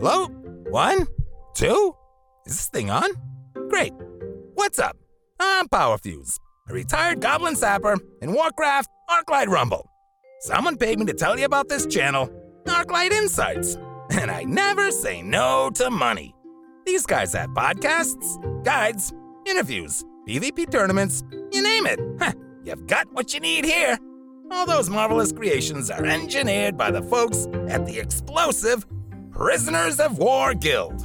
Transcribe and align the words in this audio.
Hello? 0.00 0.28
One? 0.70 1.06
Two? 1.54 1.94
Is 2.46 2.56
this 2.56 2.68
thing 2.68 2.88
on? 2.88 3.10
Great. 3.68 3.92
What's 4.54 4.78
up? 4.78 4.96
I'm 5.38 5.68
Powerfuse, 5.68 6.38
a 6.70 6.72
retired 6.72 7.20
goblin 7.20 7.54
sapper 7.54 7.98
in 8.22 8.32
Warcraft 8.32 8.88
Arclight 9.10 9.48
Rumble. 9.48 9.90
Someone 10.40 10.78
paid 10.78 10.98
me 10.98 11.04
to 11.04 11.12
tell 11.12 11.38
you 11.38 11.44
about 11.44 11.68
this 11.68 11.84
channel, 11.84 12.30
Arclight 12.64 13.10
Insights, 13.10 13.76
and 14.12 14.30
I 14.30 14.44
never 14.44 14.90
say 14.90 15.20
no 15.20 15.68
to 15.74 15.90
money. 15.90 16.34
These 16.86 17.04
guys 17.04 17.34
have 17.34 17.50
podcasts, 17.50 18.64
guides, 18.64 19.12
interviews, 19.44 20.02
PvP 20.26 20.70
tournaments, 20.70 21.22
you 21.52 21.62
name 21.62 21.84
it. 21.84 22.00
Huh, 22.18 22.32
you've 22.64 22.86
got 22.86 23.12
what 23.12 23.34
you 23.34 23.40
need 23.40 23.66
here. 23.66 23.98
All 24.50 24.64
those 24.64 24.88
marvelous 24.88 25.30
creations 25.30 25.90
are 25.90 26.06
engineered 26.06 26.78
by 26.78 26.90
the 26.90 27.02
folks 27.02 27.48
at 27.68 27.84
the 27.84 27.98
explosive 27.98 28.86
Prisoners 29.40 29.98
of 30.00 30.18
War 30.18 30.52
Guild. 30.52 31.00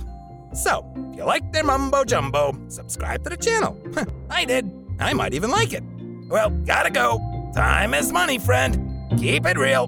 So, 0.54 0.86
if 0.98 1.16
you 1.16 1.24
like 1.24 1.54
their 1.54 1.64
mumbo 1.64 2.04
jumbo, 2.04 2.52
subscribe 2.68 3.24
to 3.24 3.30
the 3.30 3.38
channel. 3.38 3.82
I 4.30 4.44
did. 4.44 4.70
I 5.00 5.14
might 5.14 5.34
even 5.34 5.52
like 5.52 5.72
it. 5.72 5.86
Well, 6.28 6.50
gotta 6.50 6.90
go. 6.90 7.22
Time 7.56 7.94
is 7.94 8.12
money, 8.12 8.38
friend. 8.38 9.18
Keep 9.18 9.46
it 9.46 9.58
real. 9.58 9.88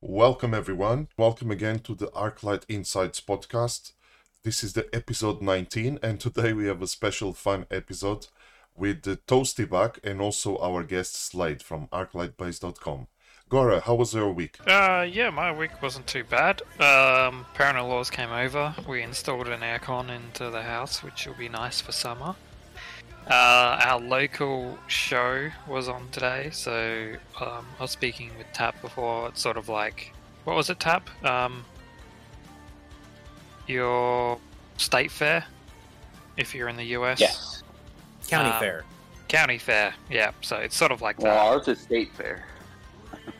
Welcome, 0.00 0.54
everyone. 0.54 1.08
Welcome 1.16 1.50
again 1.50 1.80
to 1.80 1.96
the 1.96 2.12
Arclight 2.12 2.62
Insights 2.68 3.20
podcast. 3.20 3.90
This 4.44 4.62
is 4.62 4.74
the 4.74 4.88
episode 4.94 5.42
19, 5.42 5.98
and 6.00 6.20
today 6.20 6.52
we 6.52 6.66
have 6.66 6.80
a 6.80 6.86
special 6.86 7.32
fun 7.32 7.66
episode 7.72 8.28
with 8.78 9.02
the 9.02 9.16
Toasty 9.16 9.68
back 9.68 9.98
and 10.04 10.20
also 10.20 10.56
our 10.58 10.82
guest 10.84 11.14
Slade 11.16 11.62
from 11.62 11.88
arclightbase.com. 11.88 13.08
Gora, 13.48 13.80
how 13.80 13.94
was 13.94 14.12
your 14.12 14.30
week? 14.32 14.58
Uh, 14.66 15.06
yeah, 15.10 15.30
my 15.30 15.50
week 15.50 15.82
wasn't 15.82 16.06
too 16.06 16.22
bad. 16.24 16.60
Um, 16.78 17.46
Parent 17.54 17.88
Laws 17.88 18.10
came 18.10 18.30
over. 18.30 18.74
We 18.86 19.02
installed 19.02 19.48
an 19.48 19.60
aircon 19.60 20.10
into 20.10 20.50
the 20.50 20.62
house, 20.62 21.02
which 21.02 21.26
will 21.26 21.34
be 21.34 21.48
nice 21.48 21.80
for 21.80 21.92
summer. 21.92 22.34
Uh, 23.26 23.78
our 23.84 24.00
local 24.00 24.78
show 24.86 25.50
was 25.66 25.88
on 25.88 26.08
today, 26.10 26.50
so 26.52 27.14
um, 27.40 27.66
I 27.78 27.82
was 27.82 27.90
speaking 27.90 28.30
with 28.36 28.46
Tap 28.52 28.80
before. 28.82 29.28
It's 29.28 29.40
sort 29.40 29.56
of 29.56 29.68
like, 29.68 30.12
what 30.44 30.54
was 30.54 30.68
it, 30.68 30.78
Tap? 30.80 31.08
Um, 31.24 31.64
your 33.66 34.38
state 34.76 35.10
fair, 35.10 35.44
if 36.36 36.54
you're 36.54 36.68
in 36.68 36.76
the 36.76 36.96
US. 36.96 37.20
Yes. 37.20 37.57
County 38.28 38.50
Um, 38.50 38.60
fair. 38.60 38.84
County 39.28 39.58
fair, 39.58 39.94
yeah. 40.10 40.30
So 40.40 40.56
it's 40.56 40.76
sort 40.76 40.92
of 40.92 41.02
like 41.02 41.16
that. 41.18 41.24
Well, 41.24 41.54
ours 41.54 41.68
is 41.68 41.80
state 41.80 42.12
fair. 42.14 42.44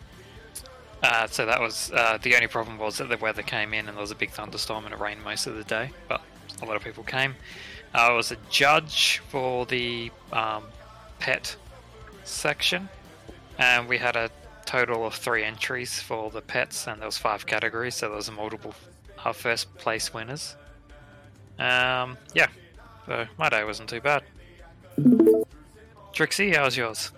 Uh, 1.00 1.28
so 1.28 1.46
that 1.46 1.60
was 1.60 1.92
uh, 1.92 2.18
the 2.22 2.34
only 2.34 2.48
problem 2.48 2.76
was 2.76 2.98
that 2.98 3.08
the 3.08 3.16
weather 3.18 3.40
came 3.42 3.72
in 3.72 3.86
and 3.86 3.96
there 3.96 4.00
was 4.00 4.10
a 4.10 4.16
big 4.16 4.32
thunderstorm 4.32 4.84
and 4.84 4.92
it 4.92 4.98
rained 4.98 5.22
most 5.22 5.46
of 5.46 5.54
the 5.54 5.62
day, 5.62 5.92
but 6.08 6.20
a 6.60 6.64
lot 6.64 6.74
of 6.74 6.82
people 6.82 7.04
came. 7.04 7.36
I 7.94 8.12
was 8.12 8.32
a 8.32 8.36
judge 8.50 9.22
for 9.28 9.64
the 9.66 10.10
um, 10.32 10.64
pet 11.20 11.54
section, 12.24 12.88
and 13.58 13.88
we 13.88 13.96
had 13.96 14.16
a 14.16 14.28
total 14.66 15.06
of 15.06 15.14
three 15.14 15.44
entries 15.44 16.00
for 16.00 16.30
the 16.30 16.42
pets, 16.42 16.88
and 16.88 17.00
there 17.00 17.06
was 17.06 17.16
five 17.16 17.46
categories, 17.46 17.94
so 17.94 18.08
there 18.08 18.16
was 18.16 18.28
a 18.28 18.32
multiple 18.32 18.74
uh, 19.24 19.32
first 19.32 19.72
place 19.78 20.12
winners. 20.12 20.56
Um, 21.60 22.18
yeah, 22.34 22.48
so 23.06 23.26
my 23.38 23.48
day 23.48 23.62
wasn't 23.64 23.88
too 23.88 24.00
bad. 24.00 24.24
Trixie, 26.18 26.52
how's 26.52 26.76
yours? 26.76 27.12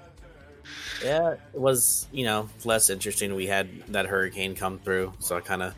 Yeah, 1.03 1.31
it 1.31 1.59
was, 1.59 2.07
you 2.13 2.27
know, 2.27 2.51
less 2.67 2.91
interesting. 2.91 3.35
We 3.35 3.47
had 3.47 3.71
that 3.89 4.05
hurricane 4.05 4.55
come 4.55 4.79
through, 4.79 5.15
so 5.21 5.39
I 5.39 5.41
kind 5.41 5.63
of 5.63 5.75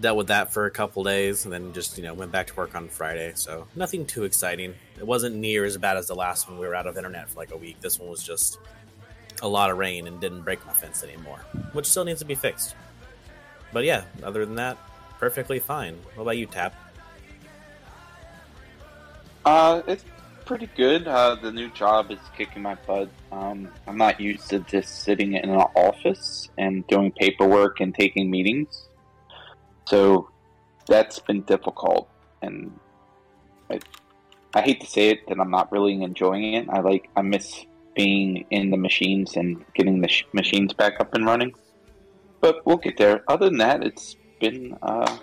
dealt 0.00 0.16
with 0.16 0.28
that 0.28 0.52
for 0.52 0.66
a 0.66 0.70
couple 0.70 1.02
days 1.02 1.46
and 1.46 1.52
then 1.52 1.72
just, 1.72 1.98
you 1.98 2.04
know, 2.04 2.14
went 2.14 2.30
back 2.30 2.46
to 2.46 2.54
work 2.54 2.76
on 2.76 2.86
Friday. 2.86 3.32
So 3.34 3.66
nothing 3.74 4.06
too 4.06 4.22
exciting. 4.22 4.72
It 4.96 5.04
wasn't 5.04 5.34
near 5.34 5.64
as 5.64 5.76
bad 5.78 5.96
as 5.96 6.06
the 6.06 6.14
last 6.14 6.48
one. 6.48 6.60
We 6.60 6.68
were 6.68 6.76
out 6.76 6.86
of 6.86 6.96
internet 6.96 7.28
for 7.28 7.40
like 7.40 7.50
a 7.50 7.56
week. 7.56 7.80
This 7.80 7.98
one 7.98 8.08
was 8.08 8.22
just 8.22 8.60
a 9.42 9.48
lot 9.48 9.72
of 9.72 9.76
rain 9.76 10.06
and 10.06 10.20
didn't 10.20 10.42
break 10.42 10.64
my 10.64 10.72
fence 10.72 11.02
anymore, 11.02 11.40
which 11.72 11.86
still 11.86 12.04
needs 12.04 12.20
to 12.20 12.24
be 12.24 12.36
fixed. 12.36 12.76
But 13.72 13.82
yeah, 13.82 14.04
other 14.22 14.46
than 14.46 14.54
that, 14.54 14.78
perfectly 15.18 15.58
fine. 15.58 15.96
What 16.14 16.22
about 16.22 16.36
you, 16.36 16.46
Tap? 16.46 16.76
Uh, 19.44 19.82
it's 19.88 20.04
pretty 20.50 20.68
good. 20.74 21.06
Uh, 21.06 21.36
the 21.36 21.52
new 21.52 21.70
job 21.70 22.10
is 22.10 22.18
kicking 22.36 22.60
my 22.60 22.74
butt. 22.84 23.08
Um, 23.30 23.68
I'm 23.86 23.96
not 23.96 24.18
used 24.18 24.50
to 24.50 24.58
just 24.58 25.04
sitting 25.04 25.34
in 25.34 25.48
an 25.48 25.60
office 25.76 26.48
and 26.58 26.84
doing 26.88 27.12
paperwork 27.12 27.78
and 27.78 27.94
taking 27.94 28.28
meetings. 28.28 28.88
So 29.86 30.28
that's 30.88 31.20
been 31.20 31.42
difficult. 31.42 32.08
And 32.42 32.72
I, 33.70 33.78
I 34.52 34.62
hate 34.62 34.80
to 34.80 34.88
say 34.88 35.10
it 35.10 35.20
that 35.28 35.38
I'm 35.38 35.52
not 35.52 35.70
really 35.70 36.02
enjoying 36.02 36.54
it. 36.54 36.68
I 36.68 36.80
like, 36.80 37.08
I 37.14 37.22
miss 37.22 37.64
being 37.94 38.44
in 38.50 38.72
the 38.72 38.76
machines 38.76 39.36
and 39.36 39.64
getting 39.74 40.00
the 40.00 40.08
sh- 40.08 40.24
machines 40.32 40.72
back 40.72 40.94
up 40.98 41.14
and 41.14 41.26
running. 41.26 41.54
But 42.40 42.66
we'll 42.66 42.78
get 42.78 42.98
there. 42.98 43.22
Other 43.28 43.46
than 43.46 43.58
that, 43.58 43.84
it's 43.84 44.16
been 44.40 44.76
uh, 44.82 45.16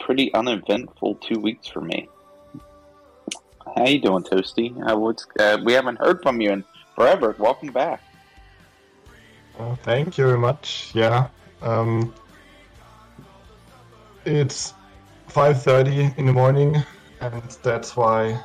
pretty 0.00 0.34
uneventful 0.34 1.14
two 1.14 1.40
weeks 1.40 1.66
for 1.66 1.80
me. 1.80 2.10
How 3.74 3.86
you 3.86 4.00
doing, 4.00 4.22
Toasty? 4.22 4.74
Uh, 4.88 4.96
what's, 4.96 5.26
uh, 5.40 5.58
we 5.64 5.72
haven't 5.72 5.98
heard 5.98 6.22
from 6.22 6.40
you 6.40 6.52
in 6.52 6.64
forever. 6.94 7.34
Welcome 7.38 7.72
back. 7.72 8.00
Uh, 9.58 9.74
thank 9.76 10.16
you 10.16 10.26
very 10.26 10.38
much. 10.38 10.92
Yeah. 10.94 11.28
Um, 11.62 12.14
it's 14.24 14.72
5:30 15.28 16.14
in 16.16 16.26
the 16.26 16.32
morning, 16.32 16.76
and 17.20 17.42
that's 17.62 17.96
why, 17.96 18.38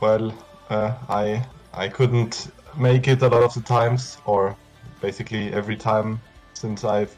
well, 0.00 0.34
uh, 0.68 0.94
I 1.08 1.46
I 1.72 1.88
couldn't 1.88 2.50
make 2.76 3.06
it 3.08 3.22
a 3.22 3.28
lot 3.28 3.42
of 3.44 3.54
the 3.54 3.62
times, 3.62 4.18
or 4.24 4.56
basically 5.00 5.52
every 5.52 5.76
time 5.76 6.20
since 6.54 6.84
I've 6.84 7.14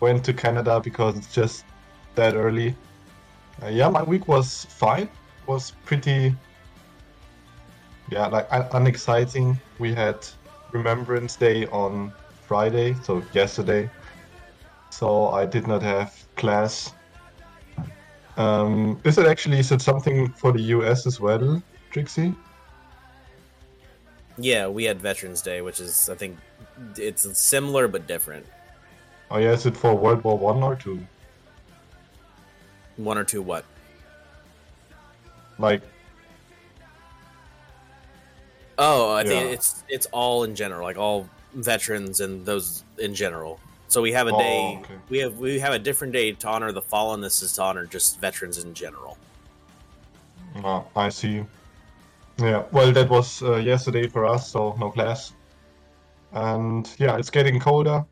went 0.00 0.24
to 0.26 0.32
Canada 0.32 0.80
because 0.80 1.16
it's 1.16 1.34
just 1.34 1.64
that 2.14 2.34
early. 2.34 2.74
Uh, 3.62 3.68
yeah, 3.68 3.88
my 3.88 4.02
week 4.02 4.28
was 4.28 4.64
fine. 4.66 5.08
Was 5.48 5.72
pretty, 5.86 6.36
yeah, 8.10 8.26
like 8.26 8.46
un- 8.50 8.68
unexciting. 8.72 9.58
We 9.78 9.94
had 9.94 10.26
Remembrance 10.72 11.36
Day 11.36 11.64
on 11.68 12.12
Friday, 12.46 12.94
so 13.02 13.22
yesterday. 13.32 13.88
So 14.90 15.28
I 15.28 15.46
did 15.46 15.66
not 15.66 15.82
have 15.82 16.14
class. 16.36 16.92
Um, 18.36 19.00
is 19.04 19.16
it 19.16 19.26
actually 19.26 19.58
is 19.58 19.72
it 19.72 19.80
something 19.80 20.30
for 20.32 20.52
the 20.52 20.60
US 20.76 21.06
as 21.06 21.18
well, 21.18 21.62
Trixie? 21.90 22.34
Yeah, 24.36 24.68
we 24.68 24.84
had 24.84 25.00
Veterans 25.00 25.40
Day, 25.40 25.62
which 25.62 25.80
is, 25.80 26.10
I 26.10 26.14
think, 26.14 26.36
it's 26.96 27.26
similar 27.38 27.88
but 27.88 28.06
different. 28.06 28.46
Oh 29.30 29.38
yeah, 29.38 29.52
is 29.52 29.64
it 29.64 29.76
for 29.76 29.94
World 29.94 30.22
War 30.24 30.38
One 30.38 30.62
or 30.62 30.76
two? 30.76 31.00
One 32.96 33.16
or 33.16 33.24
two 33.24 33.40
what? 33.40 33.64
Like 35.58 35.82
Oh, 38.78 39.12
I 39.12 39.24
think 39.24 39.42
Yeah. 39.44 39.50
it's 39.54 39.84
it's 39.88 40.06
all 40.12 40.44
in 40.44 40.54
general, 40.54 40.84
like 40.84 40.96
all 40.96 41.28
veterans 41.54 42.20
and 42.20 42.46
those 42.46 42.84
in 42.98 43.14
general. 43.14 43.58
So 43.88 44.00
we 44.02 44.12
have 44.12 44.28
a 44.28 44.32
Oh, 44.32 44.38
day. 44.38 44.78
okay. 44.84 44.98
We 45.08 45.18
have 45.18 45.38
we 45.38 45.58
have 45.58 45.72
a 45.72 45.78
different 45.78 46.12
day 46.12 46.32
to 46.32 46.48
honor 46.48 46.70
the 46.70 46.82
fallen. 46.82 47.20
This 47.20 47.42
is 47.42 47.54
to 47.54 47.62
honor 47.62 47.86
just 47.86 48.20
veterans 48.20 48.58
in 48.58 48.74
general. 48.74 49.18
Oh, 50.62 50.86
I 50.94 51.08
see. 51.08 51.44
Yeah, 52.38 52.64
well, 52.70 52.92
that 52.92 53.10
was 53.10 53.42
uh, 53.42 53.56
yesterday 53.56 54.06
for 54.06 54.24
us, 54.24 54.52
so 54.52 54.76
no 54.78 54.90
class. 54.90 55.32
And 56.32 56.88
yeah, 56.98 57.16
it's 57.16 57.30
getting 57.30 57.58
colder. 57.58 58.04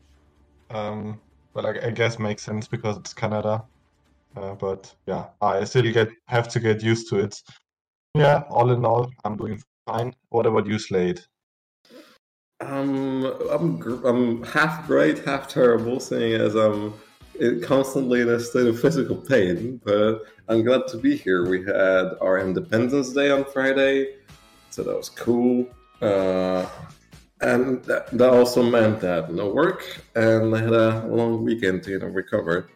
Um, 0.69 1.21
but 1.53 1.65
I, 1.65 1.87
I 1.87 1.91
guess 1.91 2.19
makes 2.19 2.43
sense 2.43 2.67
because 2.67 2.97
it's 2.97 3.13
Canada. 3.13 3.63
Uh, 4.37 4.53
but 4.55 4.93
yeah, 5.07 5.25
I 5.41 5.63
still 5.63 5.91
get 5.91 6.09
have 6.27 6.47
to 6.49 6.59
get 6.59 6.83
used 6.83 7.09
to 7.09 7.19
it. 7.19 7.41
Yeah, 8.13 8.43
all 8.49 8.71
in 8.71 8.85
all, 8.85 9.09
I'm 9.25 9.35
doing 9.35 9.61
fine. 9.87 10.13
What 10.29 10.45
about 10.45 10.67
you, 10.67 10.77
Slade? 10.77 11.21
Um, 12.59 13.25
I'm 13.49 13.81
I'm 14.05 14.43
half 14.43 14.85
great, 14.87 15.25
half 15.25 15.47
terrible, 15.47 15.99
seeing 15.99 16.33
as 16.33 16.55
I'm 16.55 16.93
constantly 17.61 18.21
in 18.21 18.29
a 18.29 18.39
state 18.39 18.67
of 18.67 18.79
physical 18.79 19.15
pain. 19.15 19.81
But 19.83 20.23
I'm 20.47 20.63
glad 20.63 20.87
to 20.89 20.97
be 20.97 21.17
here. 21.17 21.47
We 21.47 21.63
had 21.63 22.13
our 22.21 22.39
Independence 22.39 23.13
Day 23.13 23.31
on 23.31 23.43
Friday, 23.45 24.15
so 24.69 24.83
that 24.83 24.95
was 24.95 25.09
cool. 25.09 25.67
Uh, 26.01 26.67
and 27.41 27.83
that, 27.85 28.07
that 28.17 28.29
also 28.29 28.63
meant 28.63 28.99
that 29.01 29.31
no 29.31 29.49
work, 29.49 29.99
and 30.15 30.55
I 30.55 30.59
had 30.61 30.73
a 30.73 31.05
long 31.07 31.43
weekend 31.43 31.83
to 31.83 31.91
you 31.91 31.99
know 31.99 32.07
recover. 32.07 32.69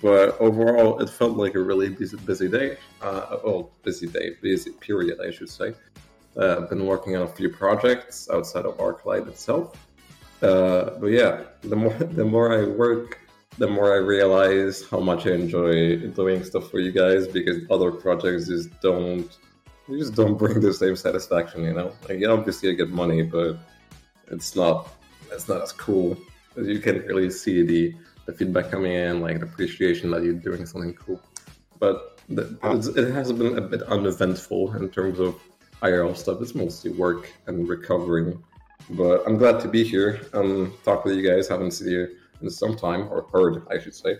But 0.00 0.40
overall, 0.40 1.00
it 1.00 1.10
felt 1.10 1.36
like 1.36 1.54
a 1.54 1.60
really 1.60 1.90
busy, 1.90 2.16
busy 2.18 2.48
day. 2.48 2.78
Uh, 3.00 3.38
well, 3.44 3.70
busy 3.82 4.06
day, 4.06 4.36
busy 4.40 4.70
period, 4.72 5.18
I 5.20 5.30
should 5.30 5.50
say. 5.50 5.74
Uh, 6.36 6.60
I've 6.62 6.70
been 6.70 6.86
working 6.86 7.16
on 7.16 7.22
a 7.22 7.28
few 7.28 7.50
projects 7.50 8.28
outside 8.32 8.64
of 8.64 8.76
ArcLight 8.78 9.28
itself. 9.28 9.76
Uh, 10.40 10.90
but 10.98 11.08
yeah, 11.08 11.42
the 11.62 11.76
more 11.76 11.92
the 12.20 12.24
more 12.24 12.58
I 12.58 12.64
work, 12.64 13.18
the 13.58 13.68
more 13.68 13.92
I 13.92 13.98
realize 13.98 14.84
how 14.88 15.00
much 15.00 15.26
I 15.26 15.32
enjoy 15.32 15.98
doing 16.08 16.42
stuff 16.44 16.70
for 16.70 16.78
you 16.78 16.92
guys 16.92 17.28
because 17.28 17.58
other 17.70 17.90
projects 17.90 18.48
just 18.48 18.68
don't 18.80 19.30
you 19.88 19.98
just 19.98 20.14
don't 20.14 20.38
bring 20.38 20.60
the 20.60 20.72
same 20.72 20.96
satisfaction, 20.96 21.64
you 21.64 21.74
know. 21.74 21.92
Like 22.08 22.24
obviously 22.26 22.70
I 22.70 22.72
get 22.72 22.90
money, 22.90 23.22
but 23.22 23.58
it's 24.28 24.56
not 24.56 24.88
it's 25.30 25.48
not 25.48 25.62
as 25.62 25.72
cool. 25.72 26.16
You 26.56 26.80
can't 26.80 27.04
really 27.06 27.30
see 27.30 27.62
the 27.62 27.94
the 28.26 28.32
feedback 28.32 28.70
coming 28.70 28.92
in, 28.92 29.20
like 29.20 29.40
the 29.40 29.46
appreciation 29.46 30.10
that 30.12 30.22
you're 30.22 30.34
doing 30.34 30.66
something 30.66 30.94
cool. 30.94 31.20
But 31.78 32.20
the, 32.28 32.56
it 32.96 33.12
has 33.12 33.32
been 33.32 33.58
a 33.58 33.60
bit 33.60 33.82
uneventful 33.82 34.76
in 34.76 34.88
terms 34.88 35.18
of 35.18 35.40
IRL 35.82 36.16
stuff. 36.16 36.40
It's 36.40 36.54
mostly 36.54 36.92
work 36.92 37.30
and 37.46 37.68
recovering. 37.68 38.42
But 38.90 39.24
I'm 39.26 39.36
glad 39.36 39.60
to 39.60 39.68
be 39.68 39.84
here 39.84 40.20
and 40.32 40.72
talk 40.84 41.04
with 41.04 41.16
you 41.16 41.28
guys. 41.28 41.48
Haven't 41.48 41.72
seen 41.72 41.88
you 41.88 42.16
in 42.40 42.50
some 42.50 42.76
time, 42.76 43.08
or 43.10 43.26
heard, 43.32 43.66
I 43.70 43.78
should 43.78 43.94
say. 43.94 44.18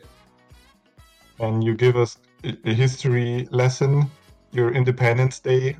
And 1.38 1.62
you 1.62 1.74
give 1.74 1.96
us 1.96 2.18
a 2.44 2.74
history 2.74 3.48
lesson, 3.50 4.10
your 4.52 4.72
Independence 4.72 5.40
Day. 5.40 5.76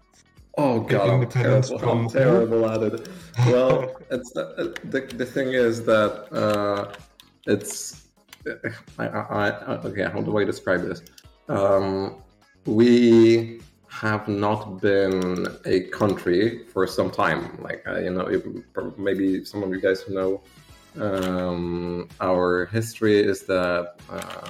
Oh 0.58 0.80
god, 0.80 1.08
I'm 1.08 1.28
terrible, 1.28 1.88
I'm 1.88 2.08
terrible 2.08 2.68
at 2.68 2.82
it. 2.82 3.08
Well, 3.46 3.96
it's 4.10 4.36
uh, 4.36 4.74
the, 4.84 5.00
the 5.00 5.24
thing 5.24 5.48
is 5.48 5.84
that 5.84 6.32
uh, 6.32 6.92
it's 7.46 8.08
I, 8.98 9.06
I, 9.06 9.48
I, 9.48 9.76
okay. 9.86 10.04
How 10.04 10.20
do 10.20 10.38
I 10.38 10.44
describe 10.44 10.82
this? 10.82 11.02
Um, 11.48 12.22
we 12.66 13.60
have 13.88 14.26
not 14.26 14.80
been 14.80 15.46
a 15.66 15.80
country 15.90 16.64
for 16.72 16.86
some 16.86 17.10
time. 17.10 17.58
Like 17.60 17.82
uh, 17.86 17.98
you 17.98 18.10
know, 18.10 18.26
if, 18.28 18.42
maybe 18.96 19.44
some 19.44 19.62
of 19.62 19.70
you 19.70 19.80
guys 19.80 20.08
know 20.08 20.42
um, 20.98 22.08
our 22.20 22.66
history 22.66 23.20
is 23.20 23.42
that 23.44 23.96
uh, 24.10 24.48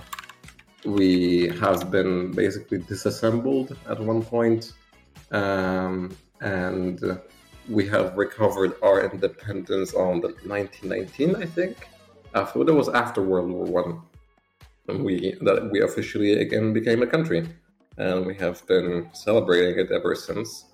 we 0.85 1.49
have 1.61 1.91
been 1.91 2.33
basically 2.33 2.79
disassembled 2.79 3.77
at 3.89 4.01
one 4.01 4.23
point, 4.23 4.73
um, 5.31 6.17
and 6.41 7.21
we 7.69 7.87
have 7.89 8.17
recovered 8.17 8.75
our 8.83 9.05
independence 9.11 9.95
on 9.95 10.21
the 10.21 10.29
1919, 10.45 11.37
I 11.37 11.47
think. 11.47 11.89
After 12.35 12.65
that 12.65 12.75
was 12.75 12.89
after 12.89 13.23
World 13.23 13.51
War 13.51 13.65
One, 13.65 14.01
and 14.89 15.05
we 15.05 15.37
that 15.43 15.71
we 15.71 15.83
officially 15.83 16.33
again 16.33 16.73
became 16.73 17.03
a 17.03 17.07
country, 17.07 17.47
and 17.99 18.27
we 18.27 18.35
have 18.37 18.67
been 18.67 19.09
celebrating 19.13 19.79
it 19.79 19.91
ever 19.93 20.15
since. 20.15 20.67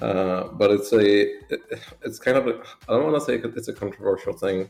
Uh, 0.00 0.44
but 0.52 0.70
it's 0.70 0.92
a 0.92 1.22
it, 1.52 1.60
it's 2.02 2.18
kind 2.18 2.36
of 2.36 2.46
I 2.88 2.92
don't 2.92 3.10
want 3.10 3.16
to 3.16 3.20
say 3.20 3.34
it's 3.36 3.68
a 3.68 3.72
controversial 3.72 4.32
thing 4.32 4.68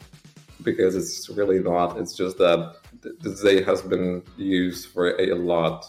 because 0.62 0.96
it's 0.96 1.28
really 1.28 1.58
not. 1.58 1.98
It's 1.98 2.14
just 2.14 2.38
that 2.38 2.76
the 3.02 3.34
day 3.42 3.62
has 3.62 3.82
been 3.82 4.22
used 4.36 4.88
for 4.88 5.20
a 5.20 5.34
lot, 5.34 5.86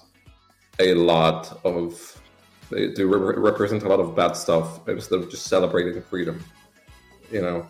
a 0.80 0.94
lot 0.94 1.60
of 1.64 2.22
they 2.70 2.92
do 2.92 3.08
re- 3.08 3.38
represent 3.38 3.84
a 3.84 3.88
lot 3.88 4.00
of 4.00 4.16
bad 4.16 4.34
stuff 4.34 4.88
instead 4.88 5.20
of 5.20 5.30
just 5.30 5.48
celebrating 5.48 6.02
freedom. 6.04 6.44
You 7.32 7.42
know, 7.42 7.68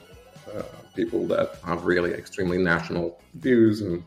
uh, 0.53 0.63
people 1.01 1.21
that 1.33 1.47
have 1.69 1.81
really 1.93 2.11
extremely 2.21 2.59
national 2.73 3.05
views 3.45 3.75
and 3.85 4.03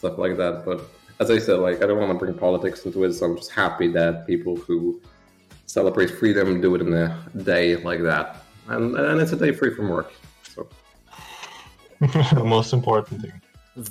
stuff 0.00 0.16
like 0.24 0.34
that. 0.42 0.54
But 0.68 0.78
as 1.22 1.28
I 1.36 1.38
said, 1.46 1.58
like 1.66 1.76
I 1.82 1.86
don't 1.88 2.00
want 2.02 2.12
to 2.16 2.20
bring 2.24 2.34
politics 2.46 2.78
into 2.86 2.98
it, 3.04 3.12
so 3.14 3.22
I'm 3.26 3.36
just 3.42 3.52
happy 3.62 3.88
that 3.98 4.12
people 4.32 4.54
who 4.64 4.78
celebrate 5.76 6.10
freedom 6.20 6.60
do 6.66 6.70
it 6.76 6.80
in 6.86 6.92
a 7.04 7.08
day 7.52 7.66
like 7.90 8.02
that, 8.10 8.26
and 8.72 8.84
and 9.08 9.16
it's 9.22 9.32
a 9.38 9.40
day 9.44 9.52
free 9.58 9.72
from 9.76 9.86
work. 9.96 10.10
So 10.54 10.58
the 12.40 12.48
most 12.56 12.70
important 12.80 13.16
thing. 13.22 13.36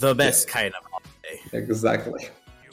The 0.04 0.14
best 0.24 0.42
yeah. 0.48 0.58
kind 0.58 0.72
of 0.78 0.82
holiday. 0.92 1.36
Exactly. 1.62 2.24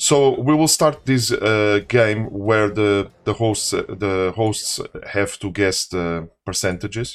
So 0.08 0.14
we 0.48 0.52
will 0.58 0.72
start 0.78 0.94
this 1.12 1.24
uh, 1.32 1.80
game 1.98 2.20
where 2.48 2.68
the 2.80 2.90
the 3.26 3.34
hosts 3.42 3.68
uh, 3.74 3.82
the 4.04 4.32
hosts 4.40 4.80
have 5.16 5.32
to 5.42 5.48
guess 5.60 5.86
the 5.94 6.04
percentages 6.48 7.08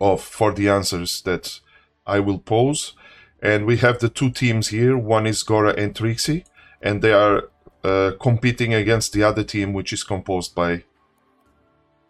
of 0.00 0.22
for 0.22 0.52
the 0.52 0.68
answers 0.68 1.22
that 1.22 1.60
I 2.06 2.20
will 2.20 2.38
pose, 2.38 2.94
and 3.42 3.66
we 3.66 3.76
have 3.78 3.98
the 3.98 4.08
two 4.08 4.30
teams 4.30 4.68
here. 4.68 4.96
One 4.96 5.26
is 5.26 5.42
Gora 5.42 5.74
and 5.74 5.94
Trixie, 5.94 6.44
and 6.80 7.02
they 7.02 7.12
are 7.12 7.50
uh, 7.84 8.12
competing 8.20 8.74
against 8.74 9.12
the 9.12 9.22
other 9.22 9.44
team, 9.44 9.72
which 9.72 9.92
is 9.92 10.04
composed 10.04 10.54
by 10.54 10.84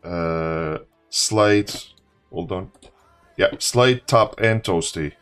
uh. 0.05 0.79
Hold 2.33 2.53
on. 2.53 2.71
Yeah, 3.37 3.51
Slade, 3.59 4.03
Tap, 4.07 4.35
and 4.39 4.63
Toasty. 4.63 5.13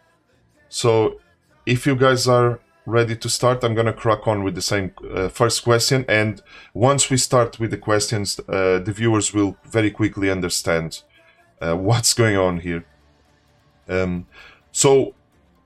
So, 0.68 1.20
if 1.64 1.86
you 1.86 1.96
guys 1.96 2.28
are 2.28 2.60
ready 2.84 3.16
to 3.16 3.28
start, 3.28 3.64
I'm 3.64 3.74
gonna 3.74 3.92
crack 3.92 4.26
on 4.26 4.42
with 4.42 4.54
the 4.54 4.62
same 4.62 4.92
uh, 5.14 5.28
first 5.28 5.64
question. 5.64 6.04
And 6.08 6.42
once 6.74 7.10
we 7.10 7.16
start 7.16 7.58
with 7.58 7.70
the 7.70 7.78
questions, 7.78 8.38
uh, 8.40 8.78
the 8.80 8.92
viewers 8.92 9.32
will 9.32 9.56
very 9.64 9.90
quickly 9.90 10.30
understand 10.30 11.02
uh, 11.60 11.76
what's 11.76 12.14
going 12.14 12.36
on 12.36 12.60
here. 12.60 12.84
Um, 13.88 14.26
so, 14.72 15.14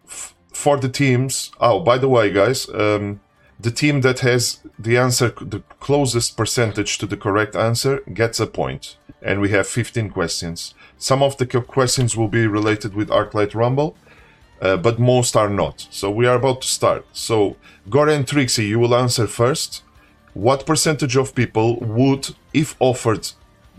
f- 0.07 0.35
for 0.53 0.77
the 0.77 0.89
teams, 0.89 1.51
oh, 1.61 1.81
by 1.81 1.99
the 1.99 2.09
way, 2.09 2.31
guys, 2.31 2.69
um, 2.71 3.21
the 3.59 3.71
team 3.71 4.01
that 4.01 4.21
has 4.21 4.61
the 4.79 4.97
answer, 4.97 5.29
the 5.41 5.63
closest 5.81 6.37
percentage 6.37 6.99
to 6.99 7.07
the 7.07 7.17
correct 7.17 7.55
answer, 7.55 8.01
gets 8.13 8.41
a 8.41 8.47
point. 8.47 8.97
And 9.21 9.41
we 9.41 9.51
have 9.51 9.69
15 9.69 10.11
questions. 10.11 10.75
Some 10.99 11.23
of 11.23 11.37
the 11.37 11.47
questions 11.47 12.17
will 12.17 12.29
be 12.29 12.47
related 12.47 12.95
with 12.95 13.09
ArcLight 13.09 13.55
Rumble, 13.55 13.97
uh, 14.61 14.77
but 14.77 14.99
most 14.99 15.37
are 15.37 15.49
not. 15.49 15.87
So 15.91 16.11
we 16.11 16.27
are 16.27 16.37
about 16.37 16.63
to 16.63 16.69
start. 16.69 17.07
So, 17.13 17.57
Goran 17.89 18.27
Trixie, 18.27 18.67
you 18.67 18.79
will 18.79 18.95
answer 18.95 19.27
first. 19.27 19.83
What 20.35 20.67
percentage 20.67 21.17
of 21.17 21.35
people 21.35 21.79
would, 21.81 22.35
if 22.55 22.75
offered 22.81 23.31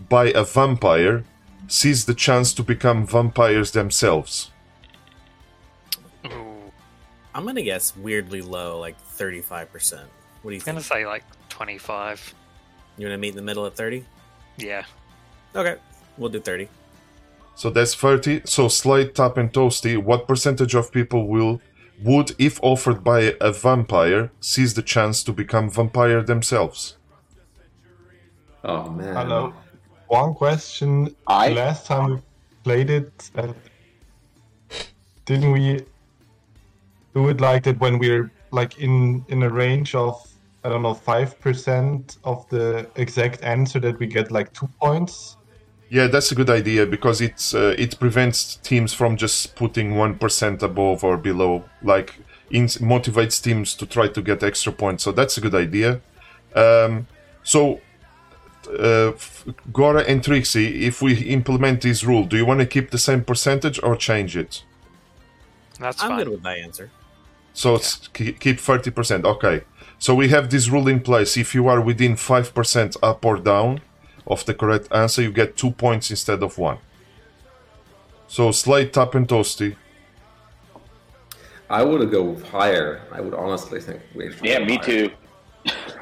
by 0.08 0.26
a 0.26 0.44
vampire, 0.44 1.24
seize 1.66 2.04
the 2.04 2.14
chance 2.14 2.52
to 2.54 2.62
become 2.62 3.06
vampires 3.06 3.72
themselves? 3.72 4.50
I'm 7.34 7.44
gonna 7.44 7.62
guess 7.62 7.96
weirdly 7.96 8.42
low, 8.42 8.78
like 8.78 8.96
35%. 9.16 10.04
What 10.42 10.50
do 10.50 10.56
you 10.56 10.60
I'm 10.60 10.74
gonna 10.74 10.82
say 10.82 11.04
like 11.06 11.24
25. 11.48 12.34
You 12.96 13.06
wanna 13.06 13.18
meet 13.18 13.30
in 13.30 13.36
the 13.36 13.42
middle 13.42 13.66
at 13.66 13.76
30? 13.76 14.04
Yeah. 14.56 14.84
Okay, 15.56 15.76
we'll 16.16 16.30
do 16.30 16.40
30. 16.40 16.68
So 17.56 17.70
that's 17.70 17.94
30. 17.94 18.42
So 18.44 18.68
Slade, 18.68 19.14
Tap, 19.14 19.36
and 19.36 19.52
Toasty, 19.52 19.96
what 19.96 20.28
percentage 20.28 20.74
of 20.74 20.92
people 20.92 21.26
will 21.26 21.60
would, 22.02 22.32
if 22.38 22.58
offered 22.62 23.04
by 23.04 23.36
a 23.40 23.52
vampire, 23.52 24.30
seize 24.40 24.74
the 24.74 24.82
chance 24.82 25.22
to 25.24 25.32
become 25.32 25.70
vampire 25.70 26.22
themselves? 26.22 26.96
Oh 28.64 28.90
man. 28.90 29.14
Hello. 29.14 29.54
One 30.14 30.32
question. 30.32 31.12
I 31.26 31.48
last 31.48 31.86
time 31.86 32.04
we 32.10 32.18
played 32.62 32.88
it, 32.88 33.30
uh, 33.34 33.52
didn't 35.24 35.50
we 35.50 35.84
do 37.16 37.28
it 37.30 37.40
like 37.40 37.64
that 37.64 37.80
when 37.80 37.98
we're 37.98 38.30
like 38.52 38.78
in 38.78 39.24
in 39.26 39.42
a 39.42 39.48
range 39.48 39.96
of 39.96 40.14
I 40.62 40.68
don't 40.68 40.82
know 40.82 40.94
five 40.94 41.40
percent 41.40 42.18
of 42.22 42.48
the 42.48 42.86
exact 42.94 43.42
answer 43.42 43.80
that 43.80 43.98
we 43.98 44.06
get 44.06 44.30
like 44.30 44.52
two 44.52 44.68
points? 44.80 45.36
Yeah, 45.90 46.06
that's 46.06 46.30
a 46.30 46.36
good 46.36 46.50
idea 46.50 46.86
because 46.86 47.20
it's 47.20 47.52
uh, 47.52 47.74
it 47.76 47.98
prevents 47.98 48.56
teams 48.62 48.94
from 48.94 49.16
just 49.16 49.56
putting 49.56 49.96
one 49.96 50.14
percent 50.14 50.62
above 50.62 51.02
or 51.02 51.16
below. 51.16 51.64
Like, 51.82 52.14
in- 52.50 52.78
motivates 52.80 53.42
teams 53.42 53.74
to 53.74 53.84
try 53.84 54.06
to 54.06 54.22
get 54.22 54.44
extra 54.44 54.72
points. 54.72 55.02
So 55.02 55.10
that's 55.10 55.36
a 55.38 55.40
good 55.40 55.56
idea. 55.56 56.00
Um, 56.54 57.08
so, 57.42 57.80
uh, 58.68 59.12
Gora 59.72 60.02
and 60.02 60.22
Trixie, 60.22 60.86
if 60.86 61.02
we 61.02 61.18
implement 61.24 61.82
this 61.82 62.04
rule, 62.04 62.24
do 62.24 62.36
you 62.36 62.46
want 62.46 62.60
to 62.60 62.66
keep 62.66 62.90
the 62.90 62.98
same 62.98 63.24
percentage 63.24 63.82
or 63.82 63.96
change 63.96 64.36
it? 64.36 64.64
That's 65.78 66.02
I'm 66.02 66.16
good 66.18 66.28
with 66.28 66.42
my 66.42 66.54
answer. 66.54 66.90
So 67.52 67.74
yeah. 67.74 68.32
keep 68.32 68.58
30%. 68.58 69.24
Okay. 69.24 69.62
So 69.98 70.14
we 70.14 70.28
have 70.28 70.50
this 70.50 70.68
rule 70.68 70.88
in 70.88 71.00
place. 71.00 71.36
If 71.36 71.54
you 71.54 71.68
are 71.68 71.80
within 71.80 72.14
5% 72.14 72.96
up 73.02 73.24
or 73.24 73.38
down 73.38 73.80
of 74.26 74.44
the 74.44 74.54
correct 74.54 74.88
answer, 74.90 75.22
you 75.22 75.32
get 75.32 75.56
two 75.56 75.70
points 75.70 76.10
instead 76.10 76.42
of 76.42 76.58
one. 76.58 76.78
So 78.26 78.50
Slade 78.50 78.92
tap 78.92 79.14
and 79.14 79.28
toasty. 79.28 79.76
I 81.70 81.82
would 81.82 82.10
go 82.10 82.36
higher. 82.50 83.02
I 83.10 83.20
would 83.20 83.34
honestly 83.34 83.80
think 83.80 84.02
we. 84.14 84.30
Yeah, 84.42 84.58
me 84.58 84.76
higher. 84.76 84.84
too. 84.84 85.10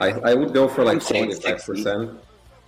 I, 0.00 0.08
I 0.30 0.34
would 0.34 0.52
go 0.52 0.66
for 0.68 0.84
like 0.84 0.98
45%. 0.98 2.18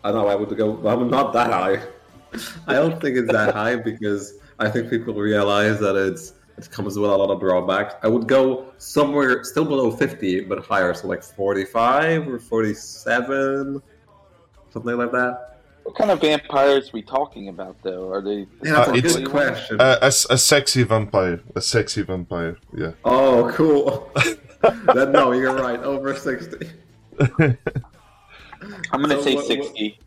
I 0.04 0.12
know 0.12 0.28
I 0.28 0.34
would 0.34 0.56
go. 0.56 0.86
I'm 0.86 1.08
not 1.10 1.32
that 1.32 1.50
high. 1.50 1.82
I 2.66 2.74
don't 2.74 3.00
think 3.00 3.16
it's 3.16 3.32
that 3.32 3.54
high 3.54 3.76
because 3.76 4.34
I 4.58 4.68
think 4.70 4.90
people 4.90 5.14
realize 5.14 5.80
that 5.80 5.96
it's 5.96 6.34
it 6.58 6.70
comes 6.70 6.96
with 6.98 7.10
a 7.10 7.16
lot 7.16 7.30
of 7.30 7.40
drawbacks. 7.40 7.94
I 8.02 8.08
would 8.08 8.28
go 8.28 8.66
somewhere 8.78 9.42
still 9.44 9.64
below 9.64 9.90
fifty, 9.90 10.40
but 10.40 10.64
higher, 10.64 10.94
so 10.94 11.08
like 11.08 11.22
forty 11.22 11.64
five 11.64 12.28
or 12.28 12.38
forty 12.38 12.74
seven, 12.74 13.82
something 14.70 14.96
like 14.96 15.10
that. 15.12 15.50
What 15.84 15.96
kind 15.96 16.10
of 16.10 16.20
vampires 16.20 16.92
we 16.94 17.02
talking 17.02 17.48
about, 17.48 17.76
though? 17.82 18.10
Are 18.10 18.22
they? 18.22 18.46
Yeah, 18.62 18.72
that's 18.84 18.88
Uh, 18.88 18.92
a 18.92 18.96
it's- 18.96 19.16
good 19.16 19.28
question. 19.30 19.80
Uh, 19.80 19.98
a, 20.00 20.06
s- 20.06 20.26
a 20.30 20.38
sexy 20.38 20.82
vampire. 20.82 21.40
A 21.56 21.60
sexy 21.60 22.02
vampire. 22.02 22.56
Yeah. 22.74 22.92
oh, 23.04 23.50
cool. 23.54 24.10
that, 24.94 25.10
no, 25.12 25.32
you're 25.32 25.54
right. 25.54 25.80
Over 25.80 26.14
60. 26.14 26.70
I'm 28.92 29.00
gonna 29.02 29.14
So 29.16 29.22
say 29.22 29.34
what- 29.34 29.44
what- 29.44 29.46
sixty. 29.46 29.98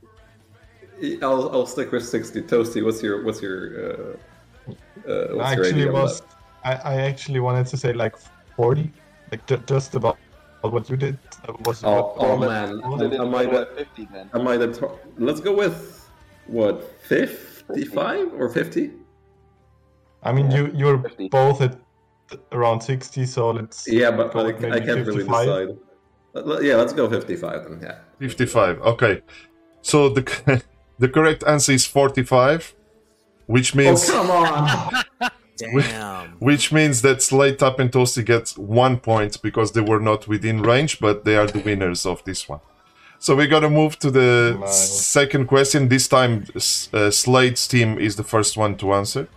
I'll, 1.22 1.50
I'll 1.52 1.68
stick 1.68 1.92
with 1.92 2.04
60. 2.04 2.42
Toasty, 2.44 2.84
what's 2.84 3.04
your 3.04 3.24
what's 3.24 3.40
your 3.42 3.60
uh, 3.80 4.72
uh, 4.72 4.74
what's 5.06 5.08
your 5.32 5.44
actually 5.44 5.70
idea 5.70 5.88
on 5.88 5.94
was? 5.94 6.22
I, 6.66 6.74
I 6.74 6.96
actually 7.02 7.40
wanted 7.40 7.68
to 7.68 7.78
say 7.78 7.94
like 7.94 8.16
40 8.56 8.92
like 9.32 9.46
ju- 9.46 9.62
just 9.68 9.94
about 9.94 10.18
what 10.62 10.90
you 10.90 10.98
did 10.98 11.18
uh, 11.48 11.54
was 11.66 11.84
Oh, 11.84 12.16
oh 12.18 12.36
what- 12.36 12.50
man, 12.50 12.82
what- 12.82 13.00
Did 13.00 13.14
it 13.14 13.20
I 13.20 13.26
might 13.26 13.52
have, 13.52 13.68
at 13.68 13.76
fifty 13.78 14.08
then? 14.12 14.30
I 14.34 14.40
might 14.40 14.60
have. 14.60 14.74
to- 14.80 14.98
Let's 15.20 15.40
go 15.40 15.54
with 15.56 16.10
what 16.48 16.82
55 17.04 18.34
or 18.34 18.50
50? 18.50 18.92
I 20.24 20.32
mean 20.32 20.50
you 20.50 20.72
you're 20.74 20.98
50. 20.98 21.30
both 21.30 21.62
at 21.62 21.78
around 22.52 22.82
60 22.82 23.26
so 23.28 23.52
let's 23.52 23.88
Yeah, 23.88 24.10
but, 24.12 24.34
go 24.34 24.52
but 24.52 24.66
I, 24.66 24.78
I 24.78 24.80
can't 24.80 25.06
really 25.06 25.24
55. 25.26 25.46
decide. 25.46 25.78
Let- 26.38 26.48
let- 26.48 26.64
Yeah, 26.64 26.76
let's 26.76 26.94
go 26.94 27.10
55 27.10 27.64
then. 27.70 27.80
Yeah. 27.82 27.96
55. 28.20 28.82
Okay. 28.82 29.22
So 29.82 30.10
the 30.10 30.24
the 31.00 31.10
correct 31.10 31.44
answer 31.48 31.72
is 31.74 31.86
45, 31.86 32.74
which 33.48 33.76
means 33.76 34.10
oh 34.10 34.14
come 34.14 34.32
on! 34.32 35.32
Damn. 35.58 36.28
which 36.40 36.72
means 36.72 37.02
that 37.02 37.24
Slade 37.24 37.58
Tap 37.58 37.80
and 37.80 37.92
Toasty 37.92 38.24
gets 38.24 38.56
one 38.58 38.98
point 39.00 39.42
because 39.42 39.72
they 39.72 39.82
were 39.82 40.00
not 40.00 40.28
within 40.28 40.62
range, 40.62 41.00
but 41.00 41.26
they 41.26 41.36
are 41.36 41.48
the 41.48 41.60
winners 41.60 42.06
of 42.06 42.24
this 42.26 42.48
one. 42.48 42.60
So 43.20 43.36
we 43.36 43.48
gotta 43.48 43.70
move 43.70 43.98
to 44.00 44.12
the 44.12 44.56
Nice. 44.60 45.08
second 45.08 45.48
question. 45.48 45.88
This 45.90 46.08
time, 46.08 46.46
S- 46.56 46.90
uh, 46.94 47.10
Slade's 47.10 47.68
team 47.68 47.98
is 47.98 48.16
the 48.18 48.24
first 48.24 48.56
one 48.56 48.76
to 48.78 48.94
answer. 48.94 49.28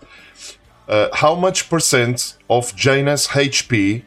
Uh, 0.87 1.09
how 1.15 1.35
much 1.35 1.71
percent 1.71 2.37
of 2.51 2.73
Jaina's 2.77 3.29
HP 3.29 4.03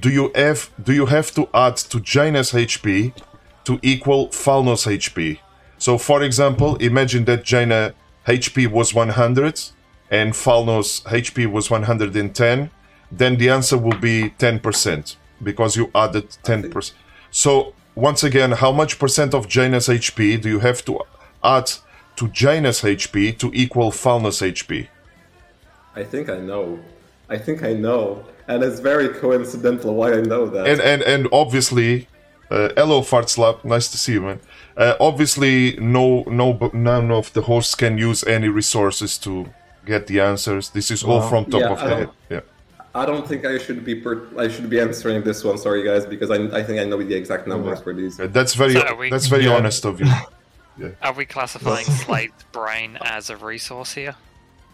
do 0.00 0.10
you 0.10 0.32
have? 0.34 0.70
Do 0.82 0.92
you 0.92 1.06
have 1.06 1.32
to 1.34 1.48
add 1.54 1.76
to 1.76 1.98
Jaina's 1.98 2.52
HP 2.52 3.12
to 3.64 3.78
equal 3.82 4.28
Falno's 4.28 4.84
HP? 4.84 5.38
So, 5.78 5.98
for 5.98 6.22
example, 6.22 6.76
imagine 6.76 7.24
that 7.26 7.44
Jaina 7.44 7.94
HP 8.26 8.66
was 8.68 8.94
100 8.94 9.60
and 10.10 10.32
Falno's 10.32 11.02
HP 11.02 11.50
was 11.50 11.70
110. 11.70 12.70
Then 13.12 13.36
the 13.36 13.50
answer 13.50 13.78
will 13.78 13.98
be 13.98 14.30
10% 14.38 15.16
because 15.42 15.76
you 15.76 15.90
added 15.94 16.28
10%. 16.42 16.92
So, 17.30 17.74
once 17.94 18.24
again, 18.24 18.52
how 18.52 18.72
much 18.72 18.98
percent 18.98 19.34
of 19.34 19.46
Jaina's 19.46 19.88
HP 19.88 20.40
do 20.40 20.48
you 20.48 20.58
have 20.60 20.84
to 20.86 21.00
add 21.42 21.70
to 22.16 22.28
Jaina's 22.28 22.80
HP 22.80 23.36
to 23.38 23.50
equal 23.52 23.90
Falno's 23.90 24.40
HP? 24.40 24.88
I 25.94 26.02
think 26.02 26.28
I 26.28 26.38
know. 26.38 26.80
I 27.28 27.38
think 27.38 27.62
I 27.62 27.72
know, 27.72 28.24
and 28.48 28.62
it's 28.62 28.80
very 28.80 29.08
coincidental 29.08 29.94
why 29.94 30.12
I 30.12 30.20
know 30.22 30.46
that. 30.46 30.66
and 30.66 30.80
and 30.80 31.02
and 31.02 31.28
obviously 31.32 32.06
uh, 32.50 32.68
hello 32.76 33.00
fartslap 33.02 33.64
nice 33.64 33.88
to 33.88 33.98
see 33.98 34.12
you 34.12 34.20
man 34.22 34.40
uh, 34.76 34.94
obviously 35.00 35.76
no 35.78 36.22
no 36.28 36.70
none 36.72 37.10
of 37.10 37.32
the 37.32 37.42
hosts 37.42 37.74
can 37.74 37.96
use 37.98 38.22
any 38.24 38.48
resources 38.48 39.18
to 39.18 39.46
get 39.86 40.06
the 40.06 40.20
answers 40.20 40.70
this 40.70 40.90
is 40.90 41.02
all 41.02 41.20
Wow. 41.20 41.28
from 41.30 41.44
top 41.46 41.60
Yeah, 41.60 41.72
of 41.72 41.78
I 41.78 41.88
the 41.88 41.94
head 41.96 42.10
yeah 42.30 42.40
I 42.96 43.04
don't 43.06 43.26
think 43.26 43.44
I 43.44 43.58
should 43.58 43.84
be 43.84 43.96
per- 43.96 44.22
I 44.38 44.46
should 44.46 44.70
be 44.70 44.78
answering 44.78 45.24
this 45.24 45.42
one. 45.42 45.58
Sorry, 45.58 45.82
guys, 45.82 46.06
because 46.06 46.30
I, 46.30 46.36
I 46.58 46.62
think 46.62 46.78
I 46.78 46.84
know 46.84 47.02
the 47.02 47.16
exact 47.16 47.44
numbers 47.48 47.80
for 47.80 47.92
these. 47.92 48.20
Uh, 48.20 48.28
that's 48.28 48.54
very 48.54 48.74
So 48.74 48.94
we- 48.94 49.10
that's 49.10 49.26
very 49.26 49.46
Yeah. 49.46 49.56
honest 49.56 49.84
of 49.84 49.98
you 50.00 50.06
Are 51.02 51.12
we 51.12 51.24
classifying 51.26 51.86
Slade's 52.02 52.44
brain 52.52 52.96
as 53.02 53.30
a 53.30 53.36
resource 53.36 53.92
here? 53.94 54.14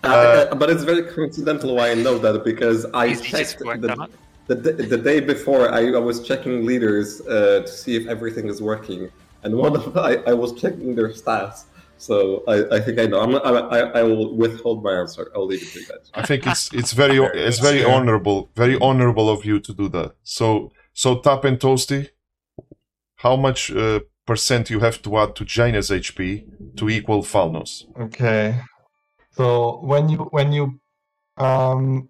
Uh, 0.03 0.55
but 0.55 0.71
it's 0.71 0.83
very 0.83 1.03
coincidental 1.03 1.75
why 1.77 1.91
I 1.91 1.95
know 1.95 2.17
that 2.19 2.45
because 2.45 2.87
I 2.95 3.15
checked 3.15 3.59
the, 3.59 4.09
the, 4.49 4.55
the 4.55 4.97
day 4.99 5.21
before 5.21 5.71
I, 5.73 5.93
I 5.93 5.99
was 5.99 6.27
checking 6.27 6.65
leaders 6.65 7.21
uh, 7.21 7.61
to 7.63 7.69
see 7.69 7.97
if 7.97 8.07
everything 8.09 8.49
is 8.49 8.61
working, 8.63 9.11
and 9.43 9.55
one 9.57 9.77
of 9.77 9.97
I, 9.97 10.15
I 10.27 10.33
was 10.33 10.59
checking 10.61 10.95
their 10.95 11.11
stats. 11.11 11.65
So 11.99 12.43
I, 12.49 12.77
I 12.77 12.81
think 12.81 12.99
I 12.99 13.05
know. 13.07 13.21
I'm, 13.21 13.35
I, 13.37 13.61
I, 13.77 13.79
I 14.01 14.03
will 14.03 14.35
withhold 14.35 14.83
my 14.83 14.93
answer. 15.03 15.31
I'll 15.35 15.47
leave 15.47 15.63
it 15.63 15.69
to 15.73 15.81
you 15.81 15.87
guys. 15.87 16.11
i 16.15 16.23
think 16.29 16.47
it's 16.47 16.73
it's 16.73 16.93
very 17.03 17.19
it's 17.49 17.59
very 17.59 17.81
Yeah. 17.83 17.95
honorable 17.95 18.39
very 18.57 18.77
honorable 18.81 19.29
of 19.29 19.45
you 19.45 19.61
to 19.61 19.73
do 19.75 19.87
that 19.97 20.11
so 20.23 20.71
so 20.95 21.09
tap 21.27 21.45
and 21.45 21.59
toasty 21.61 22.09
how 23.17 23.37
much 23.37 23.71
uh, 23.71 24.01
percent 24.27 24.71
you 24.71 24.81
have 24.81 24.99
to 25.03 25.11
add 25.19 25.31
to 25.39 25.45
jaina's 25.45 25.91
hp 25.91 26.19
to 26.79 26.89
equal 26.89 27.23
falnos 27.23 27.85
Okay. 28.07 28.45
So 29.33 29.79
when 29.83 30.09
you 30.09 30.19
when 30.31 30.53
you 30.53 30.81
um 31.37 32.09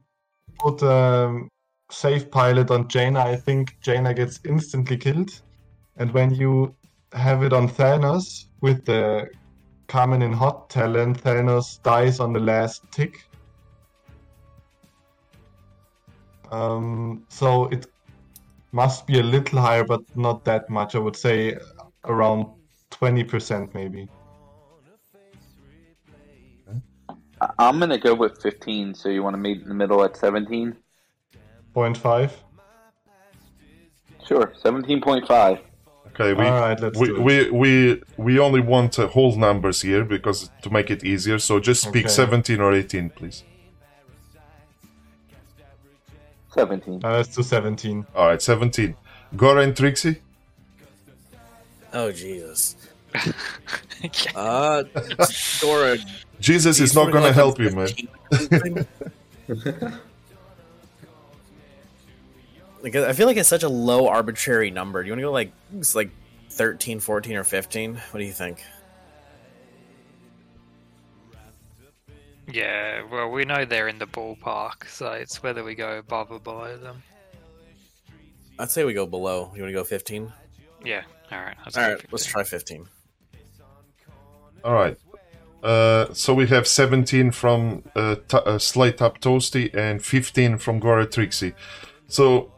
put 0.59 0.83
a 0.83 1.41
safe 1.91 2.31
pilot 2.31 2.71
on 2.71 2.89
Jaina, 2.89 3.21
I 3.21 3.37
think 3.37 3.81
Jaina 3.81 4.15
gets 4.15 4.41
instantly 4.45 4.97
killed. 4.97 5.31
And 5.97 6.12
when 6.12 6.35
you 6.35 6.75
have 7.12 7.43
it 7.43 7.53
on 7.53 7.69
Thanos 7.69 8.47
with 8.61 8.85
the 8.85 9.29
Carmen 9.89 10.23
in 10.23 10.33
Hot 10.33 10.71
talent, 10.71 11.23
Thanos 11.23 11.83
dies 11.83 12.21
on 12.21 12.33
the 12.33 12.41
last 12.41 12.83
tick. 12.93 13.25
Um, 16.50 17.25
so 17.29 17.67
it 17.67 17.87
must 18.73 19.07
be 19.07 19.19
a 19.19 19.23
little 19.23 19.61
higher, 19.61 19.85
but 19.85 20.00
not 20.17 20.45
that 20.45 20.71
much. 20.71 20.95
I 20.95 20.99
would 20.99 21.17
say 21.17 21.57
around 22.05 22.47
20% 22.91 23.75
maybe. 23.75 24.09
I- 27.41 27.51
I'm 27.59 27.79
gonna 27.79 27.99
go 27.99 28.15
with 28.15 28.41
fifteen. 28.43 28.95
So 28.95 29.09
you 29.09 29.23
want 29.23 29.35
to 29.35 29.41
meet 29.41 29.63
in 29.63 29.69
the 29.69 29.75
middle 29.75 30.03
at 30.05 30.17
seventeen? 30.17 30.77
0.5. 31.75 32.33
Sure, 34.27 34.53
seventeen 34.63 35.01
point 35.01 35.27
five. 35.27 35.59
okay 36.09 36.35
we 36.35 36.45
All 36.45 36.61
right, 36.61 36.79
let's 36.81 36.99
we, 36.99 37.07
do 37.07 37.17
it. 37.17 37.23
we 37.23 37.51
we 37.51 38.03
we 38.17 38.39
only 38.39 38.61
want 38.61 38.99
uh, 38.99 39.07
whole 39.09 39.37
numbers 39.37 39.81
here 39.83 40.05
because 40.05 40.51
to 40.63 40.71
make 40.71 40.91
it 40.91 41.05
easier 41.05 41.39
so 41.39 41.59
just 41.61 41.83
speak 41.83 42.07
Okay. 42.07 42.15
17 42.15 42.61
or 42.61 42.73
18 42.75 43.11
please 43.11 43.45
Seventeen. 46.55 47.01
Uh, 47.05 47.13
let's 47.13 47.35
do 47.35 47.43
17. 47.43 48.07
all 48.15 48.27
right 48.29 48.43
17 48.43 48.97
gora 49.37 49.63
and 49.63 49.77
trixie 49.77 50.17
Oh 51.93 52.11
Jesus. 52.13 52.77
Yeah. 53.14 54.31
Uh, 54.35 54.85
Dora. 55.61 55.99
jesus 56.40 56.81
is 56.81 56.95
not 56.95 57.12
gonna 57.12 57.33
help 57.33 57.59
you 57.59 57.71
man 57.71 57.90
man. 58.50 58.87
like 62.83 62.97
I 62.97 63.12
feel 63.12 63.26
like 63.26 63.37
it's 63.37 63.49
such 63.49 63.62
a 63.62 63.69
low 63.69 64.09
arbitrary 64.09 64.71
number. 64.71 65.02
Do 65.02 65.09
you 65.09 65.12
want 65.12 65.21
to 65.21 65.25
go 65.25 65.33
like 65.33 65.52
it's 65.79 65.95
like 65.95 66.11
13, 66.50 67.00
14, 67.00 67.37
or 67.37 67.45
15? 67.45 67.95
What 67.95 68.21
do 68.21 68.25
you 68.25 68.33
think? 68.33 68.62
Yeah, 72.52 73.02
well, 73.11 73.31
we 73.31 73.45
know 73.45 73.64
they're 73.64 73.88
in 73.88 73.99
the 73.99 74.07
ballpark, 74.07 74.88
so 74.88 75.12
it's 75.12 75.43
whether 75.43 75.62
we 75.62 75.75
go 75.75 75.99
above 75.99 76.33
or 76.33 76.40
below 76.40 76.76
them. 76.76 77.02
I'd 78.59 78.71
say 78.71 78.85
we 78.85 78.93
go 78.93 79.07
below. 79.07 79.52
You 79.55 79.62
want 79.62 79.71
to 79.71 79.73
go 79.73 79.85
15? 79.85 80.33
Yeah, 80.85 81.02
alright. 81.33 81.57
let's 81.64 81.76
All 81.76 81.85
go 81.85 81.93
right, 81.93 82.07
let's 82.11 82.26
try 82.26 82.43
15. 82.43 82.87
All 84.64 84.75
right 84.75 84.97
uh, 85.62 86.12
so 86.14 86.33
we 86.35 86.47
have 86.47 86.67
17 86.67 87.31
from 87.33 87.83
uh, 87.95 88.17
t- 88.29 88.38
uh, 88.47 88.59
Slade 88.59 88.99
Tap 88.99 89.21
Toasty 89.21 89.75
and 89.75 90.02
15 90.02 90.59
from 90.59 90.79
Gora 90.79 91.07
Trixie. 91.07 91.55
So 92.09 92.50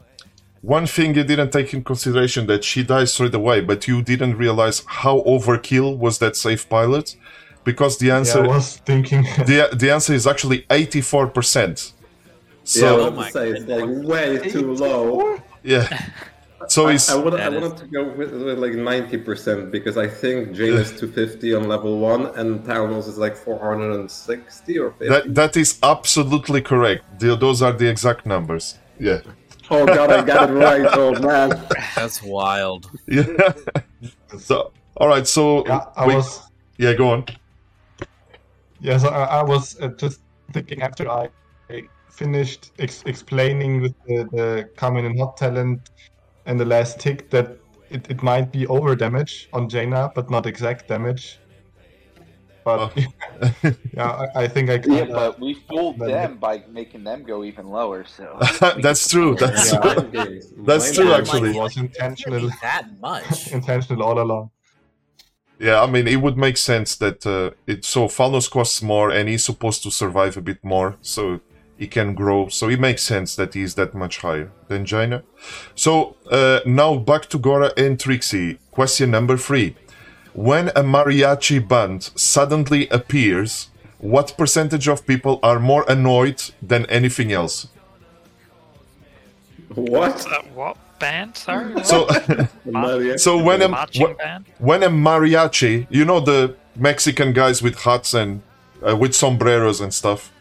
one 0.61 0.87
thing 0.87 1.15
you 1.17 1.25
didn't 1.25 1.51
take 1.51 1.75
in 1.75 1.83
consideration 1.83 2.47
that 2.47 2.63
she 2.63 2.85
dies 2.85 3.13
straight 3.13 3.35
away, 3.35 3.61
but 3.61 3.89
you 3.89 4.03
didn't 4.03 4.37
realize 4.37 4.85
how 4.87 5.21
overkill 5.23 5.97
was 5.99 6.19
that 6.21 6.37
safe 6.37 6.69
pilot, 6.69 7.17
because 7.65 7.99
the 7.99 8.07
Yeah, 8.07 8.17
answer 8.19 8.45
I 8.45 8.47
was 8.47 8.77
thinking. 8.79 9.23
the 9.47 9.69
the 9.73 9.91
answer 9.91 10.15
is 10.15 10.27
actually 10.27 10.65
84 10.71 11.27
percent. 11.29 11.93
yeah, 12.75 12.91
I 12.91 12.93
So 12.93 12.95
was 12.95 13.05
Oh 13.05 13.09
about 13.09 13.17
my 13.17 13.27
to 13.27 13.33
say 13.33 13.51
it's 13.51 13.67
like 13.67 13.85
way 14.07 14.49
too 14.49 14.73
low. 14.75 15.43
yeah, 15.65 15.89
so 16.69 16.89
I, 16.89 16.99
I, 17.11 17.15
would, 17.17 17.35
I 17.35 17.49
wanted 17.49 17.77
to 17.79 17.87
go 17.87 18.05
with, 18.05 18.33
with 18.33 18.59
like 18.59 18.73
90% 18.73 19.71
because 19.71 19.97
I 19.97 20.09
think 20.09 20.53
Jaina 20.53 20.77
is 20.77 20.91
250 20.91 21.55
on 21.55 21.69
level 21.69 21.99
1 21.99 22.27
and 22.39 22.65
Thanos 22.65 23.09
is 23.09 23.19
like 23.19 23.37
460 23.37 24.79
or 24.79 24.91
50. 24.93 25.09
that 25.09 25.35
that 25.35 25.57
is 25.57 25.79
absolutely 25.83 26.61
correct. 26.63 27.05
The, 27.21 27.37
those 27.37 27.63
are 27.63 27.73
the 27.73 27.89
exact 27.89 28.27
numbers. 28.27 28.79
Yeah. 28.99 29.21
Oh 29.71 29.87
god, 29.87 30.13
I 30.13 30.25
got 30.25 30.51
it 30.51 30.53
right. 30.53 30.87
Oh 30.93 31.13
man. 31.21 31.51
That's 31.97 32.23
wild. 32.23 32.91
Yeah. 33.07 33.53
so 34.39 34.73
all 34.97 35.09
right. 35.09 35.27
So 35.27 35.67
yeah, 35.67 35.87
I 35.97 36.07
wait, 36.07 36.17
was. 36.17 36.41
yeah, 36.79 36.93
go 36.95 37.11
on. 37.11 37.27
Yeah, 38.81 38.99
so 38.99 39.09
I, 39.09 39.41
I 39.41 39.43
was 39.43 39.81
uh, 39.81 39.89
just 39.89 40.21
thinking 40.53 40.83
after 40.83 41.09
I 41.09 41.29
I 41.71 41.85
finished 42.11 42.73
ex- 42.79 43.03
explaining 43.07 43.81
with 43.81 43.95
the, 44.07 44.29
the 44.33 44.71
common 44.77 45.07
and 45.07 45.19
hot 45.19 45.37
talent 45.37 45.91
and 46.47 46.59
the 46.59 46.65
last 46.65 46.99
tick 47.01 47.31
that 47.31 47.57
it, 47.91 48.11
it 48.11 48.23
might 48.23 48.51
be 48.53 48.67
over 48.67 48.95
damage 48.97 49.49
on 49.53 49.69
Jaina, 49.69 50.11
but 50.15 50.31
not 50.31 50.47
exact 50.47 50.89
damage. 50.89 51.39
But 52.65 52.79
Oh. 52.81 52.93
yeah, 53.93 54.29
I, 54.37 54.43
I 54.45 54.49
think 54.49 54.71
I 54.71 54.81
Yeah, 54.87 55.07
but 55.07 55.41
we 55.41 55.55
fooled 55.55 55.99
Then- 55.99 56.09
them 56.11 56.37
by 56.39 56.63
making 56.71 57.03
them 57.05 57.25
go 57.25 57.43
even 57.45 57.67
lower. 57.69 58.05
So 58.05 58.39
That's 58.81 59.09
true. 59.09 59.35
That's 59.35 59.73
Yeah. 59.73 59.95
true. 59.95 60.41
That's 60.59 60.93
true, 60.95 61.13
actually. 61.19 61.51
it 61.51 61.57
was 61.57 61.77
intentional, 61.77 62.49
that 62.63 62.85
much. 63.01 63.49
intentional 63.53 64.03
all 64.05 64.19
along. 64.21 64.51
Yeah, 65.59 65.81
I 65.83 65.87
mean, 65.87 66.07
it 66.09 66.17
would 66.21 66.37
make 66.37 66.57
sense 66.57 66.97
that 66.97 67.25
uh, 67.27 67.51
it 67.67 67.85
so 67.85 68.07
Falnos 68.09 68.51
costs 68.51 68.81
more 68.83 69.11
and 69.11 69.29
he's 69.29 69.45
supposed 69.45 69.83
to 69.85 69.91
survive 69.91 70.37
a 70.37 70.41
bit 70.41 70.59
more, 70.65 70.97
so 71.03 71.41
he 71.77 71.87
can 71.87 72.15
grow. 72.15 72.49
So 72.49 72.69
it 72.69 72.81
makes 72.81 73.03
sense 73.03 73.35
that 73.37 73.55
he's 73.55 73.75
that 73.75 73.95
much 73.95 74.19
higher 74.19 74.51
than 74.69 74.85
Jaina. 74.85 75.23
So 75.75 76.17
uh, 76.31 76.61
now 76.67 76.97
back 76.97 77.27
to 77.31 77.39
Gora 77.39 77.73
and 77.77 77.99
Trixie. 77.99 78.59
Question 78.71 79.11
number 79.11 79.37
three: 79.37 79.75
When 80.35 80.69
a 80.69 80.83
mariachi 80.83 81.67
band 81.67 82.11
suddenly 82.15 82.89
appears, 82.89 83.69
what 83.99 84.35
percentage 84.37 84.89
of 84.89 85.07
people 85.07 85.39
are 85.43 85.59
more 85.59 85.85
annoyed 85.89 86.43
than 86.61 86.87
anything 86.87 87.33
else? 87.33 87.69
What? 89.75 90.27
Uh, 90.27 90.43
what 90.55 90.77
band? 90.99 91.37
Sorry. 91.37 91.73
What? 91.75 92.49
So, 92.67 93.17
so 93.17 93.43
when 93.43 93.61
a 93.63 93.69
marching 93.69 94.07
wh- 94.07 94.61
when 94.61 94.83
a 94.83 94.89
mariachi, 94.89 95.87
you 95.91 96.05
know 96.05 96.21
the 96.21 96.57
Mexican 96.77 97.33
guys 97.33 97.63
with 97.63 97.77
hats 97.81 98.15
and 98.15 98.43
uh, 98.87 98.97
with 98.97 99.15
sombreros 99.15 99.81
and 99.81 99.93
stuff. 99.93 100.33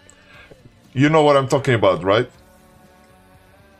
You 0.94 1.10
know 1.10 1.24
what 1.24 1.38
I'm 1.38 1.48
talking 1.48 1.74
about, 1.74 2.04
right? 2.04 2.30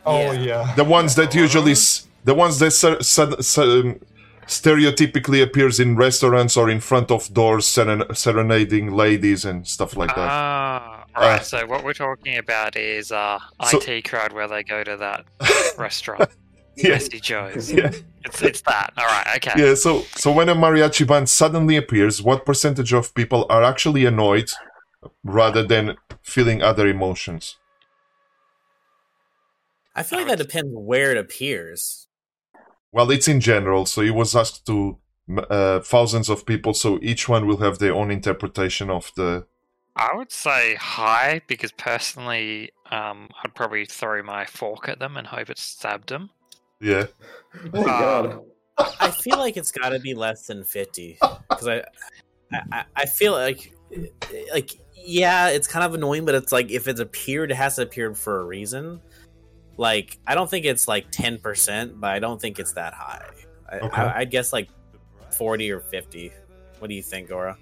Oh 0.06 0.32
Yeah. 0.32 0.34
yeah. 0.34 0.74
The 0.76 0.84
ones 0.84 1.16
that 1.16 1.36
usually, 1.36 1.74
s- 1.74 2.08
the 2.24 2.34
ones 2.34 2.60
that 2.60 2.72
ser- 2.72 3.02
ser- 3.04 3.42
ser- 3.42 3.82
um, 3.82 4.00
stereotypically 4.48 5.42
appears 5.44 5.80
in 5.80 5.96
restaurants 5.96 6.58
or 6.58 6.70
in 6.70 6.80
front 6.80 7.12
of 7.12 7.32
doors, 7.34 7.66
seren- 7.66 8.16
serenading 8.16 8.92
ladies 8.92 9.46
and 9.46 9.68
stuff 9.68 9.96
like 9.96 10.10
that. 10.16 10.30
Ah, 10.30 11.06
right. 11.16 11.40
Uh, 11.40 11.44
so 11.44 11.66
what 11.68 11.84
we're 11.84 11.94
talking 11.94 12.38
about 12.38 12.76
is 12.76 13.12
uh, 13.12 13.40
So- 13.70 13.80
IT 13.80 14.04
crowd 14.10 14.34
where 14.34 14.48
they 14.48 14.64
go 14.64 14.84
to 14.84 14.98
that 14.98 15.26
restaurant, 15.78 16.30
yeah, 16.76 16.90
Messy 16.92 17.20
Joe's. 17.20 17.72
yeah, 17.72 17.92
It's 18.26 18.42
it's 18.42 18.62
that. 18.62 18.92
All 18.98 19.06
right. 19.06 19.28
Okay. 19.38 19.54
yeah. 19.58 19.76
So, 19.76 20.02
so 20.16 20.32
when 20.32 20.50
a 20.50 20.56
mariachi 20.56 21.06
band 21.06 21.30
suddenly 21.30 21.76
appears, 21.78 22.22
what 22.22 22.46
percentage 22.46 22.94
of 22.94 23.14
people 23.14 23.46
are 23.50 23.64
actually 23.64 24.06
annoyed 24.06 24.50
rather 25.24 25.64
than 25.64 25.98
feeling 26.22 26.62
other 26.62 26.88
emotions? 26.88 27.58
I 29.96 30.04
feel 30.04 30.20
like 30.20 30.28
that 30.30 30.38
depends 30.38 30.72
where 30.74 31.12
it 31.12 31.18
appears. 31.18 32.08
Well, 32.92 33.12
it's 33.12 33.28
in 33.28 33.40
general, 33.40 33.86
so 33.86 34.02
it 34.02 34.16
was 34.16 34.36
asked 34.36 34.66
to 34.68 34.98
uh, 35.50 35.80
thousands 35.82 36.30
of 36.30 36.46
people, 36.46 36.74
so 36.74 37.00
each 37.02 37.28
one 37.28 37.48
will 37.48 37.58
have 37.58 37.80
their 37.80 37.94
own 37.94 38.12
interpretation 38.12 38.90
of 38.90 39.12
the. 39.16 39.46
I 39.96 40.16
would 40.16 40.32
say 40.32 40.76
high 40.76 41.42
because 41.48 41.72
personally, 41.74 42.72
um, 42.90 43.30
I'd 43.44 43.54
probably 43.54 43.86
throw 43.86 44.24
my 44.24 44.46
fork 44.46 44.88
at 44.88 45.00
them 45.00 45.18
and 45.18 45.28
hope 45.28 45.50
it 45.50 45.58
stabbed 45.58 46.10
them. 46.10 46.30
Yeah, 46.80 47.08
Oh 47.74 47.84
god. 47.84 48.40
I 49.00 49.12
feel 49.12 49.38
like 49.38 49.58
it's 49.58 49.72
got 49.72 49.90
to 49.90 50.00
be 50.00 50.14
less 50.14 50.48
than 50.48 50.64
fifty 50.64 51.18
because 51.50 51.68
I, 51.68 51.84
I, 52.72 52.86
I 52.96 53.06
feel 53.06 53.34
like, 53.34 53.74
like 54.52 54.72
yeah, 55.04 55.50
it's 55.50 55.68
kind 55.68 55.86
of 55.86 55.94
annoying, 55.94 56.26
but 56.26 56.36
it's 56.36 56.52
like 56.52 56.70
if 56.72 56.88
it's 56.88 57.00
appeared, 57.00 57.52
it 57.52 57.56
has 57.56 57.76
to 57.78 57.84
appear 57.84 58.14
for 58.14 58.40
a 58.42 58.46
reason. 58.46 59.02
Like 59.78 60.18
I 60.28 60.36
don't 60.36 60.50
think 60.50 60.66
it's 60.66 60.88
like 60.88 61.12
ten 61.12 61.38
percent, 61.40 62.00
but 62.00 62.12
I 62.12 62.20
don't 62.20 62.40
think 62.42 62.60
it's 62.60 62.74
that 62.74 62.94
high. 62.94 63.26
I, 63.72 63.80
Okay. 63.80 64.02
I, 64.02 64.20
I'd 64.20 64.32
guess 64.32 64.52
like 64.54 64.70
forty 65.38 65.72
or 65.72 65.80
fifty. 65.80 66.32
What 66.80 66.90
do 66.90 66.94
you 66.96 67.02
think, 67.04 67.30
Gora? 67.30 67.58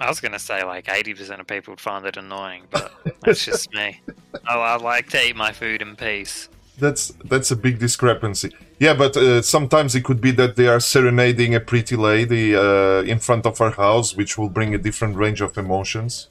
I 0.00 0.08
was 0.08 0.20
gonna 0.20 0.38
say 0.38 0.62
like 0.64 0.88
eighty 0.88 1.14
percent 1.14 1.40
of 1.40 1.46
people 1.46 1.72
would 1.72 1.80
find 1.80 2.04
it 2.06 2.16
annoying, 2.16 2.64
but 2.70 2.92
that's 3.22 3.44
just 3.44 3.72
me. 3.72 4.00
Oh, 4.50 4.60
I 4.60 4.76
like 4.76 5.08
to 5.10 5.26
eat 5.26 5.36
my 5.36 5.52
food 5.52 5.80
in 5.82 5.96
peace. 5.96 6.48
that's 6.78 7.12
that's 7.24 7.50
a 7.50 7.56
big 7.56 7.78
discrepancy. 7.78 8.50
Yeah, 8.78 8.94
but 8.94 9.16
uh, 9.16 9.42
sometimes 9.42 9.94
it 9.94 10.04
could 10.04 10.20
be 10.20 10.30
that 10.32 10.54
they 10.56 10.68
are 10.68 10.80
serenading 10.80 11.54
a 11.54 11.60
pretty 11.60 11.96
lady 11.96 12.54
uh, 12.54 13.02
in 13.02 13.18
front 13.18 13.46
of 13.46 13.58
her 13.58 13.70
house, 13.70 14.14
which 14.16 14.38
will 14.38 14.48
bring 14.50 14.74
a 14.74 14.78
different 14.78 15.16
range 15.16 15.40
of 15.40 15.56
emotions. 15.58 16.28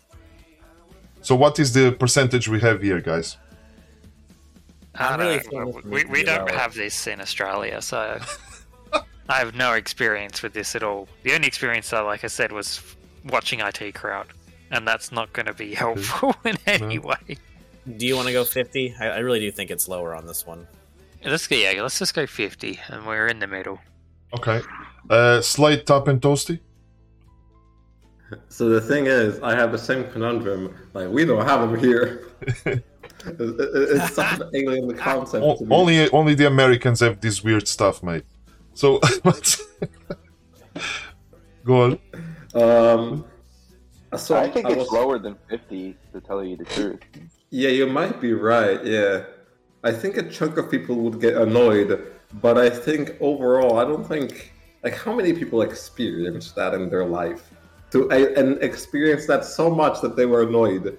So, 1.28 1.36
what 1.36 1.60
is 1.60 1.74
the 1.74 1.92
percentage 1.92 2.48
we 2.48 2.62
have 2.62 2.82
here, 2.82 3.02
guys? 3.02 3.36
I 4.96 5.18
don't 5.18 5.52
know. 5.52 5.82
We, 5.84 6.06
we 6.06 6.24
don't 6.24 6.50
have 6.50 6.74
this 6.74 7.06
in 7.06 7.20
Australia, 7.20 7.82
so 7.82 8.18
I 9.28 9.40
have 9.40 9.54
no 9.54 9.74
experience 9.74 10.42
with 10.42 10.54
this 10.54 10.74
at 10.74 10.84
all. 10.84 11.10
The 11.24 11.34
only 11.36 11.48
experience, 11.48 11.92
I, 11.92 12.00
like 12.00 12.24
I 12.24 12.28
said, 12.28 12.54
was 12.54 12.82
watching 13.26 13.60
IT 13.60 13.94
Crowd, 13.94 14.28
and 14.72 14.88
that's 14.88 15.12
not 15.12 15.34
going 15.34 15.48
to 15.48 15.54
be 15.54 15.74
helpful 15.74 16.34
in 16.46 16.56
any 16.66 16.98
way. 16.98 17.38
Do 17.98 18.08
you 18.08 18.16
want 18.16 18.28
to 18.28 18.34
go 18.34 18.46
fifty? 18.46 18.96
I, 18.98 19.08
I 19.08 19.18
really 19.18 19.42
do 19.42 19.52
think 19.52 19.70
it's 19.70 19.90
lower 19.90 20.16
on 20.16 20.26
this 20.26 20.48
one. 20.48 20.66
Let's 21.26 21.46
go. 21.46 21.58
Yeah, 21.58 21.82
let's 21.82 22.00
just 22.00 22.13
go 22.13 22.26
fifty, 22.26 22.80
and 22.88 23.06
we're 23.06 23.28
in 23.28 23.40
the 23.40 23.48
middle. 23.48 23.82
Okay. 24.34 24.62
Uh, 25.10 25.42
Slade, 25.42 25.86
Tap, 25.86 26.08
and 26.08 26.22
Toasty? 26.22 26.62
So 28.50 28.70
the 28.70 28.82
thing 28.82 29.06
is, 29.08 29.40
I 29.42 29.56
have 29.56 29.72
the 29.72 29.78
same 29.78 30.04
conundrum. 30.12 30.76
Like 30.94 31.10
we 31.10 31.26
don't 31.26 31.46
have 31.46 31.62
them 31.70 31.80
here. 31.80 32.28
It- 33.26 33.60
it- 33.60 33.90
it's 33.96 34.13
such 34.13 34.40
an 34.40 34.50
alien 34.54 34.96
concept. 35.08 35.44
O- 35.44 35.58
to 35.58 35.66
me. 35.66 35.76
only, 35.76 36.10
only 36.12 36.34
the 36.36 36.46
Americans 36.48 37.00
have 37.02 37.20
this 37.20 37.44
weird 37.44 37.68
stuff, 37.68 38.02
mate. 38.04 38.24
So, 38.74 39.02
go 41.66 41.82
on. 41.84 42.00
Um, 42.54 43.26
so 44.16 44.38
I 44.38 44.50
think 44.50 44.68
it's 44.70 44.78
was- 44.78 44.92
lower 44.92 45.20
than 45.20 45.36
50, 45.50 45.98
to 46.13 46.22
tell 46.22 46.44
you 46.44 46.56
the 46.58 46.66
truth. 46.66 47.00
Yeah, 47.50 47.70
you 47.70 47.88
might 47.88 48.22
be 48.22 48.34
right. 48.34 48.84
Yeah, 48.86 49.24
I 49.84 49.92
think 49.92 50.18
a 50.18 50.24
chunk 50.30 50.58
of 50.58 50.70
people 50.70 50.96
would 50.98 51.20
get 51.20 51.36
annoyed, 51.36 52.00
but 52.42 52.58
I 52.58 52.70
think 52.70 53.16
overall, 53.20 53.80
I 53.80 53.84
don't 53.84 54.08
think 54.08 54.54
like 54.84 54.96
how 54.96 55.13
many 55.13 55.34
people 55.34 55.62
experience 55.63 56.52
that 56.54 56.74
in 56.76 56.90
their 56.90 57.06
life 57.06 57.52
to 57.91 58.10
and 58.12 58.62
experience 58.62 59.26
that 59.28 59.45
so 59.45 59.69
much 59.69 60.02
that 60.02 60.15
they 60.15 60.26
were 60.26 60.43
annoyed. 60.43 60.97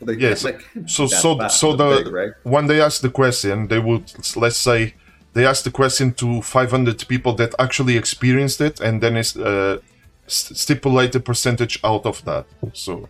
They 0.00 0.14
Yes, 0.14 0.42
they 0.42 0.58
So, 0.86 1.06
so, 1.06 1.48
so 1.48 1.76
the 1.76 2.02
big, 2.02 2.12
right? 2.12 2.32
when 2.42 2.66
they 2.66 2.80
ask 2.80 3.02
the 3.02 3.10
question, 3.10 3.68
they 3.68 3.78
would 3.78 4.04
let's 4.36 4.58
say 4.58 4.94
they 5.34 5.46
ask 5.46 5.64
the 5.64 5.70
question 5.70 6.12
to 6.14 6.42
500 6.42 7.08
people 7.08 7.32
that 7.34 7.54
actually 7.58 7.96
experienced 7.96 8.60
it, 8.60 8.80
and 8.80 9.00
then 9.00 9.16
is 9.16 9.36
uh, 9.36 9.78
st- 10.26 10.58
stipulate 10.58 11.14
a 11.14 11.20
percentage 11.20 11.80
out 11.84 12.04
of 12.04 12.24
that. 12.24 12.46
So, 12.74 13.08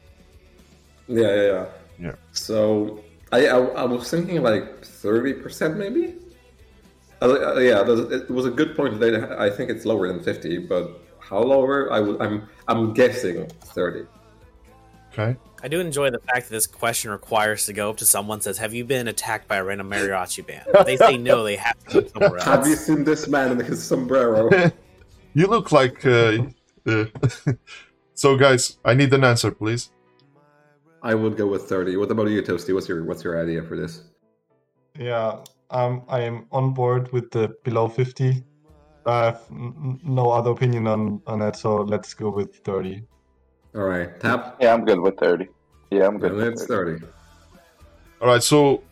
Yeah, 1.09 1.35
yeah, 1.35 1.43
yeah. 1.43 1.67
Yeah. 1.99 2.15
So 2.33 3.01
I, 3.31 3.47
I, 3.47 3.59
I 3.59 3.85
was 3.85 4.11
thinking 4.11 4.43
like 4.43 4.85
thirty 4.85 5.33
percent 5.33 5.77
maybe. 5.77 6.15
Uh, 7.21 7.59
yeah, 7.61 7.81
it 7.83 8.31
was 8.31 8.47
a 8.47 8.51
good 8.51 8.75
point. 8.77 9.03
I 9.03 9.49
think 9.49 9.71
it's 9.71 9.85
lower 9.85 10.09
than 10.09 10.21
fifty, 10.21 10.59
but 10.59 11.01
how 11.33 11.41
lower? 11.41 11.91
I 11.91 12.01
would, 12.01 12.21
I'm 12.21 12.47
I'm 12.69 12.93
guessing 12.93 13.47
thirty. 13.47 14.07
okay. 15.13 15.37
I 15.63 15.69
do 15.69 15.81
enjoy 15.81 16.11
the 16.11 16.19
fact 16.19 16.49
that 16.49 16.51
this 16.51 16.67
question 16.67 17.11
requires 17.11 17.65
to 17.67 17.73
go 17.73 17.89
up 17.89 17.97
to 17.99 18.05
someone 18.05 18.43
says, 18.43 18.59
"Have 18.59 18.75
you 18.75 18.85
been 18.85 19.09
attacked 19.09 19.49
by 19.49 19.57
a 19.57 19.65
random 19.65 19.89
mariachi 19.89 20.47
band?" 20.47 20.67
If 20.75 20.85
they 20.85 20.99
say 20.99 21.17
no, 21.17 21.43
they 21.43 21.57
have 21.57 21.79
to 21.87 22.03
go 22.03 22.09
somewhere 22.09 22.39
else. 22.39 22.45
Have 22.53 22.67
you 22.67 22.77
seen 22.77 23.03
this 23.03 23.29
man 23.29 23.53
in 23.53 23.65
his 23.65 23.83
sombrero? 23.83 24.51
You 25.35 25.47
look 25.47 25.73
like. 25.73 26.05
Uh, 26.05 26.45
uh, 26.87 27.07
so, 28.15 28.37
guys, 28.37 28.77
I 28.85 28.93
need 28.93 29.11
an 29.15 29.25
answer, 29.25 29.51
please. 29.51 29.91
I 31.03 31.15
would 31.15 31.39
go 31.39 31.47
with 31.47 31.63
thirty. 31.63 31.97
What 31.97 32.11
about 32.11 32.29
you, 32.29 32.43
Toasty? 32.43 32.75
What's 32.75 32.87
your 32.87 33.03
what's 33.05 33.25
your 33.25 33.41
idea 33.43 33.63
for 33.63 33.75
this? 33.75 34.03
Yeah, 34.99 35.39
um, 35.71 36.03
I 36.07 36.21
am 36.21 36.45
on 36.53 36.75
board 36.75 37.11
with 37.13 37.31
the 37.31 37.57
below 37.65 37.89
50. 37.89 38.45
I 39.07 39.25
have 39.27 39.43
n- 39.51 39.75
n- 39.85 40.01
no 40.05 40.31
other 40.31 40.51
opinion 40.51 40.87
on, 40.87 41.21
on 41.27 41.41
that, 41.41 41.57
so 41.57 41.77
let's 41.77 42.15
go 42.15 42.31
with 42.31 42.57
30. 42.65 43.03
All 43.75 43.83
right, 43.83 44.19
tap. 44.21 44.57
Yeah, 44.61 44.75
I'm 44.75 44.85
good 44.85 45.01
with 45.01 45.17
30. 45.19 45.49
Yeah, 45.91 46.07
I'm 46.07 46.19
good 46.19 46.33
And 46.33 46.41
with 46.41 46.67
30. 46.67 46.67
thirty. 46.99 47.07
All 48.21 48.29
right, 48.29 48.43
so 48.43 48.83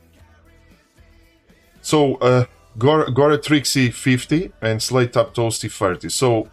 so 1.82 2.16
uh, 2.16 2.44
Gora, 2.78 3.10
Gora 3.12 3.38
Trixie 3.38 3.90
50 3.90 4.52
and 4.60 4.82
Slade 4.82 5.12
Tap 5.12 5.34
Toasty 5.34 5.70
30. 5.70 6.08
So 6.08 6.50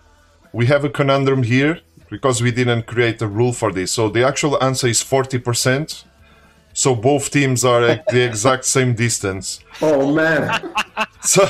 we 0.54 0.66
have 0.68 0.84
a 0.86 0.90
conundrum 0.90 1.44
here 1.44 1.82
because 2.10 2.42
we 2.42 2.52
didn't 2.52 2.86
create 2.86 3.22
a 3.22 3.28
rule 3.28 3.52
for 3.54 3.72
this. 3.72 3.92
So 3.92 4.10
the 4.10 4.24
actual 4.24 4.62
answer 4.64 4.88
is 4.88 5.04
40%. 5.04 6.06
So 6.78 6.94
both 6.94 7.32
teams 7.32 7.66
are 7.66 7.82
at 7.82 8.06
the 8.06 8.22
exact 8.24 8.64
same 8.66 8.94
distance. 8.94 9.62
Oh 9.82 10.14
man! 10.14 10.48
So, 11.22 11.50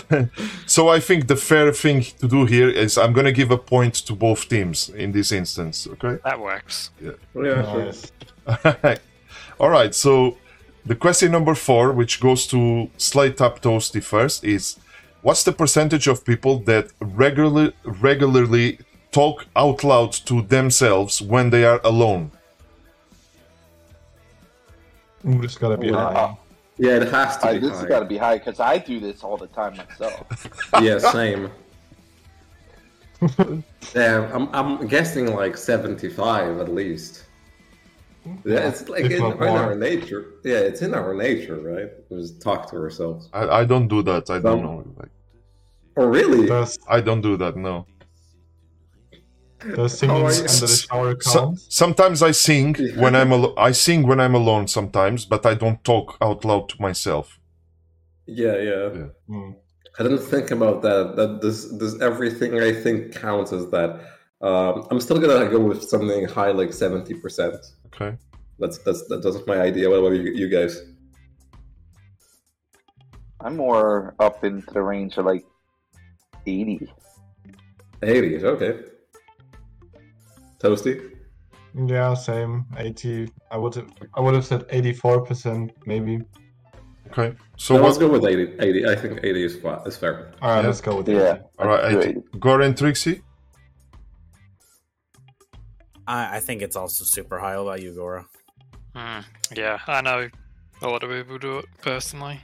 so 0.66 0.88
I 0.88 1.00
think 1.00 1.28
the 1.28 1.36
fair 1.36 1.72
thing 1.72 2.02
to 2.22 2.28
do 2.28 2.46
here 2.46 2.70
is 2.70 2.98
I'm 2.98 3.14
gonna 3.14 3.34
give 3.34 3.52
a 3.52 3.58
point 3.58 3.96
to 4.08 4.14
both 4.14 4.48
teams 4.50 4.90
in 4.90 5.12
this 5.12 5.32
instance. 5.32 5.86
Okay. 5.86 6.18
That 6.24 6.40
works. 6.40 6.92
yeah, 7.02 7.12
sure. 7.34 7.86
Nice. 7.86 8.12
Alright. 8.48 9.02
All 9.60 9.70
right. 9.70 9.94
So 9.94 10.38
the 10.86 10.96
question 10.96 11.32
number 11.32 11.54
four, 11.54 11.92
which 11.92 12.20
goes 12.20 12.48
to 12.48 12.90
Slade 12.98 13.38
Tap 13.38 13.62
Toasty 13.62 14.02
first, 14.02 14.44
is 14.44 14.80
what's 15.22 15.44
the 15.44 15.52
percentage 15.52 16.08
of 16.08 16.26
people 16.26 16.60
that 16.60 16.88
regularly 17.00 17.74
regularly 17.84 18.80
talk 19.12 19.46
out 19.56 19.84
loud 19.84 20.14
to 20.30 20.42
themselves 20.42 21.22
when 21.22 21.50
they 21.52 21.66
are 21.66 21.82
alone? 21.84 22.32
Ooh, 25.26 25.42
this 25.42 25.58
gotta 25.58 25.78
be 25.78 25.90
Ooh, 25.90 25.94
high. 25.94 26.38
Yeah, 26.78 26.98
it 26.98 27.08
has 27.12 27.38
to 27.38 27.48
I, 27.48 27.54
be 27.54 27.60
this 27.60 27.72
has 27.72 27.82
high. 27.82 27.88
got 27.88 28.00
to 28.02 28.06
be 28.06 28.18
high 28.18 28.38
because 28.38 28.60
I 28.60 28.78
do 28.78 29.00
this 29.00 29.24
all 29.24 29.38
the 29.38 29.48
time 29.48 29.78
myself. 29.78 30.28
Yeah, 30.82 31.00
same. 31.12 31.50
Damn, 33.94 34.32
I'm 34.32 34.50
I'm 34.54 34.88
guessing 34.88 35.34
like 35.34 35.58
75 35.58 36.60
at 36.60 36.70
least. 36.74 37.24
Yeah, 38.46 38.68
it's 38.68 38.88
like 38.90 39.06
if 39.06 39.14
in, 39.14 39.26
in 39.26 39.42
our 39.42 39.74
nature. 39.74 40.34
Yeah, 40.44 40.58
it's 40.58 40.82
in 40.82 40.94
our 40.94 41.16
nature, 41.16 41.56
right? 41.56 41.90
We 42.10 42.22
just 42.22 42.42
talk 42.42 42.70
to 42.72 42.76
ourselves. 42.76 43.30
I, 43.34 43.48
I 43.62 43.66
don't 43.66 43.88
do 43.88 44.04
that. 44.04 44.30
I 44.30 44.40
don't 44.40 44.62
know. 44.62 44.84
Like, 44.98 45.10
Oh, 46.00 46.06
really? 46.06 46.46
Does, 46.46 46.78
I 46.88 47.02
don't 47.02 47.22
do 47.22 47.38
that. 47.38 47.56
No. 47.56 47.88
Does 49.76 49.98
singing 49.98 50.16
under 50.16 50.32
the 50.32 50.68
shower 50.68 51.16
So, 51.22 51.56
sometimes 51.70 52.22
I 52.22 52.32
sing 52.32 52.76
when 52.96 53.16
I'm 53.16 53.32
al- 53.32 53.58
I 53.58 53.72
sing 53.72 54.08
when 54.08 54.20
I'm 54.20 54.36
alone 54.36 54.68
sometimes, 54.68 55.26
but 55.26 55.46
I 55.46 55.54
don't 55.56 55.84
talk 55.84 56.18
out 56.22 56.46
loud 56.46 56.70
to 56.70 56.82
myself. 56.82 57.40
Yeah, 58.26 58.58
yeah. 58.58 58.90
Yeah. 58.94 59.06
Hmm. 59.28 59.52
I 60.00 60.04
didn't 60.04 60.20
think 60.20 60.52
about 60.52 60.82
that. 60.84 61.16
That 61.16 61.42
this 61.42 61.66
this 61.80 62.00
everything 62.02 62.60
I 62.62 62.72
think 62.72 63.16
counts 63.16 63.52
as 63.52 63.70
that. 63.72 64.00
Um, 64.42 64.88
I'm 64.92 65.00
still 65.00 65.20
gonna 65.20 65.50
go 65.50 65.60
with 65.60 65.84
something 65.84 66.26
high, 66.28 66.52
like 66.52 66.72
seventy 66.72 67.16
percent. 67.16 67.56
Okay. 67.88 68.16
That's 68.60 68.78
that's 68.80 69.08
that 69.08 69.24
that's 69.24 69.38
just 69.38 69.48
my 69.48 69.60
idea. 69.60 69.90
What 69.90 69.98
about 70.00 70.12
you, 70.12 70.34
you 70.34 70.50
guys? 70.50 70.82
I'm 73.40 73.56
more 73.58 74.16
up 74.20 74.44
into 74.44 74.72
the 74.74 74.82
range 74.82 75.18
of 75.18 75.26
like 75.26 75.46
80. 76.48 76.92
Eighties, 78.02 78.44
okay. 78.44 78.80
Toasty. 80.60 81.12
Yeah, 81.76 82.14
same. 82.16 82.66
80. 82.78 83.30
I 83.52 83.58
would 83.58 83.76
have, 83.76 83.88
I 84.16 84.20
would 84.22 84.34
have 84.34 84.46
said 84.46 84.68
84% 84.70 85.72
maybe. 85.86 86.22
Okay. 87.08 87.36
So 87.58 87.76
So 87.76 87.84
let's 87.84 87.98
go 87.98 88.08
with 88.10 88.26
80. 88.26 88.56
80. 88.60 88.88
I 88.88 88.96
think 88.96 89.20
80 89.24 89.44
is, 89.44 89.56
fa- 89.58 89.84
is 89.86 89.96
fair. 89.98 90.34
All 90.42 90.50
right, 90.50 90.62
Yeah. 90.62 90.68
let's 90.68 90.82
go 90.82 90.98
with 90.98 91.08
Yeah. 91.08 91.34
80. 91.34 91.42
All 91.60 91.68
right. 91.68 91.84
Let's 91.84 91.96
I 91.96 92.02
think 92.02 92.78
Trixie. 92.78 93.22
I, 96.08 96.38
I 96.38 96.40
think 96.40 96.62
it's 96.62 96.76
also 96.76 97.04
super 97.06 97.38
high. 97.38 97.56
What 97.58 97.64
about 97.64 97.82
you, 97.82 97.94
Gora? 97.94 98.26
Hmm, 98.96 99.20
yeah, 99.56 99.78
I 99.88 100.02
know 100.02 100.30
a 100.82 100.88
lot 100.88 101.04
of 101.04 101.10
people 101.12 101.38
do 101.38 101.60
it 101.60 101.66
personally. 101.82 102.40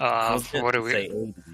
I 0.00 0.28
Uh, 0.28 0.32
was 0.32 0.52
what 0.54 0.72
do 0.74 0.82
we? 0.82 0.90
say 0.92 1.04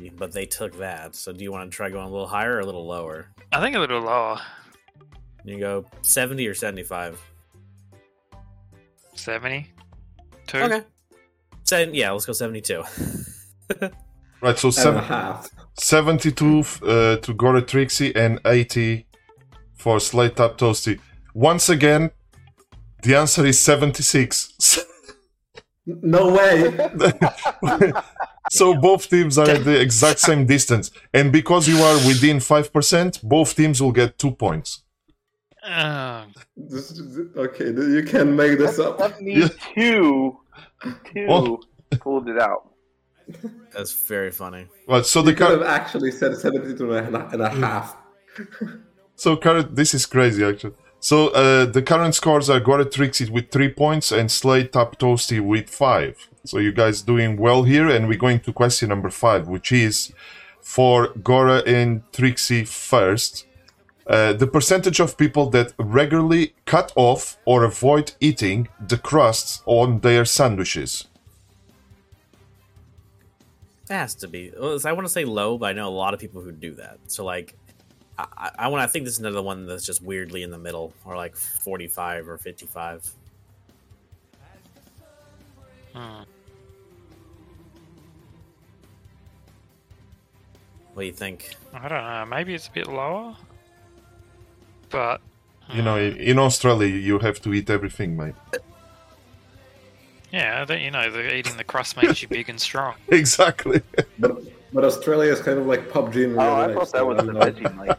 80, 0.01 0.11
but 0.17 0.33
they 0.33 0.47
took 0.47 0.79
that. 0.79 1.15
So 1.17 1.33
do 1.33 1.43
you 1.43 1.51
want 1.53 1.71
to 1.71 1.77
try 1.77 1.91
going 1.91 2.07
a 2.07 2.11
little 2.11 2.27
higher 2.29 2.55
or 2.57 2.61
a 2.61 2.65
little 2.67 2.87
lower? 2.87 3.27
I 3.53 3.61
think 3.61 3.75
a 3.77 3.81
little 3.81 4.01
lower. 4.03 4.39
You 5.45 5.59
go 5.59 5.85
70 6.03 6.47
or 6.47 6.55
75. 6.55 7.21
70? 9.15 9.73
Two? 10.47 10.59
Okay. 10.59 10.83
So, 11.65 11.79
yeah, 11.93 12.11
let's 12.13 12.27
go 12.27 12.33
72. 12.33 12.83
Right. 14.43 14.57
So 14.59 14.69
And 14.69 14.77
a 14.77 14.81
seven, 14.81 15.03
half. 15.05 15.49
72 15.79 16.61
uh, 16.83 17.17
to 17.17 17.35
Gore 17.35 17.61
Trixie 17.63 18.15
and 18.15 18.39
80 18.45 19.07
for 19.75 19.99
Slade 19.99 20.37
Tap 20.37 20.59
Toasty. 20.59 21.01
Once 21.35 21.71
again, 21.71 22.11
the 23.03 23.17
answer 23.17 23.47
is 23.47 23.59
76. 23.59 24.53
No 25.87 26.33
way. 26.35 26.77
so 28.51 28.75
both 28.75 29.09
teams 29.09 29.39
are 29.39 29.49
at 29.49 29.65
the 29.65 29.81
exact 29.81 30.19
same 30.21 30.47
distance. 30.47 30.91
And 31.15 31.31
because 31.33 31.69
you 31.69 31.79
are 31.79 31.95
within 32.07 32.39
5%, 32.39 33.23
both 33.23 33.55
teams 33.55 33.81
will 33.81 33.93
get 33.93 34.19
two 34.19 34.33
points. 34.33 34.83
Uh, 35.63 36.27
This 36.57 37.01
okay, 37.37 37.67
you 37.67 38.05
can 38.05 38.37
make 38.37 38.59
this 38.59 38.79
up. 38.79 38.99
That 38.99 39.21
means 39.21 39.51
two, 39.75 40.39
two 41.13 41.27
Oh. 41.29 41.61
pulled 41.99 42.29
it 42.29 42.39
out. 42.39 42.71
That's 43.73 43.93
very 44.07 44.31
funny. 44.31 44.67
Right, 44.89 45.05
so 45.05 45.21
You 45.21 45.27
the 45.27 45.35
could 45.35 45.51
have 45.51 45.63
actually 45.63 46.13
said 46.13 46.37
72 46.37 46.93
and 46.95 47.17
a, 47.17 47.29
and 47.33 47.65
half. 47.65 47.97
so 49.17 49.37
current 49.37 49.75
this 49.75 49.95
is 49.95 50.07
crazy 50.07 50.45
actually. 50.45 50.75
So 51.01 51.29
uh, 51.29 51.67
the 51.67 51.83
current 51.83 52.15
scores 52.15 52.51
are 52.51 52.61
Gore 52.61 52.85
Trixie 52.85 53.31
with 53.31 53.51
three 53.51 53.69
points 53.69 54.11
and 54.11 54.31
Slade 54.31 54.73
Tap 54.73 54.99
Toasty 54.99 55.41
with 55.41 55.69
five. 55.69 56.29
So 56.45 56.59
you 56.59 56.73
guys 56.73 57.03
doing 57.03 57.37
well 57.37 57.65
here, 57.65 57.89
and 57.89 58.09
we're 58.09 58.19
going 58.19 58.41
to 58.41 58.53
question 58.53 58.89
number 58.89 59.11
five, 59.11 59.49
which 59.49 59.73
is 59.73 60.13
for 60.61 61.09
Gora 61.23 61.59
and 61.67 62.03
Trixie 62.13 62.65
first. 62.65 63.47
Uh, 64.07 64.33
the 64.33 64.47
percentage 64.47 65.01
of 65.01 65.17
people 65.17 65.51
that 65.51 65.73
regularly 65.79 66.55
cut 66.65 66.93
off 66.95 67.39
or 67.45 67.65
avoid 67.65 68.13
eating 68.21 68.69
the 68.81 68.97
crusts 68.97 69.63
on 69.67 70.01
their 70.01 70.25
sandwiches. 70.25 71.09
It 73.91 73.95
has 73.95 74.15
to 74.17 74.29
be. 74.29 74.53
I 74.57 74.93
want 74.93 75.07
to 75.07 75.13
say 75.13 75.25
low, 75.25 75.59
but 75.59 75.67
I 75.67 75.73
know 75.73 75.89
a 75.89 75.91
lot 75.91 76.15
of 76.15 76.21
people 76.21 76.43
who 76.43 76.53
do 76.53 76.75
that. 76.75 76.99
So, 77.07 77.25
like, 77.25 77.55
I, 78.19 78.27
I, 78.37 78.51
I 78.61 78.69
want. 78.69 78.83
I 78.83 78.87
think 78.87 79.05
this 79.05 79.15
is 79.15 79.21
another 79.21 79.43
one 79.43 79.67
that's 79.67 79.85
just 79.85 80.03
weirdly 80.03 80.43
in 80.43 80.51
the 80.51 80.59
middle, 80.59 80.93
or 81.05 81.17
like 81.17 81.37
45 81.37 82.29
or 82.29 82.39
55. 82.39 83.13
hmm. 85.93 86.01
What 90.95 91.03
do 91.03 91.07
you 91.07 91.13
think? 91.13 91.51
I 91.75 91.89
don't 91.89 92.03
know. 92.03 92.25
Maybe 92.25 92.55
it's 92.55 92.69
a 92.69 92.73
bit 92.73 92.89
lower. 92.89 93.37
But. 94.89 95.21
You 95.75 95.83
know, 95.83 95.97
in 95.97 96.17
in 96.17 96.39
Australia, 96.39 96.87
you 96.87 97.19
have 97.19 97.41
to 97.43 97.53
eat 97.53 97.69
everything, 97.69 98.17
mate. 98.17 98.35
Yeah, 100.33 100.65
don't 100.65 100.81
you 100.81 100.91
know, 100.91 101.11
the, 101.11 101.35
eating 101.35 101.57
the 101.57 101.65
crust 101.65 101.97
makes 101.97 102.23
you 102.23 102.29
big 102.29 102.49
and 102.49 102.61
strong. 102.61 102.95
Exactly. 103.09 103.81
But, 104.73 104.81
but 104.81 104.85
Australia 104.85 105.33
is 105.33 105.41
kind 105.41 105.59
of 105.59 105.67
like 105.67 105.89
PUBG 105.91 106.15
in 106.25 106.31
real 106.33 106.41
Oh, 106.41 106.55
I 106.55 106.67
life, 106.67 106.75
thought 106.77 106.89
so 106.89 106.97
that 106.99 107.07
was 107.07 107.19
I'm 107.19 107.27
the 107.27 107.33
not- 107.33 107.49
Vegemite. 107.55 107.99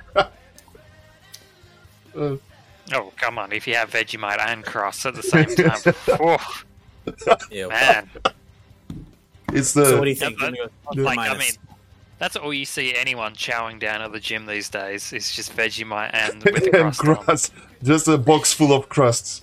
Uh, 2.16 2.38
Oh, 2.94 3.12
come 3.18 3.38
on. 3.38 3.52
If 3.52 3.68
you 3.68 3.76
have 3.76 3.92
Vegemite 3.92 4.40
and 4.40 4.64
crust 4.64 5.06
at 5.06 5.14
the 5.14 5.22
same 5.22 5.54
time. 5.54 5.94
oh, 6.22 6.38
Ew. 7.52 7.68
man. 7.68 8.10
it's 9.54 9.74
the 9.74 9.86
So, 9.88 9.98
what 9.98 10.06
do 10.06 10.12
you 10.12 10.16
Yeah, 10.16 10.28
think? 10.28 10.40
but- 10.40 10.54
Give 10.54 10.98
me 10.98 11.02
a- 11.02 11.06
Like, 11.06 11.20
I 11.20 11.38
mean, 11.38 11.52
that's 12.18 12.38
all 12.38 12.54
you 12.54 12.64
see 12.66 12.96
anyone 12.96 13.34
chowing 13.36 13.80
down 13.80 14.02
at 14.02 14.14
the 14.14 14.22
gym 14.22 14.46
these 14.46 14.70
days 14.70 15.12
is 15.12 15.30
just 15.36 15.54
Vegemite 15.56 16.12
and 16.14 16.42
with 16.46 16.64
the 16.64 16.82
and 16.86 16.96
crust 16.96 17.02
on. 17.06 17.16
crust, 17.18 17.54
just 17.84 18.08
a 18.08 18.18
box 18.18 18.54
full 18.54 18.72
of 18.74 18.88
crusts. 18.88 19.42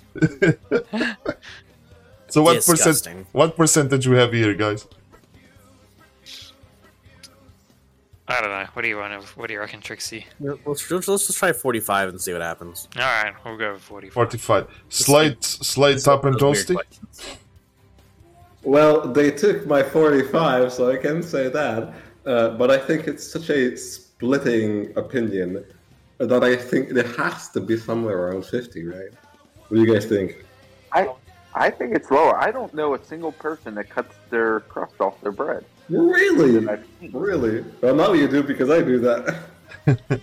so 2.29 2.43
what 2.43 2.65
percent? 2.65 3.27
What 3.33 3.57
percentage 3.59 4.09
we 4.09 4.17
have 4.17 4.33
here, 4.33 4.55
guys? 4.55 4.87
I 8.27 8.41
don't 8.41 8.51
know. 8.51 8.67
What 8.73 8.83
do 8.83 8.89
you 8.89 8.97
want? 8.97 9.21
to- 9.21 9.29
What 9.39 9.49
do 9.49 9.55
you 9.55 9.61
reckon, 9.61 9.81
Trixie? 9.81 10.27
Let's, 10.41 10.91
let's, 10.91 11.09
let's 11.09 11.27
just 11.27 11.39
try 11.39 11.53
45 11.53 12.09
and 12.09 12.21
see 12.21 12.33
what 12.33 12.41
happens. 12.43 12.89
All 12.97 13.03
right, 13.03 13.35
we'll 13.45 13.59
go 13.59 13.75
with 13.75 13.83
45. 13.83 14.15
Forty-five. 14.15 14.67
Slade, 14.89 15.45
Slade 15.45 15.99
Tap 16.03 16.25
and 16.25 16.39
Those 16.39 16.65
toasty. 16.65 17.37
Well, 18.63 19.13
they 19.13 19.31
took 19.31 19.67
my 19.67 19.83
45, 19.83 20.73
so 20.73 20.91
I 20.91 20.97
can 20.97 21.23
say 21.23 21.49
that. 21.51 21.93
Uh, 22.25 22.49
but 22.51 22.71
I 22.71 22.79
think 22.79 23.07
it's 23.07 23.27
such 23.31 23.51
a 23.51 23.77
splitting 23.77 24.97
opinion 24.97 25.63
that 26.17 26.43
I 26.43 26.57
think 26.57 26.91
it 26.91 27.05
has 27.17 27.51
to 27.51 27.61
be 27.61 27.77
somewhere 27.77 28.17
around 28.29 28.47
50, 28.47 28.85
right? 28.87 29.11
What 29.69 29.77
do 29.77 29.83
you 29.85 29.93
guys 29.93 30.07
think? 30.07 30.45
I 30.93 31.13
I 31.55 31.71
think 31.71 31.95
it's 31.95 32.11
lower. 32.11 32.37
I 32.39 32.51
don't 32.51 32.73
know 32.73 32.95
a 32.95 33.05
single 33.05 33.33
person 33.33 33.75
that 33.75 33.91
cuts 33.91 34.15
their 34.31 34.61
crust 34.61 34.95
off 35.01 35.21
their 35.21 35.33
bread. 35.33 35.65
Really? 35.88 36.59
that 36.61 36.68
I've 36.68 36.87
seen. 37.01 37.12
Really? 37.12 37.64
Well, 37.81 37.94
now 37.94 38.12
you 38.12 38.29
do 38.29 38.42
because 38.42 38.70
I 38.70 38.81
do 38.83 38.99
that. 39.01 39.44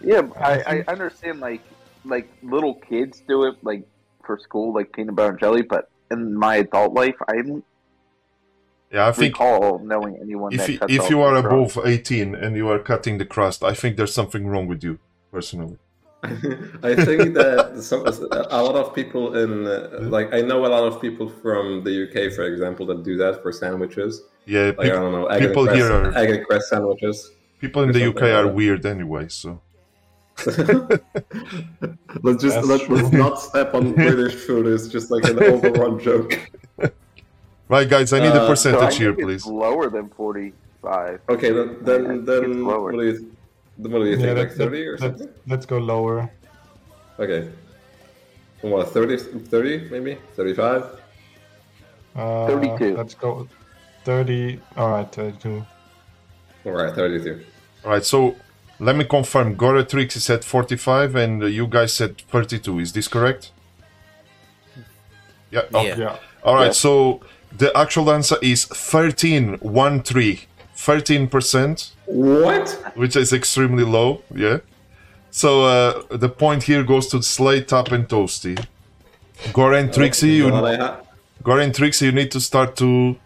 Yeah, 0.00 0.22
I, 0.40 0.62
I 0.66 0.84
understand 0.88 1.40
like 1.40 1.60
like 2.04 2.30
little 2.42 2.74
kids 2.76 3.22
do 3.28 3.44
it 3.44 3.56
like 3.62 3.86
for 4.24 4.38
school, 4.38 4.72
like 4.72 4.92
peanut 4.92 5.14
butter 5.16 5.32
and 5.32 5.38
jelly. 5.40 5.62
But 5.62 5.90
in 6.10 6.34
my 6.34 6.56
adult 6.56 6.94
life, 6.94 7.16
I 7.28 7.34
don't 7.42 7.64
Yeah, 8.90 9.08
I 9.08 9.12
think 9.12 9.38
recall 9.38 9.80
knowing 9.80 10.16
anyone 10.20 10.52
if 10.54 10.60
that 10.60 10.68
you, 10.72 10.78
cuts 10.78 10.92
if 10.94 11.10
you 11.10 11.20
are 11.20 11.34
their 11.34 11.42
crust. 11.42 11.76
above 11.76 11.86
eighteen 11.86 12.34
and 12.34 12.56
you 12.56 12.68
are 12.70 12.78
cutting 12.78 13.18
the 13.18 13.26
crust, 13.26 13.62
I 13.62 13.74
think 13.74 13.96
there's 13.96 14.14
something 14.14 14.46
wrong 14.46 14.66
with 14.66 14.82
you, 14.82 14.98
personally. 15.30 15.78
I 16.82 16.94
think 17.04 17.34
that 17.34 17.74
some, 17.82 18.04
a 18.50 18.62
lot 18.62 18.74
of 18.74 18.94
people 18.94 19.36
in, 19.36 19.66
uh, 19.66 19.98
like, 20.02 20.32
I 20.34 20.40
know 20.40 20.66
a 20.66 20.70
lot 20.76 20.82
of 20.84 21.00
people 21.00 21.28
from 21.28 21.84
the 21.84 22.04
UK, 22.04 22.32
for 22.32 22.44
example, 22.44 22.84
that 22.86 23.02
do 23.04 23.16
that 23.18 23.42
for 23.42 23.52
sandwiches. 23.52 24.22
Yeah, 24.46 24.72
Like, 24.76 24.78
I 24.78 24.82
peop- 24.84 24.92
don't 24.94 25.12
know, 25.12 25.26
egg 25.26 25.42
people 25.42 25.62
and 25.68 25.68
cress, 25.70 25.78
here 25.82 25.92
are- 25.92 26.16
egg 26.18 26.30
and 26.30 26.46
cress 26.46 26.68
sandwiches. 26.68 27.30
people 27.60 27.82
in 27.84 27.92
the 27.92 28.08
UK 28.08 28.20
like 28.22 28.32
are 28.32 28.48
weird 28.48 28.84
anyway. 28.86 29.28
So 29.28 29.60
let's 32.22 32.42
just 32.42 32.56
That's 32.56 32.66
let, 32.66 32.88
let's 32.90 33.12
not 33.12 33.40
step 33.48 33.74
on 33.74 33.92
British 33.92 34.34
food. 34.34 34.66
It's 34.66 34.88
just 34.88 35.10
like 35.10 35.24
an 35.24 35.42
overrun 35.42 35.98
joke. 36.00 36.32
right, 37.68 37.88
guys, 37.88 38.12
I 38.12 38.20
need 38.20 38.28
Uh, 38.28 38.30
a 38.30 38.34
so 38.34 38.38
So 38.38 38.44
I 38.44 38.48
percentage 38.48 38.96
here, 38.98 39.14
think 39.14 39.26
please. 39.28 39.46
lower 39.46 39.88
than 39.90 40.08
forty-five. 40.10 41.20
Okay, 41.28 41.50
then 41.52 41.78
then, 41.82 42.06
think 42.06 42.26
then 42.26 42.64
lower. 42.64 42.92
what 42.92 43.00
do 43.00 43.06
you, 43.06 43.35
What 43.76 43.90
do 43.90 44.04
you 44.04 44.10
Yeah, 44.12 44.16
think? 44.16 44.36
let, 44.36 44.48
like 44.48 44.52
30 44.52 44.86
or 44.86 44.90
let, 44.92 45.00
something? 45.00 45.26
let's, 45.26 45.38
let's 45.48 45.66
go 45.66 45.78
lower. 45.78 46.30
Okay. 47.18 47.48
What, 48.62 48.88
30, 48.90 49.16
30 49.16 49.88
maybe? 49.90 50.18
35? 50.34 50.84
Uh, 52.14 52.46
32. 52.46 52.96
Let's 52.96 53.14
go 53.14 53.46
30. 54.04 54.60
Alright, 54.76 55.12
32. 55.14 55.64
Alright, 56.64 56.94
32. 56.94 57.44
All 57.84 57.90
right, 57.90 58.04
so 58.04 58.34
let 58.80 58.96
me 58.96 59.04
confirm. 59.04 59.56
Goretrix 59.56 60.16
is 60.16 60.28
at 60.30 60.42
45 60.44 61.14
and 61.16 61.42
uh, 61.42 61.46
you 61.46 61.66
guys 61.66 61.92
said 61.92 62.20
32. 62.28 62.78
Is 62.80 62.92
this 62.92 63.08
correct? 63.08 63.52
Yeah. 65.50 65.60
okay. 65.74 65.88
Yeah. 65.88 65.96
Yeah. 65.98 66.16
All 66.42 66.54
right, 66.54 66.66
Yeah. 66.66 66.72
so 66.72 67.20
the 67.56 67.76
actual 67.76 68.10
answer 68.10 68.36
is 68.42 68.64
13, 68.64 69.58
1 69.60 70.02
3. 70.02 70.40
13%, 70.76 71.90
What? 72.06 72.70
which 72.94 73.16
is 73.16 73.32
extremely 73.32 73.84
low. 73.84 74.22
Yeah. 74.34 74.58
So 75.30 75.64
uh, 75.64 76.02
the 76.10 76.28
point 76.28 76.62
here 76.64 76.82
goes 76.84 77.08
to 77.08 77.22
Slade, 77.22 77.68
Tap, 77.68 77.92
and 77.92 78.08
Toasty. 78.08 78.64
Gore 79.52 79.74
and 79.74 79.92
Trixie, 79.92 80.28
you, 80.30 80.46
Well, 80.46 80.66
I 80.66 80.76
ha- 80.76 81.00
Gore 81.42 81.60
and 81.60 81.74
Trixie, 81.74 82.06
you 82.06 82.12
need 82.12 82.30
to 82.30 82.40
start 82.40 82.76
to 82.76 83.16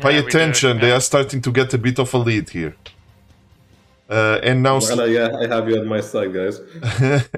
pay 0.00 0.10
Yeah, 0.14 0.16
we 0.16 0.22
do, 0.22 0.26
attention. 0.28 0.78
They 0.78 0.90
are 0.92 1.00
starting 1.00 1.40
to 1.42 1.52
get 1.52 1.72
a 1.74 1.78
bit 1.78 1.98
of 1.98 2.12
a 2.14 2.18
lead 2.18 2.50
here. 2.50 2.74
Uh, 4.08 4.40
and 4.42 4.62
now 4.62 4.78
well, 4.80 5.02
I, 5.02 5.04
yeah, 5.06 5.36
I 5.38 5.46
have 5.46 5.68
you 5.68 5.78
on 5.78 5.86
my 5.86 6.00
side, 6.00 6.32
guys. 6.34 6.60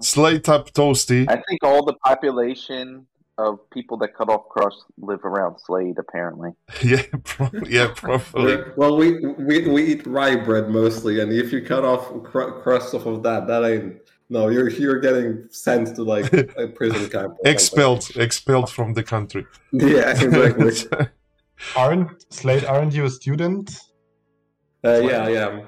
Slade, 0.00 0.44
Tap, 0.44 0.66
Toasty. 0.72 1.28
I 1.28 1.42
think 1.48 1.62
all 1.64 1.84
the 1.84 1.94
population 1.94 3.06
of 3.38 3.58
people 3.70 3.96
that 3.98 4.16
cut 4.16 4.28
off 4.30 4.48
crust 4.48 4.78
live 4.98 5.24
around 5.24 5.58
Slade, 5.58 5.96
apparently. 5.98 6.50
Yeah, 6.82 7.02
pro- 7.24 7.50
yeah, 7.66 7.88
probably. 7.94 8.44
We're- 8.56 8.72
well, 8.76 8.96
we, 8.96 9.18
we 9.48 9.68
we 9.68 9.84
eat 9.84 10.06
rye 10.06 10.36
bread 10.36 10.68
mostly, 10.70 11.20
and 11.20 11.32
if 11.32 11.52
you 11.52 11.60
cut 11.62 11.84
off 11.84 12.02
cr- 12.24 12.52
crust 12.62 12.94
off 12.94 13.06
of 13.06 13.22
that, 13.24 13.46
that 13.46 13.64
ain't 13.64 13.96
no. 14.30 14.48
You're 14.48 14.70
you're 14.70 15.00
getting 15.00 15.46
sent 15.50 15.94
to 15.96 16.02
like 16.02 16.32
a 16.32 16.66
prison 16.78 17.08
camp. 17.10 17.14
or 17.14 17.36
something. 17.36 17.52
Expelled, 17.52 18.10
expelled 18.16 18.70
from 18.70 18.94
the 18.94 19.02
country. 19.02 19.46
Yeah, 19.72 20.10
exactly. 20.10 20.72
Aren't 21.76 22.32
Slade? 22.32 22.64
Aren't 22.64 22.92
you 22.94 23.04
a 23.04 23.10
student? 23.10 23.78
uh, 24.84 25.00
yeah, 25.02 25.24
I 25.24 25.30
am. 25.30 25.62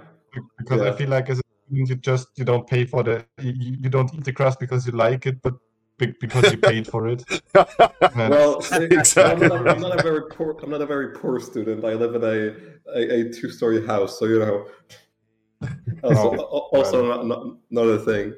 Because 0.59 0.83
I 0.83 0.93
feel 0.93 1.09
like 1.09 1.29
as 1.31 1.39
a 1.39 1.43
student, 1.67 1.89
you 1.91 1.97
just 1.97 2.29
you 2.37 2.45
don't 2.45 2.67
pay 2.67 2.85
for 2.85 3.03
the 3.03 3.25
you, 3.41 3.77
you 3.83 3.89
don't 3.89 4.13
eat 4.15 4.25
the 4.25 4.33
crust 4.33 4.59
because 4.61 4.87
you 4.87 4.93
like 4.93 5.27
it, 5.27 5.41
but 5.43 5.55
be- 5.55 5.68
because 5.99 6.53
you 6.53 6.59
paid 6.59 6.87
for 6.87 7.09
it. 7.09 7.25
And 7.55 8.31
Well, 8.31 8.59
Exactly 8.73 9.47
I'm, 9.51 9.65
not, 9.65 9.69
I'm 9.69 9.81
not 9.81 9.99
a 9.99 10.03
very 10.03 10.23
poor. 10.31 10.57
I'm 10.63 10.71
not 10.71 10.81
a 10.81 10.87
very 10.87 11.11
poor 11.13 11.41
student. 11.41 11.85
I 11.85 11.95
live 11.95 12.15
in 12.15 12.23
a 12.25 12.99
a, 12.99 13.21
a 13.21 13.33
two 13.33 13.51
story 13.51 13.87
house, 13.87 14.19
so 14.19 14.25
you 14.27 14.39
know. 14.39 14.67
Also, 16.05 16.37
Oh, 16.39 16.69
also 16.73 17.03
well. 17.09 17.25
not, 17.25 17.27
not 17.27 17.57
not 17.71 17.83
a 17.83 17.99
thing. 17.99 18.35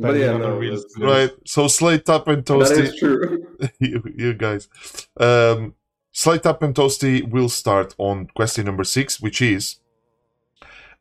But 0.00 0.12
Then 0.12 0.20
yeah, 0.20 0.26
you're 0.30 0.38
not 0.38 0.44
a 0.44 0.50
no, 0.50 0.58
real 0.58 0.74
that's- 0.76 0.92
student. 0.92 1.12
right. 1.12 1.32
So 1.44 1.66
Slade 1.68 2.06
Tap 2.06 2.28
and 2.28 2.44
that 2.44 2.52
Toasty. 2.54 2.82
is 2.84 2.96
true. 2.98 3.46
you, 3.80 4.02
you 4.16 4.34
guys. 4.34 4.68
Um, 5.18 5.74
Slade 6.12 6.44
Tap 6.44 6.62
and 6.62 6.74
Toasty 6.74 7.28
will 7.28 7.48
start 7.48 7.94
on 7.98 8.28
question 8.36 8.66
number 8.66 8.84
six, 8.84 9.20
which 9.20 9.42
is 9.42 9.80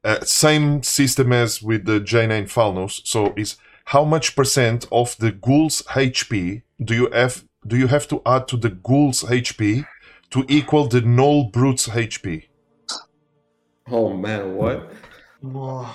uh, 0.04 0.22
same 0.22 0.82
system 0.82 1.32
as 1.32 1.62
with 1.62 1.86
the 1.86 2.00
Jaina 2.00 2.42
Falnos. 2.44 3.02
So 3.06 3.34
is 3.38 3.58
how 3.88 4.04
much 4.04 4.36
percent 4.36 4.86
of 4.91 5.15
the 5.17 5.32
ghoul's 5.32 5.82
HP 5.84 6.62
do 6.84 6.93
you 6.93 7.10
have 7.12 7.45
do 7.65 7.78
you 7.78 7.88
have 7.88 8.08
to 8.10 8.21
add 8.26 8.47
to 8.50 8.58
the 8.58 8.69
ghoul's 8.69 9.23
HP 9.23 9.86
to 10.30 10.45
equal 10.50 10.88
the 10.88 11.02
Gnoll 11.02 11.52
Brute's 11.52 11.88
HP? 11.88 12.47
Oh 13.89 14.13
man, 14.13 14.56
what? 14.56 14.91
Whoa. 15.41 15.88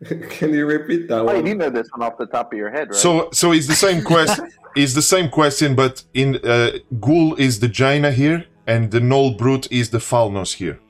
Can 0.30 0.54
you 0.54 0.64
repeat 0.64 1.08
that 1.08 1.18
Oh, 1.20 1.30
you 1.30 1.42
one? 1.42 1.44
do 1.44 1.54
know 1.54 1.70
this 1.70 1.88
one 1.94 2.02
off 2.06 2.16
the 2.16 2.26
top 2.26 2.52
of 2.52 2.58
your 2.58 2.70
head, 2.70 2.88
right? 2.88 2.96
So 2.96 3.28
so 3.32 3.52
it's 3.52 3.66
the 3.66 3.74
same 3.74 4.02
question. 4.02 4.50
it's 4.76 4.94
the 4.94 5.02
same 5.02 5.28
question, 5.28 5.74
but 5.74 6.04
in 6.14 6.36
uh, 6.36 6.70
ghoul 7.00 7.34
is 7.34 7.60
the 7.60 7.68
Jaina 7.68 8.12
here, 8.12 8.46
and 8.66 8.90
the 8.90 9.00
null 9.00 9.32
brute 9.32 9.70
is 9.70 9.90
the 9.90 9.98
Falnos 9.98 10.54
here. 10.54 10.80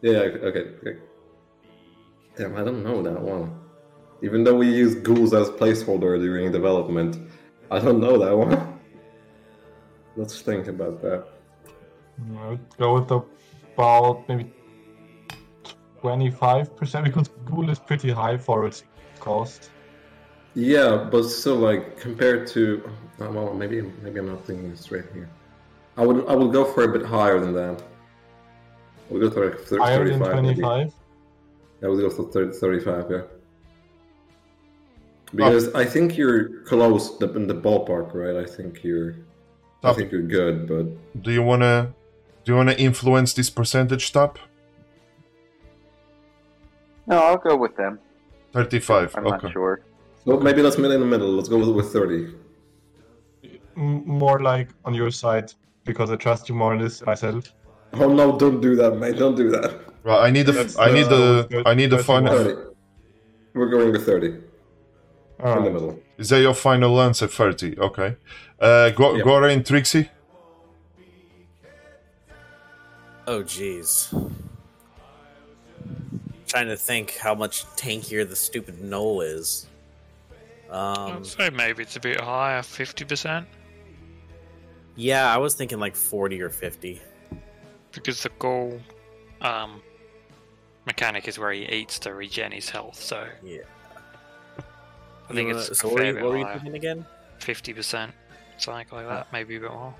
Yeah, 0.00 0.20
okay, 0.48 0.64
okay. 0.80 0.96
Damn, 2.36 2.56
I 2.56 2.64
don't 2.64 2.82
know 2.82 3.02
that 3.02 3.20
one. 3.20 3.65
Even 4.22 4.44
though 4.44 4.56
we 4.56 4.68
use 4.68 4.94
ghouls 4.94 5.34
as 5.34 5.48
placeholder 5.50 6.18
during 6.18 6.50
development, 6.50 7.18
I 7.70 7.78
don't 7.78 8.00
know 8.00 8.18
that 8.18 8.36
one. 8.36 8.78
Let's 10.16 10.40
think 10.40 10.66
about 10.68 11.02
that. 11.02 11.26
I 12.38 12.48
would 12.48 12.76
go 12.78 12.94
with 12.94 13.10
about 13.10 14.26
maybe 14.28 14.50
twenty-five 16.00 16.74
percent 16.76 17.04
because 17.04 17.28
Ghoul 17.44 17.68
is 17.68 17.78
pretty 17.78 18.10
high 18.10 18.38
for 18.38 18.66
its 18.66 18.84
cost. 19.20 19.70
Yeah, 20.54 21.08
but 21.10 21.24
still, 21.24 21.56
like 21.56 22.00
compared 22.00 22.46
to, 22.48 22.90
oh, 23.20 23.30
well, 23.30 23.52
maybe 23.54 23.82
maybe 24.02 24.20
I'm 24.20 24.28
not 24.28 24.46
thinking 24.46 24.74
straight 24.74 25.04
here. 25.12 25.28
I 25.98 26.06
would 26.06 26.26
I 26.26 26.34
would 26.34 26.52
go 26.52 26.64
for 26.64 26.84
a 26.84 26.98
bit 26.98 27.04
higher 27.06 27.38
than 27.38 27.52
that. 27.52 27.82
I 27.82 29.12
would 29.12 29.20
go 29.20 29.30
for 29.30 29.50
like 29.50 29.60
thir- 29.60 29.78
Higher 29.78 30.08
than 30.08 30.18
35. 30.18 30.42
maybe. 30.42 30.60
twenty-five. 30.62 30.94
I 31.82 31.88
would 31.88 32.00
go 32.00 32.08
for 32.08 32.30
30, 32.32 32.58
35, 32.58 33.10
yeah. 33.10 33.20
Because 35.34 35.74
I 35.74 35.84
think 35.84 36.16
you're 36.16 36.60
close 36.64 37.18
the- 37.18 37.32
in 37.34 37.46
the 37.46 37.54
ballpark, 37.54 38.14
right? 38.14 38.36
I 38.36 38.46
think 38.46 38.84
you're, 38.84 39.16
I 39.82 39.92
think 39.92 40.12
you're 40.12 40.22
good, 40.22 40.66
but 40.68 40.86
Do 41.22 41.32
you 41.32 41.42
wanna 41.42 41.92
do 42.44 42.52
you 42.52 42.56
wanna 42.56 42.72
influence 42.78 43.34
this 43.34 43.50
percentage 43.50 44.12
Tap? 44.12 44.38
no, 47.06 47.18
I'll 47.18 47.36
go 47.38 47.56
with 47.56 47.76
them. 47.76 47.98
Thirty-five. 48.52 49.14
I'm 49.16 49.26
okay. 49.26 49.46
not 49.46 49.52
sure. 49.52 49.80
well, 50.24 50.40
maybe 50.40 50.62
let's 50.62 50.78
meet 50.78 50.90
in 50.92 51.00
the 51.00 51.06
middle. 51.06 51.28
Let's 51.28 51.48
go 51.48 51.58
with, 51.58 51.68
with 51.68 51.92
30. 51.92 52.34
More 53.74 54.40
like 54.40 54.68
on 54.84 54.94
your 54.94 55.10
side 55.10 55.52
because 55.84 56.10
I 56.10 56.16
trust 56.16 56.48
you 56.48 56.54
more 56.54 56.72
in 56.74 56.80
this 56.80 57.04
myself. 57.04 57.52
Oh 57.94 58.12
no! 58.12 58.38
Don't 58.38 58.60
do 58.60 58.74
that, 58.76 58.96
mate! 58.98 59.16
Don't 59.18 59.34
do 59.36 59.50
that. 59.50 59.80
Right. 60.02 60.26
I 60.28 60.30
need 60.30 60.46
the 60.46 60.52
That's, 60.52 60.78
I 60.78 60.90
need 60.92 61.06
the 61.06 61.62
I 61.66 61.74
need 61.74 61.90
the 61.90 61.96
that's 61.96 62.06
final. 62.06 62.74
We're 63.54 63.68
going 63.68 63.92
with 63.92 64.06
30 65.40 65.58
in 65.58 65.64
the 65.64 65.70
middle. 65.70 66.00
Is 66.18 66.28
that 66.30 66.40
your 66.40 66.54
final 66.54 67.00
answer? 67.00 67.26
Thirty. 67.26 67.78
Okay. 67.78 68.16
Uh, 68.58 68.90
Go- 68.90 69.16
Yeah. 69.16 69.22
Gore 69.24 69.48
and 69.48 69.64
Trixie. 69.66 70.08
Oh, 73.26 73.42
jeez. 73.42 74.08
Trying 76.46 76.68
to 76.68 76.76
think 76.76 77.16
how 77.16 77.34
much 77.34 77.64
tankier 77.76 78.28
the 78.28 78.36
stupid 78.36 78.76
gnoll 78.80 79.24
is. 79.24 79.66
Um, 80.70 81.16
I'd 81.18 81.26
say 81.26 81.50
maybe 81.50 81.82
it's 81.82 81.96
a 81.96 82.00
bit 82.00 82.20
higher, 82.20 82.62
fifty 82.62 83.04
percent, 83.04 83.46
yeah, 84.96 85.32
I 85.32 85.36
was 85.38 85.54
thinking 85.54 85.78
like 85.78 85.94
40 85.94 86.40
or 86.42 86.48
50. 86.50 87.00
because 87.92 88.22
the 88.22 88.30
goal 88.38 88.80
um, 89.42 89.80
mechanic 90.86 91.28
is 91.28 91.38
where 91.38 91.52
he 91.52 91.64
eats 91.66 91.98
to 92.00 92.14
regen 92.14 92.50
his 92.52 92.68
health. 92.70 93.00
So 93.00 93.26
Yeah. 93.44 93.58
I 95.28 95.32
think 95.34 95.48
You 95.48 95.58
it's 95.58 95.78
so. 95.78 95.88
What 95.88 95.94
were, 95.94 96.00
fair 96.00 96.18
you, 96.18 96.24
what 96.24 96.32
were 96.32 96.38
you 96.38 96.46
thinking 96.46 96.74
again? 96.74 97.06
fifty 97.38 97.72
percent, 97.72 98.12
something 98.58 98.86
like 98.90 99.06
that, 99.08 99.32
maybe 99.32 99.56
a 99.56 99.60
bit 99.60 99.72
more. 99.72 99.94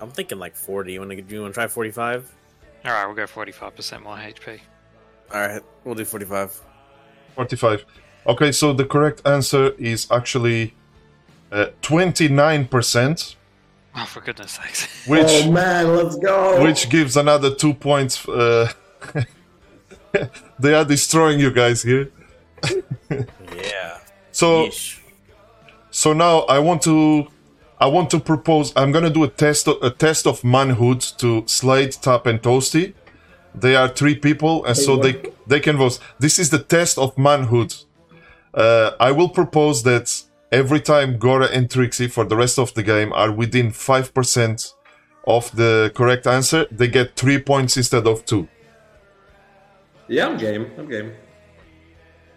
I'm 0.00 0.10
thinking 0.10 0.38
like 0.38 0.54
40. 0.54 0.92
You 0.92 1.00
want 1.00 1.10
to? 1.10 1.20
Do 1.20 1.34
you 1.34 1.42
want 1.42 1.54
to 1.54 1.58
try 1.58 1.66
45? 1.66 2.32
All 2.84 2.92
right, 2.92 3.06
we'll 3.06 3.16
go 3.16 3.26
forty-five 3.26 3.74
percent 3.74 4.04
more 4.04 4.16
HP. 4.16 4.60
All 5.34 5.40
right, 5.40 5.62
we'll 5.84 5.96
do 5.96 6.04
45. 6.04 6.60
Forty-five. 7.34 7.84
Okay. 8.26 8.52
So 8.52 8.72
the 8.72 8.84
correct 8.84 9.20
answer 9.24 9.70
is 9.70 10.06
actually 10.10 10.74
uh, 11.50 11.66
twenty-nine 11.82 12.68
percent, 12.68 13.34
Oh, 13.96 14.04
for 14.04 14.20
goodness 14.20 14.52
sakes! 14.52 15.06
which 15.08 15.26
oh 15.28 15.50
man, 15.50 15.96
let's 15.96 16.16
go! 16.16 16.62
which 16.62 16.88
gives 16.88 17.16
another 17.16 17.52
two 17.54 17.74
points. 17.74 18.26
Uh, 18.28 18.70
they 20.58 20.74
are 20.74 20.84
destroying 20.84 21.40
you 21.40 21.50
guys 21.50 21.82
here. 21.82 22.12
Yeah. 23.56 23.98
So 24.32 24.66
Yeesh. 24.66 25.00
So 25.90 26.12
now 26.12 26.40
I 26.40 26.58
want 26.58 26.82
to 26.82 27.26
I 27.80 27.86
want 27.86 28.10
to 28.10 28.20
propose 28.20 28.72
I'm 28.76 28.92
gonna 28.92 29.10
do 29.10 29.24
a 29.24 29.28
test 29.28 29.66
of, 29.68 29.82
a 29.82 29.90
test 29.90 30.26
of 30.26 30.44
manhood 30.44 31.00
to 31.18 31.44
Slade, 31.46 31.92
Tap, 31.92 32.26
and 32.26 32.40
Toasty. 32.42 32.94
They 33.54 33.74
are 33.74 33.88
three 33.88 34.14
people, 34.14 34.64
and 34.64 34.76
so 34.76 34.96
they 34.96 35.22
they 35.46 35.60
can 35.60 35.76
vote. 35.76 35.98
This 36.18 36.38
is 36.38 36.50
the 36.50 36.58
test 36.58 36.98
of 36.98 37.16
manhood. 37.18 37.74
Uh, 38.54 38.92
I 39.00 39.10
will 39.12 39.28
propose 39.28 39.82
that 39.84 40.22
every 40.52 40.80
time 40.80 41.18
Gora 41.18 41.46
and 41.46 41.70
Trixie 41.70 42.08
for 42.08 42.24
the 42.24 42.36
rest 42.36 42.58
of 42.58 42.74
the 42.74 42.82
game 42.82 43.12
are 43.12 43.32
within 43.32 43.70
five 43.72 44.12
percent 44.14 44.74
of 45.26 45.54
the 45.56 45.90
correct 45.94 46.26
answer, 46.26 46.66
they 46.70 46.88
get 46.88 47.16
three 47.16 47.38
points 47.38 47.76
instead 47.76 48.06
of 48.06 48.24
two. 48.24 48.48
Yeah, 50.06 50.26
I'm 50.26 50.38
game. 50.38 50.70
I'm 50.78 50.88
game. 50.88 51.12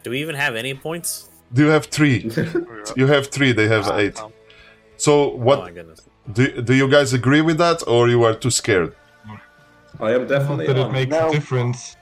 Do 0.03 0.09
we 0.11 0.19
even 0.21 0.35
have 0.35 0.55
any 0.55 0.73
points? 0.73 1.29
Do 1.53 1.63
you 1.65 1.69
have 1.69 1.85
three? 1.85 2.29
you 2.95 3.07
have 3.07 3.27
three. 3.27 3.51
They 3.51 3.67
have 3.67 3.87
eight. 3.99 4.19
So 4.97 5.31
Oh 5.31 5.35
what 5.35 5.59
my 5.59 5.71
goodness. 5.71 6.01
do, 6.31 6.61
do 6.61 6.73
you 6.73 6.87
guys 6.89 7.13
agree 7.13 7.41
with 7.41 7.57
that, 7.57 7.83
or 7.87 8.09
you 8.09 8.23
are 8.23 8.33
too 8.33 8.51
scared? 8.51 8.95
I 9.99 10.11
am 10.13 10.27
definitely 10.27 10.67
that 10.67 10.77
it 10.77 10.85
on. 10.85 10.91
makes 10.91 11.11
No. 11.11 11.29
a 11.29 11.31
difference. 11.31 11.97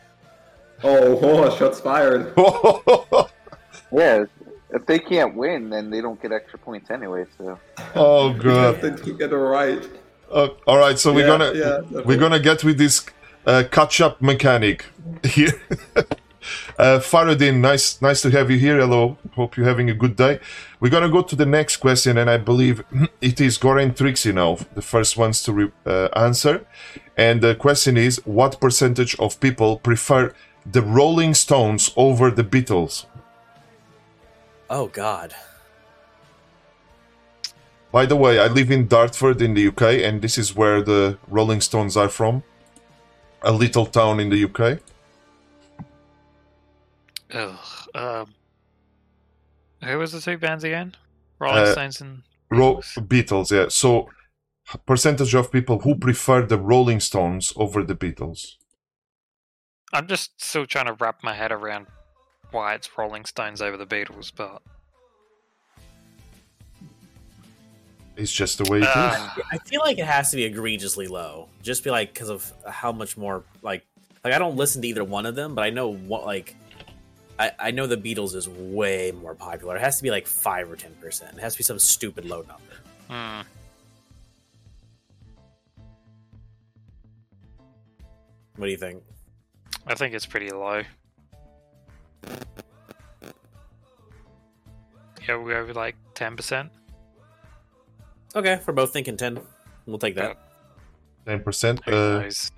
Oh, 0.84 1.20
oh, 1.22 1.56
shots 1.58 1.80
fired. 1.80 2.34
Yeah, 3.92 4.26
if 4.72 4.86
they 4.86 5.00
can't 5.00 5.36
win, 5.36 5.72
then 5.72 5.90
they 5.90 6.00
don't 6.00 6.22
get 6.22 6.32
extra 6.32 6.60
points 6.60 6.92
anyway. 6.92 7.26
So 7.38 7.60
oh 7.96 8.34
You 8.34 8.40
god. 8.40 8.76
have 8.84 9.04
to 9.04 9.14
get 9.18 9.32
it 9.32 9.36
right. 9.36 9.84
Uh, 10.32 10.50
all 10.68 10.78
right, 10.78 10.98
so 11.00 11.12
we're 11.12 11.22
Yeah, 11.22 11.38
gonna 11.38 11.54
yeah, 11.56 12.02
we're 12.06 12.20
gonna 12.20 12.40
get 12.40 12.64
with 12.64 12.78
this 12.78 13.04
uh, 13.48 13.64
catch-up 13.72 14.22
mechanic 14.22 14.86
here. 15.24 15.54
Uh, 16.78 17.00
Faradin, 17.00 17.60
nice 17.60 18.02
nice 18.02 18.22
to 18.22 18.30
have 18.32 18.50
you 18.50 18.58
here. 18.58 18.80
Hello, 18.80 19.18
hope 19.36 19.58
you're 19.58 19.66
having 19.66 19.90
a 19.90 19.94
good 19.94 20.16
day. 20.16 20.40
We're 20.80 20.90
gonna 20.90 21.10
go 21.10 21.22
to 21.22 21.36
the 21.36 21.46
next 21.46 21.78
question, 21.78 22.18
and 22.18 22.30
I 22.30 22.38
believe 22.38 22.84
it 23.22 23.42
is 23.42 23.58
Goran 23.58 23.96
Trixie 23.96 24.32
now, 24.32 24.58
the 24.76 24.82
first 24.82 25.18
ones 25.18 25.44
to 25.44 25.54
re- 25.54 25.72
uh, 25.86 26.10
answer. 26.16 26.66
And 27.18 27.42
the 27.42 27.56
question 27.56 27.98
is, 27.98 28.22
what 28.26 28.62
percentage 28.62 29.16
of 29.20 29.40
people 29.40 29.78
prefer 29.80 30.34
the 30.66 30.82
Rolling 30.82 31.34
Stones 31.34 31.92
over 31.96 32.32
the 32.32 32.44
Beatles? 32.44 33.06
Oh 34.70 34.88
God. 34.88 35.34
By 37.92 38.06
the 38.06 38.16
way, 38.16 38.40
I 38.40 38.48
live 38.48 38.70
in 38.70 38.88
Dartford 38.88 39.42
in 39.42 39.56
the 39.56 39.68
UK, 39.68 39.82
and 40.06 40.22
this 40.22 40.38
is 40.38 40.56
where 40.56 40.82
the 40.82 41.18
Rolling 41.28 41.60
Stones 41.60 41.98
are 41.98 42.10
from. 42.10 42.44
A 43.42 43.52
little 43.52 43.88
town 43.88 44.20
in 44.20 44.30
the 44.30 44.44
UK. 44.44 44.80
Ugh. 47.34 47.58
Um, 47.96 48.34
who 49.84 49.98
was 49.98 50.12
the 50.12 50.22
two 50.22 50.38
bands 50.38 50.64
again? 50.64 50.96
Rolling 51.40 51.64
Uh, 51.64 51.72
Stones 51.72 52.02
and 52.02 52.24
Ro- 52.50 52.78
Beatles. 52.78 53.08
Beatles, 53.08 53.52
yeah. 53.52 53.68
So, 53.70 54.10
percentage 54.86 55.34
of 55.36 55.52
people 55.52 55.80
who 55.80 55.96
prefer 55.96 56.46
the 56.46 56.58
Rolling 56.58 57.00
Stones 57.00 57.54
over 57.56 57.84
the 57.84 57.96
Beatles. 57.96 58.56
I'm 59.94 60.08
just 60.08 60.40
still 60.42 60.66
trying 60.66 60.86
to 60.88 60.94
wrap 60.94 61.24
my 61.24 61.34
head 61.34 61.52
around 61.52 61.88
why 62.52 62.74
it's 62.76 62.90
Rolling 62.98 63.26
Stones 63.26 63.62
over 63.62 63.78
the 63.78 63.86
Beatles, 63.86 64.32
but 64.36 64.62
It's 68.18 68.34
just 68.34 68.58
the 68.58 68.70
way 68.70 68.80
it 68.80 68.84
is. 68.84 68.88
uh, 68.88 69.30
I 69.52 69.58
feel 69.60 69.80
like 69.80 69.98
it 69.98 70.06
has 70.06 70.30
to 70.32 70.36
be 70.36 70.44
egregiously 70.44 71.08
low. 71.08 71.48
Just 71.64 71.86
be 71.86 71.90
like 71.90 72.14
because 72.14 72.30
of 72.30 72.52
how 72.68 72.92
much 72.92 73.16
more 73.16 73.44
like 73.62 73.86
like 74.26 74.34
I 74.34 74.40
don't 74.40 74.58
listen 74.58 74.82
to 74.82 74.88
either 74.90 75.06
one 75.06 75.26
of 75.26 75.36
them, 75.36 75.56
but 75.56 75.64
I 75.64 75.70
know 75.70 75.94
what 75.94 76.26
like 76.26 76.54
I, 77.40 77.52
I 77.58 77.72
know 77.72 77.88
the 77.88 77.96
Beatles 77.98 78.36
is 78.36 78.50
way 78.50 79.12
more 79.14 79.34
popular. 79.34 79.78
It 79.78 79.82
has 79.82 79.96
to 79.98 80.04
be 80.04 80.12
like 80.12 80.28
five 80.28 80.70
or 80.70 80.76
ten 80.76 80.94
percent. 80.96 81.38
It 81.38 81.40
has 81.42 81.54
to 81.54 81.60
be 81.60 81.64
some 81.64 81.80
stupid 81.80 82.26
low 82.26 82.44
number. 82.44 82.76
hmm. 83.08 83.42
What 88.58 88.66
do 88.66 88.72
you 88.72 88.78
think? 88.78 89.02
I 89.88 89.96
think 89.96 90.14
it's 90.14 90.26
pretty 90.26 90.50
low. 90.52 90.82
Yeah, 95.28 95.36
we'll 95.36 95.48
go 95.48 95.66
with 95.66 95.76
like 95.78 95.96
ten 96.14 96.36
percent. 96.36 96.70
Okay, 98.36 98.60
we're 98.66 98.74
both 98.74 98.92
thinking 98.92 99.16
ten. 99.16 99.40
We'll 99.86 99.98
take 99.98 100.16
that. 100.16 100.38
Ten 101.26 101.42
percent. 101.42 101.82
Who 101.86 101.92
Uh, 101.94 102.20
knows? 102.22 102.52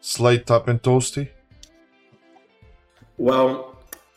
Slade 0.00 0.46
Tap 0.46 0.68
and 0.68 0.80
Toasty. 0.82 1.28
Well, 3.18 3.73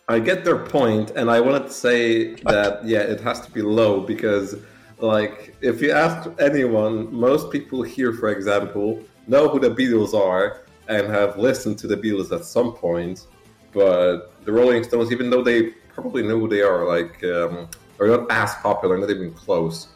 I 0.10 0.20
get 0.20 0.46
their 0.46 0.58
point, 0.58 1.12
and 1.18 1.30
I 1.30 1.42
wanted 1.42 1.64
to 1.64 1.74
say 1.74 2.36
that 2.46 2.86
yeah, 2.86 3.00
it 3.00 3.20
has 3.20 3.42
to 3.42 3.52
be 3.52 3.62
low 3.62 4.00
because, 4.00 4.56
like, 5.00 5.54
if 5.60 5.82
you 5.82 5.92
ask 5.92 6.30
anyone, 6.40 7.14
most 7.14 7.52
people 7.52 7.82
here, 7.84 8.14
for 8.14 8.30
example, 8.30 9.04
know 9.28 9.50
who 9.50 9.60
the 9.60 9.70
Beatles 9.70 10.14
are 10.14 10.62
and 10.88 11.08
have 11.08 11.38
listened 11.38 11.78
to 11.80 11.88
the 11.88 11.98
Beatles 11.98 12.32
at 12.32 12.46
some 12.46 12.72
point. 12.72 13.28
But 13.74 14.32
the 14.46 14.54
Rolling 14.54 14.86
Stones, 14.86 15.12
even 15.12 15.30
though 15.30 15.44
they 15.44 15.72
probably 15.94 16.24
know 16.24 16.40
who 16.40 16.48
they 16.48 16.62
are, 16.62 16.86
like, 16.88 17.22
um, 17.26 17.68
are 18.00 18.08
not 18.08 18.32
as 18.32 18.56
popular, 18.56 18.98
not 18.98 19.10
even 19.10 19.34
close. 19.34 19.90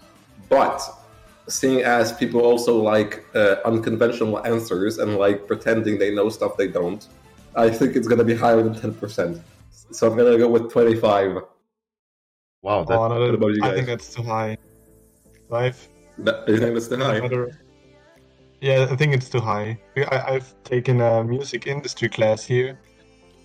But 0.50 0.82
seeing 1.48 1.84
as 1.84 2.12
people 2.12 2.42
also 2.42 2.76
like 2.76 3.24
uh, 3.34 3.56
unconventional 3.64 4.46
answers 4.46 4.98
and 4.98 5.16
like 5.16 5.48
pretending 5.48 5.98
they 5.98 6.14
know 6.14 6.28
stuff 6.28 6.58
they 6.58 6.68
don't, 6.68 7.08
I 7.56 7.70
think 7.70 7.96
it's 7.96 8.10
to 8.10 8.24
be 8.26 8.36
higher 8.36 8.62
than 8.62 8.76
10%. 8.76 9.42
So 9.92 10.10
I'm 10.10 10.18
going 10.18 10.32
to 10.32 10.38
go 10.38 10.48
with 10.50 10.72
25. 10.72 11.38
Wow, 12.62 12.84
that, 12.86 12.98
Oh, 12.98 13.08
no, 13.08 13.20
what 13.20 13.34
about 13.36 13.48
you 13.54 13.64
I 13.64 13.74
think 13.74 13.88
that's 13.88 14.14
too 14.14 14.24
high. 14.24 14.58
I've 15.52 15.88
That, 16.20 16.48
you 16.48 16.58
think 16.60 16.74
that's 16.74 16.88
too 16.88 16.98
high? 16.98 17.16
another- 17.18 17.58
Yeah, 18.62 18.88
I 18.90 18.96
think 18.96 19.14
it's 19.14 19.30
too 19.30 19.42
high. 19.42 19.80
I, 19.98 20.36
I've 20.36 20.54
taken 20.64 21.02
a 21.02 21.24
music 21.24 21.68
industry 21.68 22.08
class 22.10 22.44
here. 22.46 22.80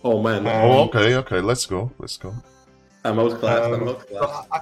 Oh 0.05 0.23
man, 0.23 0.47
Uh, 0.47 0.61
oh, 0.65 0.85
okay, 0.85 1.17
okay. 1.17 1.41
Let's 1.41 1.67
go. 1.67 1.91
Let's 1.99 2.17
go. 2.19 2.33
I'm 3.05 3.19
out 3.19 3.39
class. 3.41 3.65
I'm 3.65 3.83
Um, 3.83 3.89
out 3.89 4.07
class. 4.07 4.47
I, 4.53 4.61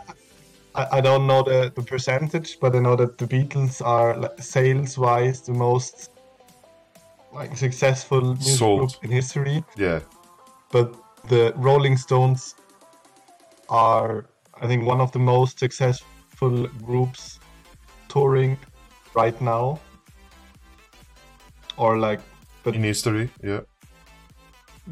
I, 0.80 0.98
I 0.98 1.00
don't 1.00 1.26
know 1.26 1.42
the, 1.42 1.72
the 1.74 1.82
percentage, 1.82 2.58
but 2.60 2.74
I 2.74 2.78
know 2.78 2.96
that 2.96 3.18
the 3.18 3.26
Beatles 3.26 3.84
are 3.84 4.16
like, 4.16 4.40
sales-wise 4.40 5.42
the 5.42 5.52
most 5.52 6.10
like 7.32 7.56
successful 7.56 8.22
music 8.22 8.58
Sold. 8.58 8.78
group 8.78 9.04
in 9.04 9.10
history. 9.10 9.64
Yeah. 9.76 10.00
But 10.70 10.94
the 11.28 11.52
Rolling 11.56 11.96
Stones 11.96 12.54
are, 13.68 14.26
I 14.60 14.66
think, 14.66 14.84
one 14.84 15.00
of 15.00 15.10
the 15.12 15.18
most 15.18 15.58
successful 15.58 16.66
groups 16.82 17.38
touring 18.08 18.58
right 19.14 19.38
now. 19.40 19.80
Or 21.76 21.98
like, 21.98 22.20
but 22.62 22.74
In 22.76 22.82
history, 22.84 23.30
yeah. 23.42 23.60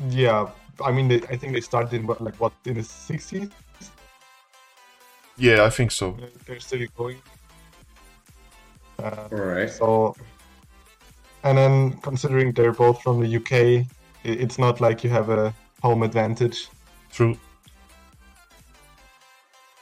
yeah, 0.08 0.50
I 0.84 0.90
mean, 0.90 1.08
they, 1.08 1.22
I 1.30 1.36
think 1.36 1.52
they 1.52 1.60
started 1.60 1.92
in 1.94 2.06
what, 2.06 2.20
like 2.20 2.34
what 2.40 2.52
in 2.64 2.74
the 2.74 2.80
'60s. 2.80 3.50
Yeah, 5.38 5.64
I 5.64 5.70
think 5.70 5.90
so. 5.92 6.16
They're 6.46 6.60
still 6.60 6.86
going. 6.96 7.22
Uh, 8.98 9.28
All 9.32 9.38
right. 9.38 9.70
So, 9.70 10.14
and 11.44 11.56
then 11.56 11.92
considering 12.02 12.52
they're 12.52 12.72
both 12.72 13.00
from 13.02 13.20
the 13.20 13.28
UK, 13.36 13.52
i- 13.52 13.86
it's 14.24 14.58
not 14.58 14.80
like 14.80 15.02
you 15.04 15.10
have 15.10 15.30
a 15.30 15.54
home 15.82 16.02
advantage. 16.02 16.68
True. 17.10 17.36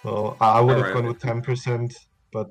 So 0.02 0.36
I 0.40 0.58
I 0.58 0.60
would 0.60 0.76
have 0.76 0.86
Alright. 0.86 0.94
gone 0.94 1.06
with 1.06 1.20
ten 1.20 1.42
percent, 1.42 1.94
but 2.32 2.48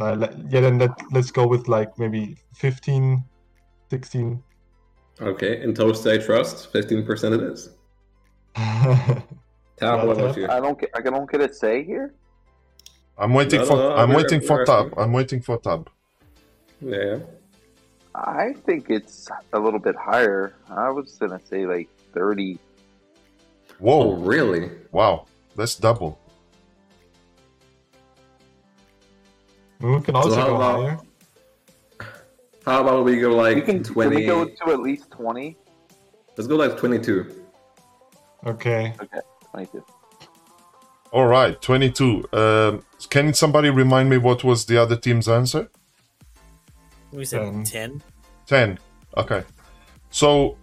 uh, 0.00 0.12
le- 0.12 0.34
yeah, 0.50 0.60
then 0.60 0.78
let, 0.78 0.90
let's 1.12 1.30
go 1.30 1.46
with 1.46 1.68
like 1.68 1.96
maybe 1.98 2.36
15, 2.56 3.22
16. 3.90 4.42
Okay, 5.20 5.62
in 5.62 5.72
Toast 5.72 6.04
I 6.08 6.18
trust, 6.18 6.72
15% 6.72 7.32
it 7.38 7.42
is. 7.52 7.70
Tap, 8.56 10.04
what 10.04 10.18
about 10.18 10.36
you? 10.36 10.48
I 10.48 10.58
don't 10.58 10.78
get 10.78 10.90
I 10.96 11.00
don't 11.00 11.30
get 11.30 11.40
a 11.40 11.52
say 11.54 11.84
here. 11.84 12.14
I'm 13.16 13.32
waiting 13.32 13.60
No, 13.60 13.66
for 13.66 13.76
no, 13.76 13.88
no, 13.90 13.94
I'm 13.96 14.08
we're- 14.08 14.22
waiting 14.22 14.40
for 14.40 14.56
we're 14.58 14.64
Tap. 14.66 14.86
I'm 14.96 15.12
waiting 15.12 15.40
for 15.40 15.56
Tap. 15.58 15.88
Yeah. 16.80 17.18
I 18.16 18.54
think 18.66 18.90
it's 18.90 19.28
a 19.52 19.58
little 19.58 19.78
bit 19.80 19.94
higher. 19.96 20.54
I 20.68 20.90
was 20.90 21.16
gonna 21.20 21.40
say 21.48 21.64
like 21.66 21.88
thirty. 22.14 22.58
Oh, 23.72 23.74
Whoa. 23.80 24.12
really? 24.14 24.70
Wow. 24.92 25.26
That's 25.56 25.74
double. 25.74 26.18
we 29.80 30.00
can 30.00 30.16
also 30.16 30.34
how 30.34 30.46
go 30.46 30.56
about- 30.56 30.80
higher. 30.80 30.98
How 32.64 32.80
about 32.80 33.04
we 33.04 33.20
go 33.20 33.28
like 33.36 33.56
You 33.56 33.62
can, 33.62 33.82
20? 33.82 34.10
can 34.10 34.18
we 34.20 34.26
go 34.26 34.44
to 34.46 34.72
at 34.72 34.80
least 34.80 35.10
20? 35.10 35.54
Let's 36.36 36.48
go 36.48 36.56
like 36.56 36.78
22. 36.78 37.44
Okay. 38.46 38.94
Okay, 39.02 39.20
22. 39.50 39.84
All 41.12 41.26
right, 41.26 41.60
22. 41.60 42.24
Um, 42.32 42.82
can 43.10 43.34
somebody 43.34 43.68
remind 43.68 44.08
me 44.08 44.16
what 44.16 44.42
was 44.44 44.64
the 44.64 44.78
other 44.78 44.96
team's 44.96 45.28
answer? 45.28 45.68
We 47.12 47.26
said 47.26 47.42
Um, 47.42 47.64
ten. 47.64 48.02
10. 48.46 48.78
Okay. 49.18 49.44
So 50.10 50.56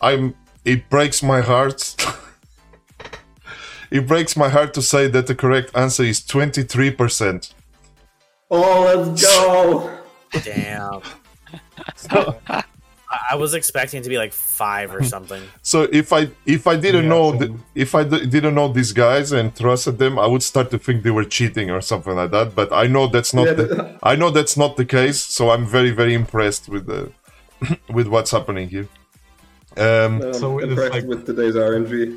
I'm 0.00 0.34
it 0.66 0.90
breaks 0.90 1.22
my 1.22 1.40
heart. 1.40 1.94
it 3.90 4.06
breaks 4.06 4.36
my 4.36 4.48
heart 4.48 4.74
to 4.74 4.82
say 4.82 5.06
that 5.08 5.26
the 5.26 5.34
correct 5.34 5.70
answer 5.74 6.02
is 6.02 6.20
23%. 6.20 7.52
Oh, 8.50 8.82
let's 8.84 9.22
go! 9.22 9.98
Damn. 10.42 11.00
I, 12.10 13.18
I 13.32 13.36
was 13.36 13.54
expecting 13.54 14.00
it 14.00 14.02
to 14.04 14.08
be 14.08 14.18
like 14.18 14.32
five 14.32 14.92
or 14.94 15.02
something. 15.02 15.52
So 15.62 15.84
if 15.92 16.12
I 16.12 16.28
if 16.44 16.66
I 16.66 16.76
didn't 16.76 17.04
Yeah, 17.04 17.08
know 17.08 17.38
th- 17.38 17.52
if 17.74 17.94
I 17.94 18.02
d- 18.04 18.26
didn't 18.26 18.54
know 18.54 18.68
these 18.68 18.92
guys 18.92 19.32
and 19.32 19.54
trusted 19.54 19.98
them, 19.98 20.18
I 20.18 20.26
would 20.26 20.42
start 20.42 20.70
to 20.72 20.78
think 20.78 21.02
they 21.04 21.10
were 21.12 21.24
cheating 21.24 21.70
or 21.70 21.80
something 21.80 22.14
like 22.16 22.32
that. 22.32 22.54
But 22.56 22.72
I 22.72 22.86
know 22.88 23.06
that's 23.06 23.32
not 23.32 23.46
Yeah, 23.46 23.52
the, 23.54 23.98
I 24.02 24.16
know 24.16 24.30
that's 24.30 24.56
not 24.56 24.76
the 24.76 24.84
case. 24.84 25.20
So 25.22 25.50
I'm 25.50 25.66
very 25.66 25.90
very 25.90 26.14
impressed 26.14 26.68
with 26.68 26.86
the 26.86 27.12
with 27.96 28.08
what's 28.08 28.32
happening 28.32 28.68
here. 28.68 28.88
Um, 29.76 30.22
I'm 30.22 30.34
So 30.34 30.58
it's 30.58 30.68
impressed 30.70 30.92
like- 30.92 31.04
with 31.06 31.26
today's 31.26 31.54
RNG. 31.56 32.16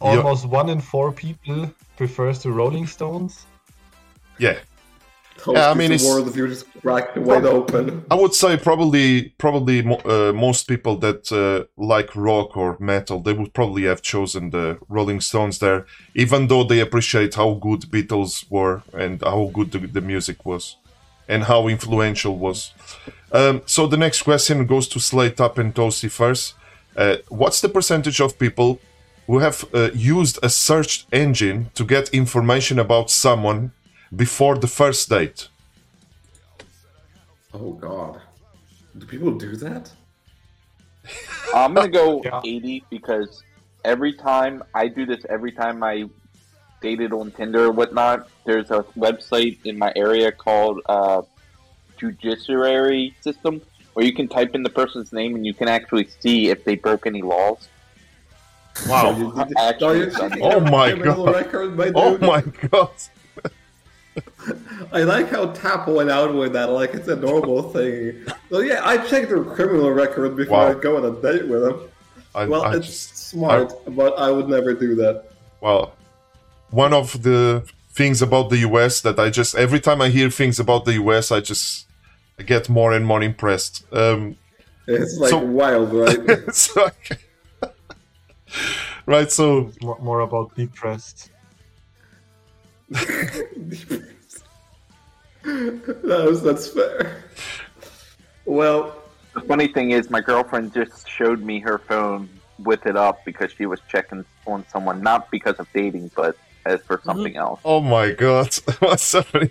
Almost 0.00 0.46
one 0.46 0.70
in 0.70 0.80
four 0.80 1.12
people 1.12 1.70
prefers 1.96 2.42
the 2.42 2.50
Rolling 2.50 2.86
Stones. 2.86 3.46
yeah, 4.38 4.56
Yeah, 5.46 5.70
I 5.70 5.74
mean, 5.74 5.88
the 5.90 5.94
it's- 5.96 6.08
world 6.08 6.32
view 6.32 6.48
just 6.48 6.64
cracked 6.80 7.16
wide 7.18 7.44
open. 7.44 8.02
I 8.10 8.14
would 8.14 8.32
say 8.34 8.56
probably 8.56 9.34
probably 9.38 9.82
mo- 9.82 10.00
uh, 10.06 10.32
most 10.32 10.66
people 10.66 10.96
that 11.04 11.30
uh, 11.32 11.64
like 11.76 12.10
rock 12.16 12.56
or 12.56 12.76
metal 12.80 13.20
they 13.20 13.34
would 13.34 13.52
probably 13.52 13.82
have 13.84 14.00
chosen 14.00 14.50
the 14.50 14.78
Rolling 14.88 15.20
Stones 15.20 15.58
there, 15.58 15.84
even 16.14 16.46
though 16.48 16.64
they 16.64 16.80
appreciate 16.80 17.34
how 17.34 17.52
good 17.66 17.82
Beatles 17.92 18.44
were 18.50 18.82
and 18.94 19.20
how 19.22 19.50
good 19.52 19.72
the, 19.72 19.78
the 19.96 20.00
music 20.00 20.46
was, 20.46 20.76
and 21.28 21.44
how 21.44 21.68
influential 21.68 22.36
was. 22.38 22.72
Um, 23.32 23.60
so 23.66 23.86
the 23.86 23.96
next 23.98 24.22
question 24.22 24.64
goes 24.66 24.88
to 24.88 24.98
Slade 25.00 25.36
Tap 25.36 25.58
and 25.58 25.74
Toasty 25.74 26.10
first. 26.10 26.54
Uh, 26.96 27.16
what's 27.28 27.60
the 27.60 27.68
percentage 27.68 28.20
of 28.20 28.38
people 28.38 28.80
who 29.26 29.38
have 29.38 29.64
uh, 29.72 29.90
used 29.94 30.38
a 30.42 30.48
search 30.48 31.06
engine 31.12 31.70
to 31.74 31.84
get 31.84 32.08
information 32.10 32.78
about 32.78 33.10
someone 33.10 33.72
before 34.14 34.56
the 34.58 34.66
first 34.66 35.08
date? 35.08 35.48
Oh 37.54 37.72
god. 37.72 38.20
Do 38.98 39.06
people 39.06 39.32
do 39.32 39.54
that? 39.56 39.90
I'm 41.54 41.74
gonna 41.74 41.88
go 41.88 42.22
Yeah. 42.24 42.40
80 42.44 42.84
because 42.90 43.42
every 43.84 44.12
time 44.14 44.62
I 44.74 44.88
do 44.88 45.06
this, 45.06 45.24
every 45.28 45.52
time 45.52 45.82
I 45.82 46.08
dated 46.80 47.12
on 47.12 47.30
Tinder 47.30 47.66
or 47.66 47.72
whatnot, 47.72 48.28
there's 48.44 48.70
a 48.70 48.82
website 48.96 49.58
in 49.64 49.78
my 49.78 49.92
area 49.96 50.32
called 50.32 50.80
uh, 50.86 51.22
Judiciary 51.98 53.14
System 53.20 53.60
where 53.94 54.04
you 54.06 54.12
can 54.12 54.28
type 54.28 54.54
in 54.54 54.62
the 54.62 54.70
person's 54.70 55.12
name 55.12 55.34
and 55.34 55.44
you 55.44 55.54
can 55.54 55.68
actually 55.68 56.08
see 56.20 56.48
if 56.48 56.64
they 56.64 56.76
broke 56.76 57.06
any 57.06 57.22
laws. 57.22 57.68
Wow. 58.88 59.16
You- 59.16 59.32
you- 59.36 59.54
Actually, 59.58 59.86
are 59.88 59.96
you 59.96 60.02
it's 60.04 60.18
on 60.20 60.30
checking 60.30 60.44
Oh, 60.44 60.52
oh 60.56 60.60
my 60.60 60.92
God. 60.96 61.34
record 61.34 61.76
by 61.76 61.90
Oh 61.94 62.16
my 62.18 62.40
god! 62.70 62.90
I 64.92 65.02
like 65.02 65.28
how 65.30 65.46
Tap 65.52 65.86
went 65.88 66.10
out 66.10 66.34
with 66.34 66.52
that 66.54 66.70
like 66.70 66.94
it's 66.94 67.08
a 67.08 67.16
normal 67.16 67.62
thing. 67.72 68.24
Well, 68.50 68.62
yeah, 68.62 68.80
I 68.84 68.98
checked 68.98 69.28
their 69.28 69.44
criminal 69.44 69.90
record 69.90 70.36
before 70.36 70.58
Wow. 70.58 70.70
I 70.70 70.74
go 70.74 70.96
on 70.96 71.04
a 71.04 71.20
date 71.20 71.46
with 71.48 71.62
them. 71.62 71.80
I, 72.34 72.44
Well, 72.46 72.62
I 72.64 72.76
it's 72.76 72.86
just 72.86 73.16
smart, 73.30 73.72
but 73.88 74.18
I 74.18 74.30
would 74.30 74.48
never 74.48 74.72
do 74.72 74.94
that. 74.96 75.24
well, 75.60 75.92
one 76.70 76.92
of 76.92 77.22
the 77.22 77.64
things 77.92 78.22
about 78.22 78.50
the 78.50 78.58
US 78.58 79.00
that 79.02 79.18
I 79.18 79.30
just 79.30 79.54
every 79.56 79.80
time 79.80 80.00
I 80.00 80.08
hear 80.08 80.30
things 80.30 80.58
about 80.60 80.84
the 80.84 80.94
US, 80.94 81.30
I 81.32 81.40
just 81.40 81.86
get 82.46 82.68
more 82.68 82.92
and 82.92 83.06
more 83.06 83.22
impressed. 83.22 83.84
Um, 83.92 84.36
It's 84.86 85.18
like 85.18 85.30
So- 85.30 85.38
wild, 85.38 85.92
right? 85.92 86.54
so, 86.66 86.90
right, 89.06 89.30
so 89.30 89.68
It's 89.68 89.80
more 89.82 90.20
about 90.20 90.54
depressed. 90.56 91.30
that's, 95.42 96.40
that's 96.40 96.68
fair. 96.68 97.24
Well, 98.44 98.96
The 99.34 99.40
funny 99.42 99.68
thing 99.68 99.92
is, 99.92 100.10
my 100.10 100.20
girlfriend 100.20 100.74
just 100.74 101.08
showed 101.08 101.40
me 101.40 101.60
her 101.60 101.78
phone 101.78 102.28
with 102.58 102.84
it 102.86 102.96
up 102.96 103.24
because 103.24 103.52
she 103.52 103.64
was 103.66 103.80
checking 103.88 104.24
on 104.46 104.64
someone, 104.72 105.02
not 105.02 105.30
because 105.30 105.56
of 105.60 105.68
dating, 105.72 106.10
but 106.16 106.36
as 106.66 106.82
for 106.82 107.00
something 107.04 107.36
else. 107.36 107.60
oh 107.64 107.80
my 107.80 108.10
god, 108.12 108.52
what's 108.80 109.12
happening? 109.12 109.50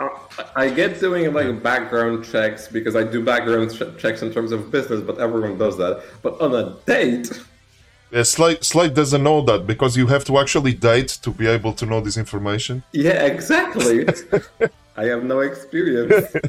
Here? 0.00 0.10
I 0.56 0.68
get 0.70 0.98
doing 1.00 1.32
like 1.32 1.62
background 1.62 2.24
checks 2.24 2.68
because 2.68 2.96
I 2.96 3.04
do 3.04 3.24
background 3.24 3.72
ch- 3.74 4.00
checks 4.00 4.22
in 4.22 4.32
terms 4.32 4.52
of 4.52 4.70
business, 4.70 5.00
but 5.00 5.18
everyone 5.18 5.56
does 5.58 5.76
that. 5.78 6.02
But 6.22 6.40
on 6.40 6.54
a 6.54 6.76
date, 6.86 7.30
Yeah, 8.10 8.22
Slade, 8.22 8.62
Slade 8.62 8.94
doesn't 8.94 9.22
know 9.24 9.40
that 9.42 9.66
because 9.66 9.96
you 9.96 10.06
have 10.06 10.24
to 10.26 10.38
actually 10.38 10.72
date 10.72 11.08
to 11.22 11.30
be 11.30 11.48
able 11.48 11.72
to 11.72 11.84
know 11.86 12.00
this 12.00 12.16
information. 12.16 12.84
yeah, 12.92 13.24
exactly. 13.24 14.06
I 14.96 15.04
have 15.06 15.24
no 15.24 15.40
experience. 15.40 16.34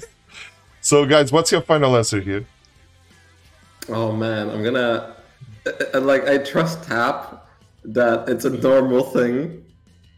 So, 0.81 1.03
guys, 1.07 1.31
what's 1.31 1.51
your 1.51 1.61
final 1.61 1.97
answer 1.97 2.21
here? 2.21 2.45
Oh 3.89 4.11
man, 4.11 4.49
I'm 4.51 4.63
gonna 4.63 5.15
uh, 5.65 5.71
uh, 5.95 6.01
like 6.01 6.27
I 6.27 6.37
trust 6.37 6.83
Tap 6.83 7.47
that 7.85 8.29
it's 8.29 8.45
a 8.45 8.51
normal 8.51 9.01
thing. 9.03 9.65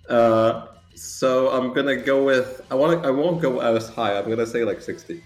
Uh, 0.10 0.68
so 0.98 1.50
I'm 1.52 1.74
gonna 1.74 1.96
go 1.96 2.24
with 2.24 2.62
I 2.72 2.76
want 2.76 3.06
I 3.06 3.12
won't 3.12 3.42
go 3.42 3.60
as 3.60 3.90
high. 3.90 4.18
I'm 4.18 4.28
gonna 4.30 4.46
say 4.48 4.64
like 4.64 4.82
60. 4.82 5.22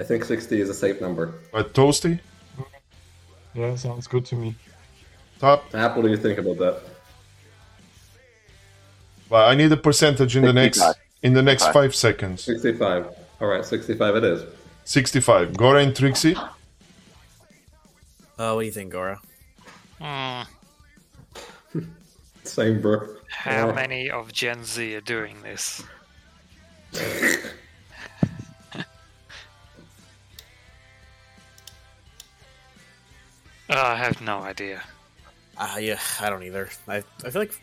I 0.00 0.04
think 0.04 0.24
60 0.24 0.60
is 0.60 0.68
a 0.68 0.74
safe 0.74 1.00
number. 1.00 1.34
Uh, 1.52 1.62
Toasty, 1.62 2.18
Yeah, 3.54 3.76
sounds 3.76 4.06
good 4.08 4.24
to 4.26 4.34
me. 4.34 4.56
top. 5.38 5.70
Tap, 5.70 5.94
what 5.96 6.02
do 6.02 6.08
you 6.10 6.16
think 6.16 6.38
about 6.38 6.58
that? 6.58 6.80
Well, 9.30 9.48
I 9.48 9.54
need 9.54 9.70
a 9.72 9.76
percentage 9.76 10.36
in 10.36 10.44
the 10.44 10.52
next 10.52 10.82
in 11.22 11.32
the 11.32 11.42
next 11.42 11.68
five 11.72 11.94
seconds. 11.94 12.42
65. 12.44 13.06
All 13.40 13.48
right, 13.48 13.64
65 13.64 14.16
it 14.16 14.24
is. 14.24 14.44
65. 14.84 15.56
Gora 15.56 15.82
and 15.82 15.96
Trixie. 15.96 16.36
Uh, 16.36 16.44
what 18.52 18.60
do 18.60 18.66
you 18.66 18.72
think, 18.72 18.92
Gora? 18.92 19.18
Hmm, 20.00 20.42
Same, 22.44 22.80
bro. 22.82 23.08
How 23.44 23.68
Yeah. 23.68 23.74
many 23.74 24.10
of 24.10 24.32
Gen 24.32 24.64
Z 24.64 24.94
are 24.96 25.00
doing 25.02 25.42
this? 25.42 25.82
Oh, 26.94 27.36
I 33.70 33.96
have 33.96 34.20
no 34.20 34.38
idea. 34.38 34.82
Uh, 35.56 35.76
yeah, 35.80 35.98
I 36.20 36.30
don't 36.30 36.42
either. 36.42 36.68
I, 36.88 36.96
I 37.24 37.30
feel 37.30 37.42
like 37.42 37.54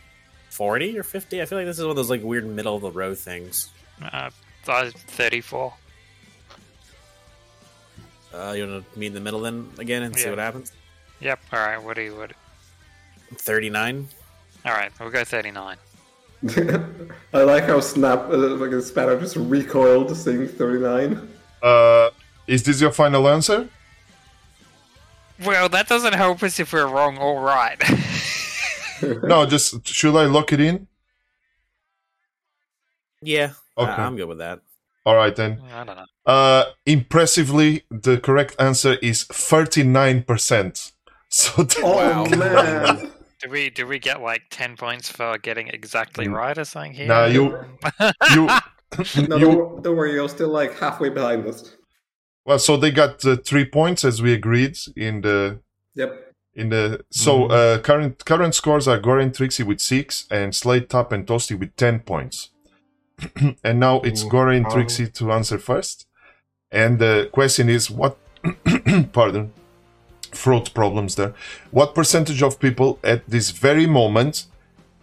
40 0.51 0.97
or 0.99 1.03
50. 1.03 1.41
I 1.41 1.45
feel 1.45 1.57
like 1.57 1.67
this 1.67 1.77
is 1.77 1.83
one 1.83 1.91
of 1.91 1.95
those 1.95 2.09
like 2.09 2.23
weird 2.23 2.45
middle 2.45 2.75
of 2.75 2.81
the 2.81 2.91
road 2.91 3.17
things. 3.17 3.69
Uh, 4.01 4.29
34. 4.63 5.73
Uh, 8.33 8.53
you 8.55 8.65
want 8.67 8.93
to 8.93 8.99
meet 8.99 9.07
in 9.07 9.13
the 9.13 9.19
middle 9.19 9.41
then 9.41 9.69
again 9.77 10.03
and 10.03 10.15
see 10.15 10.29
what 10.29 10.39
happens? 10.39 10.71
Yep. 11.19 11.39
All 11.51 11.59
right. 11.59 11.81
What 11.81 11.95
do 11.95 12.01
you? 12.03 12.15
What? 12.15 12.31
39. 13.35 14.07
All 14.65 14.73
right. 14.73 14.91
We'll 14.99 15.09
go 15.09 15.23
39. 15.23 15.77
I 17.33 17.43
like 17.43 17.63
how 17.65 17.79
Snap, 17.79 18.19
uh, 18.29 18.37
like 18.37 18.71
a 18.71 18.81
spanner 18.81 19.19
just 19.19 19.35
recoiled 19.35 20.15
seeing 20.17 20.47
39. 20.47 21.27
Uh, 21.61 22.09
is 22.47 22.63
this 22.63 22.81
your 22.81 22.91
final 22.91 23.27
answer? 23.29 23.69
Well, 25.43 25.69
that 25.69 25.87
doesn't 25.87 26.13
help 26.13 26.41
us 26.43 26.59
if 26.59 26.73
we're 26.73 26.87
wrong 26.87 27.17
or 27.17 27.41
right. 27.41 27.81
No, 29.23 29.45
just 29.47 29.87
should 29.87 30.15
I 30.15 30.25
lock 30.25 30.53
it 30.53 30.59
in? 30.59 30.87
Yeah, 33.21 33.53
Okay. 33.77 33.89
I- 33.91 34.05
I'm 34.05 34.15
good 34.15 34.25
with 34.27 34.37
that. 34.39 34.59
All 35.05 35.15
right 35.15 35.35
then. 35.35 35.59
I 35.73 35.83
don't 35.83 35.95
know. 35.95 36.05
Uh, 36.25 36.65
impressively, 36.85 37.83
the 37.89 38.19
correct 38.19 38.55
answer 38.59 38.97
is 39.01 39.25
39%. 39.25 40.91
So 41.29 41.65
Oh 41.81 41.95
Wow. 41.95 42.25
man! 42.25 43.11
Do 43.41 43.49
we 43.49 43.69
do 43.69 43.87
we 43.87 43.97
get 43.99 44.21
like 44.21 44.43
10 44.51 44.77
points 44.77 45.09
for 45.09 45.37
getting 45.37 45.67
exactly 45.69 46.27
Mm. 46.27 46.35
right 46.35 46.57
or 46.57 46.65
something 46.65 46.93
here? 46.93 47.07
Nah, 47.07 47.25
you- 47.25 47.65
you 48.33 48.47
No, 49.27 49.37
you 49.37 49.45
don't, 49.51 49.83
don't 49.83 49.95
worry, 49.97 50.13
you're 50.13 50.29
still 50.29 50.49
like 50.49 50.77
halfway 50.77 51.09
behind 51.09 51.47
us. 51.47 51.75
well, 52.45 52.59
so 52.59 52.77
they 52.77 52.91
got 52.91 53.23
uh, 53.25 53.37
3 53.37 53.65
points 53.65 54.03
as 54.05 54.21
we 54.21 54.33
agreed 54.33 54.77
in 54.95 55.21
the 55.21 55.59
Yep. 55.95 56.33
in 56.55 56.69
the 56.69 57.03
so 57.09 57.47
uh 57.47 57.79
current 57.79 58.23
current 58.25 58.53
scores 58.55 58.87
are 58.87 58.99
Goran 58.99 59.33
Trixie 59.35 59.63
with 59.63 59.79
6 59.81 60.27
and 60.31 60.53
Slade 60.55 60.89
Tap 60.89 61.11
and 61.11 61.25
Toasty 61.25 61.57
with 61.59 61.75
10 61.75 61.99
points. 62.01 62.49
and 63.63 63.79
now 63.79 64.01
it's 64.01 64.23
Ooh, 64.23 64.29
Goran 64.29 64.63
wow. 64.63 64.69
Trixie 64.73 65.07
to 65.07 65.31
answer 65.31 65.57
first. 65.59 66.05
And 66.71 66.99
the 66.99 67.29
question 67.33 67.69
is 67.69 67.89
what 67.91 68.17
pardon 69.13 69.51
throat 70.31 70.73
problems 70.73 71.15
there. 71.15 71.33
What 71.71 71.95
percentage 71.95 72.41
of 72.41 72.59
people 72.59 72.99
at 73.03 73.27
this 73.27 73.51
very 73.51 73.85
moment 73.85 74.45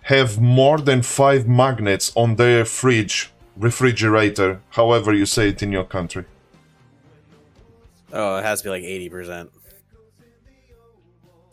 have 0.03 0.41
more 0.41 0.79
than 0.79 1.03
5 1.03 1.47
magnets 1.47 2.13
on 2.17 2.37
their 2.37 2.65
fridge, 2.65 3.31
refrigerator, 3.57 4.61
however 4.71 5.13
you 5.13 5.27
say 5.27 5.51
it 5.51 5.63
in 5.63 5.73
your 5.73 5.85
country? 5.85 6.25
Oh, 8.13 8.37
it 8.37 8.43
has 8.43 8.63
to 8.63 8.65
be 8.65 8.71
like 8.71 8.83
80%. 8.85 9.51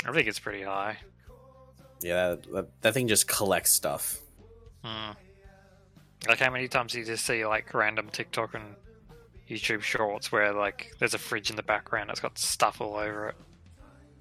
I 0.06 0.12
think 0.12 0.28
it's 0.28 0.40
pretty 0.40 0.64
high. 0.64 0.98
Yeah, 2.02 2.30
that, 2.30 2.54
that, 2.54 2.82
that 2.82 2.94
thing 2.94 3.08
just 3.08 3.28
collects 3.28 3.72
stuff. 3.72 4.20
Hmm. 4.84 5.12
Like 6.28 6.40
how 6.40 6.52
many 6.52 6.68
times 6.68 6.94
do 6.94 7.00
you 7.00 7.06
just 7.06 7.26
see 7.26 7.46
like 7.46 7.74
random 7.74 8.10
TikTok 8.10 8.54
and 8.54 8.76
YouTube 9.50 9.82
shorts 9.82 10.32
where 10.32 10.54
like 10.54 10.94
there's 11.00 11.14
a 11.14 11.18
fridge 11.18 11.50
in 11.50 11.56
the 11.56 11.64
background 11.64 12.10
that's 12.10 12.20
got 12.20 12.38
stuff 12.38 12.82
all 12.82 12.96
over 12.96 13.30
it? 13.30 13.36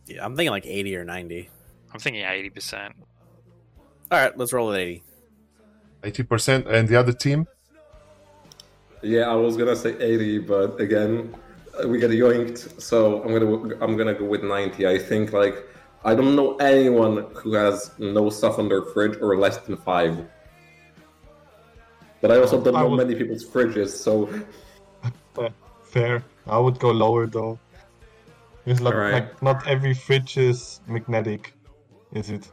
Yeah, 0.06 0.24
I'm 0.24 0.36
thinking 0.36 0.50
like 0.50 0.66
80 0.66 0.96
or 0.96 1.04
90. 1.04 1.48
I'm 1.92 2.00
thinking 2.00 2.22
80%. 2.22 2.92
All 4.10 4.18
right, 4.20 4.36
let's 4.36 4.52
roll 4.52 4.72
at 4.72 4.80
80. 4.80 5.02
80% 6.02 6.66
and 6.66 6.88
the 6.88 6.96
other 6.96 7.12
team? 7.12 7.46
Yeah, 9.02 9.30
I 9.30 9.34
was 9.34 9.56
gonna 9.56 9.76
say 9.76 9.96
80, 9.98 10.38
but 10.40 10.80
again, 10.80 11.34
uh, 11.82 11.88
we 11.88 11.98
get 11.98 12.10
yoinked, 12.10 12.80
so 12.80 13.22
I'm 13.22 13.32
gonna 13.32 13.74
I'm 13.84 13.96
gonna 13.96 14.14
go 14.14 14.24
with 14.24 14.42
90. 14.42 14.86
I 14.86 14.98
think 14.98 15.32
like 15.32 15.56
I 16.04 16.14
don't 16.14 16.36
know 16.36 16.56
anyone 16.56 17.26
who 17.34 17.52
has 17.54 17.90
no 17.98 18.28
stuff 18.30 18.58
on 18.58 18.68
their 18.68 18.82
fridge 18.82 19.16
or 19.20 19.36
less 19.36 19.58
than 19.58 19.76
five. 19.78 20.24
But 22.20 22.30
I 22.32 22.38
also 22.38 22.62
don't 22.62 22.76
I 22.76 22.82
know 22.82 22.90
would- 22.90 22.96
many 23.06 23.14
people's 23.14 23.44
fridges, 23.44 23.88
so 23.90 24.28
Fair. 25.84 26.24
I 26.46 26.58
would 26.58 26.78
go 26.78 26.90
lower 26.90 27.26
though. 27.26 27.58
It's 28.66 28.80
like, 28.80 28.94
Alright. 28.94 29.12
like 29.14 29.42
not 29.42 29.66
every 29.66 29.92
fridge 29.94 30.36
is 30.38 30.80
magnetic, 30.86 31.54
is 32.12 32.30
it? 32.30 32.50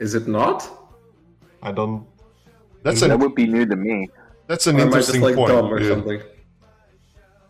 is 0.00 0.14
it 0.14 0.28
not? 0.28 0.68
I 1.62 1.72
don't. 1.72 2.06
That's 2.82 3.00
That 3.00 3.18
would 3.18 3.34
be 3.34 3.46
new 3.46 3.66
to 3.66 3.76
me. 3.76 4.08
that's 4.46 4.66
an 4.68 4.76
Or 4.76 4.82
am 4.82 4.88
I 4.94 4.98
just 4.98 5.14
interesting 5.14 5.22
like 5.22 5.34
point. 5.34 5.50
dumb 5.50 5.66
or 5.72 5.80
yeah. 5.80 5.88
something? 5.88 6.22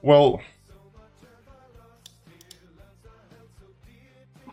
Well, 0.03 0.41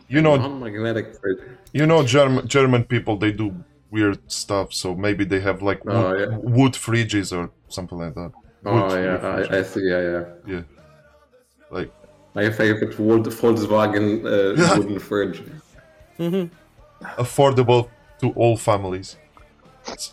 you 0.07 0.21
know, 0.21 0.35
Non-magnetic 0.35 1.15
fridge. 1.19 1.39
you 1.73 1.85
know, 1.85 2.03
German 2.05 2.47
German 2.47 2.83
people 2.83 3.17
they 3.17 3.31
do 3.31 3.63
weird 3.91 4.19
stuff. 4.31 4.73
So 4.73 4.93
maybe 4.95 5.23
they 5.25 5.39
have 5.39 5.61
like 5.61 5.81
oh, 5.87 6.09
wood, 6.09 6.15
Oh, 6.15 6.31
yeah. 6.31 6.37
wood 6.37 6.73
fridges 6.73 7.35
or 7.35 7.49
something 7.69 7.97
like 7.97 8.13
that. 8.15 8.31
Oh 8.65 8.95
yeah. 8.95 9.17
I, 9.17 9.57
I 9.59 9.63
see. 9.63 9.81
Yeah, 9.89 10.01
yeah. 10.01 10.23
yeah. 10.47 10.61
Like 11.71 11.91
My 12.35 12.49
favorite 12.49 12.93
Vol- 12.95 13.23
Volkswagen 13.39 14.05
uh, 14.25 14.53
Yeah. 14.61 14.77
wooden 14.77 14.99
fridge. 14.99 15.41
affordable 17.17 17.89
to 18.21 18.31
all 18.35 18.57
families. 18.57 19.17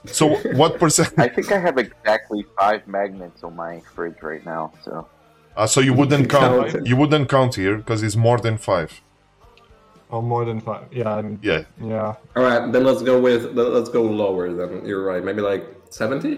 So 0.07 0.25
what 0.61 0.79
percent? 0.79 1.15
I 1.19 1.29
think 1.29 1.51
I 1.53 1.59
have 1.59 1.79
exactly 1.79 2.45
five 2.59 2.87
magnets 2.87 3.43
on 3.43 3.57
my 3.57 3.81
fridge 3.95 4.21
right 4.23 4.45
now. 4.45 4.73
So 4.85 4.93
Uh, 5.57 5.67
so 5.67 5.81
you 5.81 5.93
wouldn't 5.95 6.29
count. 6.31 6.71
Count. 6.73 6.87
You 6.87 6.97
wouldn't 7.01 7.29
count 7.29 7.55
here 7.57 7.77
because 7.77 8.03
it's 8.07 8.17
more 8.17 8.39
than 8.47 8.57
five. 8.59 8.91
Oh, 10.11 10.23
more 10.23 10.45
than 10.45 10.61
five. 10.61 10.85
Yeah, 10.93 11.19
and- 11.21 11.39
Yeah. 11.43 11.63
yeah. 11.95 12.15
All 12.37 12.43
right, 12.49 12.63
then 12.73 12.85
let's 12.89 13.03
go 13.03 13.15
with 13.27 13.43
let- 13.59 13.73
let's 13.77 13.91
go 13.99 14.03
lower. 14.03 14.47
Then 14.59 14.71
you're 14.89 15.05
right. 15.11 15.23
Maybe 15.29 15.41
like 15.53 15.65
seventy. 15.91 16.35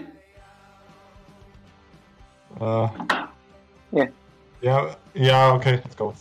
Uh, 2.59 2.87
Yeah. 3.91 4.07
Yeah, 4.65 4.95
yeah, 5.13 5.51
okay, 5.57 5.73
let's 5.73 5.93
go. 5.93 6.15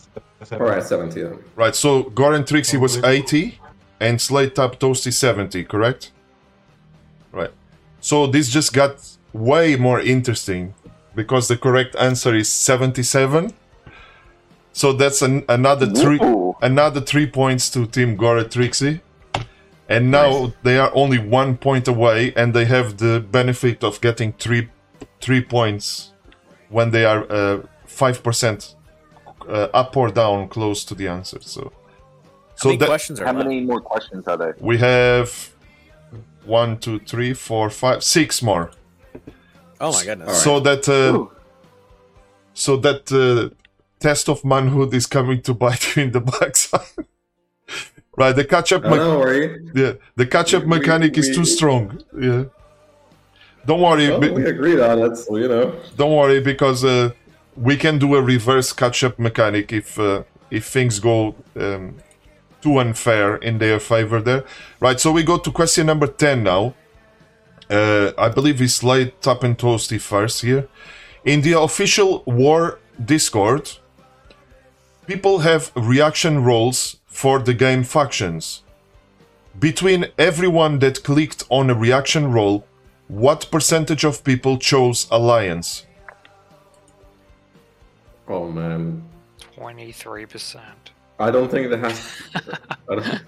All 0.53 0.59
right, 0.59 0.83
seventy. 0.83 1.23
Then. 1.23 1.39
Right. 1.57 1.75
So 1.75 2.05
Goran 2.05 2.47
Trixie 2.47 2.77
was 2.77 3.03
eighty, 3.03 3.59
and 4.01 4.21
Slade 4.21 4.55
Tap 4.55 4.79
Toasty 4.79 5.15
seventy. 5.15 5.65
Correct. 5.65 6.13
Right. 7.33 7.51
So 8.01 8.27
this 8.27 8.51
just 8.51 8.75
got 8.75 9.01
way 9.33 9.77
more 9.77 9.99
interesting 9.99 10.75
because 11.15 11.49
the 11.49 11.57
correct 11.57 11.97
answer 11.97 12.35
is 12.35 12.53
seventy-seven. 12.53 13.55
So 14.75 14.93
that's 14.93 15.23
an, 15.23 15.47
another 15.49 15.87
three 15.87 16.19
Ooh. 16.23 16.55
another 16.61 17.01
three 17.01 17.27
points 17.27 17.71
to 17.71 17.87
Team 17.87 18.19
Goran 18.19 18.51
Trixie. 18.51 19.01
And 19.89 20.11
now 20.11 20.53
they 20.63 20.77
are 20.79 20.91
only 20.95 21.19
one 21.19 21.57
point 21.57 21.89
away, 21.89 22.35
and 22.37 22.53
they 22.53 22.67
have 22.67 22.99
the 22.99 23.21
benefit 23.21 23.83
of 23.83 24.03
getting 24.03 24.35
three 24.35 24.69
three 25.23 25.41
points 25.41 26.13
when 26.69 26.91
they 26.91 27.07
are 27.07 27.25
uh, 27.33 27.63
five 28.03 28.23
percent 28.27 28.75
uh, 29.49 29.69
up 29.81 29.97
or 29.97 30.09
down 30.11 30.49
close 30.49 30.85
to 30.89 30.95
the 30.95 31.07
answer. 31.09 31.39
So, 31.41 31.63
How 31.63 32.57
so 32.57 32.69
many 32.69 32.79
that 32.79 32.87
questions 32.95 33.21
are 33.21 33.27
how 33.27 33.33
left? 33.33 33.47
many 33.49 33.61
more 33.71 33.81
questions 33.81 34.23
are 34.31 34.37
there? 34.43 34.55
we 34.61 34.77
have 34.79 35.29
one, 36.45 36.71
two, 36.85 36.99
three, 37.11 37.33
four, 37.35 37.71
five, 37.71 38.03
six 38.03 38.43
more. 38.43 38.71
Oh 39.81 39.93
my 39.93 40.05
goodness. 40.05 40.43
So 40.43 40.61
that 40.61 40.89
uh, 40.89 41.27
so 42.55 42.77
that 42.87 43.03
uh, 43.13 43.55
test 44.01 44.29
of 44.29 44.45
manhood 44.45 44.93
is 44.95 45.07
coming 45.07 45.41
to 45.43 45.55
bite 45.55 45.85
you 45.97 46.03
in 46.05 46.11
the 46.13 46.21
backside. 46.39 47.07
right, 48.17 48.35
the 48.41 48.45
catch-up. 48.45 48.83
Oh, 48.85 48.91
me- 48.91 48.97
don't 48.97 49.19
worry. 49.21 49.45
yeah, 49.75 49.93
the 50.17 50.27
catch-up 50.27 50.63
We- 50.65 50.69
we- 50.71 50.79
mechanic 50.79 51.19
is 51.19 51.29
too 51.37 51.41
we- 51.41 51.47
strong. 51.57 51.83
Yeah. 52.29 52.45
Don't 53.67 53.81
worry. 53.81 54.09
Well, 54.11 54.21
be- 54.21 54.31
we 54.31 54.45
agreed 54.45 54.81
on 54.81 54.99
it, 55.07 55.17
so 55.17 55.37
you 55.43 55.49
know. 55.49 55.65
don't 55.97 56.15
worry 56.21 56.41
because 56.41 56.85
uh, 56.85 57.11
we 57.57 57.77
can 57.77 57.99
do 57.99 58.15
a 58.15 58.23
reverse 58.23 58.73
catch-up 58.73 59.19
mechanic 59.19 59.73
if 59.73 59.99
uh, 59.99 60.23
if 60.51 60.67
things 60.67 60.99
go 60.99 61.35
um, 61.57 61.97
too 62.61 62.79
unfair 62.79 63.37
in 63.37 63.59
their 63.59 63.81
favor 63.81 64.21
there. 64.21 64.45
Right, 64.81 64.99
so 64.99 65.13
we 65.13 65.23
go 65.23 65.39
to 65.39 65.51
question 65.51 65.87
number 65.87 66.07
10 66.07 66.43
now. 66.43 66.75
Uh, 67.69 68.13
I 68.17 68.29
believe 68.29 68.61
it's 68.61 68.83
late 68.83 69.21
Tap 69.21 69.43
and 69.43 69.57
Toasty 69.59 70.01
first 70.01 70.43
here. 70.43 70.69
In 71.25 71.41
the 71.43 71.59
official 71.59 72.23
war 72.27 72.79
Discord, 73.03 73.71
people 75.07 75.41
have 75.41 75.73
reaction 75.75 76.45
roles 76.45 76.97
for 77.07 77.39
the 77.39 77.55
game 77.55 77.85
factions. 77.85 78.63
Between 79.59 80.07
everyone 80.19 80.79
that 80.81 81.05
clicked 81.05 81.45
on 81.49 81.71
a 81.71 81.75
reaction 81.75 82.33
role, 82.33 82.67
what 83.09 83.51
percentage 83.51 84.05
of 84.05 84.25
people 84.25 84.59
chose 84.59 85.07
Alliance? 85.11 85.85
Oh 88.29 88.51
man, 88.51 89.03
Twenty-three 89.55 90.27
percent. 90.27 90.93
I 91.19 91.31
don't 91.31 91.51
think 91.51 91.71
that 91.71 91.79
has. 91.81 92.23
I 92.91 92.95
don't, 92.95 93.21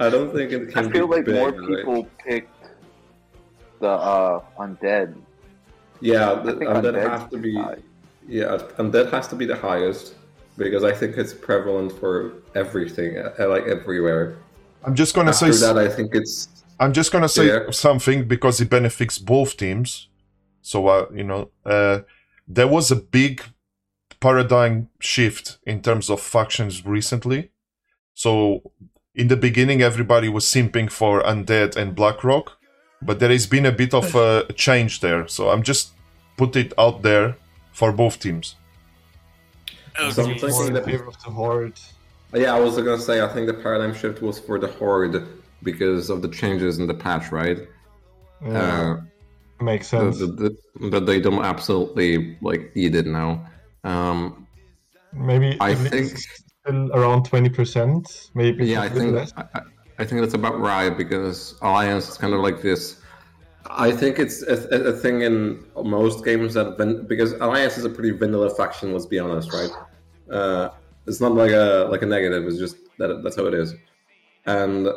I 0.00 0.08
don't 0.08 0.32
think 0.32 0.52
it 0.52 0.72
can 0.72 0.84
be. 0.84 0.88
I 0.90 0.92
feel 0.92 1.06
be 1.08 1.16
like 1.16 1.24
big, 1.24 1.34
more 1.34 1.50
right? 1.50 1.68
people 1.76 2.08
picked 2.24 2.64
the 3.80 3.88
uh, 3.88 4.42
undead. 4.58 5.14
Yeah, 6.00 6.32
I 6.32 6.42
th- 6.42 6.58
think 6.58 6.70
and 6.70 6.84
that 6.84 6.94
has 6.94 7.28
to 7.30 7.38
be. 7.38 7.54
high. 7.54 7.78
Yeah, 8.28 8.62
and 8.78 8.92
that 8.92 9.10
has 9.12 9.26
to 9.28 9.36
be 9.36 9.46
the 9.46 9.56
highest 9.56 10.14
because 10.56 10.84
I 10.84 10.92
think 10.92 11.16
it's 11.16 11.32
prevalent 11.34 11.90
for 11.98 12.34
everything, 12.54 13.18
uh, 13.18 13.48
like 13.48 13.64
everywhere. 13.64 14.36
I'm 14.84 14.94
just 14.94 15.14
gonna 15.14 15.30
After 15.30 15.52
say 15.52 15.66
that, 15.66 15.78
I 15.78 15.88
think 15.88 16.14
it's 16.14 16.48
I'm 16.78 16.92
just 16.92 17.10
gonna 17.12 17.28
say 17.28 17.46
Yeah. 17.46 17.70
something 17.70 18.28
because 18.28 18.60
it 18.60 18.68
benefits 18.70 19.18
both 19.18 19.56
teams. 19.56 20.08
So 20.60 20.86
uh, 20.88 21.06
you 21.12 21.24
know, 21.24 21.50
uh, 21.64 22.00
there 22.46 22.68
was 22.68 22.90
a 22.92 22.96
big 22.96 23.42
paradigm 24.26 24.88
shift 25.00 25.58
in 25.72 25.82
terms 25.82 26.06
of 26.08 26.18
factions 26.20 26.74
recently. 26.86 27.40
So 28.14 28.32
in 29.14 29.26
the 29.28 29.36
beginning, 29.48 29.82
everybody 29.82 30.28
was 30.28 30.44
simping 30.56 30.88
for 30.90 31.22
Undead 31.32 31.76
and 31.76 31.94
BlackRock, 31.94 32.46
but 33.08 33.18
there 33.20 33.30
has 33.36 33.46
been 33.46 33.66
a 33.66 33.72
bit 33.82 33.92
of 34.00 34.14
a 34.14 34.28
change 34.66 35.00
there. 35.00 35.26
So 35.28 35.50
I'm 35.50 35.62
just 35.62 35.84
put 36.36 36.56
it 36.56 36.72
out 36.78 37.02
there 37.02 37.36
for 37.72 37.92
both 37.92 38.16
teams. 38.20 38.56
something 40.10 40.50
More 40.50 40.66
in 40.68 40.72
that. 40.74 40.84
favor 40.84 41.06
of 41.08 41.16
the 41.24 41.30
horde. 41.30 41.78
Yeah, 42.34 42.54
I 42.56 42.60
was 42.60 42.76
gonna 42.76 42.98
say 42.98 43.16
I 43.20 43.28
think 43.34 43.46
the 43.46 43.58
paradigm 43.66 43.94
shift 44.00 44.22
was 44.22 44.38
for 44.46 44.58
the 44.58 44.68
horde 44.68 45.16
because 45.62 46.08
of 46.10 46.22
the 46.22 46.28
changes 46.28 46.78
in 46.80 46.86
the 46.86 46.94
patch, 47.06 47.26
right? 47.40 47.58
Yeah, 48.44 48.98
Uh, 49.60 49.64
makes 49.70 49.86
sense. 49.88 50.18
the, 50.18 50.26
the, 50.26 50.50
that 50.90 51.04
they 51.06 51.20
don't 51.20 51.44
absolutely 51.44 52.38
like 52.48 52.62
eat 52.74 52.94
it 52.94 53.06
now. 53.06 53.30
Um, 53.84 54.46
Maybe 55.12 55.56
I 55.60 55.74
think- 55.74 56.16
still 56.16 56.92
around 56.92 57.24
twenty 57.24 57.48
percent. 57.48 58.30
Maybe 58.34 58.66
yeah, 58.66 58.82
I 58.82 58.88
think. 58.88 59.16
I, 59.36 59.44
I- 59.98 60.04
think 60.04 60.20
that's 60.20 60.34
about 60.34 60.58
right 60.58 60.96
because 60.96 61.54
Alliance 61.62 62.08
is 62.08 62.16
kind 62.18 62.34
of 62.34 62.40
like 62.40 62.62
this. 62.62 62.96
I 63.66 63.92
think 63.92 64.18
it's 64.18 64.42
a, 64.42 64.54
a, 64.88 64.92
thing 64.92 65.22
in 65.22 65.64
most 65.76 66.24
games 66.24 66.54
that 66.54 67.06
because 67.08 67.32
Alliance 67.34 67.78
is 67.78 67.84
a 67.84 67.90
pretty 67.90 68.10
vanilla 68.10 68.50
faction. 68.50 68.92
Let's 68.92 69.06
be 69.06 69.18
honest, 69.18 69.52
right? 69.52 69.70
Uh, 70.30 70.70
it's 71.06 71.20
not 71.20 71.34
like 71.34 71.52
a 71.52 71.86
like 71.90 72.02
a 72.02 72.06
negative. 72.06 72.46
It's 72.46 72.58
just 72.58 72.76
that 72.98 73.22
that's 73.22 73.36
how 73.36 73.46
it 73.46 73.54
is. 73.54 73.74
And 74.46 74.88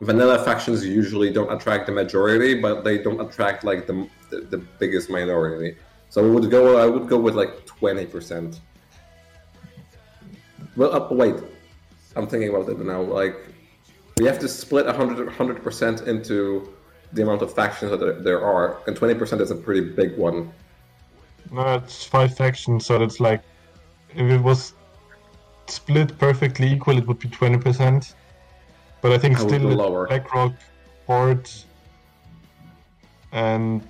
vanilla 0.00 0.42
factions 0.42 0.86
usually 0.86 1.30
don't 1.30 1.52
attract 1.52 1.86
the 1.86 1.92
majority, 1.92 2.54
but 2.60 2.84
they 2.84 2.98
don't 2.98 3.20
attract 3.20 3.64
like 3.64 3.86
the 3.86 4.08
the, 4.30 4.40
the 4.42 4.58
biggest 4.78 5.10
minority. 5.10 5.76
So 6.14 6.24
I 6.24 6.30
would 6.30 6.48
go. 6.48 6.76
I 6.76 6.86
would 6.86 7.08
go 7.08 7.18
with 7.18 7.34
like 7.34 7.66
twenty 7.66 8.06
percent. 8.06 8.60
Well, 10.76 10.94
uh, 10.94 11.08
wait. 11.10 11.34
I'm 12.14 12.28
thinking 12.28 12.50
about 12.50 12.68
it 12.68 12.78
now. 12.78 13.00
Like, 13.02 13.36
we 14.20 14.24
have 14.26 14.38
to 14.38 14.48
split 14.48 14.86
100 14.86 15.64
percent 15.64 16.02
into 16.02 16.72
the 17.12 17.22
amount 17.22 17.42
of 17.42 17.52
factions 17.52 17.90
that 17.90 17.98
there, 17.98 18.12
there 18.12 18.40
are, 18.44 18.78
and 18.86 18.96
20 18.96 19.14
percent 19.14 19.42
is 19.42 19.50
a 19.50 19.56
pretty 19.56 19.80
big 19.80 20.16
one. 20.16 20.52
No, 21.50 21.74
it's 21.74 22.04
five 22.04 22.36
factions, 22.36 22.86
so 22.86 23.02
it's 23.02 23.18
like 23.18 23.42
if 24.14 24.30
it 24.30 24.40
was 24.40 24.74
split 25.66 26.16
perfectly 26.16 26.68
equal, 26.74 26.96
it 26.96 27.08
would 27.08 27.18
be 27.18 27.28
twenty 27.28 27.58
percent. 27.58 28.14
But 29.02 29.10
I 29.10 29.18
think 29.18 29.40
I 29.40 29.46
still 29.48 29.62
lower. 29.62 30.06
BlackRock, 30.06 30.54
Horde, 31.08 31.50
and 33.32 33.82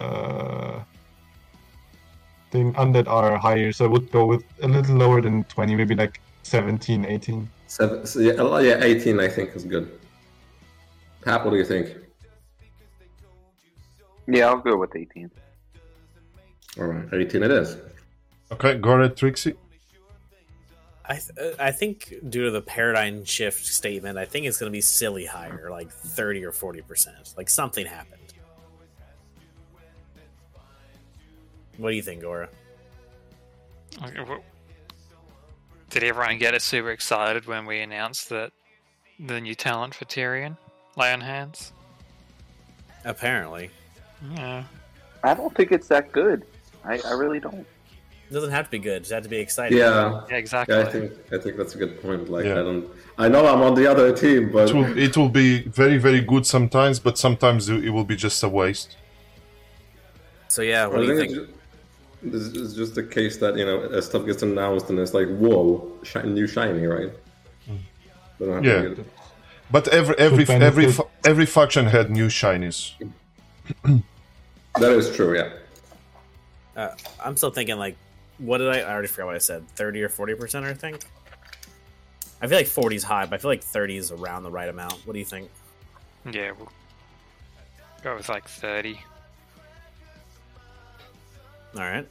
uh, 0.00 0.80
I 0.80 2.50
think 2.50 2.76
Undead 2.76 3.06
are 3.06 3.36
higher, 3.38 3.72
so 3.72 3.84
I 3.84 3.88
would 3.88 4.10
go 4.10 4.26
with 4.26 4.44
a 4.62 4.68
little 4.68 4.96
lower 4.96 5.20
than 5.20 5.44
twenty, 5.44 5.76
maybe 5.76 5.94
like 5.94 6.20
17, 6.42 7.04
18. 7.04 7.48
Seven, 7.66 8.06
so 8.06 8.18
yeah, 8.18 8.32
uh, 8.32 8.58
yeah, 8.58 8.82
18 8.82 9.20
I 9.20 9.28
think 9.28 9.54
is 9.54 9.64
good. 9.64 10.00
Tap, 11.22 11.44
what 11.44 11.52
do 11.52 11.56
you 11.58 11.64
think? 11.64 11.94
Yeah, 14.26 14.48
I'll 14.48 14.58
go 14.58 14.76
with 14.76 14.96
18. 14.96 15.30
All 16.78 16.84
right, 16.86 17.06
18 17.12 17.42
it 17.42 17.50
is. 17.50 17.76
Okay, 18.52 18.78
go 18.78 18.92
ahead, 18.92 19.16
Trixie. 19.16 19.54
I 21.04 21.14
th- 21.14 21.56
I 21.58 21.72
think 21.72 22.14
due 22.28 22.44
to 22.44 22.50
the 22.52 22.62
paradigm 22.62 23.24
shift 23.24 23.66
statement, 23.66 24.16
I 24.16 24.24
think 24.24 24.46
it's 24.46 24.58
going 24.58 24.70
to 24.70 24.76
be 24.76 24.80
silly 24.80 25.26
higher, 25.26 25.68
like 25.68 25.90
thirty 25.90 26.44
or 26.44 26.52
forty 26.52 26.82
percent. 26.82 27.34
Like 27.36 27.50
something 27.50 27.84
happened. 27.84 28.19
What 31.80 31.90
do 31.90 31.96
you 31.96 32.02
think, 32.02 32.20
Gora? 32.20 32.48
Did 35.88 36.04
everyone 36.04 36.38
get 36.38 36.60
super 36.60 36.90
excited 36.90 37.46
when 37.46 37.64
we 37.64 37.80
announced 37.80 38.28
that 38.28 38.52
the 39.18 39.40
new 39.40 39.54
talent 39.54 39.94
for 39.94 40.04
Tirion, 40.04 40.56
Lay 40.96 41.10
on 41.12 41.22
Hands? 41.22 41.72
Apparently, 43.04 43.70
Yeah. 44.36 44.64
I 45.24 45.32
don't 45.34 45.54
think 45.54 45.72
it's 45.72 45.88
that 45.88 46.12
good. 46.12 46.44
I, 46.84 47.00
I 47.06 47.12
really 47.12 47.40
don't. 47.40 47.60
it 48.28 48.32
doesn't 48.32 48.50
have 48.50 48.66
to 48.66 48.70
be 48.70 48.78
good. 48.78 48.96
It 48.96 49.00
just 49.00 49.12
have 49.12 49.22
to 49.22 49.28
be 49.30 49.38
exciting. 49.38 49.78
Yeah, 49.78 50.20
Yeah, 50.30 50.36
exactly. 50.36 50.74
yeah, 50.76 50.82
I 50.82 50.84
think 50.84 51.12
I 51.32 51.38
think 51.38 51.56
that's 51.56 51.74
a 51.74 51.78
good 51.78 52.00
point. 52.02 52.28
Like 52.30 52.44
Yeah. 52.44 52.52
I 52.60 52.62
don't, 52.68 52.88
I 53.18 53.28
know 53.28 53.46
I'm 53.46 53.62
on 53.62 53.74
the 53.74 53.86
other 53.90 54.14
team, 54.14 54.52
but 54.52 54.68
It 54.68 54.74
will, 54.74 54.98
it 54.98 55.16
will 55.16 55.28
be 55.30 55.62
very, 55.62 55.96
very 55.96 56.20
good 56.20 56.46
sometimes, 56.46 57.00
but 57.00 57.16
sometimes 57.16 57.68
it 57.70 57.88
will 57.90 58.04
be 58.04 58.16
just 58.16 58.42
a 58.42 58.48
waste. 58.50 58.96
So 60.48 60.60
yeah, 60.62 60.86
what 60.86 60.98
I 60.98 61.00
do 61.00 61.06
you 61.06 61.16
think 61.18 61.30
think? 61.32 61.42
it's 61.42 61.52
ju- 61.52 61.56
this 62.22 62.42
is 62.42 62.74
just 62.74 62.94
the 62.94 63.02
case 63.02 63.38
that 63.38 63.56
you 63.56 63.64
know 63.64 63.80
as 63.82 64.06
stuff 64.06 64.26
gets 64.26 64.42
announced 64.42 64.90
and 64.90 64.98
it's 64.98 65.14
like 65.14 65.28
whoa, 65.28 65.90
shi- 66.02 66.22
new 66.22 66.46
shiny, 66.46 66.86
right? 66.86 67.12
Doesn't 68.38 68.54
have 68.54 68.62
to 68.62 68.94
Yeah. 68.98 69.04
But 69.70 69.88
every 69.88 70.16
every 70.18 70.44
every 70.48 70.92
fa- 70.92 71.04
every 71.24 71.46
faction 71.46 71.86
had 71.86 72.10
new 72.10 72.28
shinies. 72.28 72.92
that 73.84 74.92
is 74.92 75.14
true. 75.14 75.36
Yeah. 75.36 75.50
Uh, 76.76 76.94
I'm 77.22 77.36
still 77.36 77.50
thinking 77.50 77.76
like, 77.78 77.96
what 78.38 78.58
did 78.58 78.68
I? 78.68 78.80
I 78.80 78.92
already 78.92 79.08
forgot 79.08 79.26
what 79.26 79.34
I 79.36 79.38
said. 79.38 79.68
Thirty 79.76 80.02
or 80.02 80.08
forty 80.08 80.34
percent, 80.34 80.64
I 80.66 80.74
think. 80.74 81.04
I 82.42 82.46
feel 82.46 82.56
like 82.56 82.68
40 82.68 82.96
is 82.96 83.02
high, 83.04 83.26
but 83.26 83.34
I 83.34 83.38
feel 83.38 83.50
like 83.50 83.62
30 83.62 83.98
is 83.98 84.10
around 84.10 84.44
the 84.44 84.50
right 84.50 84.70
amount. 84.70 84.94
What 85.04 85.12
do 85.12 85.18
you 85.18 85.26
think? 85.26 85.50
Yeah, 86.24 86.52
we'll 86.52 86.72
go 88.02 88.16
with 88.16 88.30
like 88.30 88.48
30. 88.48 88.98
All 91.76 91.82
right. 91.82 92.06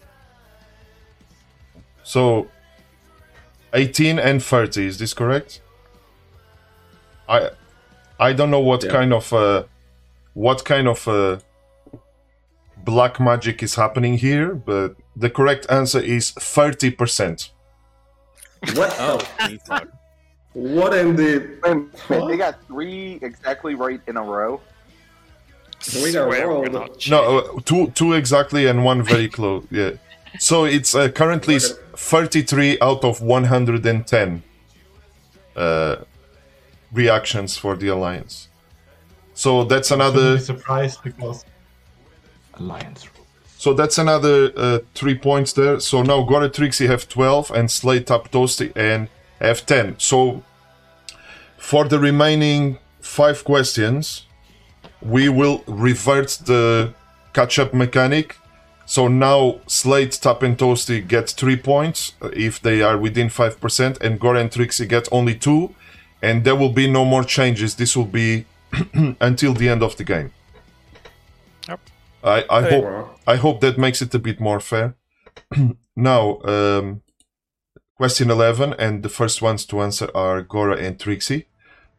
So, 2.04 2.48
18 3.74 4.18
and 4.20 4.42
30, 4.44 4.86
is 4.88 4.98
this 4.98 5.14
correct? 5.14 5.62
I 7.28 7.52
I 8.20 8.34
don't 8.34 8.50
know 8.52 8.60
what 8.60 8.84
Yeah. 8.84 8.92
kind 8.92 9.14
of 9.14 9.32
uh, 9.32 9.64
what 10.34 10.66
kind 10.66 10.88
of 10.88 11.08
uh, 11.08 11.38
black 12.84 13.20
magic 13.20 13.62
is 13.62 13.76
happening 13.76 14.18
here, 14.18 14.56
but 14.56 14.96
the 15.16 15.30
correct 15.30 15.68
answer 15.70 16.00
is 16.00 16.32
30%. 16.32 17.52
What? 18.74 18.96
Oh. 19.00 19.20
What 20.54 20.94
in 20.98 21.16
the? 21.16 21.90
Wait, 22.10 22.28
they 22.28 22.38
got 22.38 22.56
three 22.66 23.20
exactly 23.22 23.76
right 23.76 24.02
in 24.08 24.18
a 24.18 24.24
row. 24.24 24.60
We 25.96 26.12
got 26.12 26.26
Swear 26.28 26.50
we're 26.50 26.70
not 26.70 27.08
No, 27.10 27.40
uh, 27.40 27.60
two 27.64 27.92
two 27.92 28.14
exactly 28.14 28.68
and 28.68 28.84
one 28.84 29.02
very 29.04 29.30
close. 29.30 29.66
Yeah. 29.72 29.92
So 30.40 30.66
it's 30.66 30.94
uh, 30.94 31.10
currently 31.10 31.60
33 31.60 32.78
out 32.82 33.04
of 33.04 33.22
110 33.22 34.44
uh, 35.56 35.96
reactions 36.92 37.58
for 37.58 37.76
the 37.76 37.88
alliance. 37.88 38.50
So 39.34 39.64
that's 39.64 39.92
another 39.92 40.38
surprise 40.38 40.98
because 40.98 41.46
alliance. 42.56 43.08
So 43.58 43.74
that's 43.74 43.98
another 43.98 44.52
uh, 44.56 44.80
three 44.96 45.18
points 45.18 45.54
there. 45.54 45.80
So 45.80 46.02
now 46.04 46.24
Gora 46.24 46.50
Trixie 46.50 46.88
have 46.88 47.10
12 47.10 47.52
and 47.52 47.70
Slade 47.72 48.08
Tap 48.08 48.32
Toasty 48.32 48.72
and 48.76 49.10
have 49.40 49.66
10. 49.66 49.96
So 49.98 50.44
for 51.58 51.86
the 51.86 52.00
remaining 52.00 52.80
five 53.02 53.44
questions, 53.44 54.26
we 55.02 55.30
will 55.30 55.64
revert 55.68 56.30
the 56.46 56.94
catch 57.34 57.60
up 57.60 57.74
mechanic. 57.74 58.38
So 58.86 59.08
now 59.08 59.60
Slade, 59.68 60.12
Tap, 60.14 60.42
and 60.44 60.58
Toasty 60.58 61.08
get 61.08 61.30
three 61.30 61.56
points 61.58 62.14
uh, 62.22 62.30
if 62.34 62.60
they 62.62 62.82
are 62.82 62.98
within 62.98 63.28
5%, 63.28 64.02
and 64.02 64.20
Gora 64.20 64.40
and 64.42 64.52
Trixie 64.52 64.88
get 64.88 65.08
only 65.12 65.36
two. 65.36 65.76
And 66.22 66.44
there 66.44 66.56
will 66.56 66.74
be 66.74 66.90
no 66.90 67.06
more 67.06 67.24
changes. 67.24 67.76
This 67.76 67.96
will 67.96 68.06
be 68.24 68.46
until 69.22 69.54
the 69.54 69.70
end 69.70 69.84
of 69.84 69.96
the 69.98 70.04
game. 70.04 70.32
Yep. 71.68 71.80
I, 72.24 72.44
I 72.50 72.60
Okay. 72.66 72.82
hope 72.82 73.20
I 73.28 73.36
hope 73.38 73.62
that 73.62 73.78
makes 73.78 74.02
it 74.02 74.14
a 74.16 74.20
bit 74.20 74.40
more 74.40 74.60
fair. 74.60 74.96
now, 75.96 76.40
um, 76.42 77.02
question 77.96 78.30
11, 78.32 78.74
and 78.80 79.04
the 79.04 79.10
first 79.10 79.42
ones 79.42 79.66
to 79.68 79.82
answer 79.82 80.10
are 80.16 80.42
Gora 80.42 80.78
and 80.78 81.00
Trixie. 81.00 81.48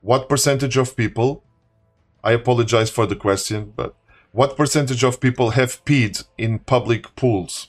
What 0.01 0.29
percentage 0.29 0.77
of 0.77 0.97
people, 0.97 1.45
I 2.23 2.33
apologize 2.33 2.91
for 2.91 3.07
the 3.07 3.17
question, 3.17 3.73
but 3.75 3.95
what 4.33 4.57
percentage 4.57 5.03
of 5.03 5.21
people 5.21 5.51
have 5.51 5.85
peed 5.85 6.25
in 6.39 6.61
public 6.61 7.15
pools? 7.17 7.69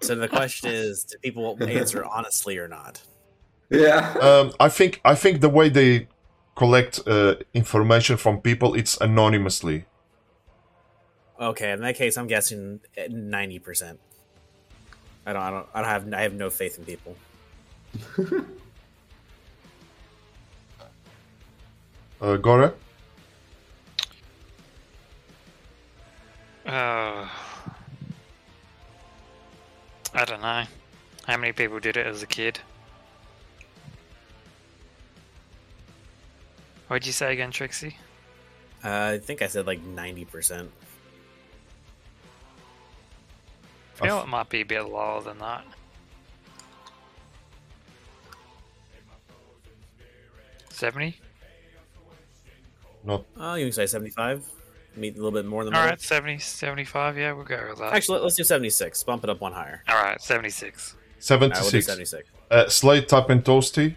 So 0.00 0.14
the 0.14 0.28
question 0.28 0.70
is, 0.70 1.04
do 1.04 1.16
people 1.18 1.56
answer 1.62 2.04
honestly 2.04 2.58
or 2.58 2.68
not? 2.68 3.02
Yeah. 3.70 4.14
Um, 4.20 4.52
I 4.60 4.68
think 4.68 5.00
I 5.04 5.14
think 5.14 5.40
the 5.40 5.48
way 5.48 5.68
they 5.70 6.08
collect 6.56 7.00
uh, 7.06 7.36
information 7.54 8.16
from 8.16 8.40
people, 8.40 8.74
it's 8.74 9.00
anonymously. 9.00 9.86
Okay, 11.40 11.72
in 11.72 11.80
that 11.80 11.96
case, 11.96 12.16
I'm 12.16 12.26
guessing 12.26 12.80
ninety 13.08 13.58
percent. 13.58 13.98
I 15.26 15.32
don't, 15.32 15.42
I 15.42 15.50
don't, 15.50 15.66
I 15.74 15.80
don't 15.80 15.90
have, 15.90 16.14
I 16.14 16.22
have 16.22 16.34
no 16.34 16.50
faith 16.50 16.78
in 16.78 16.84
people. 16.84 17.16
Uh, 22.24 22.38
Gora? 22.38 22.72
Uh, 26.64 27.28
I 30.14 30.24
don't 30.24 30.40
know. 30.40 30.64
How 31.26 31.36
many 31.36 31.52
people 31.52 31.80
did 31.80 31.98
it 31.98 32.06
as 32.06 32.22
a 32.22 32.26
kid? 32.26 32.60
What'd 36.88 37.06
you 37.06 37.12
say 37.12 37.34
again, 37.34 37.50
Trixie? 37.50 37.98
Uh, 38.82 38.88
I 38.88 39.18
think 39.18 39.42
I 39.42 39.46
said 39.46 39.66
like 39.66 39.82
ninety 39.82 40.24
percent. 40.24 40.70
I 44.00 44.06
feel 44.06 44.20
it 44.20 44.28
might 44.28 44.48
be 44.48 44.62
a 44.62 44.64
bit 44.64 44.80
lower 44.80 45.20
than 45.20 45.36
that. 45.40 45.66
Seventy. 50.70 51.20
Not 53.04 53.24
Oh, 53.36 53.54
you 53.54 53.66
can 53.66 53.72
say 53.72 53.86
seventy-five. 53.86 54.44
Meet 54.96 55.14
a 55.14 55.16
little 55.16 55.32
bit 55.32 55.44
more 55.44 55.64
than 55.64 55.74
All 55.74 55.82
that. 55.82 55.90
right, 55.90 56.00
70, 56.00 56.38
75, 56.38 57.18
Yeah, 57.18 57.32
we'll 57.32 57.44
go 57.44 57.66
with 57.70 57.78
that. 57.80 57.92
Actually, 57.92 58.20
let's 58.20 58.36
do 58.36 58.44
seventy-six. 58.44 59.02
Bump 59.02 59.24
it 59.24 59.30
up 59.30 59.40
one 59.40 59.52
higher. 59.52 59.82
all 59.88 59.96
right, 60.02 60.20
seventy-six. 60.22 60.94
All 61.30 61.38
right, 61.38 61.40
we'll 61.50 61.54
76. 61.54 61.86
seventy-six. 61.86 62.28
Uh, 62.50 62.68
Slade, 62.68 63.08
Tap, 63.08 63.28
and 63.30 63.42
Toasty? 63.44 63.96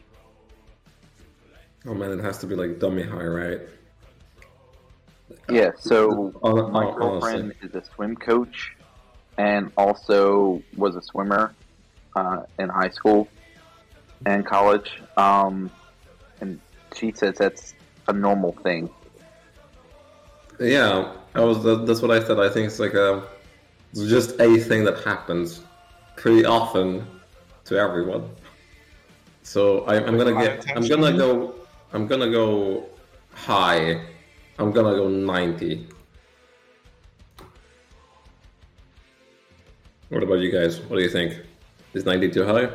Oh 1.85 1.93
man, 1.93 2.11
it 2.17 2.23
has 2.23 2.37
to 2.39 2.47
be 2.47 2.55
like 2.55 2.79
dummy 2.79 3.03
high, 3.03 3.23
right? 3.25 3.61
Yeah, 5.49 5.71
so 5.79 6.33
Hon- 6.41 6.71
my 6.71 6.83
hon- 6.83 6.95
girlfriend 6.97 7.53
is 7.61 7.73
a 7.75 7.83
swim 7.83 8.15
coach 8.15 8.75
and 9.37 9.71
also 9.77 10.61
was 10.75 10.95
a 10.95 11.01
swimmer 11.01 11.53
uh, 12.15 12.43
in 12.59 12.69
high 12.69 12.89
school 12.89 13.27
and 14.25 14.45
college. 14.45 15.01
Um, 15.15 15.69
and 16.41 16.59
she 16.95 17.11
says 17.13 17.35
that's 17.37 17.75
a 18.07 18.13
normal 18.13 18.53
thing. 18.63 18.89
Yeah, 20.59 21.13
I 21.35 21.41
was. 21.41 21.63
That's 21.85 22.01
what 22.01 22.11
I 22.11 22.19
said. 22.23 22.39
I 22.39 22.49
think 22.49 22.67
it's 22.67 22.79
like 22.79 22.93
a, 22.93 23.23
it's 23.91 24.09
just 24.09 24.39
a 24.39 24.57
thing 24.57 24.83
that 24.85 24.99
happens 25.03 25.61
pretty 26.15 26.45
often 26.45 27.05
to 27.65 27.77
everyone. 27.77 28.29
So 29.43 29.85
I, 29.85 30.03
I'm 30.03 30.17
gonna 30.17 30.33
get. 30.33 30.65
I'm 30.75 30.87
gonna 30.87 31.15
go. 31.15 31.55
I'm 31.93 32.07
gonna 32.07 32.31
go 32.31 32.89
high. 33.33 34.01
I'm 34.57 34.71
gonna 34.71 34.95
go 34.95 35.07
ninety. 35.07 35.87
What 40.09 40.23
about 40.23 40.39
you 40.39 40.51
guys? 40.51 40.79
What 40.79 40.97
do 40.97 41.03
you 41.03 41.09
think? 41.09 41.39
Is 41.93 42.05
ninety 42.05 42.29
too 42.29 42.45
high? 42.45 42.69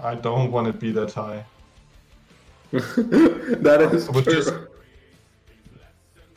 I 0.00 0.16
don't 0.16 0.50
want 0.52 0.66
to 0.66 0.72
be 0.72 0.92
that 0.92 1.12
high. 1.12 1.44
that 3.66 3.88
is 3.92 4.08
But 4.08 4.24
true. 4.24 4.32
just- 4.34 4.54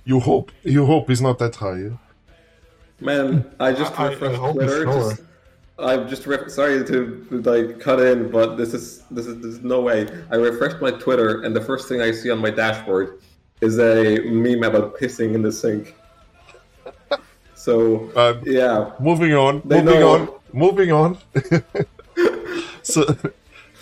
You 0.05 0.19
hope 0.19 0.51
you 0.63 0.85
hope 0.85 1.09
it's 1.09 1.21
not 1.21 1.37
that 1.39 1.55
high. 1.55 1.79
Yeah? 1.79 1.97
Man, 3.01 3.45
I 3.59 3.73
just 3.73 3.99
I- 3.99 4.05
I 4.05 4.09
refreshed 4.09 4.39
hope 4.39 4.55
it's 4.61 4.73
Twitter. 4.73 4.85
Just, 4.85 5.21
I've 5.79 6.09
just 6.09 6.25
re- 6.25 6.49
sorry 6.49 6.83
to 6.85 7.25
like 7.45 7.79
cut 7.79 7.99
in, 7.99 8.31
but 8.31 8.55
this 8.55 8.73
is 8.73 9.03
this 9.11 9.25
is 9.27 9.35
there's 9.41 9.61
no 9.63 9.81
way. 9.81 10.07
I 10.31 10.35
refreshed 10.35 10.79
my 10.81 10.91
Twitter, 10.91 11.41
and 11.43 11.55
the 11.55 11.61
first 11.61 11.87
thing 11.89 12.01
I 12.01 12.11
see 12.11 12.31
on 12.31 12.39
my 12.39 12.49
dashboard 12.49 13.19
is 13.61 13.77
a 13.79 14.19
meme 14.25 14.63
about 14.63 14.97
pissing 14.99 15.33
in 15.35 15.41
the 15.41 15.51
sink. 15.51 15.93
So 17.55 18.09
Um, 18.15 18.41
yeah, 18.45 18.91
moving 18.99 19.33
on. 19.33 19.61
Moving 19.65 19.85
know. 19.85 20.09
on. 20.13 20.29
Moving 20.53 20.91
on. 20.93 21.17
so, 22.83 23.03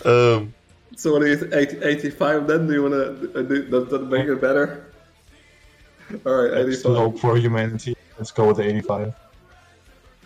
um, 0.06 0.55
so 1.06 1.14
what 1.14 1.22
is 1.22 1.44
80, 1.54 1.84
85 1.84 2.48
then? 2.48 2.66
Do 2.66 2.74
you 2.74 2.82
wanna 2.82 2.96
uh, 2.96 3.44
do, 3.44 3.64
does 3.70 3.90
that 3.90 4.08
make 4.10 4.26
it 4.26 4.42
better? 4.42 4.88
All 6.26 6.34
right, 6.34 6.66
That's 6.66 6.82
the 6.82 6.90
85. 6.90 6.96
hope 6.98 7.20
for 7.20 7.38
humanity. 7.38 7.96
let's 8.18 8.32
go 8.32 8.48
with 8.48 8.60
85. 8.60 9.14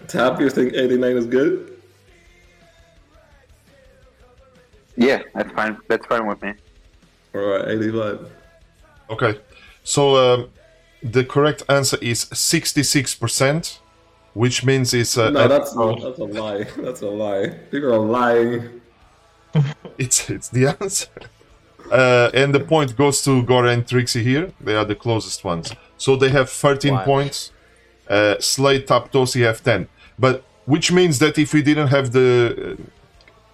Tap, 0.08 0.40
you 0.40 0.50
think 0.50 0.72
89 0.74 1.18
is 1.18 1.26
good? 1.26 1.82
Yeah, 4.96 5.22
that's 5.36 5.52
fine. 5.52 5.78
That's 5.90 6.06
fine 6.06 6.26
with 6.26 6.42
me. 6.42 6.54
Alright, 7.36 7.68
85. 7.68 8.32
Okay, 9.10 9.40
so 9.84 10.16
um, 10.16 10.50
the 11.04 11.26
correct 11.26 11.64
answer 11.68 11.98
is 12.02 12.24
66%, 12.24 13.80
which 14.34 14.64
means 14.64 14.94
it's 14.94 15.18
uh, 15.18 15.30
No, 15.30 15.44
a- 15.44 15.48
that's, 15.50 15.74
that's 15.74 16.20
a 16.20 16.24
lie. 16.24 16.64
That's 16.78 17.02
a 17.02 17.08
lie. 17.10 17.48
People 17.70 17.94
are 17.94 18.00
lying. 18.00 18.79
it's 19.98 20.30
it's 20.30 20.50
the 20.50 20.68
answer. 20.82 21.08
Uh, 21.92 22.30
and 22.34 22.54
the 22.54 22.60
point 22.60 22.96
goes 22.96 23.22
to 23.24 23.42
Gora 23.44 23.72
and 23.72 23.88
Trixie 23.88 24.24
here. 24.24 24.52
They 24.62 24.76
are 24.76 24.86
the 24.86 24.96
closest 24.96 25.44
ones. 25.44 25.74
So 25.98 26.16
they 26.16 26.30
have 26.30 26.50
13 26.50 26.94
Wow. 26.94 27.04
points. 27.06 27.52
Uh, 28.08 28.36
Slade, 28.40 28.86
Tap 28.88 29.12
Toasty 29.12 29.42
have 29.44 29.64
10. 29.64 29.88
But 30.18 30.44
which 30.66 30.92
means 30.92 31.18
that 31.20 31.38
if 31.38 31.54
we 31.54 31.62
didn't 31.64 31.88
have 31.88 32.12
the 32.12 32.78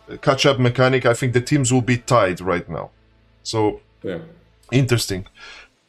uh, 0.09 0.17
catch-up 0.17 0.59
mechanic, 0.59 1.05
I 1.05 1.13
think 1.13 1.33
the 1.33 1.41
teams 1.41 1.71
will 1.71 1.81
be 1.81 1.97
tied 1.97 2.41
right 2.41 2.67
now. 2.69 2.89
So 3.43 3.79
Yeah. 4.03 4.19
Interesting. 4.71 5.27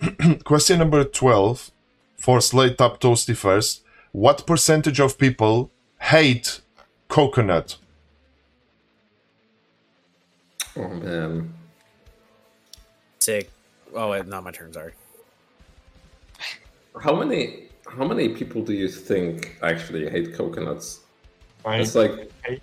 Question 0.44 0.78
number 0.78 1.02
12 1.04 1.70
for 2.16 2.40
Slade 2.40 2.76
Tap 2.78 3.00
Toasty 3.00 3.34
first. 3.36 3.82
What 4.12 4.46
percentage 4.46 5.00
of 5.00 5.16
people 5.18 5.70
hate 6.00 6.60
coconut? 7.08 7.76
Oh 10.76 10.88
man. 10.88 11.22
Um, 11.22 11.54
Sick. 13.20 13.50
Oh, 13.94 14.10
wait, 14.10 14.26
not 14.26 14.44
my 14.44 14.50
turn. 14.52 14.72
Sorry. 14.72 14.92
How 17.02 17.14
many 17.14 17.64
how 17.88 18.06
many 18.06 18.28
people 18.30 18.62
do 18.62 18.72
you 18.72 18.88
think 18.88 19.56
actually 19.62 20.08
hate 20.08 20.34
coconuts? 20.34 21.00
I 21.64 21.78
It's 21.78 21.94
like 21.94 22.30
hate, 22.44 22.62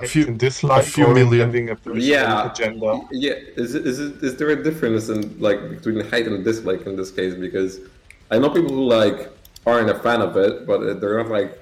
A 0.00 0.06
few- 0.06 0.26
dislike 0.32 0.82
a 0.82 0.86
few 0.86 1.08
million. 1.12 1.46
having 1.46 1.70
a 1.70 1.76
personal 1.76 2.02
Yeah. 2.02 2.50
agenda. 2.50 3.00
yeah, 3.10 3.34
is 3.56 3.74
it, 3.74 3.86
is 3.86 3.98
it 4.00 4.22
is 4.22 4.36
there 4.36 4.50
a 4.50 4.62
difference 4.62 5.08
in 5.08 5.38
like 5.40 5.60
between 5.70 6.04
hate 6.10 6.26
and 6.26 6.44
dislike 6.44 6.86
in 6.86 6.96
this 6.96 7.10
case? 7.10 7.34
Because 7.34 7.80
I 8.30 8.38
know 8.38 8.50
people 8.50 8.72
who 8.74 8.84
like 8.84 9.28
aren't 9.66 9.90
a 9.90 9.98
fan 9.98 10.20
of 10.22 10.36
it, 10.36 10.66
but 10.66 11.00
they're 11.00 11.18
not 11.22 11.30
like 11.30 11.52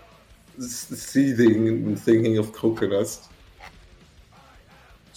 seething 0.60 1.68
and 1.68 1.98
thinking 2.00 2.38
of 2.38 2.52
coconuts. 2.52 3.28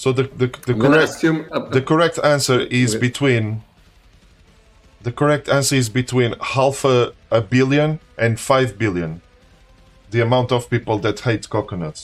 So 0.02 0.12
the 0.12 0.24
the, 0.24 0.47
the 0.70 0.74
correct 0.74 1.10
assume 1.12 1.45
uh, 1.52 1.60
the 1.78 1.84
correct 1.91 2.18
answer 2.24 2.60
is 2.84 2.95
Okay. 2.95 3.08
between 3.08 3.62
the 5.08 5.12
correct 5.12 5.47
answer 5.47 5.76
is 5.76 5.89
between 5.89 6.32
half 6.56 6.84
a, 6.86 7.14
a 7.30 7.41
billion 7.56 7.99
and 8.18 8.39
five 8.39 8.70
billion. 8.84 9.22
The 10.10 10.22
amount 10.22 10.52
of 10.52 10.62
people 10.72 10.97
that 11.06 11.20
hate 11.28 11.47
coconuts. 11.56 12.02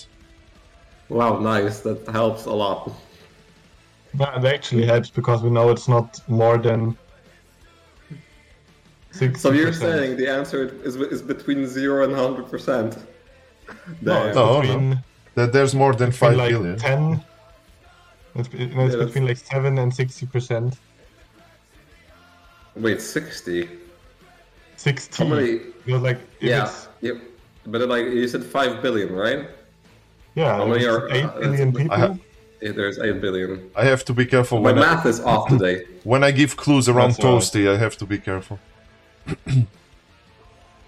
wow, 1.10 1.40
nice. 1.40 1.80
That 1.88 2.00
helps 2.20 2.46
a 2.46 2.56
lot. 2.64 2.82
That 4.14 4.46
actually 4.56 4.86
helps 4.94 5.10
because 5.20 5.40
we 5.46 5.50
know 5.50 5.66
it's 5.76 5.88
not 5.96 6.10
more 6.28 6.58
than. 6.68 6.80
60%. 9.14 9.38
So 9.44 9.52
you're 9.52 9.74
saying 9.86 10.18
the 10.18 10.30
answer 10.40 10.60
is 10.88 10.94
is 11.16 11.22
between 11.34 11.60
zero 11.78 11.98
and 12.06 12.14
hundred 12.24 12.46
percent? 12.54 12.92
no, 14.08 14.16
it's 14.28 14.36
No, 14.36 14.62
no. 14.62 14.98
That 15.38 15.52
there's 15.56 15.74
more 15.84 15.94
than 16.02 16.10
between 16.12 16.30
five 16.30 16.38
like 16.44 16.52
billion. 16.52 16.78
10. 16.78 17.24
It's, 18.38 18.50
it- 18.54 18.76
no, 18.76 18.86
it's 18.86 18.96
Yeah, 18.96 19.06
between 19.06 19.26
like 19.28 19.38
7 19.38 19.78
and 19.78 19.92
60%. 19.92 20.78
Wait, 22.76 23.02
sixty? 23.02 23.70
60. 24.76 25.24
How 25.24 25.30
many? 25.30 25.60
You're 25.88 25.98
like, 25.98 26.20
Yeah, 26.40 26.66
it's, 26.66 26.88
yep. 27.02 27.18
But 27.66 27.82
like 27.90 28.06
you 28.06 28.28
said, 28.28 28.44
five 28.44 28.82
billion, 28.84 29.12
right? 29.14 29.50
yeah, 30.36 30.58
How 30.58 30.66
many 30.68 30.86
are- 30.86 31.10
8 31.10 31.24
uh, 31.26 31.40
billion 31.40 31.74
people. 31.74 31.92
I 31.94 31.98
have- 32.00 32.20
Yeah, 32.62 32.72
there's 32.72 32.98
eight 33.00 33.20
billion. 33.22 33.70
I 33.76 33.84
have 33.86 34.04
to 34.06 34.14
be 34.14 34.26
careful 34.26 34.58
My 34.62 34.72
when 34.72 34.78
I, 34.80 34.82
math 34.88 35.06
is 35.06 35.20
off 35.22 35.48
today. 35.54 35.86
when 36.04 36.24
I 36.24 36.32
give 36.32 36.56
clues 36.58 36.88
around 36.90 37.10
That's 37.14 37.26
all 37.26 37.34
right. 37.34 37.42
Toasty. 37.44 37.64
I 37.74 37.78
have 37.78 37.98
to 37.98 38.06
be 38.06 38.18
careful. 38.18 38.58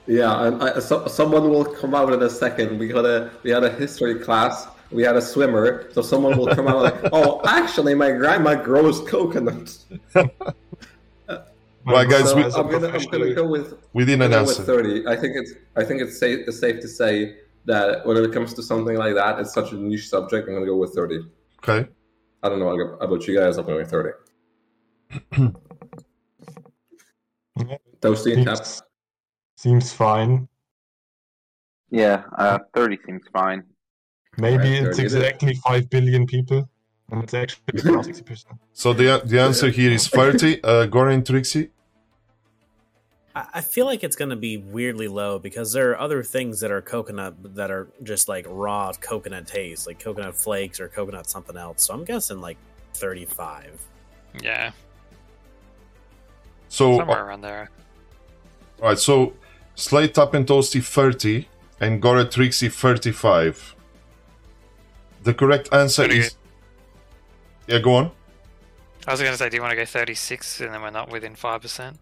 Yeah, 0.07 0.45
and 0.47 0.63
I, 0.63 0.79
so, 0.79 1.05
someone 1.07 1.49
will 1.49 1.65
come 1.65 1.93
out 1.93 2.11
in 2.11 2.21
a 2.23 2.29
second. 2.29 2.79
We 2.79 2.87
had 2.89 3.05
a 3.05 3.29
we 3.43 3.51
had 3.51 3.63
a 3.63 3.69
history 3.71 4.15
class. 4.19 4.67
We 4.91 5.03
had 5.03 5.15
a 5.15 5.21
swimmer, 5.21 5.91
so 5.91 6.01
someone 6.01 6.37
will 6.37 6.47
come 6.55 6.67
out 6.67 6.81
like, 6.81 6.95
"Oh, 7.13 7.41
actually, 7.45 7.93
my 7.93 8.11
grandma 8.11 8.55
grows 8.55 9.01
coconuts." 9.09 9.85
Right, 11.85 12.07
guys, 12.07 12.29
So 12.29 12.35
we- 12.35 12.43
as 12.43 12.55
a 12.55 12.59
I'm 12.59 12.69
gonna 12.69 12.89
I'm 12.89 13.03
gonna 13.05 13.33
go 13.33 13.47
with 13.47 13.73
We 13.93 14.05
didn't 14.05 14.21
I'm 14.23 14.31
go 14.31 14.43
with 14.43 14.63
thirty. 14.65 15.07
I 15.07 15.15
think 15.15 15.35
it's 15.37 15.53
I 15.75 15.83
think 15.83 16.01
it's 16.01 16.19
safe 16.19 16.47
it's 16.47 16.59
safe 16.59 16.81
to 16.81 16.87
say 16.87 17.37
that 17.65 18.05
when 18.05 18.17
it 18.17 18.31
comes 18.31 18.53
to 18.55 18.61
something 18.61 18.95
like 18.97 19.15
that, 19.15 19.39
it's 19.39 19.53
such 19.53 19.71
a 19.71 19.75
niche 19.75 20.07
subject. 20.09 20.47
I'm 20.47 20.53
gonna 20.55 20.65
go 20.67 20.75
with 20.75 20.93
thirty. 20.93 21.19
Okay. 21.63 21.89
I 22.43 22.49
don't 22.49 22.59
know 22.59 22.69
about 22.99 23.25
you 23.27 23.39
guys. 23.39 23.57
I'm 23.57 23.65
going 23.65 23.77
with 23.77 23.89
thirty. 23.89 24.09
Yeah, 25.37 25.47
Toasty 28.01 28.43
tap. 28.43 28.57
seems, 28.57 28.81
seems 29.55 29.93
fine. 29.93 30.47
Yeah, 31.89 32.23
uh, 32.37 32.59
30 32.75 32.99
seems 33.05 33.23
fine. 33.33 33.63
Maybe 34.39 34.57
Right, 34.79 34.87
it's 34.87 34.97
30 34.97 35.01
it 35.01 35.05
is. 35.05 35.13
exactly 35.15 35.53
5 35.55 35.89
billion 35.89 36.25
people. 36.25 36.69
And 37.11 37.23
it's 37.23 37.33
actually 37.33 37.91
around 37.91 38.05
60%. 38.05 38.45
So 38.73 38.93
the 38.93 39.21
the 39.25 39.39
answer 39.39 39.69
here 39.69 39.91
is 39.91 40.07
30. 40.07 40.63
Uh, 40.63 40.87
Goran 40.87 41.25
Trixie. 41.25 41.69
I 43.35 43.45
I 43.59 43.61
feel 43.61 43.85
like 43.85 44.03
it's 44.03 44.15
going 44.15 44.29
to 44.29 44.35
be 44.49 44.57
weirdly 44.57 45.07
low 45.07 45.39
because 45.39 45.71
there 45.73 45.89
are 45.91 45.99
other 45.99 46.21
things 46.23 46.59
that 46.61 46.71
are 46.71 46.81
coconut 46.81 47.33
that 47.55 47.71
are 47.71 47.87
just 48.03 48.27
like 48.27 48.45
raw 48.47 48.91
coconut 48.93 49.47
taste, 49.47 49.87
like 49.87 49.99
coconut 49.99 50.35
flakes 50.35 50.79
or 50.79 50.87
coconut 50.87 51.29
something 51.29 51.57
else. 51.57 51.83
So 51.85 51.93
I'm 51.93 52.03
guessing 52.05 52.41
like 52.41 52.57
35. 52.93 53.81
Yeah, 54.43 54.71
So 56.67 56.97
somewhere 56.97 57.25
around 57.25 57.41
there. 57.41 57.69
Right, 58.81 58.99
so 58.99 59.33
Slade 59.75 60.13
Tap 60.13 60.33
and 60.35 60.45
Toasty 60.45 60.83
30 60.83 61.47
and 61.81 62.01
Gora 62.01 62.25
Trixie 62.25 62.69
35. 62.69 63.75
The 65.23 65.33
correct 65.33 65.69
answer 65.73 66.03
Pretty 66.05 66.19
is. 66.21 66.35
Yeah, 67.67 67.79
go 67.79 67.95
on. 67.95 68.11
I 69.07 69.11
was 69.11 69.19
going 69.21 69.31
to 69.31 69.37
say, 69.37 69.49
do 69.49 69.55
you 69.57 69.61
want 69.61 69.71
to 69.71 69.75
go 69.77 69.85
36 69.85 70.61
and 70.61 70.73
then 70.73 70.81
we're 70.81 70.89
not 70.91 71.09
within 71.11 71.35
5%? 71.35 71.95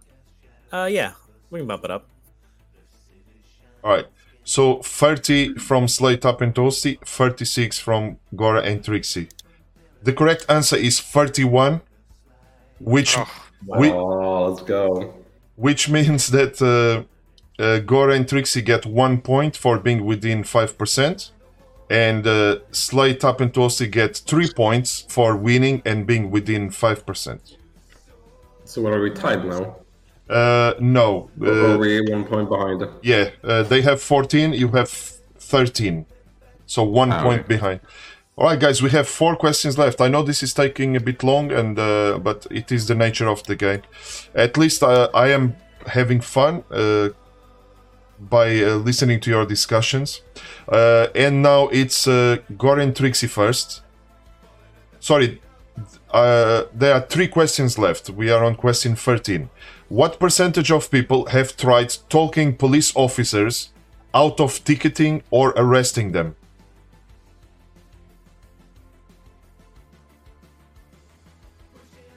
Uh, 0.71 0.89
yeah, 0.91 1.13
we 1.49 1.59
can 1.59 1.67
bump 1.67 1.83
it 1.85 1.91
up. 1.91 2.05
Alright, 3.83 4.07
so 4.43 4.81
30 4.81 5.55
from 5.55 5.87
Slade 5.87 6.21
Tap 6.21 6.41
and 6.41 6.53
Toasty, 6.53 6.99
36 7.05 7.79
from 7.79 8.17
Gora 8.35 8.61
and 8.61 8.83
Trixie. 8.83 9.29
The 10.03 10.13
correct 10.13 10.45
answer 10.49 10.75
is 10.75 10.99
31, 10.99 11.81
which 12.79 13.17
Oh, 13.17 13.27
we, 13.65 13.91
Oh, 13.91 14.49
let's 14.51 14.63
go. 14.63 15.13
which 15.55 15.89
means 15.89 16.27
that 16.27 16.61
uh, 16.61 17.61
uh, 17.61 17.79
Gora 17.79 18.15
and 18.15 18.27
Trixie 18.27 18.61
get 18.61 18.85
one 18.85 19.21
point 19.21 19.55
for 19.55 19.79
being 19.79 20.05
within 20.05 20.43
5%, 20.43 21.31
and 21.89 22.25
uh, 22.27 22.59
Slade 22.71 23.19
Tap 23.19 23.41
and 23.41 23.53
Toasty 23.53 23.89
get 23.91 24.17
three 24.17 24.49
points 24.51 25.05
for 25.09 25.35
winning 25.35 25.81
and 25.85 26.05
being 26.05 26.29
within 26.31 26.69
5%. 26.69 27.39
So 28.65 28.81
what 28.81 28.93
are 28.93 29.01
we 29.01 29.11
tied 29.11 29.45
now? 29.45 29.77
Uh, 30.29 30.73
no. 30.79 31.29
Or 31.41 31.47
are 31.47 31.71
Uh, 31.75 31.77
we 31.77 32.01
one 32.01 32.25
point 32.25 32.49
behind? 32.49 32.85
yeah, 33.01 33.29
uh, 33.43 33.63
they 33.63 33.81
have 33.81 34.01
14, 34.01 34.53
you 34.53 34.67
have 34.69 34.89
13. 34.89 36.05
So 36.65 36.83
one 36.83 37.13
Ah, 37.13 37.23
point 37.23 37.41
okay. 37.41 37.55
behind. 37.55 37.79
All 38.35 38.47
right, 38.49 38.59
guys, 38.59 38.81
we 38.83 38.89
have 38.91 39.07
four 39.07 39.35
questions 39.35 39.77
left. 39.77 39.99
I 40.01 40.09
know 40.09 40.21
this 40.21 40.43
is 40.43 40.53
taking 40.53 40.95
a 40.95 40.99
bit 40.99 41.23
long, 41.23 41.51
and 41.51 41.79
uh, 41.79 42.19
but 42.19 42.45
it 42.51 42.71
is 42.71 42.85
the 42.85 42.93
nature 42.93 43.27
of 43.29 43.41
the 43.43 43.55
game. 43.55 43.81
At 44.35 44.57
least 44.57 44.83
uh, 44.83 45.09
I 45.13 45.29
am 45.29 45.55
having 45.87 46.21
fun 46.21 46.63
uh, 46.69 47.09
by 48.19 48.63
uh, 48.63 48.75
listening 48.75 49.19
to 49.21 49.29
your 49.29 49.45
discussions. 49.45 50.21
Uh, 50.67 51.07
and 51.15 51.41
now 51.41 51.67
it's 51.69 52.07
uh, 52.07 52.37
Goran 52.53 52.95
Trixie 52.95 53.27
first. 53.27 53.81
Sorry, 54.99 55.41
uh, 56.11 56.63
there 56.73 56.93
are 56.93 57.01
three 57.01 57.27
questions 57.27 57.77
left. 57.77 58.09
We 58.09 58.29
are 58.29 58.43
on 58.43 58.55
question 58.55 58.95
13. 58.95 59.49
What 59.89 60.19
percentage 60.19 60.71
of 60.71 60.91
people 60.91 61.27
have 61.27 61.55
tried 61.55 61.95
talking 62.09 62.55
police 62.55 62.91
officers 62.95 63.69
out 64.13 64.39
of 64.39 64.63
ticketing 64.63 65.23
or 65.29 65.53
arresting 65.55 66.11
them? 66.11 66.35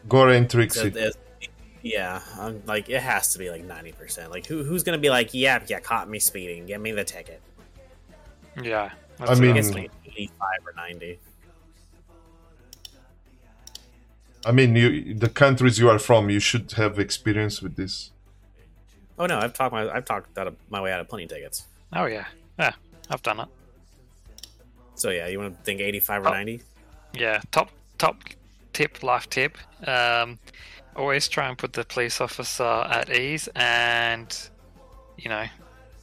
Goran 0.09 0.49
Trixie. 0.49 0.93
Yeah, 1.83 2.21
I'm 2.39 2.63
like 2.67 2.89
it 2.89 3.01
has 3.03 3.33
to 3.33 3.39
be 3.39 3.51
like 3.51 3.67
90%. 3.67 4.31
Like 4.31 4.47
who 4.47 4.65
who's 4.65 4.83
going 4.83 4.97
to 4.99 5.01
be 5.01 5.11
like, 5.11 5.33
"Yeah, 5.33 5.63
yeah, 5.67 5.81
caught 5.81 6.09
me 6.09 6.19
speeding. 6.19 6.67
Give 6.67 6.81
me 6.81 6.93
the 6.93 7.05
ticket." 7.05 7.41
yeah. 8.63 8.91
I 9.21 9.35
mean- 9.35 9.51
what 9.51 9.57
It's 9.59 9.69
was 9.69 9.75
like 9.77 9.91
85 10.07 10.49
or 10.67 10.73
90. 10.77 11.19
I 14.47 14.53
mean, 14.53 14.75
you, 14.75 15.15
the 15.15 15.29
countries 15.29 15.79
you 15.79 15.91
are 15.91 15.99
from, 15.99 16.31
you 16.31 16.41
should 16.41 16.73
have 16.73 16.99
experience 16.99 17.61
with 17.61 17.77
this. 17.77 18.11
Oh 19.19 19.27
no, 19.27 19.39
I've 19.39 19.53
talked 19.53 19.73
my 19.73 19.91
I've 19.91 20.07
talked 20.07 20.37
out 20.39 20.47
of 20.47 20.57
my 20.71 20.81
way 20.81 20.93
out 20.93 21.01
of 21.01 21.09
plenty 21.09 21.25
of 21.25 21.31
tickets. 21.31 21.67
Oh 21.93 22.07
yeah, 22.07 22.25
yeah, 22.59 22.73
I've 23.11 23.23
done 23.23 23.41
it. 23.41 23.49
So 24.95 25.11
yeah, 25.11 25.29
you 25.29 25.39
want 25.39 25.59
to 25.59 25.63
think 25.65 25.81
85 25.81 26.25
or 26.25 26.29
Oh. 26.29 26.33
90? 26.33 26.63
Yeah, 27.13 27.41
top 27.51 27.71
top 27.99 28.17
tip, 28.73 29.03
life 29.03 29.29
tip. 29.29 29.59
Um, 29.87 30.39
always 30.97 31.29
try 31.29 31.49
and 31.49 31.57
put 31.57 31.73
the 31.73 31.85
police 31.85 32.21
officer 32.21 32.65
at 32.65 33.11
ease, 33.11 33.49
and 33.55 34.37
you 35.17 35.29
know, 35.29 35.47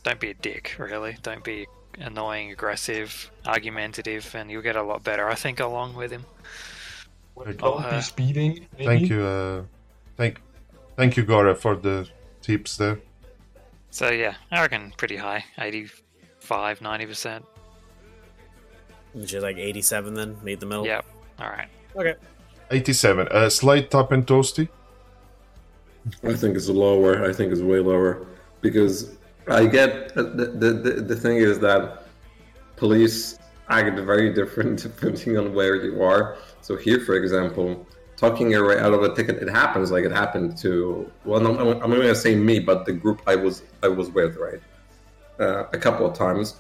don't 0.04 0.20
be 0.20 0.30
a 0.32 0.34
dick. 0.34 0.76
Really, 0.78 1.18
don't 1.22 1.44
be 1.44 1.68
annoying, 2.00 2.52
aggressive, 2.52 3.32
argumentative, 3.46 4.34
and 4.36 4.50
you'll 4.52 4.62
get 4.62 4.76
a 4.76 4.84
lot 4.84 5.04
better. 5.04 5.28
I 5.28 5.36
think 5.36 5.60
along 5.60 5.96
with 5.96 6.12
him. 6.12 6.26
Don't 7.58 7.84
uh, 7.84 7.98
be 7.98 8.02
speeding. 8.02 8.68
Maybe? 8.78 8.86
Thank 8.86 9.10
you, 9.10 9.22
uh, 9.24 9.64
thank, 10.16 10.42
thank 10.96 11.18
you, 11.18 11.24
Gora, 11.24 11.56
for 11.56 11.76
the 11.76 12.08
tips 12.42 12.78
there. 12.78 13.00
So 13.92 14.12
yeah, 14.12 14.36
I 14.52 14.62
reckon 14.62 14.94
pretty 14.98 15.18
high, 15.18 15.46
85, 15.58 16.82
90 16.82 17.06
percent. 17.06 17.46
Which 19.14 19.34
is 19.34 19.44
like 19.44 19.58
87 19.58 20.14
then, 20.14 20.38
meet 20.44 20.60
the 20.60 20.66
middle. 20.66 20.86
Yep. 20.86 21.06
All 21.40 21.50
right. 21.50 21.68
Okay. 21.96 22.16
87. 22.70 23.28
Uh, 23.30 23.50
Slade 23.50 23.90
Tap 23.90 24.12
and 24.12 24.26
toasty. 24.26 24.70
I 26.24 26.34
think 26.34 26.56
it's 26.56 26.70
lower. 26.70 27.26
I 27.26 27.34
think 27.34 27.52
it's 27.52 27.62
way 27.62 27.80
lower 27.80 28.28
because 28.62 29.18
I 29.48 29.66
get 29.66 30.14
the 30.16 30.24
the, 30.24 30.74
the, 30.74 30.92
the 31.02 31.16
thing 31.16 31.38
is 31.38 31.60
that 31.60 32.04
police 32.76 33.38
act 33.70 34.00
very 34.00 34.34
different 34.34 34.82
depending 34.84 35.38
on 35.38 35.54
where 35.54 35.76
you 35.76 36.02
are. 36.04 36.38
So 36.62 36.76
here, 36.76 37.00
for 37.00 37.16
example, 37.16 37.88
talking 38.16 38.52
your 38.52 38.68
way 38.68 38.80
out 38.80 38.94
of 38.94 39.04
a 39.04 39.14
ticket, 39.16 39.38
it 39.42 39.50
happens. 39.50 39.92
Like 39.92 40.06
it 40.06 40.12
happened 40.12 40.58
to 40.60 41.10
well, 41.26 41.46
I'm, 41.46 41.58
I'm 41.58 41.90
not 41.90 41.98
going 41.98 42.02
to 42.02 42.16
say 42.16 42.36
me, 42.36 42.60
but 42.60 42.86
the 42.86 42.94
group 42.94 43.22
I 43.28 43.36
was 43.36 43.64
I 43.84 43.88
was 43.88 44.10
with, 44.10 44.38
right, 44.38 44.62
uh, 45.40 45.66
a 45.74 45.78
couple 45.78 46.06
of 46.06 46.18
times. 46.18 46.56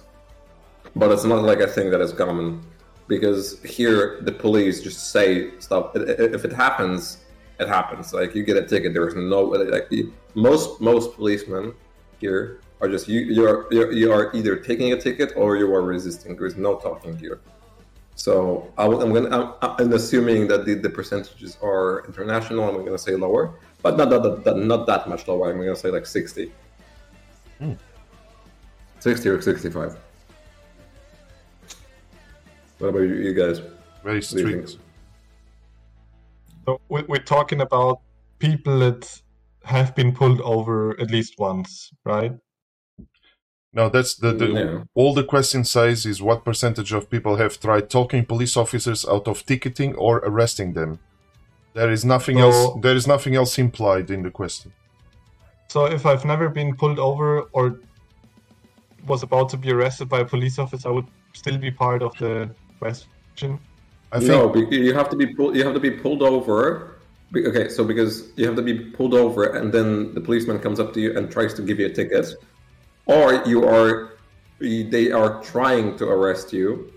But 0.95 1.11
it's 1.11 1.25
not 1.25 1.43
like 1.43 1.59
a 1.59 1.67
thing 1.67 1.91
that 1.91 2.01
is 2.01 2.13
common 2.13 2.63
because 3.07 3.61
here 3.63 4.19
the 4.21 4.31
police 4.31 4.81
just 4.81 5.11
say 5.11 5.57
stuff. 5.59 5.91
If 5.95 6.45
it 6.45 6.53
happens, 6.53 7.19
it 7.59 7.67
happens. 7.67 8.13
Like 8.13 8.35
you 8.35 8.43
get 8.43 8.57
a 8.57 8.65
ticket, 8.65 8.93
there 8.93 9.07
is 9.07 9.15
no 9.15 9.41
like 9.41 9.87
you- 9.89 10.13
most 10.35 10.79
most 10.81 11.15
policemen 11.15 11.73
here 12.19 12.59
are 12.81 12.87
just 12.87 13.07
you 13.07 13.21
you 13.21 13.47
are 13.47 13.67
you're, 13.71 14.35
either 14.35 14.55
taking 14.55 14.93
a 14.93 14.99
ticket 14.99 15.33
or 15.35 15.57
you 15.57 15.73
are 15.73 15.81
resisting. 15.81 16.35
There 16.35 16.45
is 16.45 16.55
no 16.55 16.75
talking 16.77 17.17
here. 17.17 17.39
So 18.15 18.71
I, 18.77 18.85
am 18.85 19.13
gonna 19.13 19.29
I'm, 19.61 19.75
I'm 19.79 19.93
assuming 19.93 20.47
that 20.47 20.65
the, 20.65 20.73
the 20.75 20.89
percentages 20.89 21.57
are 21.61 22.03
international. 22.05 22.63
I'm 22.67 22.83
gonna 22.85 22.97
say 22.97 23.15
lower, 23.15 23.59
but 23.81 23.97
not 23.97 24.09
that, 24.09 24.43
that, 24.43 24.57
not 24.57 24.87
that 24.87 25.07
much 25.07 25.27
lower. 25.27 25.51
I'm 25.51 25.57
gonna 25.57 25.75
say 25.75 25.89
like 25.89 26.05
sixty. 26.05 26.51
Hmm. 27.59 27.73
60 28.99 29.29
or 29.29 29.41
65. 29.41 29.95
What 32.79 32.87
about 32.87 32.99
you, 32.99 33.15
you 33.15 33.33
guys? 33.33 33.59
Very 34.03 34.17
What 34.19 34.29
do 34.29 34.39
you 34.39 34.51
think? 34.51 34.67
strict. 34.67 34.86
So 36.68 36.82
we- 36.89 37.03
we're 37.03 37.24
talking 37.36 37.61
about 37.61 38.01
people 38.39 38.80
that 38.80 39.22
have 39.63 39.95
been 39.95 40.13
pulled 40.13 40.41
over 40.41 40.99
at 40.99 41.09
least 41.09 41.36
once, 41.39 41.91
right? 42.03 42.34
No, 43.74 43.89
that's 43.89 44.15
the, 44.15 44.34
the 44.34 44.47
Yeah. 44.47 44.84
all 44.95 45.13
the 45.13 45.24
question 45.24 45.63
says 45.63 46.05
is 46.05 46.22
what 46.22 46.43
percentage 46.43 46.91
of 46.93 47.09
people 47.09 47.36
have 47.38 47.59
tried 47.59 47.89
talking 47.89 48.26
police 48.26 48.57
officers 48.57 49.05
out 49.05 49.28
of 49.28 49.45
ticketing 49.45 49.95
or 49.95 50.18
arresting 50.30 50.74
them. 50.74 50.99
There 51.74 51.91
is 51.91 52.03
nothing 52.03 52.38
So- 52.38 52.49
else. 52.49 52.82
There 52.82 52.95
is 52.95 53.07
nothing 53.07 53.36
else 53.36 53.57
implied 53.57 54.09
in 54.11 54.24
the 54.24 54.32
question. 54.32 54.74
So 55.70 55.86
if 55.86 56.05
I've 56.05 56.26
never 56.26 56.49
been 56.49 56.76
pulled 56.76 56.99
over 56.99 57.41
or 57.53 57.80
was 59.05 59.24
about 59.24 59.49
to 59.49 59.57
be 59.57 59.72
arrested 59.72 60.09
by 60.09 60.20
a 60.22 60.26
police 60.26 60.59
officer, 60.59 60.89
I 60.89 60.91
would 60.91 61.07
still 61.34 61.57
be 61.57 61.72
part 61.72 62.01
of 62.01 62.18
the 62.18 62.49
question. 62.80 63.59
I 64.11 64.19
think 64.19 64.29
no, 64.29 64.55
you 64.71 64.93
have 64.93 65.09
to 65.09 65.15
be 65.15 65.27
pulled. 65.27 65.55
You 65.55 65.63
have 65.65 65.73
to 65.73 65.79
be 65.79 65.91
pulled 65.91 66.21
over. 66.21 66.93
Okay, 67.35 67.67
so 67.67 67.83
because 67.83 68.29
you 68.37 68.45
have 68.45 68.55
to 68.55 68.61
be 68.61 68.73
pulled 68.79 69.13
over, 69.13 69.57
and 69.57 69.73
then 69.73 70.13
the 70.13 70.21
policeman 70.21 70.59
comes 70.59 70.79
up 70.79 70.93
to 70.93 71.01
you 71.01 71.17
and 71.17 71.29
tries 71.29 71.53
to 71.55 71.61
give 71.61 71.77
you 71.77 71.87
a 71.87 71.89
ticket, 71.89 72.25
or 73.05 73.43
you 73.45 73.65
are, 73.65 74.13
they 74.61 75.11
are 75.11 75.43
trying 75.43 75.97
to 75.97 76.05
arrest 76.07 76.53
you, 76.53 76.93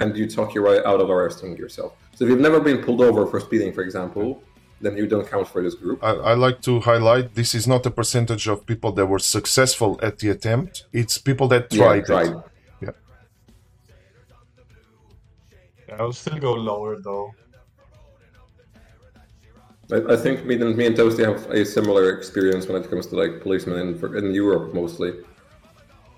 and 0.00 0.16
you 0.16 0.26
talk 0.26 0.54
your 0.54 0.64
way 0.64 0.78
out 0.86 1.00
of 1.00 1.10
arresting 1.10 1.54
yourself. 1.58 1.92
So 2.14 2.24
if 2.24 2.30
you've 2.30 2.40
never 2.40 2.60
been 2.60 2.78
pulled 2.78 3.02
over 3.02 3.26
for 3.26 3.40
speeding, 3.40 3.74
for 3.74 3.82
example, 3.82 4.42
then 4.80 4.96
you 4.96 5.06
don't 5.06 5.28
count 5.28 5.46
for 5.48 5.62
this 5.62 5.74
group. 5.74 6.02
I, 6.02 6.12
I 6.12 6.34
like 6.34 6.62
to 6.62 6.80
highlight 6.80 7.34
this 7.34 7.54
is 7.54 7.66
not 7.66 7.84
a 7.84 7.90
percentage 7.90 8.48
of 8.48 8.64
people 8.64 8.92
that 8.92 9.06
were 9.06 9.18
successful 9.18 9.98
at 10.02 10.18
the 10.20 10.30
attempt. 10.30 10.86
It's 10.92 11.18
people 11.18 11.46
that 11.48 11.72
Yeah, 11.72 12.00
tried. 12.00 12.28
it. 12.28 12.36
Tried. 15.98 16.04
Yeah, 16.04 16.04
I'll 16.04 16.12
still 16.12 16.38
go 16.38 16.54
lower 16.54 17.00
though. 17.00 17.34
I, 19.90 20.12
I 20.12 20.16
think 20.16 20.44
me 20.44 20.54
and 20.54 20.76
me 20.76 20.86
and 20.86 20.96
Toasty 20.96 21.24
have 21.24 21.50
a 21.50 21.64
similar 21.64 22.10
experience 22.10 22.66
when 22.68 22.82
it 22.82 22.90
comes 22.90 23.06
to 23.08 23.16
like 23.16 23.40
policemen 23.40 23.78
in 23.78 24.16
in 24.16 24.34
Europe 24.34 24.74
mostly, 24.74 25.12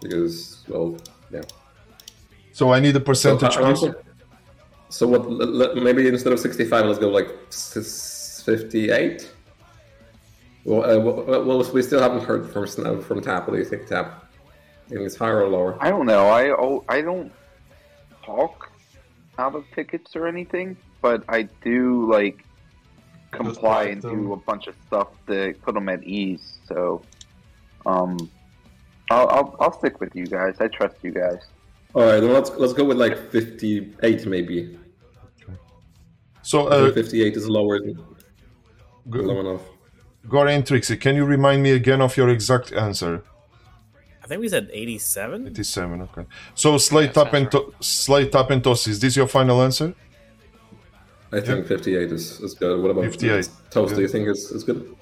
because 0.02 0.64
well, 0.68 0.96
yeah. 1.30 1.42
So 2.52 2.72
I 2.72 2.80
need 2.80 2.96
a 2.96 3.00
percentage, 3.00 3.54
So, 3.54 3.64
uh, 3.64 3.74
please. 3.74 3.94
So 4.88 5.06
what? 5.06 5.22
l- 5.22 5.62
l- 5.62 5.74
maybe 5.76 6.08
instead 6.08 6.32
of 6.32 6.40
sixty-five, 6.40 6.84
let's 6.84 6.98
go 6.98 7.08
like 7.08 7.28
fifty-eight. 7.52 9.30
Well, 10.64 10.84
uh, 10.84 10.98
well, 10.98 11.44
well, 11.44 11.72
we 11.72 11.82
still 11.82 12.00
haven't 12.00 12.24
heard 12.24 12.50
from 12.52 12.66
Snow 12.66 13.00
from 13.00 13.22
Tap. 13.22 13.46
What 13.46 13.54
do 13.54 13.60
you 13.60 13.64
think, 13.64 13.86
Tap? 13.86 14.26
You 14.88 14.96
think 14.96 15.06
it's 15.06 15.16
higher 15.16 15.42
or 15.42 15.48
lower? 15.48 15.78
I 15.80 15.90
don't 15.90 16.06
know. 16.06 16.28
I 16.28 16.50
oh, 16.50 16.84
I 16.88 17.00
don't 17.02 17.32
talk 18.26 18.69
out 19.40 19.54
of 19.54 19.64
tickets 19.74 20.14
or 20.14 20.28
anything, 20.34 20.76
but 21.02 21.24
I 21.28 21.48
do 21.64 22.08
like 22.16 22.38
comply 23.32 23.84
write 23.84 23.92
and 23.92 24.02
them. 24.02 24.26
do 24.26 24.32
a 24.34 24.36
bunch 24.36 24.66
of 24.66 24.74
stuff 24.86 25.08
to 25.28 25.54
put 25.64 25.72
them 25.74 25.88
at 25.88 26.02
ease. 26.04 26.58
So, 26.68 27.02
um, 27.86 28.30
I'll, 29.10 29.28
I'll 29.36 29.56
I'll 29.60 29.76
stick 29.80 30.00
with 30.02 30.12
you 30.14 30.26
guys. 30.26 30.54
I 30.60 30.68
trust 30.68 30.96
you 31.02 31.12
guys. 31.22 31.42
All 31.94 32.04
right, 32.08 32.20
then 32.20 32.32
let's 32.32 32.50
let's 32.62 32.74
go 32.80 32.84
with 32.84 32.98
like 32.98 33.16
fifty-eight, 33.30 34.26
maybe. 34.26 34.78
So 36.42 36.68
uh, 36.68 36.92
fifty-eight 36.92 37.36
is 37.36 37.48
lower 37.48 37.80
than 37.80 37.96
low 39.06 39.40
enough. 39.40 39.62
Gora 40.28 40.52
and 40.52 40.66
Trixie, 40.66 40.96
can 40.96 41.16
you 41.16 41.24
remind 41.24 41.62
me 41.62 41.72
again 41.72 42.00
of 42.00 42.16
your 42.16 42.28
exact 42.28 42.72
answer? 42.72 43.24
I 44.30 44.34
think 44.34 44.42
we 44.42 44.48
said 44.48 44.70
87. 44.72 45.48
87, 45.48 46.02
okay. 46.02 46.24
So 46.54 46.78
Slade 46.78 47.10
Yeah, 47.16 47.22
up 47.22 47.32
and 47.34 47.50
to- 47.50 47.74
Slade 47.80 48.32
up. 48.36 48.48
Is 48.52 49.00
this 49.00 49.16
your 49.16 49.26
final 49.26 49.60
answer? 49.60 49.92
I 51.32 51.40
think 51.40 51.66
fifty-eight 51.66 52.12
is, 52.12 52.38
is 52.40 52.54
good. 52.54 52.80
What 52.80 52.92
about 52.92 53.04
58, 53.06 53.48
Toast? 53.70 53.90
yeah. 53.90 53.96
Do 53.96 54.02
you 54.02 54.06
think 54.08 54.28
it's, 54.28 54.52
it's 54.52 54.62
good? 54.62 54.96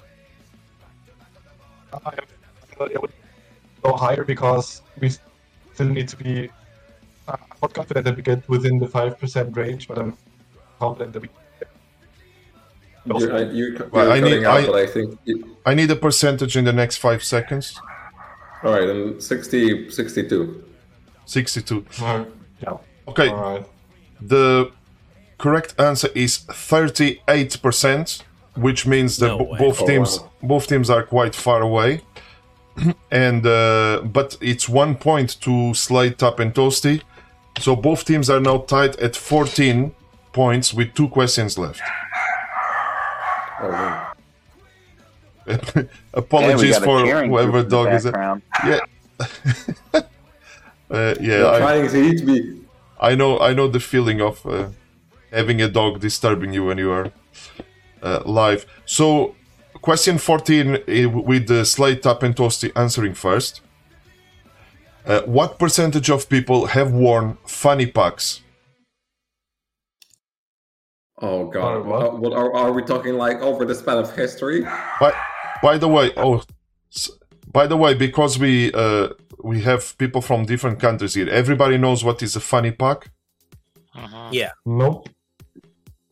I 1.93 1.97
I 2.79 2.97
would 2.97 3.11
go 3.83 3.93
higher 3.95 4.23
because 4.23 4.81
we 4.99 5.09
still 5.11 5.89
need 5.89 6.07
to 6.07 6.17
be. 6.17 6.49
uh, 7.27 7.33
I'm 7.39 7.57
not 7.61 7.73
confident 7.75 8.05
that 8.05 8.15
we 8.15 8.23
get 8.23 8.49
within 8.49 8.79
the 8.79 8.87
five 8.87 9.19
percent 9.19 9.55
range, 9.55 9.87
but 9.87 9.99
I'm 9.99 10.17
confident 10.79 11.13
that 11.13 11.21
we. 11.21 11.29
You're, 13.05 13.19
you're, 13.29 13.51
you're 13.77 13.87
Well, 13.89 14.11
I 14.11 14.19
need- 14.21 14.43
out, 14.43 14.57
I- 14.61 14.65
but 14.65 14.75
I 14.75 14.87
think. 14.87 15.19
you- 15.25 15.55
I 15.67 15.75
need 15.75 15.91
a 15.91 15.95
percentage 15.95 16.57
in 16.57 16.65
the 16.65 16.73
next 16.73 16.97
five 16.97 17.23
seconds. 17.23 17.79
All 18.63 18.71
right, 18.73 18.89
and 18.89 19.21
60, 19.23 19.89
62. 19.89 20.63
62. 21.25 21.85
Uh, 22.01 22.25
yeah. 22.61 22.77
Okay, 23.07 23.29
All 23.29 23.41
right. 23.55 23.65
the 24.21 24.71
correct 25.37 25.75
answer 25.79 26.09
is 26.13 26.39
38%, 26.49 28.21
which 28.55 28.85
means 28.85 29.17
that 29.17 29.27
No 29.27 29.37
bo- 29.37 29.43
way. 29.51 29.57
both 29.59 29.81
Oh, 29.81 29.85
teams 29.87 30.19
wow. 30.19 30.29
both 30.43 30.67
teams 30.67 30.89
are 30.89 31.03
quite 31.03 31.35
far 31.35 31.61
away. 31.61 32.01
and 33.11 33.45
uh, 33.45 34.01
but 34.03 34.37
it's 34.41 34.67
one 34.69 34.95
point 34.95 35.39
to 35.41 35.73
Slade 35.73 36.17
Tap 36.17 36.39
and 36.39 36.53
Toasty. 36.53 37.01
So 37.59 37.75
both 37.75 38.05
teams 38.05 38.29
are 38.29 38.39
now 38.39 38.57
tied 38.59 38.95
at 38.97 39.15
14 39.15 39.91
points 40.33 40.73
with 40.73 40.93
two 40.93 41.07
questions 41.09 41.57
left. 41.57 41.81
Oh, 43.61 43.71
man. 43.71 44.05
And 45.49 45.89
we 45.89 45.89
Apologies 46.13 46.77
got 46.77 46.83
for 46.83 47.03
cheering 47.05 47.31
whoever 47.31 47.51
group 47.51 47.63
in 47.63 47.69
the 47.69 47.75
dog 47.75 47.93
is 47.93 48.05
it. 48.05 48.15
Yeah. 48.65 48.79
uh, 50.91 51.15
yeah, 51.19 51.51
I, 51.51 51.59
trying 51.59 51.89
to 51.89 52.01
eat 52.01 52.23
me. 52.23 52.61
I 52.99 53.15
know 53.15 53.39
I 53.39 53.53
know 53.53 53.67
the 53.67 53.79
feeling 53.79 54.21
of 54.21 54.45
uh, 54.45 54.69
having 55.31 55.61
a 55.61 55.67
dog 55.67 56.01
disturbing 56.01 56.53
you 56.53 56.65
when 56.65 56.77
you 56.77 56.91
are 56.91 57.11
uh, 58.03 58.21
live. 58.25 58.65
So, 58.85 59.35
question 59.81 60.17
14 60.17 60.75
uh, 60.75 61.09
with 61.09 61.47
the 61.47 61.65
Slade 61.65 62.03
Tap 62.03 62.23
and 62.23 62.35
Toasty 62.35 62.71
answering 62.75 63.13
first. 63.13 63.61
Uh, 65.05 65.21
what 65.21 65.57
percentage 65.57 66.09
of 66.11 66.29
people 66.29 66.67
have 66.67 66.91
worn 66.91 67.37
funny 67.45 67.87
packs? 67.87 68.41
Oh 71.21 71.47
god! 71.47 71.77
Uh, 71.77 71.83
what? 71.83 72.01
Uh, 72.01 72.15
what 72.15 72.33
are, 72.33 72.53
are 72.53 72.71
we 72.71 72.83
talking 72.83 73.15
like 73.15 73.39
over 73.41 73.65
the 73.65 73.75
span 73.75 73.97
of 73.97 74.15
history? 74.15 74.61
By, 74.99 75.13
by 75.61 75.77
the 75.77 75.87
way, 75.87 76.11
oh, 76.17 76.43
By 77.51 77.65
the 77.67 77.77
way, 77.77 77.93
because 77.95 78.37
we 78.39 78.71
uh, 78.73 79.07
we 79.43 79.61
have 79.63 79.97
people 79.97 80.21
from 80.21 80.45
different 80.45 80.79
countries 80.79 81.15
here, 81.15 81.29
everybody 81.29 81.77
knows 81.77 82.03
what 82.03 82.21
is 82.21 82.35
a 82.35 82.39
funny 82.39 82.71
pack. 82.71 83.09
Mhm. 83.95 84.29
Yeah. 84.31 84.51
Nope. 84.65 85.09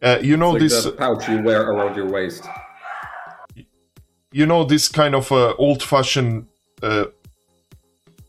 Uh, 0.01 0.19
you 0.21 0.35
know 0.37 0.55
It's 0.55 0.61
like 0.61 0.69
this. 0.71 0.83
that 0.85 0.97
pouch 0.97 1.27
you 1.29 1.41
wear 1.43 1.61
around 1.71 1.95
your 1.95 2.09
waist. 2.09 2.43
you 4.31 4.45
know 4.45 4.63
this 4.65 4.87
kind 4.89 5.15
of 5.15 5.31
uh, 5.31 5.53
old-fashioned. 5.57 6.47
Uh, 6.83 7.05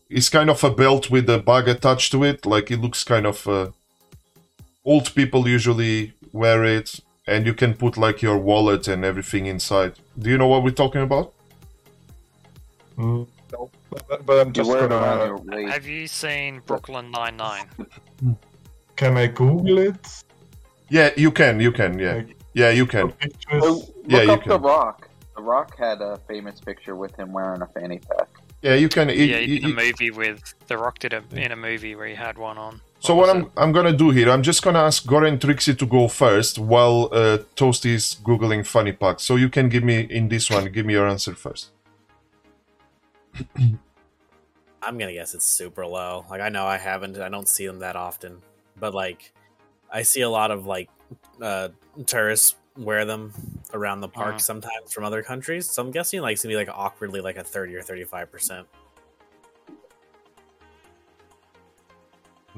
it's 0.09 0.29
kind 0.29 0.49
of 0.49 0.63
a 0.63 0.69
belt 0.71 1.09
with 1.11 1.29
a 1.29 1.37
bag 1.39 1.67
attached 1.67 2.11
to 2.11 2.23
it. 2.23 2.45
Like 2.45 2.71
it 2.71 2.79
looks 2.79 3.03
kind 3.03 3.25
of. 3.25 3.47
Uh, 3.47 3.67
old 4.85 5.13
people 5.15 5.47
usually 5.47 6.13
wear 6.31 6.63
it, 6.63 6.99
and 7.27 7.45
you 7.45 7.53
can 7.53 7.73
put 7.73 7.97
like 7.97 8.21
your 8.21 8.37
wallet 8.37 8.87
and 8.87 9.03
everything 9.03 9.45
inside. 9.47 9.93
Do 10.19 10.29
you 10.29 10.37
know 10.37 10.47
what 10.47 10.63
we're 10.63 10.71
talking 10.71 11.01
about? 11.01 11.33
Mm, 12.97 13.27
no. 13.53 13.69
But, 13.89 14.25
but 14.25 14.39
I'm 14.45 14.51
just 14.53 14.69
wear 14.69 14.87
gonna. 14.87 15.25
your. 15.49 15.69
Have 15.69 15.87
you 15.87 16.07
seen 16.07 16.61
Brooklyn 16.65 17.09
Nine 17.11 17.37
Nine? 17.37 17.65
Can 18.95 19.17
I 19.17 19.27
Google 19.27 19.77
it? 19.79 20.23
Yeah, 20.89 21.11
you 21.15 21.31
can. 21.31 21.59
You 21.59 21.71
can. 21.71 21.97
Yeah, 21.97 22.15
Like, 22.15 22.35
yeah, 22.53 22.69
you 22.71 22.85
can. 22.85 23.11
pictures? 23.13 23.63
So, 23.63 23.73
look 23.73 23.95
Yeah, 24.07 24.21
you 24.23 24.31
up 24.33 24.43
The. 24.43 24.59
Rock. 24.59 25.09
The 25.35 25.41
Rock 25.41 25.77
had 25.77 26.01
a 26.01 26.17
famous 26.27 26.59
picture 26.59 26.95
with 26.95 27.15
him 27.15 27.31
wearing 27.31 27.61
a 27.61 27.67
fanny 27.67 27.99
pack. 27.99 28.27
Yeah, 28.61 28.73
you 28.73 28.89
can. 28.89 29.09
it- 29.09 29.17
yeah, 29.17 29.37
he 29.37 29.55
it- 29.57 29.63
a 29.63 29.69
it- 29.69 29.75
movie 29.75 30.11
with 30.11 30.53
The 30.67 30.77
Rock 30.77 30.99
did 30.99 31.13
a 31.13 31.23
in 31.31 31.53
a 31.53 31.55
movie 31.55 31.95
where 31.95 32.07
he 32.07 32.15
had 32.15 32.37
one 32.37 32.57
on. 32.57 32.81
So 33.01 33.15
what 33.15 33.29
I'm 33.29 33.49
I'm 33.55 33.71
gonna 33.71 33.93
do 33.93 34.09
here, 34.09 34.29
I'm 34.29 34.43
just 34.43 34.61
gonna 34.61 34.79
ask 34.79 35.05
Gora 35.05 35.27
and 35.29 35.39
Trixie 35.41 35.73
to 35.75 35.85
go 35.85 36.07
first 36.09 36.59
while 36.59 37.09
uh, 37.13 37.37
Toasty 37.55 37.91
is 37.93 38.17
googling 38.23 38.65
fanny 38.65 38.91
packs. 38.91 39.23
So 39.23 39.35
you 39.37 39.49
can 39.49 39.69
give 39.69 39.83
me 39.83 40.01
in 40.01 40.27
this 40.27 40.49
one, 40.49 40.65
give 40.71 40.85
me 40.85 40.93
your 40.93 41.07
answer 41.07 41.33
first. 41.33 41.69
I'm 44.81 44.97
gonna 44.97 45.13
guess 45.13 45.33
it's 45.33 45.45
super 45.45 45.85
low. 45.85 46.25
Like 46.29 46.41
I 46.41 46.49
know 46.49 46.65
I 46.65 46.77
haven't, 46.77 47.17
I 47.17 47.29
don't 47.29 47.47
see 47.47 47.65
them 47.65 47.79
that 47.79 47.95
often, 47.95 48.41
but 48.79 48.93
like 48.93 49.31
I 49.91 50.01
see 50.03 50.21
a 50.21 50.29
lot 50.29 50.51
of 50.51 50.65
like 50.65 50.89
uh 51.41 51.69
tourists 52.05 52.55
wear 52.77 53.05
them 53.05 53.33
around 53.73 54.01
the 54.01 54.07
park 54.09 54.29
Uh-huh. 54.35 54.39
sometimes 54.39 54.91
from 54.93 55.03
other 55.05 55.23
countries. 55.23 55.69
So 55.69 55.81
I'm 55.81 55.91
guessing 55.91 56.21
like 56.21 56.33
it's 56.33 56.43
gonna 56.43 56.51
be 56.53 56.57
like 56.57 56.69
awkwardly 56.69 57.21
like 57.21 57.37
a 57.37 57.43
thirty 57.43 57.75
or 57.75 57.81
thirty 57.81 58.03
five 58.03 58.29
percent. 58.31 58.67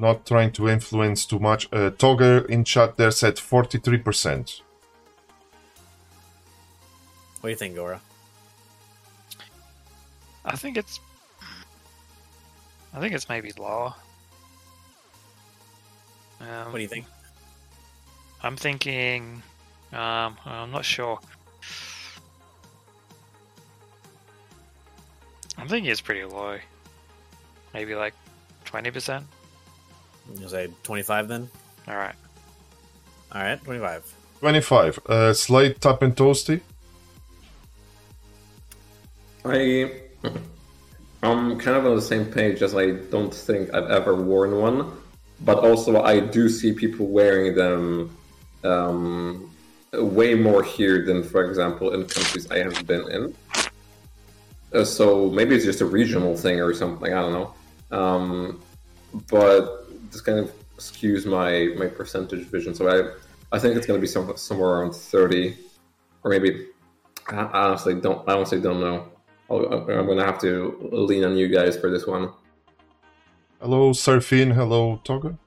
Not 0.02 0.26
trying 0.26 0.52
to 0.54 0.68
influence 0.68 1.28
too 1.28 1.38
much. 1.38 1.68
Uh, 1.72 1.92
Togger 1.92 2.44
in 2.48 2.64
chat 2.64 2.98
there 2.98 3.12
said 3.12 3.36
43%. 3.36 4.62
What 7.40 7.48
do 7.48 7.50
you 7.50 7.56
think, 7.56 7.76
Gora? 7.76 8.02
I 10.44 10.56
think 10.56 10.76
it's. 10.78 11.00
I 12.96 13.00
think 13.00 13.14
it's 13.14 13.30
maybe 13.30 13.52
lower. 13.60 13.94
Um, 16.40 16.72
What 16.72 16.78
do 16.78 16.82
you 16.82 16.88
think? 16.88 17.06
I'm 18.42 18.58
thinking. 18.58 19.44
Um, 19.94 20.36
I'm 20.46 20.72
not 20.72 20.84
sure. 20.84 21.20
I'm 25.60 25.68
thinking 25.68 25.92
it's 25.92 26.02
pretty 26.02 26.24
low. 26.24 26.58
Maybe 27.76 27.94
like 27.94 28.16
twenty 28.66 28.90
percent. 28.90 29.26
You 30.40 30.48
say 30.50 30.70
twenty 30.84 31.04
five 31.04 31.28
then? 31.28 31.50
All 31.88 31.96
right. 31.96 32.16
All 33.32 33.42
right, 33.42 33.64
twenty 33.64 33.80
five. 33.80 34.04
25. 34.42 35.00
Uh, 35.06 35.34
Slade, 35.34 35.80
Tap, 35.80 36.02
and 36.02 36.16
Toasty. 36.16 36.62
I 39.46 40.02
I'm 41.24 41.60
kind 41.60 41.78
of 41.78 41.86
on 41.86 41.96
the 41.96 42.02
same 42.02 42.26
page 42.26 42.64
as 42.64 42.76
I 42.76 42.92
don't 42.92 43.34
think 43.34 43.74
I've 43.74 43.90
ever 43.92 44.16
worn 44.16 44.56
one, 44.58 44.92
but 45.42 45.60
also 45.60 46.02
I 46.02 46.20
do 46.20 46.50
see 46.50 46.74
people 46.74 47.06
wearing 47.06 47.54
them 47.56 48.18
um, 48.64 49.52
way 49.94 50.34
more 50.34 50.64
here 50.64 51.06
than, 51.06 51.24
for 51.24 51.48
example, 51.48 51.94
in 51.94 52.08
countries 52.08 52.50
I 52.50 52.60
have 52.60 52.88
been 52.88 53.08
in. 53.12 53.36
Uh, 54.74 54.84
so 54.84 55.30
maybe 55.30 55.56
it's 55.56 55.66
just 55.66 55.82
a 55.82 55.86
regional 55.86 56.36
thing 56.36 56.60
or 56.60 56.74
something. 56.74 57.14
I 57.14 57.22
don't 57.22 57.34
know. 57.34 57.54
Um, 57.96 58.62
but 59.30 59.81
this 60.12 60.22
kind 60.22 60.40
of 60.40 60.52
skews 60.78 61.26
my 61.26 61.74
my 61.78 61.88
percentage 61.88 62.46
vision. 62.46 62.76
So 62.76 62.88
I 62.88 63.56
I 63.56 63.60
think 63.60 63.76
it's 63.76 63.86
going 63.86 64.00
to 64.00 64.02
be 64.02 64.08
some, 64.08 64.36
somewhere 64.38 64.70
around 64.70 64.94
thirty, 64.94 65.58
or 66.24 66.32
maybe 66.32 66.68
I 67.28 67.66
honestly 67.68 67.96
don't. 67.96 68.28
I 68.28 68.34
honestly 68.34 68.62
don't 68.62 68.80
know. 68.80 69.08
I'll, 69.50 69.66
I'm 69.66 70.06
going 70.06 70.18
to 70.18 70.26
have 70.26 70.40
to 70.42 70.90
lean 70.92 71.26
on 71.26 71.36
you 71.36 71.48
guys 71.48 71.78
for 71.78 71.92
this 71.92 72.08
one. 72.08 72.32
Hello, 73.60 73.92
Surfin. 73.92 74.54
Hello, 74.54 75.02
Togger. 75.04 75.38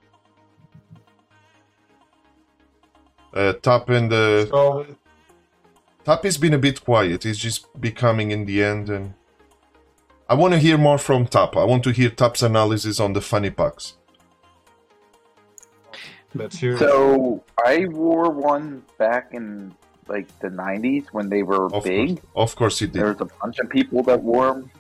Uh, 3.32 3.54
Tap 3.54 3.88
and 3.88 4.12
uh, 4.12 4.46
So, 4.46 4.86
Tap 6.04 6.22
has 6.22 6.38
been 6.38 6.54
a 6.54 6.58
bit 6.58 6.84
quiet. 6.84 7.24
He's 7.24 7.38
just 7.38 7.80
becoming 7.80 8.30
in 8.30 8.44
the 8.44 8.62
end, 8.62 8.90
and 8.90 9.14
I 10.28 10.34
want 10.34 10.54
to 10.54 10.60
hear 10.60 10.78
more 10.78 10.98
from 10.98 11.26
Tap. 11.26 11.56
I 11.56 11.64
want 11.64 11.82
to 11.84 11.90
hear 11.90 12.10
Tap's 12.10 12.42
analysis 12.42 13.00
on 13.00 13.14
the 13.14 13.20
fanny 13.20 13.50
packs. 13.50 13.96
Let's 16.34 16.56
hear 16.58 16.74
it. 16.74 16.78
So 16.78 17.42
I 17.64 17.86
wore 17.86 18.30
one 18.30 18.82
back 18.98 19.28
in 19.32 19.74
like 20.08 20.26
the 20.40 20.48
'90s 20.48 21.06
when 21.12 21.28
they 21.28 21.42
were 21.42 21.72
Of 21.72 21.84
big. 21.84 22.20
course, 22.32 22.50
of 22.52 22.56
course, 22.56 22.78
he 22.80 22.86
There 22.86 23.12
did. 23.12 23.20
was 23.20 23.30
a 23.30 23.34
bunch 23.40 23.58
of 23.58 23.68
people 23.70 24.02
that 24.04 24.20
wore 24.22 24.52
them 24.54 24.70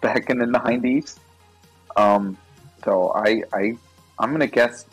back 0.00 0.30
in 0.30 0.38
the 0.38 0.46
'90s. 0.46 1.18
Um, 1.96 2.36
so 2.84 3.12
I, 3.14 3.42
I, 3.52 3.76
I'm 4.18 4.32
gonna 4.32 4.46
guess 4.46 4.86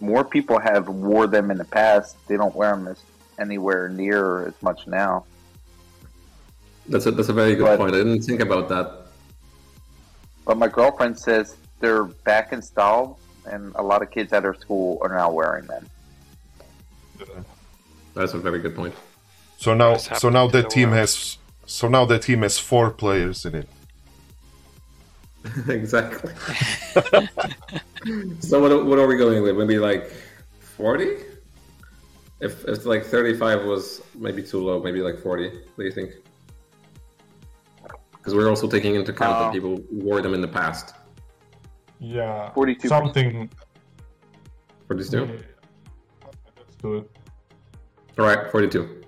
more 0.00 0.24
people 0.24 0.58
have 0.58 0.88
wore 0.88 1.26
them 1.26 1.50
in 1.50 1.58
the 1.58 1.64
past. 1.64 2.16
They 2.28 2.36
don't 2.36 2.54
wear 2.54 2.70
them 2.76 2.88
as 2.88 3.02
anywhere 3.38 3.88
near 3.88 4.46
as 4.48 4.54
much 4.62 4.86
now. 4.86 5.24
That's 6.88 7.06
a, 7.06 7.10
that's 7.10 7.28
a 7.28 7.32
very 7.32 7.56
good 7.56 7.64
But- 7.64 7.78
point. 7.78 7.94
I 7.94 7.98
didn't 7.98 8.22
think 8.22 8.40
about 8.40 8.68
that. 8.68 9.02
But 10.46 10.56
my 10.58 10.68
girlfriend 10.68 11.18
says 11.18 11.56
they're 11.80 12.04
back 12.04 12.52
in 12.52 12.62
style, 12.62 13.18
and 13.46 13.72
a 13.76 13.82
lot 13.82 14.02
of 14.02 14.10
kids 14.10 14.32
at 14.32 14.44
our 14.44 14.54
school 14.54 14.98
are 15.02 15.08
now 15.08 15.30
wearing 15.30 15.66
them. 15.66 15.86
That's 18.14 18.34
a 18.34 18.38
very 18.38 18.60
good 18.60 18.74
point. 18.74 18.94
So 19.58 19.74
now, 19.74 19.96
so 19.96 20.28
now 20.28 20.46
to 20.46 20.52
the 20.52 20.62
the 20.62 20.68
team 20.68 20.90
world. 20.90 21.00
has, 21.00 21.38
so 21.66 21.88
now 21.88 22.04
the 22.04 22.18
team 22.18 22.42
has 22.42 22.58
four 22.58 22.90
players 22.90 23.44
in 23.44 23.54
it. 23.54 23.68
exactly. 25.68 26.32
so 28.40 28.60
what, 28.60 28.86
what 28.86 28.98
are 28.98 29.06
we 29.06 29.16
going 29.16 29.42
with? 29.42 29.56
Maybe 29.56 29.78
like 29.78 30.10
40? 30.76 31.16
If, 32.40 32.64
if 32.66 32.84
like 32.84 33.04
35 33.04 33.64
was 33.64 34.02
maybe 34.14 34.42
too 34.42 34.62
low, 34.62 34.82
maybe 34.82 35.00
like 35.00 35.18
40. 35.18 35.48
What 35.48 35.76
do 35.78 35.84
you 35.84 35.92
think? 35.92 36.12
Because 38.12 38.34
we're 38.34 38.50
also 38.50 38.68
taking 38.68 38.94
into 38.94 39.12
account 39.12 39.36
Uh, 39.36 39.42
that 39.44 39.52
people 39.52 39.80
wore 39.90 40.20
them 40.20 40.34
in 40.34 40.40
the 40.40 40.48
past. 40.48 40.94
Yeah, 41.98 42.52
42%. 42.54 42.88
something. 42.88 43.50
For 44.86 44.94
this 44.96 45.10
two? 45.10 45.26
Let's 45.26 46.76
do 46.80 46.94
it. 46.96 47.10
All 48.18 48.24
right, 48.24 48.50
42. 48.50 49.02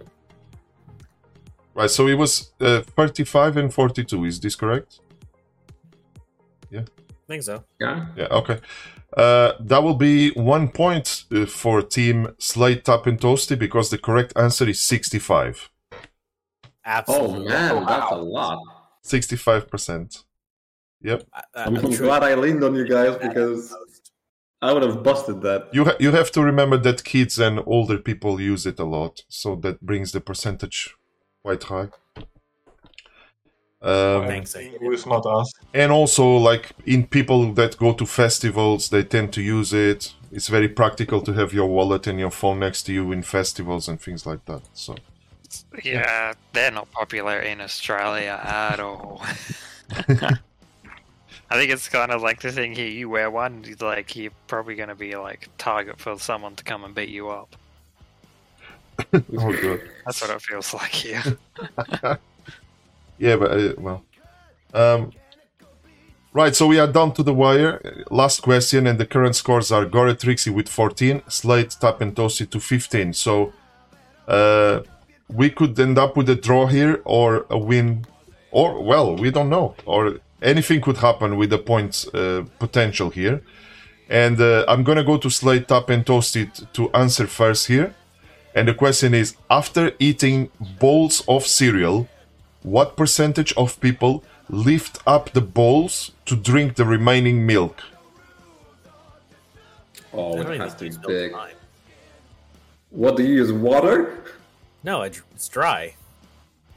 Right. 1.74 1.88
So 1.90 2.08
it 2.08 2.14
was 2.14 2.50
uh, 2.60 2.80
35 2.80 3.56
and 3.56 3.72
42. 3.72 4.24
Is 4.24 4.40
this 4.40 4.56
correct? 4.56 5.00
Yeah. 6.70 6.80
I 6.80 7.26
think 7.28 7.44
so. 7.44 7.62
Yeah. 7.80 8.06
Yeah. 8.16 8.26
Okay. 8.30 8.58
Uh, 9.16 9.52
that 9.60 9.82
will 9.82 9.94
be 9.94 10.30
one 10.32 10.68
point 10.68 11.24
uh, 11.32 11.46
for 11.46 11.80
Team 11.80 12.28
Slade 12.38 12.84
Tap 12.84 13.06
and 13.06 13.20
Toasty 13.20 13.58
because 13.58 13.90
the 13.90 13.98
correct 13.98 14.32
answer 14.36 14.68
is 14.68 14.82
65. 14.82 15.70
Absolutely. 16.84 17.26
Oh 17.28 17.48
Absolutely. 17.48 17.48
man, 17.48 17.86
that's 17.86 18.10
a 18.12 18.16
lot. 18.16 18.58
65%. 19.04 20.24
Yep. 21.02 21.24
I, 21.32 21.42
I'm, 21.54 21.76
I'm 21.76 21.90
glad 21.90 22.22
I 22.24 22.34
leaned 22.34 22.64
on 22.64 22.74
you 22.74 22.86
guys 22.86 23.16
because 23.16 23.74
I 24.60 24.72
would 24.72 24.82
have 24.82 25.02
busted 25.02 25.40
that. 25.42 25.68
You 25.72 25.84
ha- 25.84 25.96
you 26.00 26.10
have 26.12 26.30
to 26.32 26.42
remember 26.42 26.76
that 26.78 27.04
kids 27.04 27.38
and 27.38 27.60
older 27.66 27.98
people 27.98 28.40
use 28.40 28.66
it 28.66 28.78
a 28.80 28.84
lot, 28.84 29.22
so 29.28 29.54
that 29.56 29.80
brings 29.80 30.12
the 30.12 30.20
percentage 30.20 30.96
quite 31.42 31.62
high. 31.64 31.88
Um, 33.80 34.26
Thanks. 34.26 34.54
Who 34.54 34.90
is 34.90 35.06
not 35.06 35.24
us? 35.24 35.52
and 35.72 35.92
also, 35.92 36.26
like 36.36 36.72
in 36.84 37.06
people 37.06 37.52
that 37.54 37.76
go 37.78 37.92
to 37.92 38.06
festivals, 38.06 38.88
they 38.88 39.04
tend 39.04 39.32
to 39.34 39.42
use 39.42 39.72
it. 39.72 40.14
It's 40.32 40.48
very 40.48 40.68
practical 40.68 41.20
to 41.22 41.32
have 41.34 41.52
your 41.52 41.68
wallet 41.68 42.08
and 42.08 42.18
your 42.18 42.32
phone 42.32 42.58
next 42.58 42.82
to 42.84 42.92
you 42.92 43.12
in 43.12 43.22
festivals 43.22 43.88
and 43.88 44.00
things 44.00 44.26
like 44.26 44.44
that. 44.46 44.62
So 44.74 44.96
Yeah, 45.84 46.34
they're 46.52 46.72
not 46.72 46.90
popular 46.90 47.38
in 47.38 47.60
Australia 47.60 48.40
at 48.42 48.80
all. 48.80 49.22
I 51.50 51.56
think 51.56 51.70
it's 51.72 51.88
kind 51.88 52.12
of 52.12 52.22
like 52.22 52.40
the 52.40 52.52
thing 52.52 52.72
here. 52.74 52.88
You 52.88 53.08
wear 53.08 53.30
one, 53.30 53.64
like 53.80 54.14
you're 54.16 54.32
probably 54.46 54.74
going 54.74 54.90
to 54.90 54.94
be 54.94 55.16
like 55.16 55.48
target 55.58 55.98
for 55.98 56.18
someone 56.18 56.56
to 56.56 56.64
come 56.64 56.84
and 56.84 56.94
beat 56.94 57.08
you 57.08 57.30
up. 57.30 57.56
oh 59.12 59.22
god. 59.32 59.80
That's 60.04 60.20
what 60.20 60.30
it 60.30 60.42
feels 60.42 60.74
like 60.74 60.90
here. 60.90 61.22
Yeah, 63.18 63.36
but 63.36 63.50
uh, 63.50 63.72
well, 63.78 64.04
Um, 64.72 65.12
right, 66.32 66.54
so 66.54 66.66
we 66.66 66.78
are 66.78 66.86
down 66.86 67.12
to 67.14 67.22
the 67.22 67.34
wire. 67.34 68.04
Last 68.10 68.42
question, 68.42 68.86
and 68.86 68.98
the 68.98 69.06
current 69.06 69.34
scores 69.34 69.72
are 69.72 69.84
Gora 69.86 70.14
Trixie 70.14 70.50
with 70.50 70.68
14, 70.68 71.22
Slade, 71.28 71.70
Tap, 71.70 72.00
and 72.00 72.14
Toasty 72.14 72.48
to 72.50 72.60
15. 72.60 73.12
So 73.14 73.52
uh, 74.28 74.80
we 75.28 75.50
could 75.50 75.78
end 75.80 75.98
up 75.98 76.16
with 76.16 76.28
a 76.28 76.36
draw 76.36 76.66
here 76.66 77.00
or 77.04 77.46
a 77.50 77.58
win, 77.58 78.06
or, 78.50 78.82
well, 78.82 79.16
we 79.16 79.30
don't 79.30 79.50
know. 79.50 79.74
Or 79.84 80.20
anything 80.42 80.80
could 80.80 80.98
happen 80.98 81.36
with 81.36 81.50
the 81.50 81.58
points 81.58 82.06
uh, 82.14 82.44
potential 82.58 83.10
here. 83.10 83.42
And 84.08 84.40
uh, 84.40 84.64
I'm 84.68 84.84
gonna 84.84 85.04
go 85.04 85.18
to 85.18 85.28
Slade, 85.28 85.68
Tap, 85.68 85.90
and 85.90 86.04
Toasty 86.04 86.72
to 86.72 86.90
answer 86.92 87.26
first 87.26 87.66
here. 87.66 87.94
And 88.54 88.66
the 88.66 88.74
question 88.74 89.14
is 89.14 89.36
after 89.50 89.92
eating 89.98 90.50
bowls 90.80 91.22
of 91.28 91.46
cereal, 91.46 92.08
what 92.62 92.96
percentage 92.96 93.52
of 93.56 93.78
people 93.80 94.24
lift 94.48 94.98
up 95.06 95.30
the 95.32 95.40
bowls 95.40 96.12
to 96.24 96.34
drink 96.34 96.76
the 96.76 96.84
remaining 96.84 97.46
milk? 97.46 97.82
Oh, 100.12 100.40
it 100.40 100.58
has 100.58 100.74
to 100.76 100.90
be 100.90 100.96
big. 101.06 101.34
What 102.90 103.16
do 103.16 103.22
you 103.22 103.34
use? 103.34 103.52
Water? 103.52 104.24
No, 104.82 105.02
it's 105.02 105.48
dry. 105.48 105.94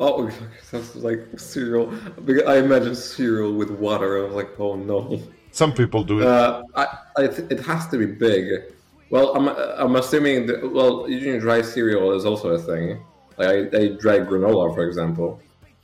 Oh, 0.02 0.32
sounds 0.64 0.95
like 0.95 1.22
cereal. 1.38 1.93
Because 2.26 2.43
I 2.43 2.58
imagine 2.58 2.95
cereal 2.95 3.54
with 3.54 3.70
water. 3.70 4.18
I 4.18 4.26
was 4.26 4.34
like, 4.34 4.60
oh 4.60 4.76
no. 4.76 5.22
Some 5.52 5.74
people 5.74 6.04
do 6.04 6.22
it. 6.22 6.28
Uh, 6.28 6.64
I, 6.76 6.88
I 7.18 7.28
th- 7.28 7.52
it 7.52 7.60
has 7.62 7.88
to 7.89 7.97
be 7.97 8.08
big. 8.08 8.74
Well, 9.12 9.36
I'm, 9.36 9.47
I'm 9.49 9.95
assuming 9.97 10.47
that, 10.47 10.72
well, 10.72 11.08
using 11.08 11.39
dry 11.39 11.62
cereal 11.62 12.14
is 12.14 12.26
also 12.26 12.49
a 12.49 12.58
thing. 12.58 13.04
Like 13.38 13.47
I, 13.47 13.78
I 13.78 13.88
dry 13.99 14.20
granola, 14.20 14.74
for 14.74 14.88
example. 14.88 15.39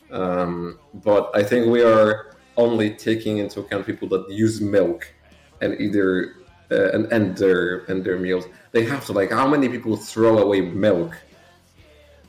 Um, 0.09 0.79
but 0.93 1.29
I 1.35 1.43
think 1.43 1.67
we 1.67 1.83
are 1.83 2.37
only 2.55 2.89
taking 2.95 3.37
into 3.37 3.59
account 3.59 3.85
people 3.85 4.07
that 4.09 4.29
use 4.31 4.61
milk 4.61 5.13
and 5.61 5.79
either 5.79 6.37
uh, 6.71 6.91
and 6.91 7.11
end 7.13 7.37
their 7.37 7.79
and 7.89 8.03
their 8.03 8.17
meals. 8.17 8.45
They 8.71 8.85
have 8.85 9.05
to 9.05 9.13
like 9.13 9.31
how 9.31 9.47
many 9.47 9.69
people 9.69 9.95
throw 9.95 10.39
away 10.39 10.61
milk 10.61 11.15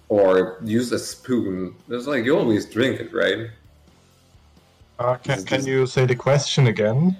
or 0.08 0.58
use 0.62 0.92
a 0.92 0.98
spoon? 0.98 1.74
It's 1.88 2.06
like 2.06 2.24
you 2.24 2.38
always 2.38 2.66
drink 2.66 3.00
it, 3.00 3.12
right? 3.12 3.50
Uh, 4.98 5.16
can, 5.16 5.44
can 5.44 5.64
you 5.64 5.86
say 5.86 6.06
the 6.06 6.16
question 6.16 6.66
again? 6.66 7.16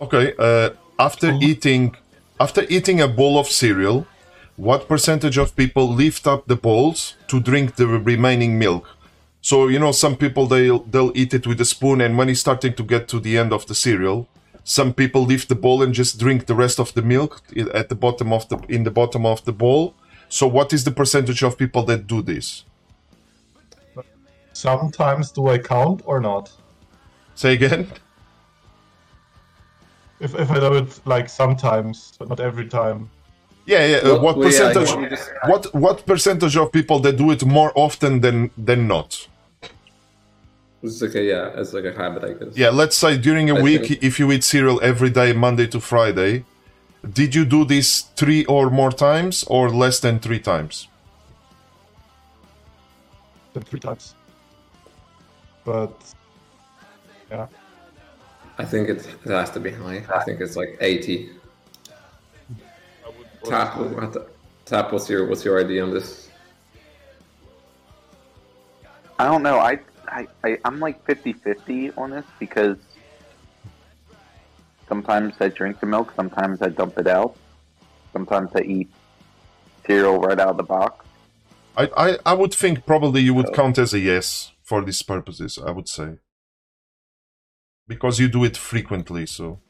Okay, 0.00 0.34
uh, 0.38 0.70
after 0.98 1.32
eating 1.40 1.96
after 2.40 2.64
eating 2.68 3.00
a 3.00 3.08
bowl 3.08 3.38
of 3.38 3.46
cereal, 3.48 4.06
what 4.56 4.88
percentage 4.88 5.38
of 5.38 5.56
people 5.56 5.88
lift 5.88 6.26
up 6.26 6.46
the 6.46 6.56
bowls 6.56 7.14
to 7.28 7.40
drink 7.40 7.76
the 7.76 7.86
remaining 7.86 8.58
milk? 8.58 8.88
So 9.40 9.68
you 9.68 9.78
know, 9.78 9.92
some 9.92 10.16
people 10.16 10.46
they'll 10.46 10.80
they'll 10.80 11.12
eat 11.14 11.34
it 11.34 11.46
with 11.46 11.60
a 11.60 11.64
spoon, 11.64 12.00
and 12.00 12.16
when 12.16 12.28
it's 12.28 12.40
starting 12.40 12.74
to 12.74 12.82
get 12.82 13.08
to 13.08 13.20
the 13.20 13.36
end 13.36 13.52
of 13.52 13.66
the 13.66 13.74
cereal, 13.74 14.28
some 14.64 14.94
people 14.94 15.24
lift 15.24 15.48
the 15.48 15.54
bowl 15.54 15.82
and 15.82 15.92
just 15.92 16.18
drink 16.18 16.46
the 16.46 16.54
rest 16.54 16.78
of 16.80 16.94
the 16.94 17.02
milk 17.02 17.42
at 17.74 17.88
the 17.88 17.94
bottom 17.94 18.32
of 18.32 18.48
the 18.48 18.58
in 18.68 18.84
the 18.84 18.90
bottom 18.90 19.26
of 19.26 19.44
the 19.44 19.52
bowl. 19.52 19.94
So 20.34 20.48
what 20.48 20.72
is 20.72 20.82
the 20.82 20.90
percentage 20.90 21.44
of 21.44 21.56
people 21.56 21.84
that 21.84 22.08
do 22.08 22.20
this? 22.20 22.64
Sometimes 24.52 25.30
do 25.30 25.48
I 25.48 25.58
count 25.58 26.02
or 26.06 26.18
not? 26.20 26.50
Say 27.36 27.52
again. 27.52 27.86
If, 30.18 30.34
if 30.34 30.50
I 30.50 30.58
do 30.58 30.74
it 30.74 31.00
like 31.04 31.28
sometimes, 31.28 32.14
but 32.18 32.28
not 32.28 32.40
every 32.40 32.66
time. 32.66 33.10
Yeah, 33.66 33.86
yeah. 33.86 33.96
uh, 33.98 34.02
Well, 34.02 34.20
what 34.24 34.36
well, 34.38 34.52
yeah, 34.52 34.72
percentage? 34.72 35.20
What 35.46 35.62
what 35.74 35.96
percentage 36.04 36.56
of 36.56 36.72
people 36.72 36.98
that 37.04 37.16
do 37.16 37.30
it 37.30 37.44
more 37.44 37.70
often 37.76 38.20
than 38.20 38.50
than 38.68 38.88
not? 38.88 39.28
It's 40.82 41.00
like 41.00 41.14
a 41.14 41.22
yeah, 41.22 41.60
it's 41.60 41.72
like 41.72 41.84
a 41.84 41.92
habit, 42.02 42.24
I 42.24 42.32
guess. 42.38 42.56
Yeah, 42.56 42.70
let's 42.70 42.96
say 42.96 43.16
during 43.28 43.50
a 43.50 43.56
I 43.56 43.62
week, 43.62 43.86
think- 43.86 44.02
if 44.02 44.18
you 44.18 44.32
eat 44.32 44.42
cereal 44.42 44.80
every 44.82 45.10
day, 45.10 45.32
Monday 45.32 45.68
to 45.68 45.78
Friday, 45.80 46.44
did 47.12 47.34
you 47.34 47.44
do 47.44 47.64
this 47.64 48.02
three 48.16 48.44
or 48.46 48.70
more 48.70 48.90
times 48.90 49.44
or 49.44 49.70
less 49.70 50.00
than 50.00 50.18
three 50.18 50.40
times? 50.40 50.88
Then 53.52 53.62
three 53.62 53.80
times. 53.80 54.14
But 55.64 55.92
yeah, 57.30 57.46
I 58.58 58.64
think 58.64 58.88
it, 58.88 59.06
it 59.24 59.30
has 59.30 59.50
to 59.52 59.60
be 59.60 59.70
high. 59.70 60.04
I 60.14 60.24
think 60.24 60.40
it's 60.40 60.56
like 60.56 60.76
80. 60.80 61.30
Tap, 63.44 63.76
Tap, 64.64 64.92
what's 64.92 65.08
your 65.08 65.26
what's 65.26 65.44
your 65.44 65.60
idea 65.60 65.82
on 65.82 65.92
this? 65.92 66.30
I 69.18 69.26
don't 69.26 69.42
know. 69.42 69.58
I, 69.58 69.78
I, 70.08 70.26
I 70.42 70.58
I'm 70.64 70.80
like 70.80 71.04
50-50 71.06 71.96
on 71.96 72.10
this 72.10 72.24
because 72.38 72.78
sometimes 74.88 75.34
I 75.40 75.48
drink 75.48 75.80
the 75.80 75.86
milk, 75.86 76.12
sometimes 76.16 76.62
I 76.62 76.68
dump 76.68 76.98
it 76.98 77.06
out, 77.06 77.36
sometimes 78.12 78.50
I 78.54 78.60
eat 78.60 78.88
cereal 79.86 80.18
right 80.18 80.38
out 80.38 80.48
of 80.48 80.56
the 80.56 80.62
box. 80.62 81.04
I, 81.76 81.90
I, 81.96 82.18
I 82.24 82.34
would 82.34 82.54
think 82.54 82.86
probably 82.86 83.20
you 83.20 83.34
would 83.34 83.52
count 83.52 83.78
as 83.78 83.92
a 83.92 83.98
yes 83.98 84.52
for 84.62 84.84
these 84.84 85.02
purposes, 85.02 85.58
I 85.58 85.70
would 85.70 85.88
say. 85.88 86.18
Because 87.86 88.18
you 88.18 88.28
do 88.28 88.44
it 88.44 88.56
frequently, 88.56 89.26
so. 89.26 89.60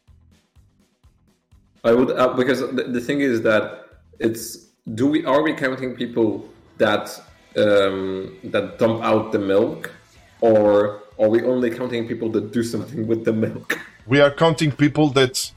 I 1.83 1.93
would 1.93 2.11
uh, 2.11 2.33
because 2.35 2.61
the, 2.61 2.85
the 2.85 3.01
thing 3.01 3.21
is 3.21 3.43
that 3.43 3.87
it's 4.19 4.69
do 4.95 5.07
we 5.07 5.25
are 5.27 5.43
we 5.43 5.53
counting 5.53 5.95
people 5.95 6.49
that 6.79 7.11
um, 7.57 8.39
that 8.45 8.79
dump 8.79 9.03
out 9.03 9.33
the 9.33 9.39
milk, 9.39 9.91
or 10.41 11.03
are 11.19 11.29
we 11.29 11.43
only 11.43 11.71
counting 11.71 12.09
people 12.09 12.29
that 12.31 12.53
do 12.53 12.63
something 12.63 13.07
with 13.07 13.25
the 13.25 13.33
milk? 13.33 13.79
We 14.07 14.21
are 14.21 14.31
counting 14.31 14.73
people 14.73 15.09
that 15.11 15.51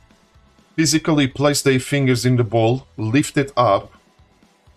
physically 0.75 1.27
place 1.27 1.61
their 1.61 1.79
fingers 1.79 2.25
in 2.25 2.37
the 2.37 2.43
bowl, 2.43 2.87
lift 2.97 3.37
it 3.37 3.51
up, 3.57 3.91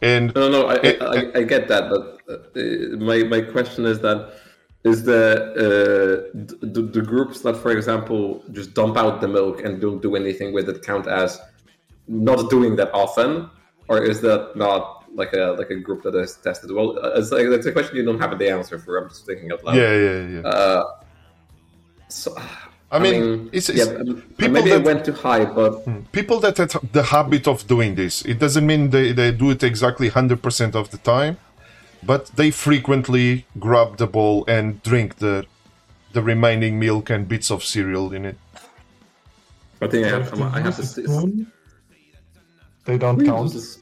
and 0.02 0.34
No, 0.34 0.48
no, 0.48 0.66
I, 0.66 0.76
Eh, 0.82 0.96
I, 1.00 1.38
I, 1.40 1.42
get 1.42 1.68
that, 1.68 1.90
but 1.90 2.02
uh, 2.28 2.96
my 2.96 3.22
my 3.24 3.40
question 3.42 3.84
is 3.84 4.00
that 4.00 4.32
is 4.82 5.04
the 5.04 5.22
uh, 5.64 6.38
the, 6.62 6.82
the 6.82 7.02
groups 7.02 7.40
that, 7.42 7.56
for 7.56 7.70
example, 7.70 8.42
just 8.52 8.72
dump 8.74 8.96
out 8.96 9.20
the 9.20 9.28
milk 9.28 9.62
and 9.62 9.80
don't 9.80 10.00
do 10.00 10.16
anything 10.16 10.54
with 10.54 10.68
it 10.68 10.82
count 10.82 11.06
as 11.06 11.38
not 12.08 12.48
doing 12.48 12.76
that 12.76 12.92
often, 12.94 13.50
or 13.88 14.02
is 14.02 14.20
that 14.22 14.56
not 14.56 15.04
like 15.14 15.34
a 15.34 15.54
like 15.58 15.70
a 15.70 15.76
group 15.76 16.02
that 16.04 16.14
is 16.14 16.36
tested? 16.36 16.72
Well, 16.72 16.98
uh, 17.04 17.18
it's 17.18 17.30
like 17.30 17.44
it's 17.44 17.66
a 17.66 17.72
question 17.72 17.96
you 17.96 18.04
don't 18.04 18.20
have 18.20 18.38
the 18.38 18.48
answer 18.48 18.78
for. 18.78 18.96
I'm 18.96 19.08
just 19.10 19.26
thinking 19.26 19.52
out 19.52 19.62
loud. 19.64 19.76
yeah, 19.76 19.94
yeah, 19.94 20.28
yeah. 20.28 20.40
Uh, 20.48 20.84
so, 22.08 22.34
I 22.92 22.98
mean, 22.98 23.50
it's, 23.52 23.68
it's 23.68 23.78
yeah, 23.78 23.98
people 24.36 24.48
maybe 24.50 24.72
I 24.72 24.78
that- 24.78 24.84
went 24.84 25.04
too 25.04 25.12
high, 25.12 25.44
but 25.44 25.72
people 26.12 26.40
that 26.40 26.56
have 26.58 26.72
the 26.92 27.04
habit 27.04 27.46
of 27.46 27.66
doing 27.68 27.94
this. 27.94 28.22
It 28.22 28.38
doesn't 28.40 28.66
mean 28.66 28.90
they, 28.90 29.12
they 29.12 29.30
do 29.30 29.50
it 29.50 29.62
exactly 29.62 30.10
100% 30.10 30.74
of 30.74 30.90
the 30.90 30.98
time, 30.98 31.38
but 32.02 32.26
they 32.34 32.50
frequently 32.50 33.46
grab 33.60 33.96
the 33.98 34.06
bowl 34.08 34.44
and 34.48 34.82
drink 34.82 35.16
the 35.18 35.46
the 36.12 36.20
remaining 36.22 36.80
milk 36.80 37.08
and 37.08 37.28
bits 37.28 37.52
of 37.52 37.62
cereal 37.62 38.12
in 38.12 38.24
it. 38.24 38.36
I 39.80 39.86
think 39.86 40.06
I 40.06 40.18
if 40.20 40.30
have, 40.30 40.38
they 40.38 40.44
I 40.44 40.60
have 40.60 40.74
to. 40.76 40.82
use 40.82 40.90
spoon, 40.90 41.52
they 42.86 42.98
don't 42.98 43.20
Who 43.20 43.26
count. 43.26 43.42
uses, 43.52 43.78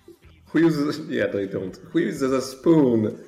who 0.49 0.59
uses? 0.61 0.99
Yeah, 1.09 1.29
they 1.29 1.47
don't. 1.47 1.75
Who 1.91 1.99
uses 2.01 2.31
a 2.31 2.43
spoon? 2.43 3.19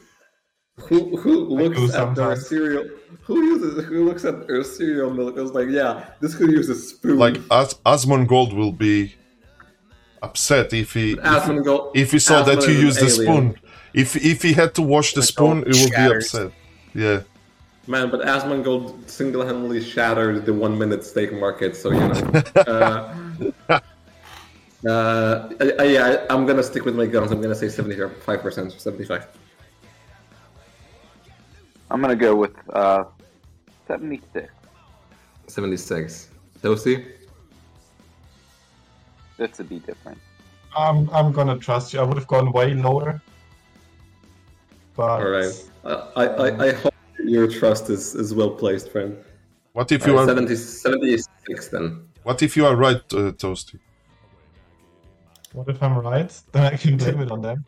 Who 0.89 1.16
who 1.16 1.32
looks 1.47 1.94
at 1.94 2.15
their 2.15 2.36
cereal? 2.36 2.85
Who 3.23 3.43
uses? 3.44 3.85
Who 3.85 4.05
looks 4.09 4.24
at 4.24 4.47
their 4.47 4.65
cereal 4.65 5.11
milk? 5.12 5.36
It's 5.36 5.52
like, 5.52 5.69
yeah, 5.69 6.11
this 6.20 6.35
could 6.35 6.51
use 6.51 6.69
a 6.69 6.74
spoon. 6.74 7.19
Like 7.19 7.36
As- 7.51 7.74
Asmongold 7.86 8.55
will 8.55 8.73
be 8.73 9.15
upset 10.23 10.73
if 10.73 10.93
he 10.94 11.12
if, 11.12 11.19
Asmongold- 11.19 11.93
if 11.94 12.12
he 12.12 12.19
saw 12.19 12.43
that 12.43 12.66
you 12.66 12.74
used 12.74 13.01
the 13.01 13.11
spoon. 13.11 13.55
If 13.94 14.16
if 14.16 14.43
he 14.43 14.52
had 14.52 14.74
to 14.74 14.82
wash 14.82 15.15
the 15.15 15.20
Like, 15.20 15.28
spoon, 15.28 15.59
all 15.65 15.73
he 15.73 15.85
will 15.85 15.90
be 15.90 16.16
upset. 16.16 16.52
Yeah. 16.94 17.20
man, 17.86 18.11
but 18.11 18.20
Asmongold 18.20 19.09
single-handedly 19.09 19.81
shattered 19.82 20.47
the 20.47 20.55
one-minute 20.55 21.02
steak 21.05 21.32
market. 21.32 21.77
So 21.77 21.90
you 21.90 22.01
know. 22.01 22.43
uh, 24.89 24.89
uh, 24.89 25.82
yeah, 25.82 26.24
I'm 26.31 26.47
gonna 26.47 26.62
stick 26.62 26.85
with 26.85 26.97
my 26.97 27.07
guns. 27.07 27.31
I'm 27.32 27.40
gonna 27.43 27.55
say 27.55 27.69
seventy-five 27.69 28.40
percent, 28.40 28.73
seventy-five. 28.73 29.27
I'm 31.91 32.01
gonna 32.01 32.17
go 32.17 32.35
with 32.37 32.53
uh, 32.73 33.05
76. 33.89 34.53
76. 35.49 36.29
Toasty? 36.62 37.12
That's 39.37 39.59
a 39.61 39.65
B 39.65 39.79
difference. 39.81 40.21
I'm 40.77 41.11
I'm 41.11 41.33
gonna 41.33 41.59
trust 41.59 41.93
you. 41.93 42.01
I 42.01 42.05
would 42.05 42.17
have 42.17 42.27
gone 42.27 42.53
way 42.53 42.75
lower. 42.75 43.21
But 44.95 45.23
Alright. 45.23 45.71
Uh, 45.85 46.11
I, 46.15 46.27
I, 46.27 46.67
I 46.67 46.73
hope 46.73 46.95
your 47.25 47.49
trust 47.49 47.91
is, 47.91 48.15
is 48.15 48.35
well 48.35 48.51
placed, 48.51 48.91
friend. 48.91 49.17
What 49.73 49.91
if 49.93 50.07
you 50.07 50.12
Alright, 50.19 50.31
are 50.31 50.35
70, 50.35 50.57
76 50.57 51.69
then. 51.69 52.09
What 52.23 52.43
if 52.43 52.57
you 52.57 52.67
are 52.67 52.77
right, 52.77 52.97
uh, 53.15 53.33
Toasty? 53.33 53.79
what 55.53 55.69
if 55.69 55.83
I'm 55.83 55.99
right? 55.99 56.31
Then 56.53 56.73
I 56.73 56.77
can 56.77 56.97
blame 56.97 57.21
it 57.21 57.31
on 57.31 57.41
them. 57.43 57.65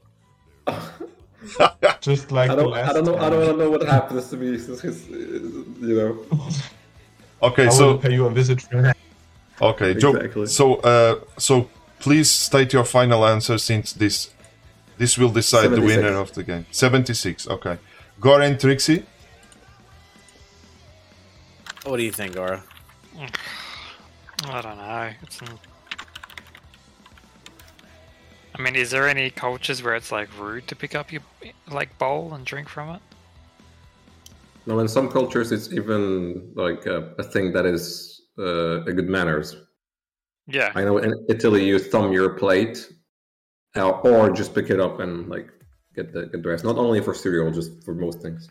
just 2.00 2.30
like 2.32 2.50
I 2.50 2.54
the 2.54 2.62
don't, 2.62 2.70
last 2.70 2.90
I 2.90 2.92
don't 2.94 3.04
know. 3.04 3.16
I 3.16 3.30
don't 3.30 3.40
want 3.40 3.50
to 3.52 3.56
know 3.64 3.70
what 3.70 3.82
happens 3.82 4.28
to 4.30 4.36
me 4.36 4.58
since 4.66 4.80
his, 4.80 5.08
you 5.08 5.74
know. 5.80 6.26
Okay, 7.42 7.66
I 7.66 7.70
so 7.70 7.88
will 7.88 7.98
pay 7.98 8.12
you 8.14 8.26
a 8.26 8.30
visit. 8.30 8.62
friend. 8.62 8.94
okay, 9.60 9.94
Joe. 9.94 10.14
Exactly. 10.14 10.46
So 10.46 10.74
uh, 10.76 11.20
so 11.38 11.68
please 11.98 12.30
state 12.30 12.72
your 12.72 12.84
final 12.84 13.26
answer 13.26 13.58
since 13.58 13.92
this 13.92 14.30
this 14.98 15.18
will 15.18 15.30
decide 15.30 15.70
the 15.70 15.80
winner 15.80 16.16
of 16.16 16.32
the 16.34 16.42
game. 16.42 16.66
Seventy 16.70 17.14
six. 17.14 17.48
Okay, 17.48 17.78
Gora 18.20 18.46
and 18.46 18.58
Trixie. 18.60 19.04
What 21.84 21.96
do 21.96 22.04
you 22.04 22.12
think, 22.12 22.34
Gora? 22.34 22.62
I 24.44 24.60
don't 24.60 24.76
know. 24.76 25.10
It's. 25.22 25.40
N- 28.54 28.60
I 28.60 28.62
mean, 28.62 28.76
is 28.76 28.90
there 28.90 29.08
any 29.08 29.30
cultures 29.30 29.82
where 29.82 29.94
it's 29.94 30.12
like 30.12 30.28
rude 30.38 30.66
to 30.68 30.76
pick 30.76 30.94
up 30.94 31.12
your 31.12 31.22
like 31.70 31.96
bowl 31.98 32.34
and 32.34 32.44
drink 32.44 32.68
from 32.68 32.96
it? 32.96 33.02
No, 34.66 34.78
in 34.78 34.88
some 34.88 35.10
cultures, 35.10 35.50
it's 35.50 35.72
even 35.72 36.52
like 36.54 36.86
a, 36.86 37.14
a 37.18 37.22
thing 37.22 37.52
that 37.52 37.66
is 37.66 38.22
uh, 38.38 38.82
a 38.84 38.92
good 38.92 39.08
manners. 39.08 39.56
Yeah. 40.46 40.72
I 40.74 40.84
know 40.84 40.98
in 40.98 41.12
Italy, 41.28 41.64
you 41.64 41.78
thumb 41.78 42.12
your 42.12 42.30
plate, 42.30 42.92
uh, 43.76 43.90
or 43.90 44.30
just 44.30 44.54
pick 44.54 44.70
it 44.70 44.80
up 44.80 45.00
and 45.00 45.28
like 45.28 45.50
get 45.94 46.12
the 46.12 46.26
get 46.26 46.42
the 46.42 46.48
rest. 46.48 46.64
Not 46.64 46.76
only 46.76 47.00
for 47.00 47.14
cereal, 47.14 47.50
just 47.50 47.84
for 47.84 47.94
most 47.94 48.20
things. 48.22 48.48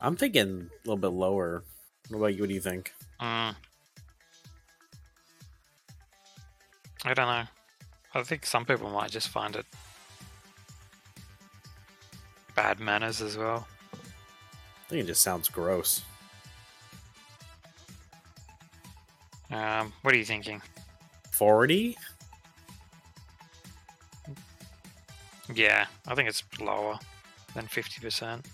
I'm 0.00 0.16
thinking 0.16 0.68
a 0.84 0.88
little 0.88 0.96
bit 0.96 1.12
lower. 1.12 1.62
What 2.08 2.18
about 2.18 2.34
you? 2.34 2.42
What 2.42 2.48
do 2.48 2.54
you 2.54 2.60
think? 2.60 2.92
Mm. 3.20 3.54
I 7.04 7.14
don't 7.14 7.26
know. 7.26 7.44
I 8.14 8.22
think 8.22 8.44
some 8.44 8.64
people 8.64 8.90
might 8.90 9.10
just 9.10 9.28
find 9.28 9.56
it 9.56 9.66
bad 12.54 12.78
manners 12.78 13.22
as 13.22 13.36
well. 13.38 13.66
I 13.94 14.88
think 14.88 15.04
it 15.04 15.06
just 15.06 15.22
sounds 15.22 15.48
gross. 15.48 16.02
Um, 19.50 19.92
what 20.02 20.14
are 20.14 20.18
you 20.18 20.24
thinking? 20.24 20.60
Forty? 21.30 21.96
Yeah, 25.54 25.86
I 26.06 26.14
think 26.14 26.28
it's 26.28 26.42
lower 26.60 26.98
than 27.54 27.66
fifty 27.66 28.00
percent. 28.00 28.46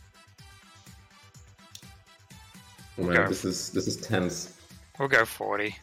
Oh 2.98 3.02
man, 3.02 3.16
Okay. 3.18 3.28
this 3.28 3.44
is 3.44 3.70
this 3.70 3.86
is 3.86 3.97
tense. 3.97 4.55
We'll 4.98 5.09
go 5.09 5.24
forty. 5.24 5.76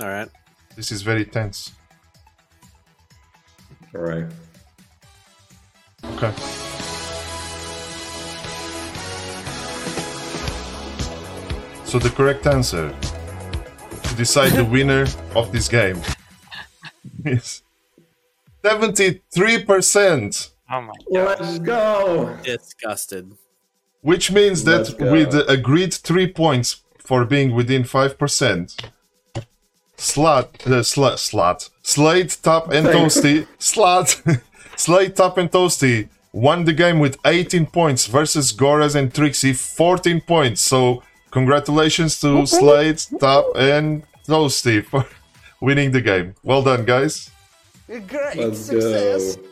All 0.00 0.08
right. 0.08 0.28
This 0.76 0.90
is 0.90 1.02
very 1.02 1.24
tense. 1.24 1.72
All 3.94 4.02
right. 4.02 4.26
Okay. 6.04 6.32
So 11.84 11.98
the 11.98 12.10
correct 12.10 12.46
answer 12.46 12.94
to 14.04 14.14
decide 14.14 14.52
the 14.52 14.64
winner 14.76 15.06
of 15.34 15.50
this 15.50 15.66
game 15.68 16.00
is 17.24 17.62
seventy-three 18.64 19.64
percent. 19.64 20.52
Oh 20.70 20.82
my 20.82 20.92
Let's 21.08 21.58
go. 21.58 22.36
Disgusted. 22.44 23.32
Which 24.02 24.30
means 24.30 24.62
that 24.64 24.96
go. 24.98 25.10
with 25.10 25.34
agreed 25.48 25.92
three 25.92 26.32
points 26.32 26.82
for 26.98 27.24
being 27.24 27.54
within 27.56 27.82
five 27.82 28.16
percent, 28.16 28.90
Slat, 30.00 30.66
uh, 30.66 30.82
slat, 30.82 31.18
slat, 31.18 31.68
Slade, 31.82 32.30
Top, 32.42 32.72
and 32.72 32.86
Toasty, 32.86 33.46
Slat, 33.58 34.08
Slade, 34.74 35.14
Top, 35.14 35.36
and 35.36 35.50
Toasty 35.50 36.08
won 36.32 36.64
the 36.64 36.72
game 36.72 37.00
with 37.00 37.18
18 37.26 37.66
points 37.66 38.06
versus 38.06 38.50
Goras 38.50 38.94
and 38.94 39.12
Trixie 39.14 39.52
14 39.52 40.22
points. 40.22 40.62
So 40.62 41.02
congratulations 41.30 42.18
to 42.22 42.46
Slade, 42.46 42.98
Top, 43.20 43.44
and 43.56 44.02
Toasty 44.26 44.82
for 44.82 45.04
winning 45.60 45.90
the 45.90 46.00
game. 46.00 46.34
Well 46.42 46.62
done, 46.62 46.86
guys. 46.86 47.30
Great 47.86 48.36
Let's 48.36 48.58
success. 48.60 49.36
go. 49.36 49.42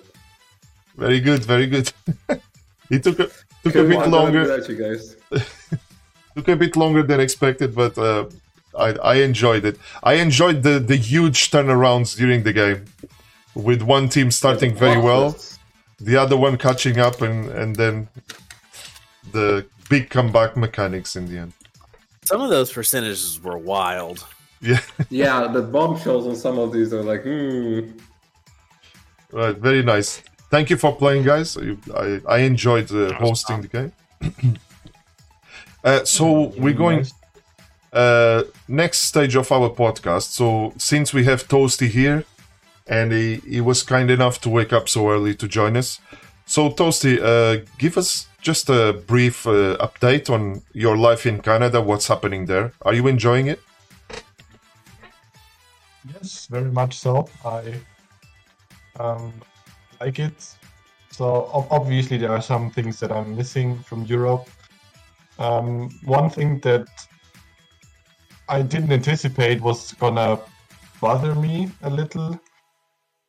Very 0.97 1.21
good, 1.21 1.45
very 1.45 1.67
good. 1.67 1.93
it 2.91 3.03
took 3.03 3.19
a 3.21 3.29
took 3.63 3.75
a 3.75 3.85
bit 3.85 3.99
on, 3.99 4.11
longer. 4.11 4.41
without 4.41 4.67
you 4.67 4.77
guys. 4.77 5.15
took 6.35 6.49
a 6.49 6.57
bit 6.57 6.75
longer 6.75 7.03
than 7.03 7.21
expected, 7.21 7.75
but 7.75 7.99
uh, 7.99 8.25
I, 8.77 8.93
I 8.93 9.15
enjoyed 9.17 9.65
it. 9.65 9.79
I 10.03 10.15
enjoyed 10.15 10.63
the, 10.63 10.79
the 10.79 10.97
huge 10.97 11.51
turnarounds 11.51 12.17
during 12.17 12.43
the 12.43 12.53
game, 12.53 12.85
with 13.55 13.83
one 13.83 14.09
team 14.09 14.31
starting 14.31 14.75
very 14.75 15.01
well, 15.01 15.37
the 16.01 16.17
other 16.17 16.37
one 16.37 16.59
catching 16.59 16.99
up, 16.99 17.23
and, 17.23 17.49
and 17.51 17.77
then 17.77 18.09
the 19.33 19.67
big 19.89 20.11
comeback 20.11 20.57
mechanics 20.57 21.17
in 21.17 21.27
the 21.27 21.39
end. 21.39 21.53
Some 22.25 22.41
of 22.41 22.51
those 22.51 22.73
percentages 22.73 23.41
were 23.43 23.59
wild. 23.59 24.27
Yeah, 24.61 24.81
Yeah, 25.11 25.49
the 25.49 25.63
bombshells 25.63 26.27
on 26.27 26.37
some 26.37 26.59
of 26.59 26.73
these 26.73 26.93
are 26.93 27.03
like, 27.03 27.23
hmm. 27.23 27.91
right, 29.33 29.57
very 29.57 29.83
nice. 29.83 30.23
Thank 30.51 30.71
you 30.71 30.77
for 30.77 30.95
playing, 30.97 31.25
guys. 31.25 31.57
I, 31.95 32.21
I 32.27 32.39
enjoyed 32.39 32.91
uh, 32.91 33.13
hosting 33.15 33.63
the 33.63 33.69
game. 33.69 33.93
uh, 35.85 36.05
so 36.05 36.53
we're 36.57 36.75
going 36.75 37.05
uh, 37.93 38.43
next 38.67 38.99
stage 38.99 39.37
of 39.37 39.51
our 39.53 39.71
podcast. 39.71 40.33
So 40.33 40.73
since 40.77 41.13
we 41.13 41.25
have 41.25 41.49
Toasty 41.49 41.89
here, 41.89 42.25
and 42.87 43.13
he, 43.13 43.37
he 43.47 43.61
was 43.61 43.83
kind 43.83 44.11
enough 44.11 44.41
to 44.41 44.49
wake 44.49 44.73
up 44.73 44.89
so 44.89 45.11
early 45.11 45.35
to 45.35 45.47
join 45.47 45.77
us. 45.77 46.01
So 46.47 46.71
Toasty, 46.71 47.21
uh, 47.21 47.65
give 47.79 47.99
us 47.99 48.27
just 48.41 48.71
a 48.71 48.93
brief 49.07 49.47
uh, 49.47 49.77
update 49.79 50.31
on 50.31 50.63
your 50.73 50.97
life 50.97 51.27
in 51.27 51.41
Canada. 51.41 51.81
What's 51.81 52.09
happening 52.09 52.47
there? 52.47 52.73
Are 52.83 52.95
you 52.95 53.07
enjoying 53.07 53.49
it? 53.49 53.61
Yes, 56.15 56.47
very 56.47 56.71
much 56.71 56.99
so. 56.99 57.29
I 57.45 57.75
um, 58.99 59.33
like 60.01 60.19
it. 60.19 60.55
So 61.11 61.51
ob- 61.53 61.69
obviously 61.71 62.17
there 62.17 62.31
are 62.31 62.41
some 62.41 62.71
things 62.71 62.99
that 63.01 63.13
I'm 63.13 63.37
missing 63.37 63.79
from 63.81 64.05
Europe. 64.05 64.49
Um, 65.39 65.91
one 66.05 66.31
thing 66.31 66.61
that 66.61 66.89
I 68.49 68.63
didn't 68.63 68.93
anticipate 68.93 69.61
was 69.61 69.93
gonna 69.93 70.41
bother 71.01 71.35
me 71.35 71.71
a 71.83 71.91
little 71.91 72.41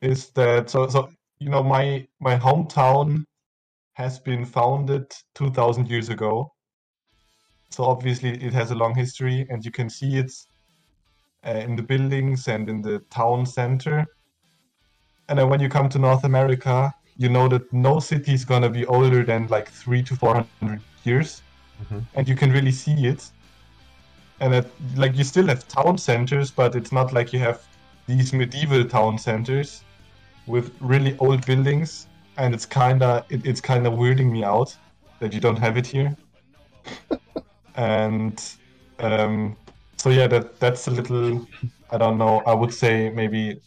is 0.01 0.29
that 0.31 0.69
so 0.69 0.87
so 0.87 1.09
you 1.39 1.49
know 1.49 1.61
my 1.61 2.07
my 2.19 2.37
hometown 2.37 3.25
has 3.93 4.17
been 4.19 4.45
founded 4.45 5.11
2000 5.35 5.89
years 5.89 6.07
ago. 6.09 6.53
So 7.71 7.83
obviously 7.83 8.29
it 8.41 8.53
has 8.53 8.71
a 8.71 8.75
long 8.75 8.95
history 8.95 9.45
and 9.49 9.63
you 9.63 9.71
can 9.71 9.89
see 9.89 10.17
it 10.17 10.31
uh, 11.45 11.51
in 11.51 11.75
the 11.75 11.83
buildings 11.83 12.47
and 12.47 12.69
in 12.69 12.81
the 12.81 12.99
town 13.09 13.45
center. 13.45 14.05
And 15.27 15.37
then 15.37 15.49
when 15.49 15.59
you 15.59 15.67
come 15.67 15.89
to 15.89 15.99
North 15.99 16.23
America, 16.23 16.93
you 17.17 17.27
know 17.27 17.49
that 17.49 17.71
no 17.73 17.99
city 17.99 18.33
is 18.33 18.45
gonna 18.45 18.69
be 18.69 18.85
older 18.85 19.23
than 19.25 19.47
like 19.47 19.69
three 19.69 20.01
to 20.03 20.15
four 20.15 20.45
hundred 20.61 20.81
years, 21.03 21.41
Mhm. 21.83 22.05
and 22.15 22.27
you 22.27 22.35
can 22.35 22.51
really 22.51 22.71
see 22.71 23.05
it. 23.05 23.29
And 24.41 24.53
that, 24.53 24.67
like 24.95 25.17
you 25.17 25.23
still 25.23 25.47
have 25.47 25.67
town 25.67 25.97
centers, 25.97 26.51
but 26.51 26.75
it's 26.75 26.91
not 26.91 27.13
like 27.13 27.33
you 27.33 27.39
have 27.39 27.61
these 28.07 28.33
medieval 28.33 28.85
town 28.85 29.17
centers 29.17 29.83
with 30.47 30.71
really 30.79 31.17
old 31.19 31.45
buildings, 31.45 32.07
and 32.37 32.53
it's 32.53 32.65
kinda 32.65 33.25
it, 33.29 33.45
it's 33.45 33.61
kinda 33.61 33.89
weirding 33.89 34.31
me 34.31 34.43
out 34.43 34.75
that 35.19 35.33
you 35.33 35.39
don't 35.39 35.59
have 35.59 35.77
it 35.77 35.85
here. 35.85 36.15
and 37.75 38.41
um, 38.99 39.57
so 39.97 40.09
yeah, 40.09 40.27
that 40.27 40.59
that's 40.59 40.87
a 40.87 40.91
little 40.91 41.45
I 41.91 41.97
don't 41.97 42.17
know. 42.17 42.39
I 42.45 42.53
would 42.53 42.73
say 42.73 43.09
maybe 43.09 43.59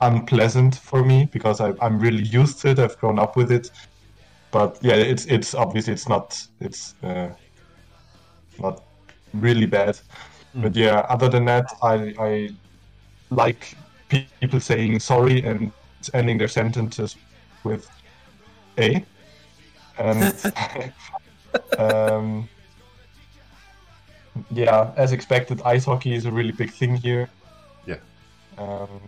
unpleasant 0.00 0.76
for 0.76 1.04
me 1.04 1.28
because 1.32 1.60
I, 1.60 1.72
I'm 1.80 1.98
really 1.98 2.22
used 2.24 2.60
to 2.60 2.68
it. 2.70 2.78
I've 2.78 2.98
grown 2.98 3.18
up 3.18 3.36
with 3.36 3.50
it, 3.50 3.70
but 4.50 4.78
yeah, 4.82 4.94
it's 4.94 5.26
it's 5.26 5.54
obviously 5.54 5.92
it's 5.92 6.08
not 6.08 6.40
it's 6.60 6.94
uh, 7.02 7.30
not 8.58 8.82
really 9.34 9.66
bad. 9.66 9.98
But 10.54 10.74
yeah, 10.74 11.06
other 11.08 11.28
than 11.28 11.44
that, 11.46 11.66
I 11.82 12.14
I 12.18 12.50
like 13.30 13.76
pe- 14.08 14.26
people 14.40 14.60
saying 14.60 15.00
sorry 15.00 15.42
and 15.44 15.72
ending 16.14 16.38
their 16.38 16.48
sentences 16.48 17.16
with 17.64 17.88
a, 18.78 19.04
and 19.98 20.52
um, 21.78 22.48
yeah, 24.50 24.92
as 24.96 25.12
expected, 25.12 25.60
ice 25.62 25.84
hockey 25.84 26.14
is 26.14 26.24
a 26.24 26.30
really 26.30 26.52
big 26.52 26.70
thing 26.70 26.96
here. 26.96 27.28
Yeah. 27.86 27.98
Um, 28.56 29.00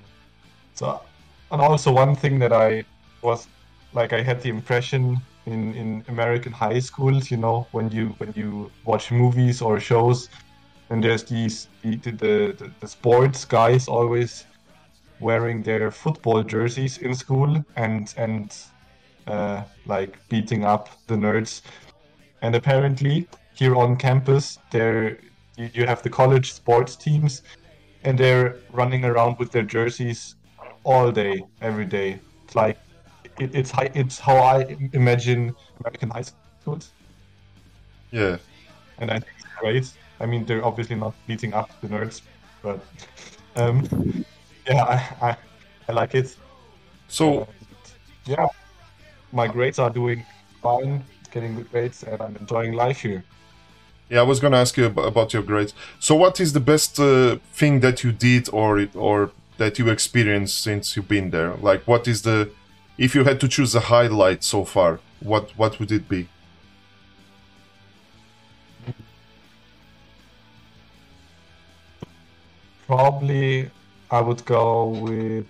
so, 0.74 1.00
and 1.50 1.60
also 1.60 1.92
one 1.92 2.14
thing 2.16 2.38
that 2.40 2.52
I 2.52 2.84
was 3.22 3.46
like, 3.92 4.12
I 4.12 4.22
had 4.22 4.42
the 4.42 4.48
impression 4.48 5.20
in 5.46 5.74
in 5.74 6.04
American 6.08 6.52
high 6.52 6.78
schools, 6.80 7.30
you 7.30 7.36
know, 7.36 7.66
when 7.72 7.90
you 7.90 8.14
when 8.18 8.32
you 8.36 8.70
watch 8.84 9.10
movies 9.10 9.62
or 9.62 9.80
shows, 9.80 10.28
and 10.90 11.02
there's 11.02 11.24
these 11.24 11.68
the 11.82 11.96
the, 11.96 12.12
the, 12.12 12.70
the 12.80 12.88
sports 12.88 13.44
guys 13.44 13.88
always 13.88 14.44
wearing 15.20 15.62
their 15.62 15.90
football 15.90 16.42
jerseys 16.42 16.98
in 16.98 17.14
school, 17.14 17.64
and 17.76 18.14
and 18.16 18.56
uh, 19.26 19.62
like 19.86 20.18
beating 20.28 20.64
up 20.64 20.88
the 21.06 21.14
nerds. 21.14 21.62
And 22.42 22.54
apparently, 22.54 23.28
here 23.54 23.76
on 23.76 23.96
campus, 23.96 24.58
there 24.70 25.18
you, 25.56 25.70
you 25.74 25.86
have 25.86 26.02
the 26.02 26.10
college 26.10 26.52
sports 26.52 26.96
teams, 26.96 27.42
and 28.04 28.18
they're 28.18 28.56
running 28.72 29.04
around 29.04 29.38
with 29.38 29.52
their 29.52 29.62
jerseys 29.62 30.36
all 30.84 31.12
day, 31.12 31.42
every 31.60 31.84
day. 31.84 32.20
It's 32.44 32.56
like 32.56 32.78
it, 33.40 33.54
it's 33.54 33.70
high, 33.70 33.90
it's 33.94 34.18
how 34.18 34.36
I 34.36 34.76
imagine 34.92 35.54
American 35.80 36.10
high 36.10 36.24
schools, 36.62 36.92
Yeah. 38.10 38.36
and 38.98 39.10
I 39.10 39.14
think 39.14 39.32
it's 39.38 39.48
great. 39.60 39.92
I 40.20 40.26
mean, 40.26 40.44
they're 40.44 40.64
obviously 40.64 40.96
not 40.96 41.14
beating 41.26 41.54
up 41.54 41.70
the 41.80 41.88
nerds, 41.88 42.22
but 42.62 42.80
um, 43.56 43.86
yeah, 44.66 44.84
I, 44.84 45.28
I, 45.30 45.36
I 45.88 45.92
like 45.92 46.14
it. 46.14 46.36
So 47.08 47.24
And, 47.40 47.46
yeah, 48.26 48.46
my 49.32 49.48
grades 49.48 49.78
are 49.78 49.90
doing 49.90 50.24
fine, 50.62 51.04
getting 51.30 51.54
good 51.56 51.70
grades, 51.70 52.02
and 52.04 52.20
I'm 52.22 52.36
enjoying 52.36 52.72
life 52.74 53.00
here. 53.02 53.24
yeah, 54.10 54.20
I 54.20 54.24
was 54.24 54.40
gonna 54.40 54.58
ask 54.58 54.76
you 54.76 54.86
about 54.86 55.32
your 55.32 55.42
grades. 55.42 55.72
So 56.00 56.14
what 56.16 56.40
is 56.40 56.52
the 56.52 56.60
best 56.60 56.98
uh, 57.00 57.38
thing 57.54 57.80
that 57.80 58.04
you 58.04 58.12
did 58.12 58.48
or 58.52 58.86
or 58.94 59.30
that 59.56 59.78
you 59.78 59.88
experienced 59.90 60.62
since 60.62 60.96
you've 60.96 61.08
been 61.08 61.30
there? 61.30 61.54
Like, 61.56 61.82
what 61.86 62.06
is 62.08 62.22
the 62.22 62.50
if 63.00 63.14
you 63.14 63.24
had 63.24 63.40
to 63.40 63.48
choose 63.48 63.74
a 63.74 63.80
highlight 63.80 64.44
so 64.44 64.64
far? 64.64 65.00
What 65.20 65.50
what 65.56 65.80
would 65.80 65.90
it 65.90 66.06
be? 66.08 66.28
Probably 72.86 73.70
I 74.10 74.20
would 74.20 74.44
go 74.44 74.88
with. 74.88 75.46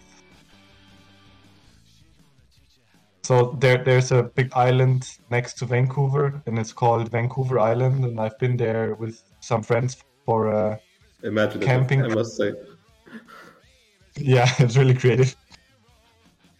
So 3.23 3.57
there, 3.61 3.83
there's 3.85 4.13
a 4.13 4.23
big 4.23 4.53
island 4.55 5.09
next 5.31 5.55
to 5.59 5.67
Vancouver, 5.67 6.43
and 6.47 6.59
it's 6.59 6.73
called 6.73 7.11
Vancouver 7.11 7.59
Island, 7.59 8.05
and 8.05 8.21
I've 8.21 8.39
been 8.39 8.57
there 8.57 8.95
with 8.95 9.23
some 9.41 9.63
friends 9.63 9.97
for 10.25 10.49
a 10.49 10.81
Imagine 11.23 11.61
Camping. 11.61 12.03
I 12.03 12.09
must 12.09 12.37
say. 12.37 12.53
yeah, 14.17 14.49
it's 14.59 14.77
really 14.77 14.95
creative. 14.95 15.35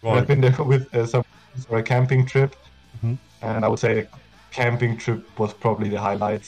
Go 0.03 0.11
I've 0.11 0.27
been 0.27 0.41
there 0.41 0.55
with 0.65 0.95
uh, 0.95 1.07
some 1.07 1.25
for 1.69 1.79
a 1.79 1.83
camping 1.83 2.25
trip, 2.27 2.57
Mhm. 3.05 3.19
and 3.43 3.65
I 3.65 3.69
would 3.69 3.79
say 3.79 4.07
camping 4.51 4.97
trip 4.97 5.21
was 5.39 5.53
probably 5.53 5.89
the 5.91 6.01
highlight. 6.01 6.45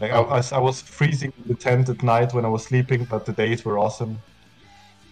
Like 0.00 0.12
I, 0.12 0.16
Oh. 0.16 0.24
I 0.24 0.36
was, 0.36 0.52
I 0.52 0.58
was 0.58 0.80
freezing 0.80 1.32
in 1.38 1.48
the 1.48 1.54
tent 1.54 1.88
at 1.88 2.02
night 2.02 2.32
when 2.34 2.44
I 2.44 2.48
was 2.48 2.62
sleeping, 2.64 3.04
but 3.04 3.26
the 3.26 3.32
days 3.32 3.64
were 3.64 3.78
awesome. 3.78 4.18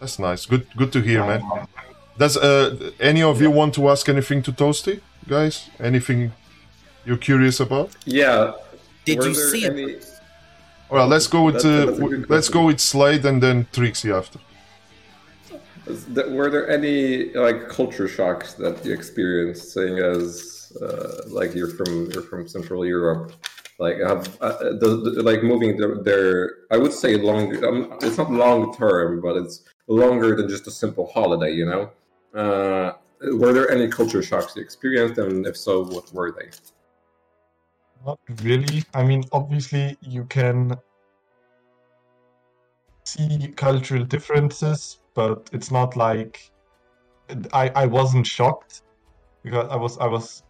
That's 0.01 0.19
nice. 0.19 0.47
Good 0.47 0.67
good 0.77 0.93
to 0.93 1.01
hear, 1.01 1.21
man. 1.27 1.43
Um, 1.53 1.67
Does 2.19 2.37
uh, 2.37 2.91
any 3.01 3.23
of 3.23 3.41
you 3.41 3.51
want 3.51 3.75
to 3.75 3.89
ask 3.91 4.09
anything 4.09 4.43
to 4.43 4.53
Toasty, 4.53 5.01
guys? 5.29 5.69
Anything 5.79 6.33
you're 7.07 7.17
curious 7.19 7.61
about? 7.61 7.91
Yeah. 8.05 8.53
Did 9.05 9.19
were 9.19 9.27
you 9.29 9.35
there 9.35 9.49
see 9.51 9.65
it? 9.65 9.73
any... 9.73 9.97
Well, 10.91 11.07
let's 11.09 11.27
go 11.27 11.45
with 11.45 11.57
uh, 11.57 11.69
that's 11.87 11.99
a 11.99 12.01
w- 12.01 12.17
good 12.19 12.31
let's 12.31 12.49
go 12.49 12.65
with 12.67 12.81
Slade 12.81 13.25
and 13.27 13.43
then 13.43 13.67
Trixie 13.73 14.13
after. 14.13 14.39
Were 16.31 16.51
there 16.51 16.69
any 16.69 17.33
like 17.35 17.69
culture 17.69 18.09
shocks 18.09 18.55
that 18.55 18.85
you 18.85 18.93
experienced, 18.93 19.73
seeing 19.73 19.99
as 19.99 20.73
uh, 20.83 21.23
like 21.29 21.55
you're 21.55 21.75
from 21.79 22.11
you're 22.11 22.23
from 22.23 22.49
Central 22.49 22.87
Europe? 22.87 23.33
Like 23.79 23.97
have 23.99 24.37
uh, 24.41 24.59
the, 24.83 25.13
the, 25.17 25.23
like 25.23 25.43
moving 25.43 25.77
there, 25.77 26.03
there? 26.03 26.51
I 26.71 26.77
would 26.77 26.93
say 26.93 27.17
long. 27.17 27.65
Um, 27.65 27.97
it's 28.03 28.19
not 28.19 28.31
long 28.31 28.75
term, 28.75 29.21
but 29.21 29.37
it's 29.37 29.65
longer 29.87 30.37
than 30.37 30.49
just 30.49 30.67
a 30.67 30.71
simple 30.71 31.07
holiday. 31.07 31.53
You 31.53 31.67
know. 31.67 31.91
Uh, 32.35 32.93
were 33.33 33.53
there 33.53 33.71
any 33.71 33.89
culture 33.89 34.23
shocks 34.23 34.57
you 34.57 34.63
experienced, 34.63 35.19
and 35.19 35.47
if 35.47 35.57
so, 35.57 35.85
what 35.85 36.13
were 36.13 36.33
they? 36.33 36.49
Not 38.07 38.19
really. 38.43 38.85
I 38.95 39.03
mean, 39.03 39.25
obviously, 39.33 39.97
you 40.01 40.25
can 40.25 40.77
see 43.05 43.53
cultural 43.57 44.05
differences, 44.05 45.00
but 45.15 45.49
it's 45.53 45.71
not 45.71 45.97
like 45.97 46.51
I 47.53 47.69
I 47.75 47.87
wasn't 47.87 48.27
shocked 48.27 48.83
because 49.43 49.69
I 49.71 49.77
was 49.77 49.99
I 49.99 50.07
was 50.07 50.43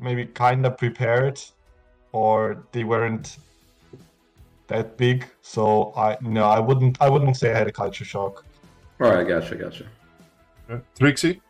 maybe 0.00 0.26
kind 0.26 0.64
of 0.66 0.76
prepared, 0.78 1.40
or 2.12 2.64
they 2.72 2.84
weren't 2.84 3.38
that 4.68 4.96
big. 4.96 5.26
So 5.42 5.92
I 5.96 6.16
no, 6.20 6.44
I 6.44 6.60
wouldn't 6.60 7.00
I 7.00 7.08
wouldn't 7.08 7.36
say 7.36 7.52
I 7.52 7.58
had 7.58 7.68
a 7.68 7.72
culture 7.72 8.04
shock. 8.04 8.44
All 9.00 9.10
right, 9.10 9.26
gotcha, 9.26 9.56
gotcha. 9.56 9.84
Uh, 10.70 10.78
Trixie? 10.98 11.40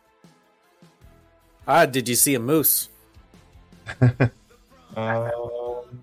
Ah, 1.67 1.85
did 1.85 2.07
you 2.07 2.15
see 2.15 2.35
a 2.35 2.39
moose? 2.39 2.89
Um, 4.97 6.01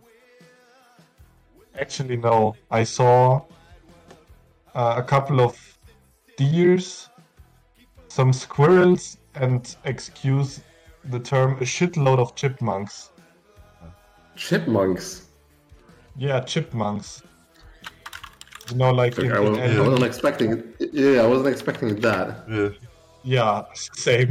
actually, 1.76 2.16
no. 2.16 2.54
I 2.70 2.84
saw 2.84 3.42
uh, 4.74 4.94
a 4.96 5.02
couple 5.02 5.40
of 5.40 5.56
deers, 6.36 7.08
some 8.08 8.32
squirrels, 8.32 9.18
and 9.34 9.76
excuse 9.84 10.60
the 11.04 11.18
term, 11.20 11.52
a 11.54 11.64
shitload 11.64 12.18
of 12.18 12.34
chipmunks. 12.34 13.10
Chipmunks. 14.36 15.28
Yeah, 16.16 16.40
chipmunks. 16.40 17.22
You 18.70 18.76
know, 18.76 18.90
like 18.92 19.18
in, 19.18 19.30
I, 19.32 19.36
in 19.36 19.50
was, 19.50 19.58
I 19.58 19.62
Elden- 19.62 19.86
wasn't 19.86 20.02
expecting. 20.04 20.64
Yeah, 20.92 21.22
I 21.22 21.26
wasn't 21.26 21.48
expecting 21.48 22.00
that. 22.00 22.44
Yeah. 22.50 22.68
Yeah, 23.22 23.64
same. 23.74 24.30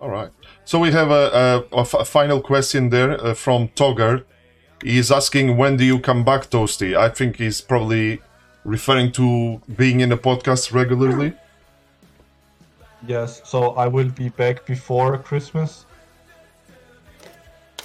All 0.00 0.08
right. 0.10 0.30
So 0.64 0.78
we 0.78 0.90
have 0.92 1.10
a, 1.10 1.64
a, 1.72 1.76
a 1.76 1.80
f- 1.80 1.94
a 1.94 2.04
final 2.04 2.40
question 2.40 2.90
there 2.90 3.12
uh, 3.24 3.34
from 3.34 3.68
Togger. 3.68 4.24
He's 4.82 5.10
asking 5.10 5.56
when 5.56 5.76
do 5.76 5.84
you 5.84 5.98
come 6.00 6.24
back, 6.24 6.48
Toasty? 6.50 6.96
I 6.96 7.08
think 7.10 7.36
he's 7.36 7.60
probably 7.60 8.20
referring 8.64 9.12
to 9.12 9.60
being 9.76 10.00
in 10.00 10.08
the 10.10 10.16
podcast 10.16 10.72
regularly. 10.72 11.34
Yes, 13.06 13.40
so 13.44 13.70
I 13.70 13.86
will 13.86 14.10
be 14.10 14.28
back 14.28 14.66
before 14.66 15.18
Christmas. 15.18 15.86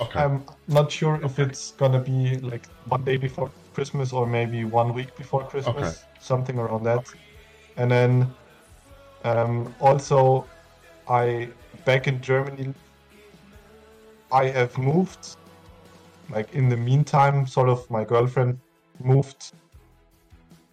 Okay. 0.02 0.20
I'm 0.20 0.44
not 0.68 0.92
sure 0.92 1.20
if 1.24 1.40
it's 1.40 1.72
gonna 1.72 2.00
be 2.00 2.38
like 2.40 2.66
one 2.90 3.04
day 3.04 3.16
before 3.16 3.50
Christmas 3.74 4.12
or 4.12 4.28
maybe 4.28 4.66
one 4.66 4.94
week 4.94 5.16
before 5.16 5.46
Christmas, 5.46 5.76
Okay. 5.76 5.92
something 6.20 6.60
around 6.60 6.84
that. 6.84 7.06
And 7.78 7.90
then 7.90 8.34
um, 9.24 9.74
also, 9.80 10.46
I 11.08 11.50
back 11.86 12.08
in 12.08 12.22
Germany. 12.22 12.74
I 14.32 14.48
have 14.48 14.78
moved. 14.78 15.38
Like 16.30 16.54
in 16.54 16.70
the 16.70 16.78
meantime, 16.78 17.48
sort 17.48 17.70
of 17.70 17.90
my 17.90 18.04
girlfriend 18.04 18.60
moved 19.00 19.54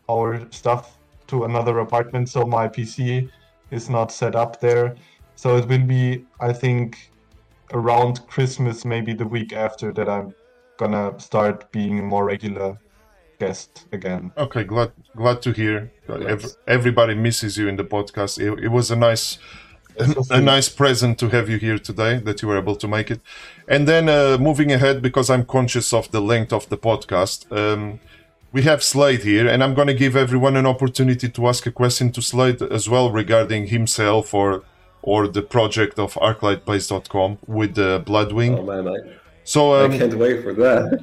our 0.08 0.46
stuff 0.50 0.98
to 1.28 1.44
another 1.44 1.78
apartment, 1.78 2.28
so 2.28 2.44
my 2.44 2.68
PC 2.68 3.28
is 3.70 3.88
not 3.88 4.12
set 4.12 4.34
up 4.36 4.60
there. 4.60 4.94
So 5.34 5.56
it 5.56 5.66
will 5.66 5.86
be, 5.86 6.24
I 6.40 6.52
think, 6.52 7.10
around 7.72 8.26
Christmas, 8.26 8.84
maybe 8.84 9.14
the 9.14 9.26
week 9.26 9.52
after, 9.52 9.92
that 9.92 10.08
I'm 10.08 10.34
gonna 10.76 11.18
start 11.18 11.72
being 11.72 11.98
a 11.98 12.02
more 12.02 12.24
regular 12.24 12.78
guest 13.38 13.86
again. 13.92 14.32
Okay, 14.36 14.64
glad 14.64 14.92
glad 15.16 15.42
to 15.42 15.52
hear. 15.52 15.90
Ev- 16.08 16.56
everybody 16.66 17.14
misses 17.14 17.56
you 17.56 17.68
in 17.68 17.76
the 17.76 17.84
podcast. 17.84 18.38
It, 18.38 18.64
it 18.64 18.68
was 18.68 18.90
a 18.90 18.96
nice 18.96 19.38
a 20.30 20.40
nice 20.40 20.68
present 20.68 21.18
to 21.18 21.28
have 21.28 21.48
you 21.48 21.58
here 21.58 21.78
today 21.78 22.18
that 22.18 22.42
you 22.42 22.48
were 22.48 22.58
able 22.58 22.76
to 22.76 22.88
make 22.88 23.10
it. 23.10 23.20
And 23.68 23.86
then 23.86 24.08
uh, 24.08 24.38
moving 24.38 24.72
ahead, 24.72 25.02
because 25.02 25.28
I'm 25.30 25.44
conscious 25.44 25.92
of 25.92 26.10
the 26.10 26.20
length 26.20 26.52
of 26.52 26.68
the 26.68 26.78
podcast, 26.78 27.38
um, 27.52 28.00
we 28.52 28.62
have 28.62 28.82
Slade 28.82 29.22
here, 29.24 29.48
and 29.48 29.64
I'm 29.64 29.74
going 29.74 29.88
to 29.88 29.94
give 29.94 30.14
everyone 30.14 30.56
an 30.56 30.66
opportunity 30.66 31.28
to 31.28 31.48
ask 31.48 31.66
a 31.66 31.72
question 31.72 32.12
to 32.12 32.22
Slade 32.22 32.60
as 32.60 32.88
well 32.88 33.10
regarding 33.10 33.68
himself 33.68 34.34
or 34.34 34.62
or 35.04 35.26
the 35.26 35.42
project 35.42 35.98
of 35.98 36.14
ArclightBase.com 36.14 37.38
with 37.46 37.74
the 37.74 38.00
Bloodwing. 38.06 38.56
Oh 38.58 38.62
man, 38.62 38.86
I, 38.86 38.98
so 39.42 39.72
I 39.72 39.84
um, 39.86 39.98
can't 39.98 40.14
wait 40.14 40.44
for 40.44 40.52
that. 40.54 41.02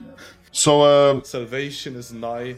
so 0.51 0.83
um, 0.83 1.23
Salvation 1.25 1.95
is 1.95 2.13
nigh. 2.13 2.53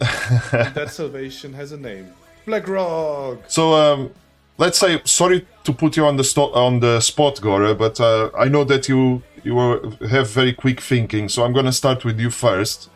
that 0.52 0.90
salvation 0.92 1.54
has 1.54 1.72
a 1.72 1.78
name. 1.78 2.14
Blackrock! 2.46 3.40
So 3.48 3.74
um, 3.74 4.12
let's 4.58 4.78
say, 4.78 5.02
sorry 5.06 5.48
to 5.64 5.74
put 5.74 5.98
you 5.98 6.06
on 6.06 6.18
the 6.18 6.24
sto- 6.24 6.54
on 6.54 6.80
the 6.82 7.00
spot, 7.00 7.40
Gora, 7.42 7.74
but 7.74 8.00
uh, 8.00 8.30
I 8.38 8.50
know 8.50 8.66
that 8.66 8.90
you 8.90 9.24
you 9.44 9.58
are, 9.58 9.80
have 10.10 10.30
very 10.30 10.54
quick 10.54 10.82
thinking. 10.82 11.30
So 11.30 11.44
I'm 11.44 11.54
gonna 11.54 11.72
start 11.72 12.04
with 12.04 12.20
you 12.20 12.30
first. 12.30 12.90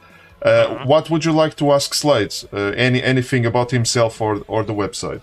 Uh, 0.46 0.86
What 0.86 1.10
would 1.10 1.26
you 1.26 1.32
like 1.32 1.56
to 1.56 1.72
ask 1.72 1.94
Slides? 1.94 2.46
Uh, 2.54 2.72
any 2.78 3.02
anything 3.02 3.46
about 3.46 3.72
himself 3.72 4.22
or 4.22 4.44
or 4.48 4.64
the 4.64 4.74
website? 4.74 5.22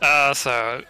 Uh, 0.00 0.32
so, 0.34 0.82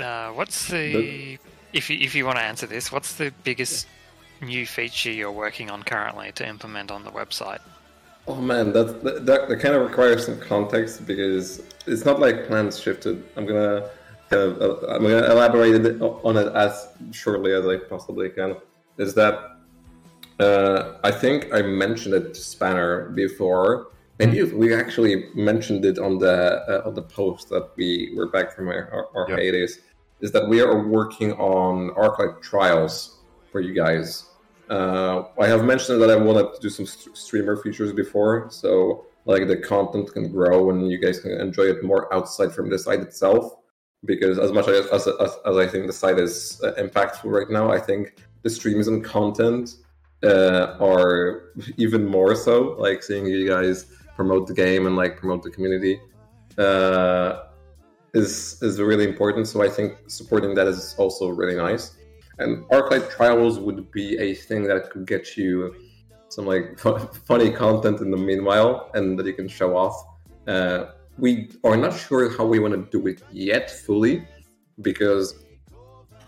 uh, 0.00 0.30
what's 0.30 0.68
the 0.68 1.38
if 1.72 1.88
you 1.90 1.96
if 2.00 2.14
you 2.14 2.26
want 2.26 2.38
to 2.38 2.44
answer 2.44 2.66
this, 2.66 2.90
what's 2.90 3.14
the 3.14 3.32
biggest 3.44 3.86
new 4.40 4.66
feature 4.66 5.12
you're 5.12 5.32
working 5.32 5.70
on 5.70 5.82
currently 5.82 6.32
to 6.32 6.46
implement 6.46 6.90
on 6.90 7.04
the 7.04 7.10
website? 7.10 7.60
Oh 8.26 8.40
man, 8.40 8.72
that, 8.72 9.02
that 9.04 9.26
that 9.26 9.60
kind 9.60 9.74
of 9.74 9.82
requires 9.82 10.26
some 10.26 10.40
context 10.40 11.06
because 11.06 11.62
it's 11.86 12.04
not 12.04 12.18
like 12.20 12.46
plans 12.48 12.80
shifted. 12.80 13.22
I'm 13.36 13.46
gonna 13.46 13.88
kind 14.28 14.42
of 14.42 14.60
uh, 14.60 14.86
I'm 14.88 15.02
going 15.02 15.22
to 15.22 15.30
elaborate 15.30 16.02
on 16.02 16.36
it 16.36 16.52
as 16.54 16.88
shortly 17.12 17.52
as 17.52 17.66
I 17.66 17.76
possibly 17.76 18.28
can. 18.28 18.56
Is 18.98 19.14
that 19.14 19.57
uh, 20.40 20.98
I 21.02 21.10
think 21.10 21.52
I 21.52 21.62
mentioned 21.62 22.14
it 22.14 22.34
to 22.34 22.40
Spanner 22.40 23.10
before. 23.10 23.88
Maybe 24.18 24.42
we 24.42 24.74
actually 24.74 25.26
mentioned 25.34 25.84
it 25.84 25.98
on 25.98 26.18
the 26.18 26.62
uh, 26.68 26.88
on 26.88 26.94
the 26.94 27.02
post 27.02 27.48
that 27.50 27.70
we 27.76 28.12
were 28.16 28.28
back 28.30 28.54
from 28.54 28.68
our, 28.68 29.08
our, 29.14 29.26
Yeah. 29.28 29.36
hiatus. 29.36 29.78
Is 30.20 30.32
that 30.32 30.48
we 30.48 30.60
are 30.60 30.88
working 30.88 31.32
on 31.34 31.90
Arclight 31.90 32.42
trials 32.42 33.18
for 33.52 33.60
you 33.60 33.72
guys. 33.72 34.24
Uh, 34.68 35.22
I 35.40 35.46
have 35.46 35.64
mentioned 35.64 36.02
that 36.02 36.10
I 36.10 36.16
wanted 36.16 36.52
to 36.54 36.60
do 36.60 36.68
some 36.68 36.84
st- 36.86 37.16
streamer 37.16 37.56
features 37.56 37.92
before, 37.92 38.48
so 38.50 39.06
like 39.24 39.46
the 39.46 39.56
content 39.56 40.12
can 40.12 40.30
grow 40.32 40.70
and 40.70 40.90
you 40.90 40.98
guys 40.98 41.20
can 41.20 41.30
enjoy 41.32 41.66
it 41.74 41.84
more 41.84 42.12
outside 42.12 42.52
from 42.52 42.68
the 42.68 42.78
site 42.78 43.00
itself. 43.00 43.54
Because 44.04 44.38
as 44.38 44.50
much 44.52 44.68
as 44.68 44.86
as, 44.88 45.06
as, 45.06 45.36
as 45.46 45.56
I 45.56 45.66
think 45.66 45.86
the 45.86 45.92
site 45.92 46.18
is 46.18 46.60
uh, 46.64 46.72
impactful 46.78 47.30
right 47.38 47.50
now, 47.50 47.70
I 47.70 47.78
think 47.78 48.20
the 48.42 48.50
streams 48.50 48.88
and 48.88 49.04
content 49.04 49.76
uh, 50.22 50.76
are 50.80 51.52
even 51.76 52.04
more 52.06 52.34
so. 52.34 52.76
Like 52.78 53.02
seeing 53.02 53.26
you 53.26 53.48
guys 53.48 53.86
promote 54.16 54.46
the 54.46 54.54
game 54.54 54.86
and 54.86 54.96
like 54.96 55.16
promote 55.16 55.42
the 55.42 55.50
community 55.50 56.00
uh, 56.58 57.44
is 58.14 58.60
is 58.62 58.80
really 58.80 59.06
important. 59.08 59.46
So 59.48 59.62
I 59.62 59.68
think 59.68 59.96
supporting 60.08 60.54
that 60.54 60.66
is 60.66 60.94
also 60.98 61.28
really 61.28 61.56
nice. 61.56 61.96
And 62.38 62.64
Arclight 62.66 63.10
trials 63.10 63.58
would 63.58 63.90
be 63.90 64.16
a 64.18 64.34
thing 64.34 64.62
that 64.64 64.90
could 64.90 65.06
get 65.06 65.36
you 65.36 65.74
some 66.28 66.46
like 66.46 66.78
fu- 66.82 66.98
funny 67.30 67.50
content 67.50 68.00
in 68.00 68.10
the 68.10 68.16
meanwhile, 68.16 68.90
and 68.94 69.18
that 69.18 69.26
you 69.26 69.34
can 69.34 69.48
show 69.48 69.76
off. 69.76 69.96
Uh, 70.46 70.86
we 71.18 71.50
are 71.64 71.76
not 71.76 71.94
sure 71.96 72.30
how 72.36 72.46
we 72.46 72.58
want 72.60 72.74
to 72.74 72.82
do 72.96 73.06
it 73.08 73.22
yet 73.32 73.70
fully, 73.70 74.26
because 74.82 75.44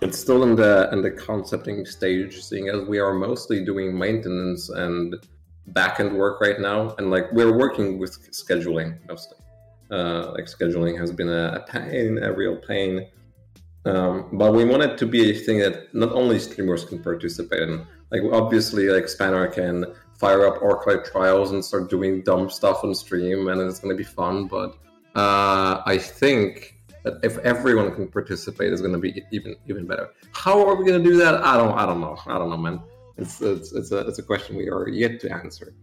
it's 0.01 0.18
still 0.18 0.43
in 0.43 0.56
the 0.56 0.89
in 0.93 1.02
the 1.02 1.10
concepting 1.10 1.85
stage. 1.85 2.43
Seeing 2.43 2.68
as 2.68 2.86
we 2.89 2.98
are 2.98 3.12
mostly 3.12 3.64
doing 3.64 3.97
maintenance 3.97 4.68
and 4.70 5.16
backend 5.72 6.12
work 6.12 6.40
right 6.40 6.60
now, 6.60 6.94
and 6.98 7.10
like 7.10 7.31
we're 7.32 7.56
working 7.56 7.98
with 7.98 8.12
scheduling 8.32 8.98
mostly. 9.09 9.39
Uh, 9.90 10.32
like 10.32 10.44
scheduling 10.44 10.97
has 10.98 11.10
been 11.10 11.28
a, 11.28 11.52
a 11.55 11.60
pain, 11.60 12.18
a 12.22 12.32
real 12.32 12.56
pain. 12.56 13.06
Um, 13.85 14.28
but 14.32 14.52
we 14.52 14.64
want 14.64 14.82
it 14.82 14.98
to 14.98 15.06
be 15.06 15.31
a 15.31 15.35
thing 15.35 15.59
that 15.60 15.93
not 15.94 16.12
only 16.12 16.39
streamers 16.39 16.85
can 16.85 17.02
participate 17.02 17.62
in. 17.62 17.86
Like 18.10 18.22
obviously, 18.32 18.89
like 18.89 19.09
Spanner 19.09 19.48
can 19.48 19.86
fire 20.18 20.47
up 20.47 20.60
Arclight 20.60 21.10
trials 21.10 21.52
and 21.52 21.64
start 21.64 21.89
doing 21.89 22.22
dumb 22.22 22.51
stuff 22.51 22.85
on 22.85 22.94
stream, 22.94 23.48
and 23.48 23.60
it's 23.60 23.81
to 23.81 23.94
be 23.94 24.05
fun. 24.05 24.47
But 24.47 24.77
uh, 25.14 25.82
I 25.86 25.98
think 25.98 26.80
that 27.02 27.14
if 27.22 27.39
everyone 27.39 27.94
can 27.94 28.09
participate, 28.09 28.72
it's 28.72 28.81
going 28.81 28.93
to 28.93 28.98
be 28.98 29.24
even 29.31 29.56
even 29.68 29.86
better. 29.86 30.10
How 30.32 30.66
are 30.66 30.74
we 30.74 30.85
going 30.85 31.02
to 31.02 31.10
do 31.10 31.16
that? 31.18 31.35
I 31.43 31.56
don't 31.56 31.77
I 31.77 31.86
don't 31.86 32.01
know. 32.01 32.16
I 32.27 32.39
don't 32.39 32.51
know, 32.51 32.56
man. 32.56 32.81
It's 33.16 33.40
it's 33.40 33.72
it's 33.72 33.93
a 33.93 33.98
it's 34.09 34.18
a 34.18 34.22
question 34.22 34.56
we 34.56 34.68
are 34.68 34.89
yet 34.89 35.20
to 35.20 35.32
answer. 35.32 35.74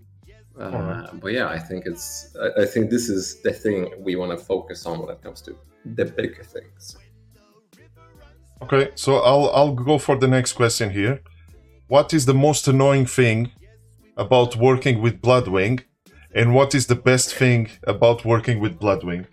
Uh, 0.60 0.64
Alright. 0.64 1.19
But 1.22 1.34
yeah, 1.34 1.48
I 1.48 1.60
think 1.60 1.85
it's 1.85 2.35
I, 2.41 2.64
I 2.64 2.65
think 2.65 2.89
this 2.89 3.10
is 3.10 3.41
the 3.41 3.53
thing 3.53 3.91
we 3.99 4.15
want 4.15 4.31
to 4.38 4.44
focus 4.44 4.85
on 4.85 4.99
when 4.99 5.10
it 5.10 5.22
comes 5.22 5.41
to 5.41 5.56
the 5.85 6.06
big 6.06 6.44
things. 6.45 6.98
Okay, 8.61 8.89
so 8.95 9.18
I'll 9.18 9.49
I'll 9.52 9.73
go 9.73 9.98
for 9.99 10.15
the 10.18 10.27
next 10.27 10.53
question 10.53 10.89
here. 10.89 11.22
What 11.88 12.14
is 12.14 12.26
the 12.26 12.34
most 12.34 12.68
annoying 12.68 13.06
thing 13.06 13.52
about 14.18 14.56
working 14.56 14.99
with 14.99 15.22
Bloodwing, 15.22 15.84
and 16.34 16.56
what 16.56 16.73
is 16.73 16.88
the 16.88 16.95
best 16.95 17.34
thing 17.34 17.69
about 17.84 18.26
working 18.26 18.60
with 18.60 18.80
Bloodwing? 18.80 19.27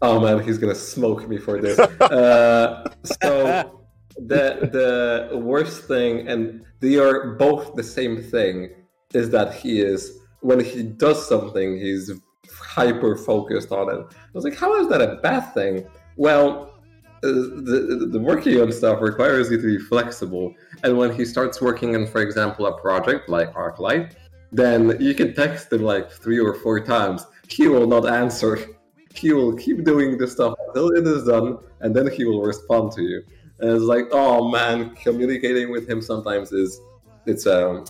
Oh 0.00 0.20
man, 0.20 0.42
he's 0.44 0.58
gonna 0.58 0.74
smoke 0.74 1.28
me 1.28 1.38
for 1.38 1.60
this. 1.60 1.78
uh, 1.78 2.88
so 3.02 3.82
the 4.16 5.28
the 5.30 5.36
worst 5.38 5.84
thing, 5.84 6.28
and 6.28 6.64
they 6.80 6.96
are 6.98 7.34
both 7.34 7.74
the 7.74 7.82
same 7.82 8.22
thing, 8.22 8.70
is 9.12 9.30
that 9.30 9.54
he 9.54 9.80
is 9.80 10.18
when 10.40 10.60
he 10.60 10.82
does 10.82 11.28
something, 11.28 11.78
he's 11.78 12.12
hyper 12.50 13.16
focused 13.16 13.72
on 13.72 13.92
it. 13.92 14.06
I 14.10 14.30
was 14.32 14.44
like, 14.44 14.56
how 14.56 14.80
is 14.80 14.88
that 14.88 15.02
a 15.02 15.16
bad 15.16 15.52
thing? 15.52 15.86
Well, 16.16 16.74
uh, 17.24 17.28
the, 17.28 18.08
the 18.12 18.20
working 18.20 18.60
on 18.60 18.70
stuff 18.70 19.00
requires 19.00 19.50
you 19.50 19.60
to 19.60 19.78
be 19.78 19.78
flexible, 19.78 20.54
and 20.84 20.96
when 20.96 21.12
he 21.12 21.24
starts 21.24 21.60
working 21.60 21.96
on, 21.96 22.06
for 22.06 22.20
example, 22.20 22.66
a 22.66 22.80
project 22.80 23.28
like 23.28 23.52
ArcLight, 23.54 24.14
then 24.52 24.96
you 25.00 25.14
can 25.14 25.34
text 25.34 25.72
him 25.72 25.82
like 25.82 26.10
three 26.10 26.38
or 26.38 26.54
four 26.54 26.78
times. 26.80 27.26
He 27.48 27.66
will 27.66 27.88
not 27.88 28.06
answer 28.06 28.58
he 29.18 29.32
will 29.32 29.54
keep 29.54 29.84
doing 29.84 30.18
this 30.18 30.32
stuff 30.32 30.54
until 30.68 30.90
it 30.90 31.06
is 31.06 31.24
done, 31.24 31.58
and 31.80 31.94
then 31.94 32.10
he 32.10 32.24
will 32.24 32.42
respond 32.42 32.92
to 32.92 33.02
you. 33.02 33.22
And 33.60 33.70
it's 33.70 33.84
like, 33.84 34.06
oh 34.12 34.48
man, 34.48 34.94
communicating 34.94 35.70
with 35.70 35.88
him 35.88 36.00
sometimes 36.00 36.52
is 36.52 36.80
it's 37.26 37.46
um 37.46 37.84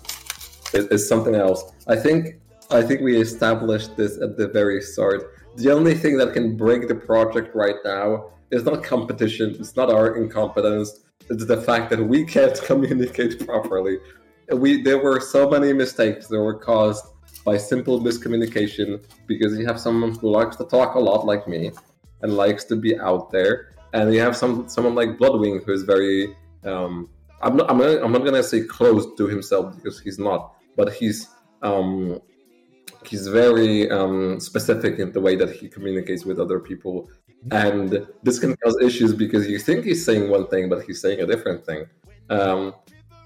is 0.75 1.09
something 1.09 1.35
else. 1.35 1.73
I 1.87 1.97
think 1.97 2.41
I 2.71 2.83
think 2.83 3.01
we 3.01 3.21
established 3.21 3.97
this 3.97 4.21
at 4.21 4.37
the 4.37 4.49
very 4.49 4.81
start. 4.81 5.21
The 5.57 5.71
only 5.73 5.95
thing 5.95 6.17
that 6.19 6.33
can 6.33 6.57
break 6.57 6.89
the 6.89 6.95
project 6.95 7.55
right 7.55 7.81
now 7.85 8.31
is 8.51 8.65
not 8.65 8.83
competition. 8.83 9.57
It's 9.59 9.77
not 9.77 9.91
our 9.91 10.17
incompetence. 10.17 11.01
It's 11.31 11.45
the 11.45 11.61
fact 11.61 11.91
that 11.91 12.03
we 12.03 12.25
can't 12.25 12.59
communicate 12.71 13.47
properly. 13.47 13.99
We 14.51 14.83
there 14.83 14.99
were 14.99 15.21
so 15.21 15.49
many 15.49 15.73
mistakes 15.73 16.27
that 16.29 16.41
were 16.41 16.59
caused 16.59 17.05
by 17.49 17.57
simple 17.57 17.97
miscommunication 18.09 18.89
because 19.27 19.53
you 19.59 19.65
have 19.71 19.81
someone 19.87 20.13
who 20.19 20.29
likes 20.39 20.55
to 20.61 20.65
talk 20.77 20.91
a 21.01 21.03
lot 21.11 21.21
like 21.33 21.45
me 21.55 21.63
and 22.21 22.29
likes 22.45 22.63
to 22.71 22.77
be 22.77 22.93
out 23.09 23.31
there. 23.31 23.55
And 23.95 24.13
you 24.15 24.21
have 24.27 24.37
some 24.43 24.69
someone 24.75 24.95
like 25.01 25.11
bloodwing 25.21 25.57
who 25.65 25.73
is 25.79 25.85
very 25.95 26.17
um 26.73 26.93
i'm 27.45 27.55
not 27.59 27.67
i'm 27.71 27.79
not, 27.83 28.03
I'm 28.05 28.13
not 28.17 28.25
gonna 28.27 28.47
say 28.53 28.61
closed 28.79 29.11
to 29.19 29.25
himself 29.35 29.65
because 29.77 29.97
he's 30.05 30.19
not 30.29 30.41
but 30.79 30.89
he's 30.99 31.19
um 31.69 32.21
he's 33.11 33.25
very 33.43 33.75
um 33.97 34.41
specific 34.51 34.95
in 35.03 35.09
the 35.17 35.23
way 35.27 35.35
that 35.43 35.51
he 35.59 35.67
communicates 35.77 36.25
with 36.29 36.39
other 36.45 36.59
people. 36.71 36.97
And 37.65 37.89
this 38.27 38.37
can 38.43 38.53
cause 38.63 38.77
issues 38.89 39.13
because 39.25 39.45
you 39.53 39.59
think 39.69 39.79
he's 39.89 40.03
saying 40.09 40.25
one 40.37 40.47
thing 40.53 40.65
but 40.73 40.81
he's 40.87 41.01
saying 41.05 41.19
a 41.27 41.29
different 41.33 41.61
thing. 41.69 41.81
Um 42.39 42.63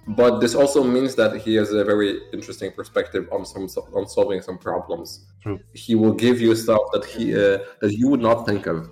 but 0.09 0.41
this 0.41 0.55
also 0.55 0.83
means 0.83 1.15
that 1.15 1.37
he 1.41 1.55
has 1.55 1.73
a 1.73 1.85
very 1.85 2.20
interesting 2.33 2.73
perspective 2.73 3.29
on 3.31 3.45
some 3.45 3.69
on 3.95 4.09
solving 4.09 4.43
some 4.43 4.59
problems. 4.59 5.27
True. 5.43 5.61
He 5.74 5.95
will 5.95 6.12
give 6.12 6.41
you 6.41 6.55
stuff 6.57 6.83
that 6.93 7.05
he 7.05 7.35
uh, 7.35 7.59
that 7.81 7.93
you 7.93 8.09
would 8.09 8.20
not 8.20 8.45
think 8.47 8.66
of. 8.66 8.91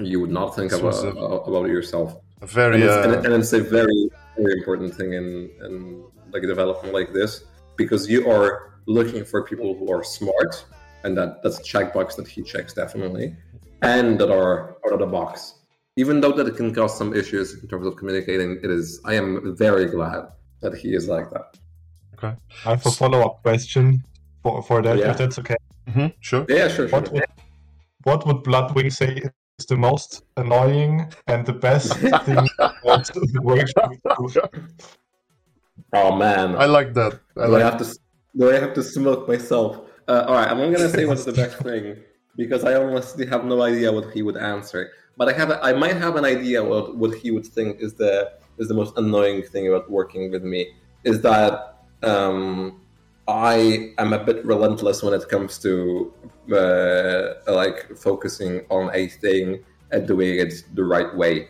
You 0.00 0.20
would 0.20 0.30
not 0.30 0.54
think 0.54 0.70
about, 0.72 0.94
a- 0.94 1.40
about 1.50 1.68
yourself. 1.68 2.18
Very 2.42 2.76
And 2.76 2.84
it's, 2.84 3.06
and, 3.06 3.14
uh, 3.14 3.20
and 3.20 3.42
it's 3.42 3.52
a 3.52 3.60
very 3.60 4.10
very 4.36 4.52
important 4.58 4.94
thing 4.94 5.14
in 5.14 5.50
in 5.64 6.04
like 6.32 6.42
development 6.42 6.94
like 6.94 7.12
this 7.12 7.44
because 7.76 8.08
you 8.08 8.30
are 8.30 8.80
looking 8.86 9.24
for 9.24 9.42
people 9.42 9.74
who 9.76 9.90
are 9.92 10.04
smart 10.04 10.64
and 11.04 11.16
that 11.16 11.42
that's 11.42 11.58
a 11.58 11.62
checkbox 11.62 12.16
that 12.16 12.28
he 12.28 12.42
checks 12.42 12.72
definitely 12.72 13.34
and 13.82 14.18
that 14.20 14.30
are 14.30 14.76
out 14.84 14.92
of 14.92 14.98
the 14.98 15.06
box 15.06 15.54
even 16.02 16.16
though 16.22 16.32
that 16.38 16.46
it 16.50 16.56
can 16.60 16.70
cause 16.78 16.92
some 17.00 17.10
issues 17.20 17.48
in 17.60 17.66
terms 17.70 17.86
of 17.88 17.92
communicating 18.00 18.50
it 18.64 18.70
is 18.78 18.86
i 19.12 19.14
am 19.20 19.28
very 19.64 19.86
glad 19.96 20.22
that 20.62 20.72
he 20.82 20.88
is 20.98 21.04
like 21.14 21.28
that 21.34 21.48
okay. 22.14 22.32
I 22.66 22.70
have 22.74 22.84
a 22.90 22.90
follow 23.02 23.20
up 23.26 23.34
question 23.46 23.84
for, 24.42 24.54
for 24.68 24.78
that, 24.86 24.96
Yeah. 24.98 25.10
if 25.10 25.16
that's 25.20 25.38
okay. 25.42 25.58
Mhm, 25.90 26.08
sure. 26.28 26.44
yeah 26.56 26.66
sure, 26.74 26.86
sure. 26.88 26.94
What 27.00 27.06
would, 27.12 27.24
what 28.08 28.20
would 28.26 28.40
Bloodwing 28.48 28.90
say 29.00 29.12
is 29.58 29.64
the 29.72 29.76
most 29.88 30.10
annoying 30.42 30.92
and 31.30 31.40
the 31.50 31.56
best 31.68 31.88
thing 32.26 32.44
about 32.58 33.04
the 33.34 33.40
workshop? 33.50 33.90
oh 35.92 36.10
man 36.24 36.48
I 36.56 36.66
like 36.66 36.90
that. 37.00 37.12
I 37.36 37.46
do 37.46 37.54
I 37.54 37.58
like. 37.58 37.62
have 37.68 37.78
to 37.82 37.86
do 38.38 38.44
I 38.54 38.58
have 38.64 38.74
to 38.74 38.82
smoke 38.82 39.22
myself? 39.32 39.70
Uh, 40.06 40.24
all 40.28 40.34
right, 40.38 40.48
I'm 40.50 40.58
not 40.62 40.70
gonna 40.76 40.88
say 40.98 41.04
what's 41.10 41.24
the 41.30 41.32
best 41.42 41.56
thing 41.68 41.84
because 42.36 42.62
I 42.64 42.72
honestly 42.82 43.26
have 43.26 43.44
no 43.44 43.56
idea 43.62 43.88
what 43.92 44.06
he 44.14 44.20
would 44.26 44.36
answer. 44.54 44.80
But 45.18 45.28
I 45.28 45.32
have 45.32 45.50
a, 45.50 45.56
I 45.70 45.72
might 45.72 45.96
have 45.96 46.14
an 46.16 46.24
idea 46.24 46.58
what 46.62 46.96
what 46.96 47.12
he 47.22 47.28
would 47.34 47.46
think 47.56 47.80
is 47.80 47.92
the 47.94 48.14
is 48.58 48.68
the 48.68 48.74
most 48.82 48.96
annoying 48.96 49.42
thing 49.52 49.64
about 49.68 49.90
working 49.90 50.30
with 50.30 50.44
me 50.44 50.60
is 51.04 51.20
that 51.22 51.52
um, 52.02 52.80
I 53.26 53.92
am 53.98 54.12
a 54.12 54.18
bit 54.28 54.44
relentless 54.44 55.02
when 55.02 55.14
it 55.14 55.28
comes 55.28 55.58
to 55.66 56.12
uh, 56.60 57.52
like 57.52 57.78
focusing 57.96 58.52
on 58.70 58.90
a 58.94 59.08
thing 59.08 59.46
and 59.92 60.06
doing 60.06 60.38
it 60.44 60.52
the 60.74 60.84
right 60.84 61.14
way. 61.22 61.48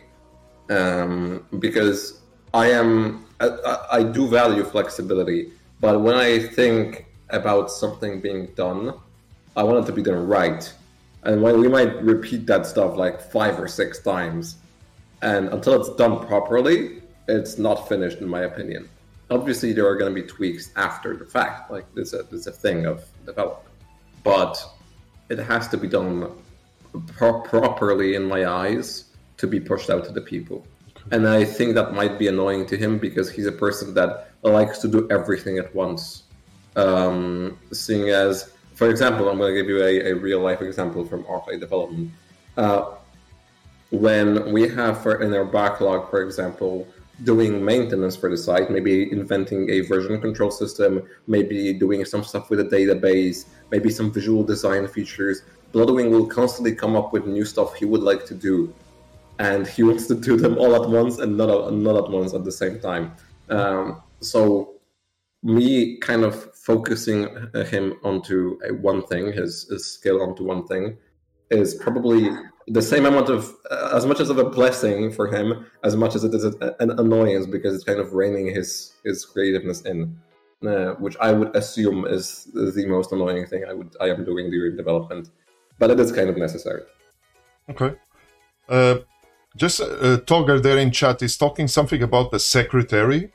Um, 0.69 1.45
because 1.59 2.21
I 2.53 2.67
am 2.71 3.25
I, 3.39 3.47
I- 3.71 3.85
I 3.99 4.03
do 4.03 4.27
value 4.27 4.63
flexibility, 4.63 5.51
but 5.79 6.01
when 6.01 6.15
I 6.15 6.39
think 6.39 7.05
about 7.29 7.71
something 7.71 8.19
being 8.21 8.47
done, 8.55 8.93
I 9.55 9.63
want 9.63 9.77
it 9.83 9.85
to 9.87 9.93
be 9.93 10.01
done 10.01 10.27
right, 10.27 10.61
and 11.23 11.41
we 11.41 11.67
might 11.67 12.01
repeat 12.01 12.45
that 12.47 12.65
stuff 12.65 12.95
like 12.95 13.21
five 13.21 13.59
or 13.59 13.67
six 13.67 13.99
times, 13.99 14.57
and 15.21 15.49
until 15.49 15.79
it's 15.79 15.95
done 15.95 16.25
properly, 16.25 17.01
it's 17.27 17.57
not 17.57 17.87
finished 17.87 18.19
in 18.19 18.27
my 18.27 18.41
opinion. 18.41 18.89
Obviously, 19.29 19.73
there 19.73 19.87
are 19.87 19.95
going 19.95 20.13
to 20.13 20.21
be 20.21 20.27
tweaks 20.27 20.71
after 20.75 21.15
the 21.15 21.25
fact, 21.25 21.69
like 21.71 21.85
it's 21.95 22.13
a 22.13 22.25
it's 22.31 22.47
a 22.47 22.51
thing 22.51 22.85
of 22.85 23.05
development, 23.25 23.69
but 24.23 24.63
it 25.29 25.37
has 25.39 25.67
to 25.67 25.77
be 25.77 25.87
done 25.87 26.31
pro- 27.07 27.41
properly 27.41 28.15
in 28.15 28.25
my 28.25 28.47
eyes 28.47 29.05
to 29.37 29.47
be 29.47 29.59
pushed 29.59 29.89
out 29.89 30.05
to 30.05 30.11
the 30.11 30.21
people. 30.21 30.65
And 31.11 31.27
I 31.27 31.43
think 31.43 31.75
that 31.75 31.93
might 31.93 32.19
be 32.19 32.27
annoying 32.27 32.65
to 32.67 32.77
him 32.77 32.97
because 32.97 33.31
he's 33.31 33.45
a 33.45 33.51
person 33.51 33.93
that 33.95 34.31
likes 34.43 34.79
to 34.79 34.87
do 34.87 35.07
everything 35.09 35.57
at 35.57 35.73
once. 35.73 36.23
Um, 36.75 37.57
seeing 37.71 38.09
as, 38.09 38.51
for 38.79 38.89
example, 38.89 39.27
I'm 39.27 39.37
going 39.37 39.53
to 39.53 39.61
give 39.61 39.67
you 39.67 39.83
a, 39.83 40.11
a 40.11 40.15
real 40.15 40.39
life 40.39 40.61
example 40.61 41.03
from 41.03 41.25
Arclight 41.25 41.59
development. 41.59 42.11
Uh, 42.55 42.91
when 43.89 44.53
we 44.53 44.69
have 44.69 45.03
for, 45.03 45.21
in 45.21 45.33
our 45.33 45.43
backlog, 45.43 46.09
for 46.09 46.21
example, 46.21 46.87
doing 47.25 47.63
maintenance 47.63 48.15
for 48.15 48.29
the 48.29 48.37
site, 48.37 48.71
maybe 48.71 49.11
inventing 49.11 49.69
a 49.69 49.81
version 49.81 50.21
control 50.21 50.49
system, 50.49 51.03
maybe 51.27 51.73
doing 51.73 52.05
some 52.05 52.23
stuff 52.23 52.49
with 52.49 52.61
a 52.61 52.63
database, 52.63 53.47
maybe 53.69 53.89
some 53.89 54.13
visual 54.13 54.43
design 54.43 54.87
features. 54.87 55.41
Bloodwing 55.73 56.09
will 56.09 56.27
constantly 56.27 56.73
come 56.73 56.95
up 56.95 57.11
with 57.11 57.25
new 57.25 57.43
stuff 57.43 57.73
he 57.73 57.83
would 57.83 58.01
like 58.01 58.25
to 58.27 58.33
do, 58.33 58.73
and 59.39 59.67
he 59.67 59.83
wants 59.89 60.07
to 60.07 60.15
do 60.15 60.37
them 60.37 60.57
all 60.57 60.81
at 60.81 60.89
once 60.89 61.17
and 61.17 61.35
not 61.35 61.73
not 61.73 61.97
at 61.97 62.09
once 62.09 62.33
at 62.33 62.45
the 62.45 62.51
same 62.53 62.79
time. 62.79 63.11
Um, 63.49 64.01
so, 64.21 64.75
me 65.43 65.97
kind 65.97 66.23
of 66.23 66.48
focusing 66.69 67.19
him 67.73 67.85
onto 68.03 68.59
a 68.69 68.73
one 68.73 69.01
thing, 69.07 69.33
his, 69.33 69.67
his 69.69 69.83
skill 69.95 70.21
onto 70.21 70.43
one 70.43 70.63
thing, 70.67 70.97
is 71.49 71.73
probably 71.75 72.29
the 72.67 72.81
same 72.81 73.05
amount 73.05 73.29
of 73.29 73.51
uh, 73.71 73.91
as 73.93 74.05
much 74.05 74.19
as 74.19 74.29
of 74.29 74.37
a 74.37 74.47
blessing 74.57 75.11
for 75.11 75.25
him 75.35 75.65
as 75.83 75.95
much 75.95 76.13
as 76.15 76.23
it 76.23 76.33
is 76.35 76.45
a, 76.45 76.75
an 76.79 76.91
annoyance 76.99 77.47
because 77.47 77.73
it's 77.73 77.83
kind 77.83 77.99
of 77.99 78.13
reining 78.13 78.53
his 78.53 78.93
his 79.03 79.25
creativeness 79.25 79.81
in 79.91 80.15
uh, 80.67 80.91
which 81.03 81.17
i 81.19 81.31
would 81.31 81.55
assume 81.55 82.05
is 82.05 82.47
the 82.53 82.85
most 82.87 83.11
annoying 83.11 83.47
thing 83.47 83.65
i 83.67 83.73
would 83.73 83.91
i 83.99 84.07
am 84.07 84.23
doing 84.23 84.51
during 84.51 84.77
development 84.77 85.31
but 85.79 85.89
it 85.89 85.99
is 85.99 86.11
kind 86.11 86.29
of 86.29 86.37
necessary. 86.37 86.83
Okay. 87.69 87.95
Uh, 88.67 88.99
just 89.55 89.81
uh, 89.81 90.19
Togger 90.27 90.61
there 90.61 90.77
in 90.77 90.91
chat 90.91 91.23
is 91.23 91.37
talking 91.37 91.67
something 91.67 92.03
about 92.03 92.31
the 92.31 92.39
secretary. 92.39 93.31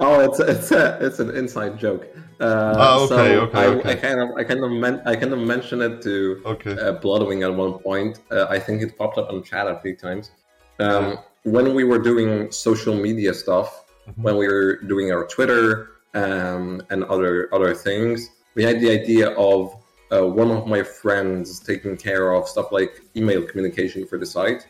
Oh, 0.00 0.20
it's 0.20 0.40
it's 0.40 0.70
a, 0.72 0.98
it's 1.00 1.20
an 1.20 1.30
inside 1.30 1.78
joke. 1.78 2.06
Uh, 2.40 2.74
oh, 2.78 3.04
okay, 3.04 3.34
so 3.34 3.40
okay, 3.42 3.58
I, 3.58 3.66
okay. 3.66 3.90
I 3.92 3.94
kind 3.96 4.20
of 4.20 4.28
I 4.36 4.44
kind 4.44 4.64
of 4.64 4.70
men- 4.70 5.02
I 5.04 5.14
kind 5.14 5.32
of 5.32 5.38
mentioned 5.40 5.82
it 5.82 6.00
to 6.02 6.40
Okay. 6.46 6.72
uh, 6.72 6.94
Bloodwing 6.98 7.44
at 7.44 7.54
one 7.54 7.74
point. 7.80 8.20
Uh, 8.30 8.46
I 8.48 8.58
think 8.58 8.80
it 8.82 8.96
popped 8.96 9.18
up 9.18 9.28
on 9.30 9.42
chat 9.42 9.66
a 9.66 9.78
few 9.82 9.94
times. 9.94 10.30
Um, 10.78 11.18
when 11.42 11.74
we 11.74 11.84
were 11.84 11.98
doing 11.98 12.50
social 12.50 12.94
media 12.94 13.34
stuff, 13.34 13.84
Mhm. 14.08 14.22
when 14.26 14.36
we 14.38 14.46
were 14.48 14.76
doing 14.92 15.12
our 15.12 15.26
Twitter 15.26 15.66
um, 16.14 16.82
and 16.90 17.04
other 17.04 17.34
other 17.52 17.74
things, 17.74 18.30
we 18.54 18.62
had 18.64 18.80
the 18.80 18.90
idea 18.90 19.26
of 19.36 19.74
uh, 20.10 20.24
one 20.26 20.50
of 20.50 20.66
my 20.66 20.82
friends 20.82 21.60
taking 21.60 21.94
care 21.96 22.32
of 22.32 22.48
stuff 22.48 22.72
like 22.72 22.92
email 23.16 23.42
communication 23.50 24.06
for 24.06 24.16
the 24.18 24.26
site 24.26 24.66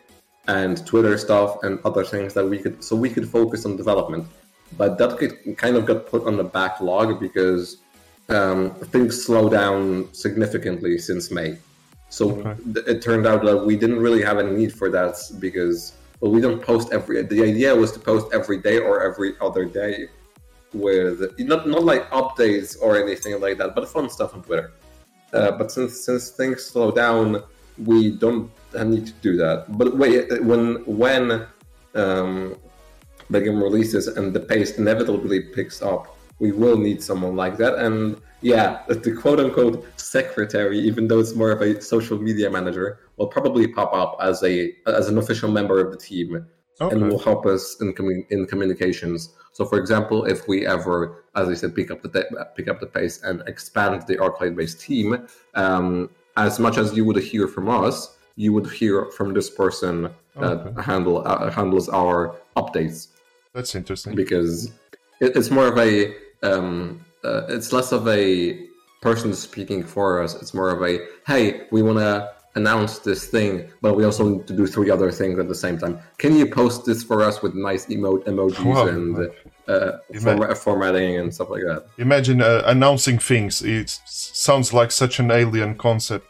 and 0.47 0.85
Twitter 0.85 1.17
stuff 1.17 1.49
and 1.63 1.79
other 1.85 2.03
things 2.03 2.33
that 2.33 2.45
we 2.45 2.57
could 2.63 2.83
so 2.83 2.95
we 2.97 3.09
could 3.09 3.27
focus 3.29 3.65
on 3.65 3.77
development. 3.77 4.25
But 4.77 4.97
that 4.97 5.55
kind 5.57 5.75
of 5.75 5.85
got 5.85 6.07
put 6.07 6.25
on 6.25 6.37
the 6.37 6.43
backlog 6.43 7.19
because 7.19 7.77
um, 8.29 8.71
things 8.93 9.23
slow 9.23 9.49
down 9.49 10.13
significantly 10.13 10.97
since 10.97 11.31
May. 11.31 11.57
So 12.09 12.31
Okay. 12.31 12.55
th- 12.73 12.87
it 12.87 13.01
turned 13.01 13.25
out 13.25 13.43
that 13.45 13.65
we 13.65 13.75
didn't 13.75 13.99
really 13.99 14.21
have 14.21 14.37
any 14.37 14.51
need 14.51 14.73
for 14.73 14.89
that 14.89 15.15
because 15.39 15.93
well, 16.19 16.31
we 16.31 16.41
don't 16.41 16.61
post 16.61 16.93
every. 16.93 17.21
The 17.23 17.43
idea 17.43 17.75
was 17.75 17.91
to 17.93 17.99
post 17.99 18.27
every 18.33 18.59
day 18.59 18.77
or 18.77 19.03
every 19.03 19.33
other 19.41 19.65
day 19.65 20.07
with 20.73 21.37
not 21.39 21.67
not 21.67 21.83
like 21.83 22.09
updates 22.11 22.77
or 22.81 23.01
anything 23.01 23.39
like 23.41 23.57
that, 23.57 23.75
but 23.75 23.89
fun 23.89 24.09
stuff 24.09 24.33
on 24.33 24.43
Twitter. 24.43 24.71
Uh, 25.33 25.51
but 25.51 25.71
since 25.71 25.99
since 26.05 26.29
things 26.29 26.63
slow 26.63 26.91
down, 26.91 27.43
we 27.77 28.11
don't 28.11 28.51
need 28.85 29.07
to 29.07 29.13
do 29.21 29.35
that. 29.37 29.65
But 29.77 29.97
wait, 29.97 30.43
when 30.43 30.83
when 30.85 31.47
um, 31.95 32.55
game 33.39 33.61
releases 33.61 34.07
and 34.07 34.33
the 34.33 34.39
pace 34.39 34.77
inevitably 34.77 35.39
picks 35.41 35.81
up, 35.81 36.17
we 36.39 36.51
will 36.51 36.77
need 36.77 37.01
someone 37.03 37.35
like 37.35 37.57
that. 37.57 37.75
And 37.75 38.19
yeah, 38.41 38.81
the 38.87 39.11
quote 39.13 39.39
unquote 39.39 39.85
secretary, 39.99 40.79
even 40.79 41.07
though 41.07 41.19
it's 41.19 41.35
more 41.35 41.51
of 41.51 41.61
a 41.61 41.79
social 41.81 42.17
media 42.17 42.49
manager, 42.49 42.99
will 43.17 43.27
probably 43.27 43.67
pop 43.67 43.93
up 43.93 44.17
as 44.19 44.43
a 44.43 44.73
as 44.87 45.07
an 45.07 45.17
official 45.17 45.51
member 45.51 45.79
of 45.79 45.91
the 45.91 45.97
team 45.97 46.45
Okay. 46.81 46.95
and 46.95 47.09
will 47.09 47.19
help 47.19 47.45
us 47.45 47.77
in 47.81 47.93
commu- 47.93 48.25
in 48.31 48.47
communications. 48.47 49.29
So, 49.53 49.65
for 49.65 49.77
example, 49.77 50.25
if 50.25 50.47
we 50.47 50.65
ever, 50.65 51.23
as 51.35 51.47
I 51.47 51.53
said, 51.53 51.75
pick 51.75 51.91
up 51.91 52.01
the 52.01 52.09
pick 52.55 52.67
up 52.67 52.79
the 52.79 52.87
pace 52.87 53.21
and 53.21 53.43
expand 53.45 54.01
the 54.07 54.15
Arclight 54.17 54.55
based 54.55 54.81
team, 54.81 55.27
um, 55.53 56.09
as 56.37 56.59
much 56.59 56.77
as 56.79 56.93
you 56.97 57.05
would 57.05 57.17
hear 57.17 57.47
from 57.47 57.69
us, 57.69 58.17
you 58.35 58.51
would 58.53 58.67
hear 58.71 59.05
from 59.11 59.33
this 59.35 59.49
person 59.51 60.09
that 60.39 60.57
Okay. 60.65 60.81
handle 60.81 61.21
uh, 61.27 61.51
handles 61.51 61.87
our 61.89 62.33
updates 62.57 63.07
That's 63.53 63.75
interesting. 63.75 64.15
because 64.15 64.67
it, 65.19 65.35
it's 65.35 65.51
more 65.51 65.67
of 65.67 65.77
a 65.77 66.13
um, 66.43 67.05
uh, 67.23 67.43
it's 67.49 67.71
less 67.71 67.91
of 67.91 68.07
a 68.07 68.67
person 69.01 69.33
speaking 69.33 69.83
for 69.83 70.21
us. 70.21 70.35
It's 70.35 70.53
more 70.53 70.69
of 70.69 70.81
a 70.83 70.99
hey, 71.27 71.67
we 71.71 71.81
want 71.81 71.99
to 71.99 72.29
announce 72.55 72.99
this 72.99 73.27
thing, 73.27 73.69
but 73.81 73.95
we 73.95 74.03
also 74.03 74.27
need 74.27 74.45
to 74.47 74.53
do 74.53 74.67
three 74.67 74.89
other 74.91 75.09
things 75.11 75.39
at 75.39 75.47
the 75.47 75.55
same 75.55 75.77
time. 75.77 75.99
Can 76.17 76.35
you 76.35 76.45
post 76.45 76.85
this 76.85 77.01
for 77.03 77.21
us 77.21 77.41
with 77.41 77.53
nice 77.55 77.85
emote 77.85 78.25
emojis 78.25 78.65
Wow. 78.65 78.87
and 78.87 79.29
uh, 79.69 79.97
forma- 80.21 80.53
formatting 80.55 81.15
and 81.17 81.33
stuff 81.33 81.49
like 81.49 81.61
that? 81.61 81.85
Imagine 81.97 82.41
uh, 82.41 82.63
announcing 82.65 83.19
things. 83.19 83.61
It 83.61 83.89
sounds 84.05 84.73
like 84.73 84.91
such 84.91 85.19
an 85.19 85.31
alien 85.31 85.77
concept. 85.77 86.27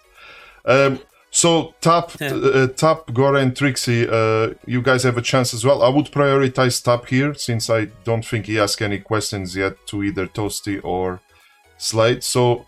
Um, 0.65 0.99
so 1.31 1.73
Tap, 1.79 2.11
uh, 2.21 2.67
Tap, 2.67 3.13
Gora, 3.13 3.39
and 3.39 3.55
Trixie, 3.55 4.05
uh, 4.07 4.53
you 4.65 4.81
guys 4.81 5.03
have 5.03 5.17
a 5.17 5.21
chance 5.21 5.53
as 5.53 5.63
well. 5.63 5.81
I 5.81 5.87
would 5.87 6.07
prioritize 6.07 6.83
Tap 6.83 7.05
here 7.05 7.33
since 7.33 7.69
I 7.69 7.85
don't 8.03 8.25
think 8.25 8.47
he 8.47 8.59
asked 8.59 8.81
any 8.81 8.99
questions 8.99 9.55
yet 9.55 9.77
to 9.87 10.03
either 10.03 10.27
Toasty 10.27 10.81
or 10.83 11.21
Slide. 11.77 12.21
So 12.21 12.65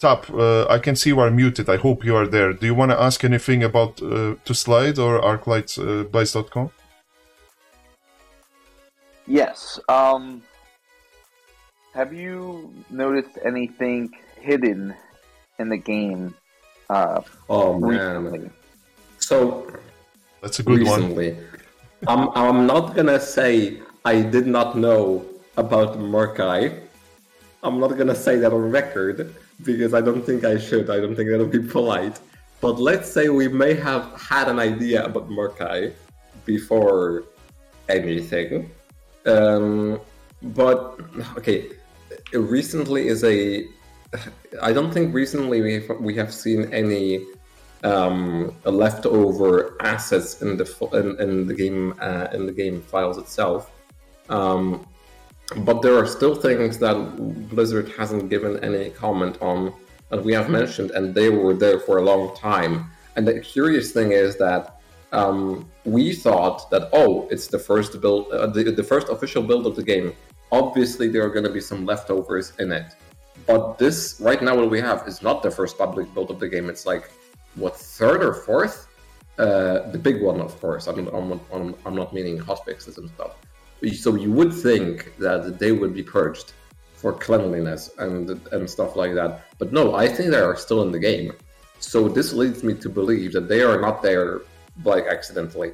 Tap, 0.00 0.28
uh, 0.30 0.66
I 0.66 0.80
can 0.80 0.96
see 0.96 1.10
you 1.10 1.20
are 1.20 1.30
muted. 1.30 1.70
I 1.70 1.76
hope 1.76 2.04
you 2.04 2.16
are 2.16 2.26
there. 2.26 2.52
Do 2.52 2.66
you 2.66 2.74
want 2.74 2.90
to 2.90 3.00
ask 3.00 3.22
anything 3.22 3.62
about 3.62 4.02
uh, 4.02 4.34
to 4.44 4.52
Slide 4.52 4.98
or 4.98 5.20
ArclightBase.com? 5.20 6.70
Yes. 9.28 9.78
Um, 9.88 10.42
have 11.94 12.12
you 12.12 12.74
noticed 12.90 13.38
anything 13.44 14.12
hidden 14.40 14.92
in 15.60 15.68
the 15.68 15.76
game 15.76 16.34
uh, 16.90 17.20
Oh 17.48 17.78
man! 17.78 18.50
So 19.18 19.70
That's 20.40 20.58
a 20.58 20.62
good 20.62 20.84
one. 20.84 21.36
I'm, 22.08 22.30
I'm 22.34 22.66
not 22.66 22.96
gonna 22.96 23.20
say 23.20 23.80
I 24.04 24.22
did 24.22 24.46
not 24.46 24.76
know 24.76 25.24
about 25.56 25.98
Murkai. 25.98 26.80
I'm 27.62 27.78
not 27.78 27.96
gonna 27.96 28.14
say 28.14 28.36
that 28.38 28.52
on 28.52 28.70
record 28.70 29.34
because 29.64 29.94
I 29.94 30.00
don't 30.00 30.24
think 30.26 30.44
I 30.44 30.58
should. 30.58 30.90
I 30.90 30.98
don't 30.98 31.14
think 31.14 31.30
that 31.30 31.38
would 31.38 31.52
be 31.52 31.60
polite. 31.60 32.18
But 32.60 32.80
let's 32.80 33.10
say 33.10 33.28
we 33.28 33.48
may 33.48 33.74
have 33.74 34.04
had 34.20 34.48
an 34.48 34.58
idea 34.58 35.04
about 35.04 35.28
Murkai 35.28 35.92
before 36.44 37.24
anything. 37.88 38.70
Um, 39.26 40.00
but 40.42 40.98
okay, 41.38 41.70
recently 42.32 43.08
is 43.08 43.24
a. 43.24 43.66
I 44.60 44.72
don't 44.72 44.92
think 44.92 45.14
recently 45.14 45.60
we 45.60 45.74
have, 45.74 46.00
we 46.00 46.14
have 46.16 46.32
seen 46.32 46.72
any 46.72 47.24
um, 47.84 48.54
leftover 48.64 49.76
assets 49.80 50.42
in 50.42 50.56
the 50.56 50.66
in, 50.92 51.20
in 51.20 51.46
the 51.46 51.54
game 51.54 51.94
uh, 52.00 52.28
in 52.32 52.46
the 52.46 52.52
game 52.52 52.82
files 52.82 53.18
itself. 53.18 53.70
Um, 54.28 54.86
but 55.58 55.82
there 55.82 55.96
are 55.96 56.06
still 56.06 56.34
things 56.34 56.78
that 56.78 56.96
Blizzard 57.50 57.88
hasn't 57.98 58.30
given 58.30 58.62
any 58.64 58.90
comment 58.90 59.36
on 59.42 59.74
that 60.10 60.22
we 60.22 60.32
have 60.32 60.48
mentioned, 60.48 60.90
and 60.92 61.14
they 61.14 61.28
were 61.30 61.54
there 61.54 61.80
for 61.80 61.98
a 61.98 62.02
long 62.02 62.36
time. 62.36 62.90
And 63.16 63.26
the 63.26 63.40
curious 63.40 63.92
thing 63.92 64.12
is 64.12 64.36
that 64.38 64.80
um, 65.12 65.70
we 65.84 66.14
thought 66.14 66.70
that 66.70 66.88
oh, 66.92 67.28
it's 67.30 67.48
the 67.48 67.58
first 67.58 68.00
build, 68.00 68.30
uh, 68.32 68.46
the, 68.46 68.70
the 68.70 68.84
first 68.84 69.08
official 69.08 69.42
build 69.42 69.66
of 69.66 69.76
the 69.76 69.82
game. 69.82 70.14
Obviously, 70.50 71.08
there 71.08 71.24
are 71.24 71.30
going 71.30 71.44
to 71.44 71.52
be 71.52 71.60
some 71.60 71.84
leftovers 71.86 72.52
in 72.58 72.72
it. 72.72 72.94
But 73.46 73.78
this 73.78 74.20
right 74.20 74.42
now, 74.42 74.56
what 74.56 74.70
we 74.70 74.80
have 74.80 75.06
is 75.06 75.22
not 75.22 75.42
the 75.42 75.50
first 75.50 75.78
public 75.78 76.12
build 76.14 76.30
of 76.30 76.38
the 76.38 76.48
game. 76.48 76.68
It's 76.68 76.86
like 76.86 77.10
what 77.54 77.76
third 77.76 78.22
or 78.22 78.34
fourth? 78.34 78.88
Uh, 79.38 79.90
the 79.90 79.98
big 79.98 80.22
one, 80.22 80.40
of 80.40 80.58
course. 80.60 80.86
I'm, 80.86 81.08
I'm, 81.08 81.40
I'm, 81.52 81.74
I'm 81.86 81.94
not 81.94 82.12
meaning 82.12 82.38
hotfixes 82.38 82.98
and 82.98 83.08
stuff. 83.10 83.36
So 83.94 84.14
you 84.14 84.30
would 84.32 84.52
think 84.52 85.16
that 85.18 85.58
they 85.58 85.72
would 85.72 85.94
be 85.94 86.02
purged 86.02 86.52
for 86.94 87.12
cleanliness 87.12 87.90
and 87.98 88.30
and 88.52 88.70
stuff 88.70 88.94
like 88.94 89.14
that. 89.14 89.44
But 89.58 89.72
no, 89.72 89.94
I 89.94 90.06
think 90.06 90.30
they 90.30 90.38
are 90.38 90.56
still 90.56 90.82
in 90.82 90.92
the 90.92 91.00
game. 91.00 91.32
So 91.80 92.08
this 92.08 92.32
leads 92.32 92.62
me 92.62 92.74
to 92.74 92.88
believe 92.88 93.32
that 93.32 93.48
they 93.48 93.62
are 93.62 93.80
not 93.80 94.02
there 94.02 94.42
like 94.84 95.06
accidentally, 95.06 95.72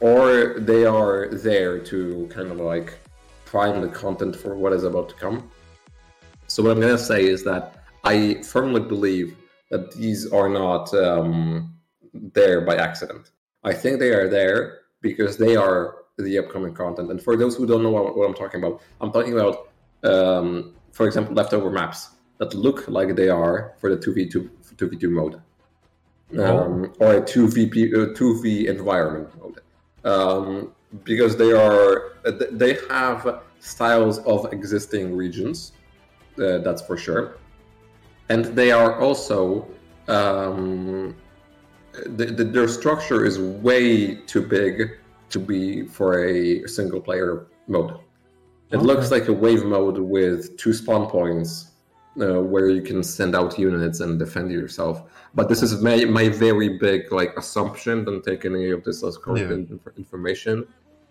or 0.00 0.58
they 0.58 0.86
are 0.86 1.28
there 1.28 1.78
to 1.78 2.26
kind 2.32 2.50
of 2.50 2.58
like 2.58 2.98
prime 3.44 3.82
the 3.82 3.88
content 3.88 4.34
for 4.34 4.56
what 4.56 4.72
is 4.72 4.84
about 4.84 5.10
to 5.10 5.14
come. 5.16 5.50
So 6.54 6.62
what 6.62 6.70
I'm 6.70 6.80
gonna 6.80 6.96
say 6.96 7.26
is 7.26 7.42
that 7.42 7.74
I 8.04 8.40
firmly 8.42 8.80
believe 8.80 9.36
that 9.72 9.90
these 9.90 10.30
are 10.30 10.48
not 10.48 10.94
um, 10.94 11.74
there 12.12 12.60
by 12.60 12.76
accident. 12.76 13.32
I 13.64 13.72
think 13.72 13.98
they 13.98 14.12
are 14.12 14.28
there 14.28 14.82
because 15.00 15.36
they 15.36 15.56
are 15.56 15.96
the 16.16 16.38
upcoming 16.38 16.72
content. 16.72 17.10
And 17.10 17.20
for 17.20 17.36
those 17.36 17.56
who 17.56 17.66
don't 17.66 17.82
know 17.82 17.90
what, 17.90 18.16
what 18.16 18.28
I'm 18.28 18.34
talking 18.34 18.62
about, 18.62 18.80
I'm 19.00 19.10
talking 19.10 19.32
about, 19.32 19.68
um, 20.04 20.74
for 20.92 21.08
example, 21.08 21.34
leftover 21.34 21.70
maps 21.70 22.10
that 22.38 22.54
look 22.54 22.86
like 22.86 23.16
they 23.16 23.30
are 23.30 23.74
for 23.80 23.92
the 23.92 23.96
2v2 23.96 24.48
2v2 24.76 25.10
mode, 25.10 25.40
um, 26.38 26.92
or 27.00 27.16
a 27.16 27.20
2v 27.20 27.56
uh, 27.94 28.14
2v 28.14 28.66
environment 28.66 29.28
mode, 29.40 29.60
um, 30.04 30.72
because 31.02 31.36
they 31.36 31.50
are 31.50 32.12
they 32.52 32.78
have 32.88 33.42
styles 33.58 34.18
of 34.18 34.52
existing 34.52 35.16
regions, 35.16 35.72
uh, 36.38 36.58
that's 36.58 36.82
for 36.82 36.96
sure, 36.96 37.36
and 38.28 38.44
they 38.46 38.70
are 38.72 39.00
also 39.00 39.66
um, 40.08 41.14
the, 42.16 42.26
the, 42.26 42.44
their 42.44 42.68
structure 42.68 43.24
is 43.24 43.38
way 43.38 44.14
too 44.14 44.42
big 44.42 44.98
to 45.30 45.38
be 45.38 45.84
for 45.86 46.24
a 46.24 46.66
single 46.66 47.00
player 47.00 47.46
mode. 47.68 47.92
It 48.70 48.76
Okay. 48.78 48.84
looks 48.86 49.10
like 49.10 49.28
a 49.28 49.32
wave 49.32 49.64
mode 49.64 49.98
with 49.98 50.56
two 50.56 50.72
spawn 50.72 51.08
points 51.08 51.70
uh, 52.20 52.40
where 52.42 52.68
you 52.68 52.82
can 52.82 53.02
send 53.02 53.34
out 53.36 53.58
units 53.58 54.00
and 54.00 54.18
defend 54.18 54.50
yourself. 54.50 55.02
But 55.34 55.48
this 55.48 55.62
is 55.62 55.80
my, 55.82 56.04
my 56.04 56.28
very 56.28 56.70
big 56.78 57.12
like 57.12 57.36
assumption. 57.36 58.04
Don't 58.04 58.22
take 58.24 58.44
any 58.44 58.70
of 58.70 58.82
this 58.84 59.04
as 59.04 59.16
correct 59.16 59.48
Yeah. 59.50 59.56
in- 59.56 59.80
information. 59.96 60.66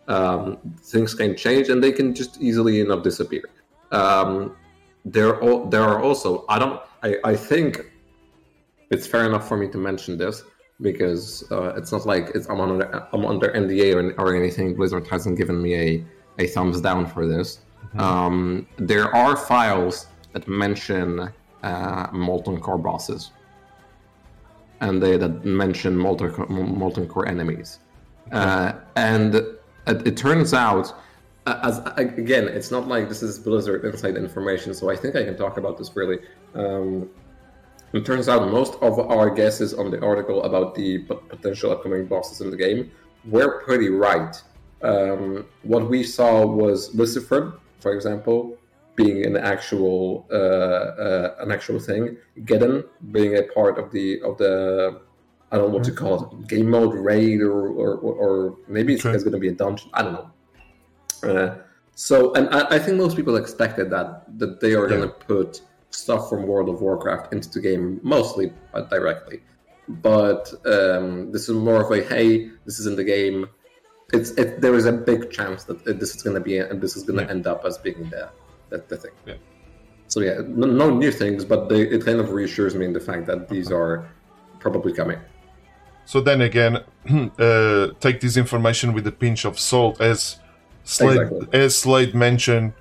Um, 0.08 0.58
things 0.82 1.14
can 1.16 1.36
change 1.38 1.70
and 1.70 1.82
they 1.82 1.92
can 1.94 2.14
just 2.14 2.42
easily 2.42 2.82
enough 2.82 3.04
disappear. 3.04 3.44
Um, 3.92 4.56
there, 5.06 5.42
al- 5.44 5.66
there 5.68 5.84
are 5.84 6.02
also 6.02 6.46
I 6.50 6.60
don't 6.60 6.82
I, 7.04 7.18
I 7.24 7.36
think 7.36 7.92
it's 8.90 9.08
fair 9.08 9.26
enough 9.26 9.48
for 9.48 9.58
me 9.58 9.68
to 9.70 9.78
mention 9.78 10.18
this 10.18 10.44
because 10.82 11.50
uh, 11.52 11.74
it's 11.76 11.92
not 11.92 12.06
like 12.06 12.30
it's, 12.36 12.48
I'm 12.48 12.60
under 12.60 13.08
I'm 13.14 13.26
under 13.26 13.50
NDA 13.50 13.96
or, 13.96 14.22
or 14.22 14.36
anything. 14.36 14.76
Blizzard 14.76 15.08
hasn't 15.08 15.38
given 15.38 15.62
me 15.62 15.76
a, 15.76 16.06
a 16.40 16.48
thumbs 16.48 16.82
down 16.82 17.06
for 17.06 17.28
this. 17.28 17.60
Um, 17.98 18.68
there 18.78 19.14
are 19.16 19.36
files 19.36 20.08
that 20.32 20.48
mention 20.48 21.32
uh, 21.62 22.08
molten 22.12 22.60
core 22.60 22.78
bosses, 22.80 23.32
and 24.82 25.02
they 25.02 25.18
that 25.18 25.46
mention 25.46 25.96
molten 25.96 26.32
co- 26.32 26.48
molten 26.48 27.08
core 27.08 27.28
enemies, 27.28 27.80
uh, 28.32 28.74
and 28.96 29.36
it, 29.36 29.62
it 29.88 30.18
turns 30.18 30.54
out. 30.54 30.94
As 31.46 31.80
again, 31.98 32.48
it's 32.48 32.72
not 32.72 32.88
like 32.88 33.10
this 33.10 33.22
is 33.22 33.38
Blizzard 33.38 33.84
inside 33.84 34.16
information, 34.16 34.74
so 34.74 34.90
I 34.90 34.96
think 34.96 35.16
I 35.16 35.24
can 35.24 35.36
talk 35.36 35.58
about 35.58 35.78
this 35.78 35.94
really. 35.96 36.20
Um, 36.56 37.10
it 37.92 38.06
turns 38.06 38.28
out 38.30 38.50
most 38.50 38.76
of 38.82 38.98
our 39.00 39.30
guesses 39.30 39.74
on 39.74 39.92
the 39.92 40.02
article 40.02 40.44
about 40.44 40.74
the 40.74 41.00
p- 41.00 41.16
potential 41.30 41.72
upcoming 41.72 42.06
bosses 42.08 42.42
in 42.42 42.50
the 42.50 42.58
game 42.58 42.92
were 43.26 43.62
pretty 43.64 43.90
right. 43.90 44.42
Um, 44.82 45.46
what 45.62 45.90
we 45.90 46.02
saw 46.04 46.46
was 46.46 46.90
Lucifron, 46.96 47.60
for 47.80 47.94
example, 47.94 48.58
being 48.96 49.26
an 49.26 49.38
actual 49.38 50.26
uh, 50.32 50.36
uh, 50.36 51.36
an 51.40 51.52
actual 51.52 51.80
thing. 51.80 52.18
Geddon 52.42 52.86
being 53.12 53.38
a 53.38 53.44
part 53.44 53.78
of 53.78 53.92
the 53.92 54.22
of 54.22 54.38
the 54.38 55.02
I 55.52 55.58
don't 55.58 55.70
know 55.70 55.76
what 55.76 55.84
to 55.86 55.92
call 55.92 56.14
it 56.24 56.48
game 56.48 56.70
mode 56.70 56.96
raid 56.96 57.42
or 57.42 57.68
or, 57.68 57.96
or, 57.96 58.58
maybe 58.68 58.94
it's, 58.94 59.06
it's 59.06 59.24
going 59.24 59.34
to 59.34 59.40
be 59.40 59.50
a 59.50 59.54
dungeon. 59.54 59.90
I 59.94 60.02
don't 60.02 60.14
know. 60.14 60.32
Uh, 61.24 61.56
so, 61.96 62.34
and 62.34 62.50
I, 62.50 62.76
I 62.76 62.80
think 62.80 62.98
most 62.98 63.16
people 63.16 63.36
expected 63.36 63.90
that 63.92 64.24
that 64.40 64.60
they 64.60 64.74
are 64.76 64.90
Yeah. 64.90 64.96
going 64.98 65.08
to 65.10 65.14
put 65.34 65.62
stuff 65.92 66.30
from 66.30 66.48
World 66.48 66.70
of 66.70 66.82
Warcraft 66.82 67.34
into 67.34 67.50
the 67.50 67.62
game, 67.62 68.00
mostly 68.04 68.52
uh, 68.74 68.82
directly. 68.82 69.42
But 69.88 70.52
um, 70.66 71.32
this 71.32 71.44
is 71.50 71.56
more 71.56 71.82
of 71.84 71.92
a 71.92 72.02
hey, 72.04 72.50
this 72.66 72.80
is 72.80 72.86
in 72.88 72.96
the 72.96 73.04
game. 73.04 73.48
It's 74.12 74.32
it, 74.32 74.62
there 74.62 74.76
is 74.76 74.86
a 74.86 74.92
big 74.92 75.32
chance 75.32 75.64
that 75.66 75.78
uh, 75.88 75.94
this 75.94 76.16
is 76.16 76.22
going 76.24 76.36
to 76.36 76.42
be 76.42 76.58
and 76.60 76.82
this 76.82 76.96
is 76.98 77.04
going 77.04 77.20
to 77.20 77.26
Yeah. 77.26 77.32
end 77.32 77.48
up 77.48 77.66
as 77.66 77.78
being 77.78 78.10
the 78.10 78.30
the, 78.70 78.78
the 78.88 78.98
thing. 78.98 79.12
Yeah. 79.26 79.36
So 80.08 80.20
yeah, 80.22 80.42
no, 80.48 80.68
no 80.68 80.90
new 80.90 81.12
things, 81.12 81.44
but 81.46 81.70
they, 81.70 81.82
it 81.82 82.06
kind 82.06 82.20
of 82.20 82.32
reassures 82.32 82.76
me 82.76 82.86
in 82.86 82.94
the 82.94 83.00
fact 83.00 83.26
that 83.28 83.50
these 83.50 83.72
are 83.72 84.06
probably 84.60 84.94
coming. 84.94 85.20
So 86.06 86.22
then 86.22 86.42
again, 86.42 86.78
uh, 87.40 87.88
take 88.00 88.20
this 88.20 88.36
information 88.38 88.94
with 88.94 89.08
a 89.08 89.12
pinch 89.12 89.46
of 89.46 89.58
salt, 89.58 90.00
as 90.02 90.38
Slade, 90.84 91.20
Exactly. 91.22 91.48
as 91.60 91.78
Slade 91.78 92.14
mentioned. 92.16 92.74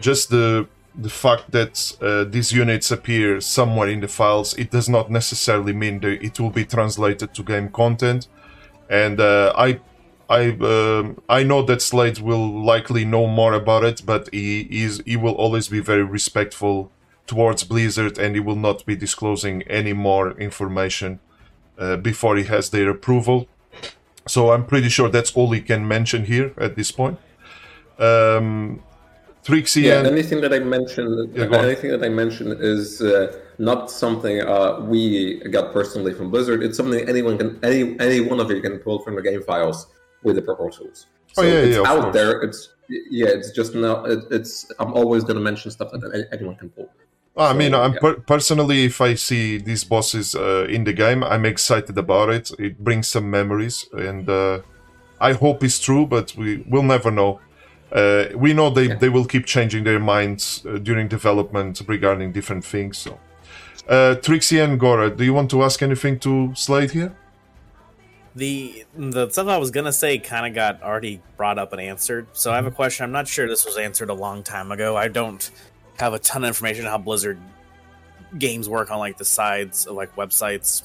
Just 0.00 0.30
the 0.30 0.66
the 0.94 1.08
fact 1.10 1.50
that 1.52 1.96
uh, 2.02 2.24
these 2.24 2.52
units 2.52 2.90
appear 2.90 3.40
somewhere 3.40 3.88
in 3.88 4.00
the 4.00 4.08
files, 4.08 4.54
it 4.58 4.70
does 4.70 4.88
not 4.88 5.10
necessarily 5.10 5.72
mean 5.72 6.00
that 6.00 6.22
it 6.22 6.38
will 6.38 6.50
be 6.50 6.64
translated 6.64 7.32
to 7.34 7.42
game 7.42 7.70
content. 7.70 8.28
And 8.90 9.18
uh, 9.20 9.54
I, 9.56 9.80
I, 10.28 10.50
um, 10.60 11.22
I 11.30 11.44
know 11.44 11.62
that 11.62 11.80
Slade 11.80 12.18
will 12.18 12.62
likely 12.62 13.04
know 13.06 13.26
more 13.26 13.54
about 13.54 13.84
it, 13.84 14.02
but 14.04 14.28
he 14.32 14.60
is 14.70 15.02
he 15.06 15.16
will 15.16 15.34
always 15.34 15.68
be 15.68 15.80
very 15.80 16.02
respectful 16.04 16.90
towards 17.26 17.64
Blizzard, 17.64 18.18
and 18.18 18.34
he 18.34 18.40
will 18.40 18.56
not 18.56 18.84
be 18.84 18.96
disclosing 18.96 19.62
any 19.62 19.92
more 19.94 20.32
information 20.38 21.20
uh, 21.78 21.96
before 21.96 22.36
he 22.36 22.44
has 22.44 22.68
their 22.70 22.90
approval. 22.90 23.46
So 24.26 24.52
I'm 24.52 24.66
pretty 24.66 24.88
sure 24.90 25.08
that's 25.08 25.32
all 25.34 25.52
he 25.52 25.60
can 25.60 25.88
mention 25.88 26.24
here 26.26 26.52
at 26.58 26.76
this 26.76 26.92
point. 26.92 27.18
Um, 28.02 28.82
Trixie 29.44 29.82
Yeah, 29.82 29.98
and 29.98 30.06
anything 30.06 30.40
that 30.40 30.52
I 30.52 30.60
mentioned, 30.60 31.36
Yeah, 31.36 31.56
anything 31.68 31.90
that 31.90 32.04
I 32.04 32.08
mentioned 32.08 32.60
is 32.60 33.02
uh, 33.02 33.36
not 33.58 33.90
something 33.90 34.40
uh, 34.40 34.80
we 34.80 35.40
got 35.50 35.72
personally 35.72 36.14
from 36.14 36.30
Blizzard. 36.30 36.62
It's 36.62 36.76
something 36.76 37.08
anyone 37.08 37.38
can, 37.38 37.58
any 37.64 37.98
any 37.98 38.20
one 38.20 38.38
of 38.40 38.50
you 38.50 38.60
can 38.60 38.78
pull 38.78 38.98
from 39.04 39.16
the 39.16 39.22
game 39.22 39.42
files 39.42 39.78
with 40.22 40.36
the 40.36 40.42
proper 40.42 40.70
tools. 40.70 41.06
Oh, 41.36 41.42
So 41.42 41.42
yeah, 41.42 41.66
it's 41.66 41.76
yeah, 41.76 41.90
out 41.90 42.02
course. 42.02 42.14
there. 42.14 42.40
It's 42.42 42.60
yeah, 42.88 43.28
it's 43.38 43.50
just 43.50 43.74
now. 43.74 44.04
It, 44.04 44.20
it's 44.30 44.70
I'm 44.78 44.92
always 44.94 45.24
going 45.24 45.36
to 45.36 45.42
mention 45.50 45.70
stuff 45.70 45.90
that 45.92 46.28
anyone 46.32 46.56
can 46.56 46.70
pull. 46.70 46.88
I 47.36 47.54
mean, 47.54 47.74
I'm 47.74 47.94
yeah. 47.94 48.00
per- 48.00 48.20
personally, 48.20 48.84
if 48.84 49.00
I 49.00 49.14
see 49.14 49.56
these 49.56 49.84
bosses 49.84 50.34
uh, 50.34 50.66
in 50.68 50.84
the 50.84 50.92
game, 50.92 51.24
I'm 51.24 51.46
excited 51.46 51.96
about 51.96 52.28
it. 52.28 52.50
It 52.58 52.84
brings 52.84 53.08
some 53.08 53.30
memories, 53.30 53.86
and 53.92 54.28
uh, 54.28 54.60
I 55.18 55.32
hope 55.32 55.64
it's 55.64 55.80
true, 55.80 56.06
but 56.06 56.36
we 56.36 56.58
will 56.68 56.82
never 56.82 57.10
know. 57.10 57.40
Uh, 57.92 58.24
we 58.34 58.54
know 58.54 58.70
they, 58.70 58.86
Yeah. 58.88 58.94
they 58.94 59.08
will 59.10 59.24
keep 59.26 59.44
changing 59.46 59.84
their 59.84 60.00
minds 60.00 60.64
uh, 60.66 60.78
during 60.78 61.08
development 61.08 61.82
regarding 61.86 62.32
different 62.32 62.64
things. 62.64 62.96
So, 62.98 63.18
uh, 63.88 64.14
Trixie 64.16 64.60
and 64.60 64.80
Gora, 64.80 65.10
do 65.10 65.24
you 65.24 65.34
want 65.34 65.50
to 65.50 65.62
ask 65.62 65.82
anything 65.82 66.18
to 66.20 66.52
Slade 66.54 66.90
here? 66.92 67.14
The 68.34 68.86
the 68.96 69.28
stuff 69.28 69.46
I 69.48 69.58
was 69.58 69.70
gonna 69.70 69.92
say 69.92 70.16
kind 70.18 70.46
of 70.46 70.54
got 70.54 70.82
already 70.82 71.20
brought 71.36 71.58
up 71.58 71.72
and 71.72 71.80
answered. 71.82 72.28
So 72.32 72.50
I 72.50 72.56
have 72.56 72.64
a 72.66 72.70
question. 72.70 73.04
I'm 73.04 73.12
not 73.12 73.28
sure 73.28 73.46
this 73.46 73.66
was 73.66 73.76
answered 73.76 74.08
a 74.08 74.14
long 74.14 74.42
time 74.42 74.72
ago. 74.72 74.96
I 74.96 75.08
don't 75.08 75.50
have 75.98 76.14
a 76.14 76.18
ton 76.18 76.42
of 76.44 76.48
information 76.48 76.86
on 76.86 76.90
how 76.90 76.96
Blizzard 76.96 77.38
games 78.38 78.70
work 78.70 78.90
on 78.90 78.98
like 78.98 79.18
the 79.18 79.26
sides 79.26 79.84
of 79.86 79.96
like 79.96 80.16
websites. 80.16 80.84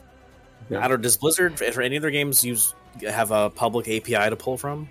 Yeah. 0.70 0.84
I 0.84 0.90
don't. 0.90 1.02
Does 1.02 1.16
Blizzard 1.16 1.58
for 1.58 1.82
any 1.82 1.96
of 1.96 2.02
their 2.02 2.12
games 2.12 2.44
use 2.44 2.74
have 3.02 3.32
a 3.32 3.50
public 3.50 3.88
API 3.88 4.30
to 4.30 4.36
pull 4.36 4.58
from? 4.58 4.90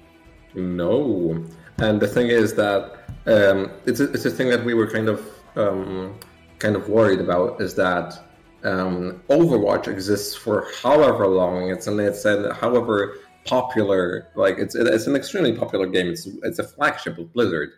No, 0.55 1.45
and 1.79 2.01
the 2.01 2.09
thing 2.09 2.29
is 2.29 2.55
that 2.55 2.93
um, 3.27 3.71
it's 3.85 4.01
a, 4.01 4.11
it's 4.13 4.25
a 4.25 4.31
thing 4.31 4.49
that 4.51 4.65
we 4.65 4.75
were 4.75 4.91
kind 4.91 5.09
of 5.09 5.27
um, 5.57 6.19
kind 6.59 6.77
of 6.77 6.89
worried 6.89 7.21
about 7.21 7.61
is 7.61 7.75
that 7.75 8.19
um, 8.65 9.23
Overwatch 9.29 9.89
exists 9.89 10.35
for 10.35 10.69
however 10.83 11.27
long 11.27 11.71
it's 11.71 11.87
and 11.87 12.01
it's 12.01 12.25
an 12.25 12.51
however 12.53 13.17
popular 13.45 14.29
like 14.35 14.59
it's 14.59 14.75
it's 14.75 15.07
an 15.07 15.17
extremely 15.17 15.53
popular 15.53 15.87
game. 15.87 16.09
It's 16.09 16.27
it's 16.43 16.59
a 16.59 16.65
flagship 16.65 17.19
of 17.19 17.33
Blizzard, 17.33 17.71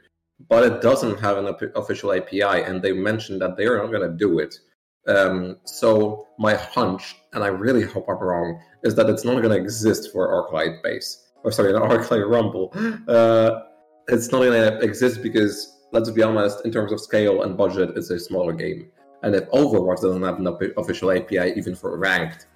but 0.48 0.64
it 0.64 0.80
doesn't 0.80 1.18
have 1.20 1.36
an 1.36 1.54
official 1.74 2.12
API, 2.12 2.42
and 2.42 2.80
they 2.80 2.92
mentioned 2.92 3.40
that 3.42 3.56
they 3.56 3.66
are 3.66 3.78
not 3.78 3.90
going 3.90 4.08
to 4.08 4.16
do 4.16 4.38
it. 4.38 4.58
Um, 5.06 5.56
so 5.64 6.28
my 6.38 6.54
hunch, 6.54 7.16
and 7.32 7.42
I 7.42 7.48
really 7.48 7.82
hope 7.82 8.06
I'm 8.08 8.18
wrong, 8.18 8.60
is 8.84 8.94
that 8.96 9.08
it's 9.08 9.24
not 9.24 9.42
going 9.42 9.50
to 9.50 9.56
exist 9.56 10.12
for 10.12 10.28
Arclight 10.28 10.82
base 10.82 11.28
or 11.44 11.52
sorry, 11.52 11.72
not 11.72 11.82
Arclight 11.90 12.28
Rumble. 12.28 12.72
Uh, 13.08 13.62
it's 14.08 14.32
not 14.32 14.38
going 14.38 14.52
to 14.52 14.78
exist 14.80 15.22
because, 15.22 15.76
let's 15.92 16.10
be 16.10 16.22
honest, 16.22 16.64
in 16.64 16.72
terms 16.72 16.92
of 16.92 17.00
scale 17.00 17.42
and 17.42 17.56
budget, 17.56 17.90
it's 17.96 18.10
a 18.10 18.18
smaller 18.18 18.52
game. 18.52 18.90
And 19.22 19.34
if 19.34 19.48
Overwatch 19.50 20.00
doesn't 20.00 20.22
have 20.22 20.38
an 20.38 20.46
official 20.76 21.10
API 21.10 21.52
even 21.56 21.74
for 21.74 21.96
ranked, 21.96 22.46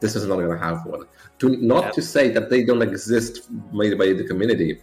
this 0.00 0.16
is 0.16 0.26
not 0.26 0.36
going 0.36 0.50
to 0.50 0.58
have 0.58 0.84
one. 0.86 1.04
To 1.40 1.56
not 1.56 1.84
Yeah. 1.84 1.90
to 1.92 2.02
say 2.02 2.30
that 2.30 2.50
they 2.50 2.64
don't 2.64 2.82
exist 2.82 3.50
made 3.72 3.96
by 3.98 4.12
the 4.12 4.24
community. 4.24 4.80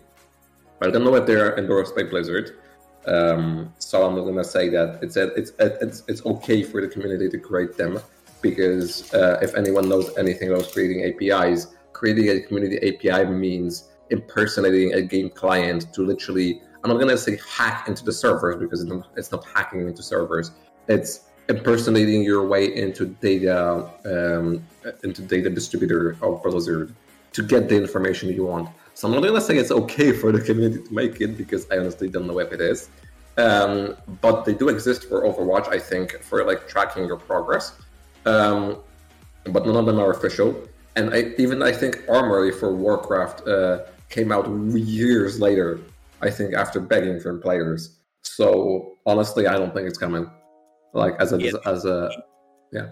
I 0.82 0.90
don't 0.90 1.04
know 1.04 1.16
if 1.16 1.26
they're 1.26 1.58
endorsed 1.58 1.96
by 1.96 2.04
Blizzard, 2.04 2.58
um, 3.06 3.74
so 3.80 4.06
I'm 4.06 4.16
not 4.16 4.24
going 4.24 4.38
to 4.38 4.44
say 4.44 4.70
that 4.70 5.00
it's 5.02 5.18
a, 5.18 5.26
it's 5.40 5.52
it's 5.60 6.04
it's 6.08 6.26
okay 6.26 6.64
for 6.64 6.82
the 6.82 6.88
community 6.88 7.30
to 7.30 7.38
create 7.38 7.78
them 7.78 8.00
because 8.42 9.14
uh, 9.14 9.40
if 9.42 9.56
anyone 9.56 9.88
knows 9.88 10.16
anything 10.18 10.50
about 10.52 10.72
creating 10.72 11.00
APIs, 11.06 11.68
creating 11.94 12.30
a 12.30 12.42
community 12.42 12.78
API 12.90 13.26
means 13.30 13.90
impersonating 14.14 14.94
a 14.94 15.02
game 15.02 15.30
client 15.30 15.94
to 15.94 16.02
literally. 16.06 16.62
I'm 16.84 16.90
not 16.92 17.00
to 17.08 17.18
say 17.18 17.40
hack 17.58 17.88
into 17.88 18.04
the 18.04 18.12
servers 18.12 18.58
because 18.58 18.80
it's 19.16 19.32
not, 19.32 19.46
hacking 19.46 19.88
into 19.88 20.04
servers. 20.04 20.52
It's 20.90 21.22
impersonating 21.48 22.24
your 22.24 22.46
way 22.48 22.64
into 22.84 23.06
data 23.06 23.90
um, 24.06 24.66
into 25.04 25.22
data 25.22 25.50
distributor 25.50 26.18
of 26.22 26.44
Blizzard 26.44 26.94
to 27.32 27.42
get 27.42 27.70
the 27.70 27.76
information 27.76 28.30
you 28.30 28.46
want. 28.46 28.70
So 28.96 29.08
I'm 29.08 29.14
not 29.14 29.28
to 29.28 29.42
say 29.42 29.58
it's 29.58 29.72
okay 29.72 30.12
for 30.12 30.32
the 30.32 30.42
community 30.42 30.84
to 30.84 30.94
make 30.94 31.20
it 31.22 31.38
because 31.38 31.70
I 31.72 31.78
honestly 31.78 32.10
don't 32.10 32.28
know 32.28 32.40
if 32.40 32.52
it 32.52 32.62
is. 32.62 32.90
Um, 33.38 33.96
but 34.22 34.46
they 34.46 34.54
do 34.54 34.70
exist 34.70 35.06
for 35.10 35.24
Overwatch, 35.24 35.68
I 35.68 35.80
think, 35.80 36.22
for 36.22 36.46
like 36.46 36.68
tracking 36.68 37.06
your 37.08 37.18
progress. 37.18 37.74
Um, 38.26 38.78
but 39.46 39.66
none 39.66 39.76
of 39.76 39.86
them 39.86 40.00
are 40.00 40.12
official. 40.12 40.50
And 40.96 41.14
I, 41.14 41.34
even 41.38 41.64
I 41.64 41.72
think 41.72 42.04
Armory 42.08 42.52
for 42.52 42.74
Warcraft 42.76 43.48
uh, 43.48 43.80
came 44.14 44.32
out 44.32 44.48
years 44.76 45.40
later. 45.40 45.80
I 46.22 46.30
think 46.30 46.54
after 46.54 46.80
begging 46.80 47.20
from 47.20 47.42
players. 47.42 47.98
So 48.22 48.98
honestly, 49.06 49.48
I 49.48 49.54
don't 49.58 49.74
think 49.74 49.88
it's 49.88 49.98
coming. 49.98 50.30
Like 50.94 51.16
as 51.20 51.34
a 51.34 51.42
Yeah. 51.42 51.52
as 51.66 51.86
a 51.86 52.10
yeah. 52.72 52.92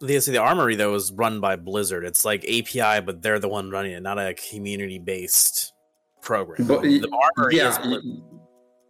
The, 0.00 0.20
see, 0.20 0.32
the 0.32 0.38
armory 0.38 0.76
though 0.76 0.94
is 0.94 1.12
run 1.12 1.40
by 1.40 1.56
Blizzard. 1.56 2.04
It's 2.04 2.24
like 2.24 2.44
API, 2.44 3.00
but 3.04 3.22
they're 3.22 3.38
the 3.38 3.48
one 3.48 3.70
running 3.70 3.92
it, 3.92 4.02
not 4.02 4.18
a 4.18 4.34
community-based 4.34 5.72
program. 6.22 6.66
But 6.66 6.82
the 6.82 7.06
armory 7.36 7.56
yeah, 7.56 7.90
is 7.90 8.02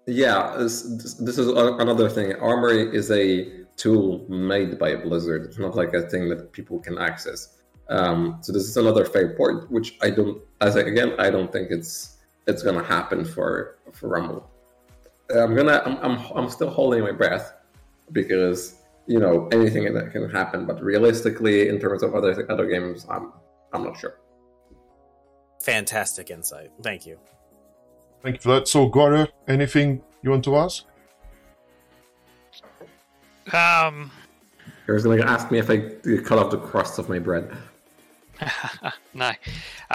yeah. 0.06 0.56
This, 0.58 0.82
this- 0.82 1.14
this 1.14 1.38
is 1.38 1.48
another 1.48 2.08
thing. 2.08 2.34
Armory 2.34 2.94
is 2.94 3.10
a 3.10 3.64
tool 3.76 4.26
made 4.28 4.78
by 4.78 4.94
Blizzard. 4.96 5.44
It's 5.46 5.58
not 5.58 5.74
like 5.74 5.94
a 5.94 6.02
thing 6.08 6.28
that 6.28 6.52
people 6.52 6.78
can 6.78 6.98
access. 6.98 7.56
Um, 7.90 8.38
so 8.40 8.52
this 8.52 8.62
is 8.64 8.76
another 8.76 9.04
fair 9.04 9.34
point, 9.36 9.70
which 9.70 9.98
I 10.00 10.10
don't. 10.10 10.40
As 10.60 10.76
I, 10.76 10.80
again, 10.80 11.14
I 11.18 11.28
don't 11.30 11.52
think 11.52 11.70
it's 11.70 12.18
it's 12.46 12.62
gonna 12.62 12.84
happen 12.84 13.24
for 13.24 13.78
for 13.92 14.08
Rumble. 14.08 14.48
I'm 15.34 15.54
gonna. 15.54 15.82
I'm, 15.84 15.96
I'm 15.98 16.18
I'm 16.36 16.48
still 16.50 16.70
holding 16.70 17.02
my 17.02 17.12
breath 17.12 17.52
because 18.12 18.76
you 19.06 19.18
know 19.18 19.48
anything 19.52 19.92
that 19.92 20.12
can 20.12 20.30
happen. 20.30 20.66
But 20.66 20.82
realistically, 20.82 21.68
in 21.68 21.78
terms 21.80 22.02
of 22.02 22.14
other 22.14 22.50
other 22.50 22.66
games, 22.66 23.06
I'm 23.10 23.32
I'm 23.72 23.84
not 23.84 23.98
sure. 23.98 24.16
fantastic 25.62 26.30
insight. 26.30 26.70
Thank 26.82 27.06
you. 27.06 27.18
Thank 28.22 28.36
you 28.36 28.40
for 28.40 28.48
that. 28.54 28.68
So, 28.68 28.86
Gora, 28.88 29.28
anything 29.48 30.02
you 30.22 30.30
want 30.30 30.44
to 30.44 30.56
ask? 30.56 30.84
Um, 33.52 34.10
He 34.86 34.92
was 34.92 35.04
gonna 35.04 35.24
ask 35.24 35.50
me 35.50 35.58
if 35.58 35.70
I 35.70 35.78
cut 36.24 36.38
off 36.38 36.50
the 36.50 36.58
crust 36.58 36.98
of 36.98 37.08
my 37.08 37.18
bread. 37.18 37.50
no. 39.14 39.32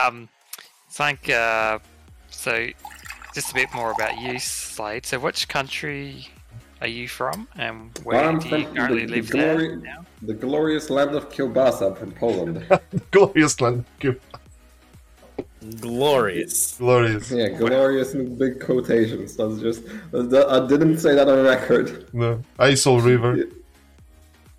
Um, 0.01 0.29
thank. 0.91 1.29
Uh, 1.29 1.79
so, 2.29 2.67
just 3.33 3.51
a 3.51 3.53
bit 3.53 3.73
more 3.73 3.91
about 3.91 4.19
you, 4.19 4.39
Slade. 4.39 5.05
So, 5.05 5.19
which 5.19 5.47
country 5.47 6.27
are 6.81 6.87
you 6.87 7.07
from, 7.07 7.47
and 7.55 7.97
where 8.03 8.23
I'm 8.25 8.39
do 8.39 8.49
you 8.49 8.65
currently 8.65 9.05
the, 9.05 9.15
live 9.15 9.27
the, 9.29 9.37
there 9.37 9.75
now? 9.77 10.05
the 10.21 10.33
glorious 10.33 10.89
land 10.89 11.15
of 11.15 11.29
kielbasa 11.29 11.97
from 11.97 12.11
Poland. 12.11 12.65
Glorious 13.11 13.59
land. 13.61 13.85
Give- 13.99 14.19
Glorious. 15.79 16.75
Glorious. 16.77 17.31
yeah, 17.31 17.49
glorious 17.49 18.13
in 18.13 18.37
big 18.37 18.59
quotations. 18.63 19.35
That's 19.35 19.59
just, 19.59 19.83
I 20.13 20.67
didn't 20.67 20.99
say 20.99 21.15
that 21.15 21.27
on 21.27 21.43
record. 21.43 22.07
The 22.13 22.39
Isle 22.59 22.99
River. 22.99 23.45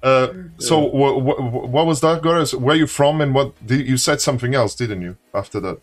Uh, 0.03 0.29
so, 0.59 0.89
wh- 0.89 1.21
wh- 1.23 1.69
what 1.69 1.87
was 1.87 2.01
that, 2.01 2.23
Gora? 2.23 2.47
Where 2.47 2.75
are 2.75 2.79
you 2.79 2.87
from, 2.87 3.21
and 3.21 3.35
what 3.35 3.55
did, 3.67 3.89
you 3.89 3.97
said 3.97 4.21
something 4.21 4.55
else, 4.55 4.75
didn't 4.75 5.03
you? 5.03 5.17
After 5.35 5.59
that, 5.61 5.79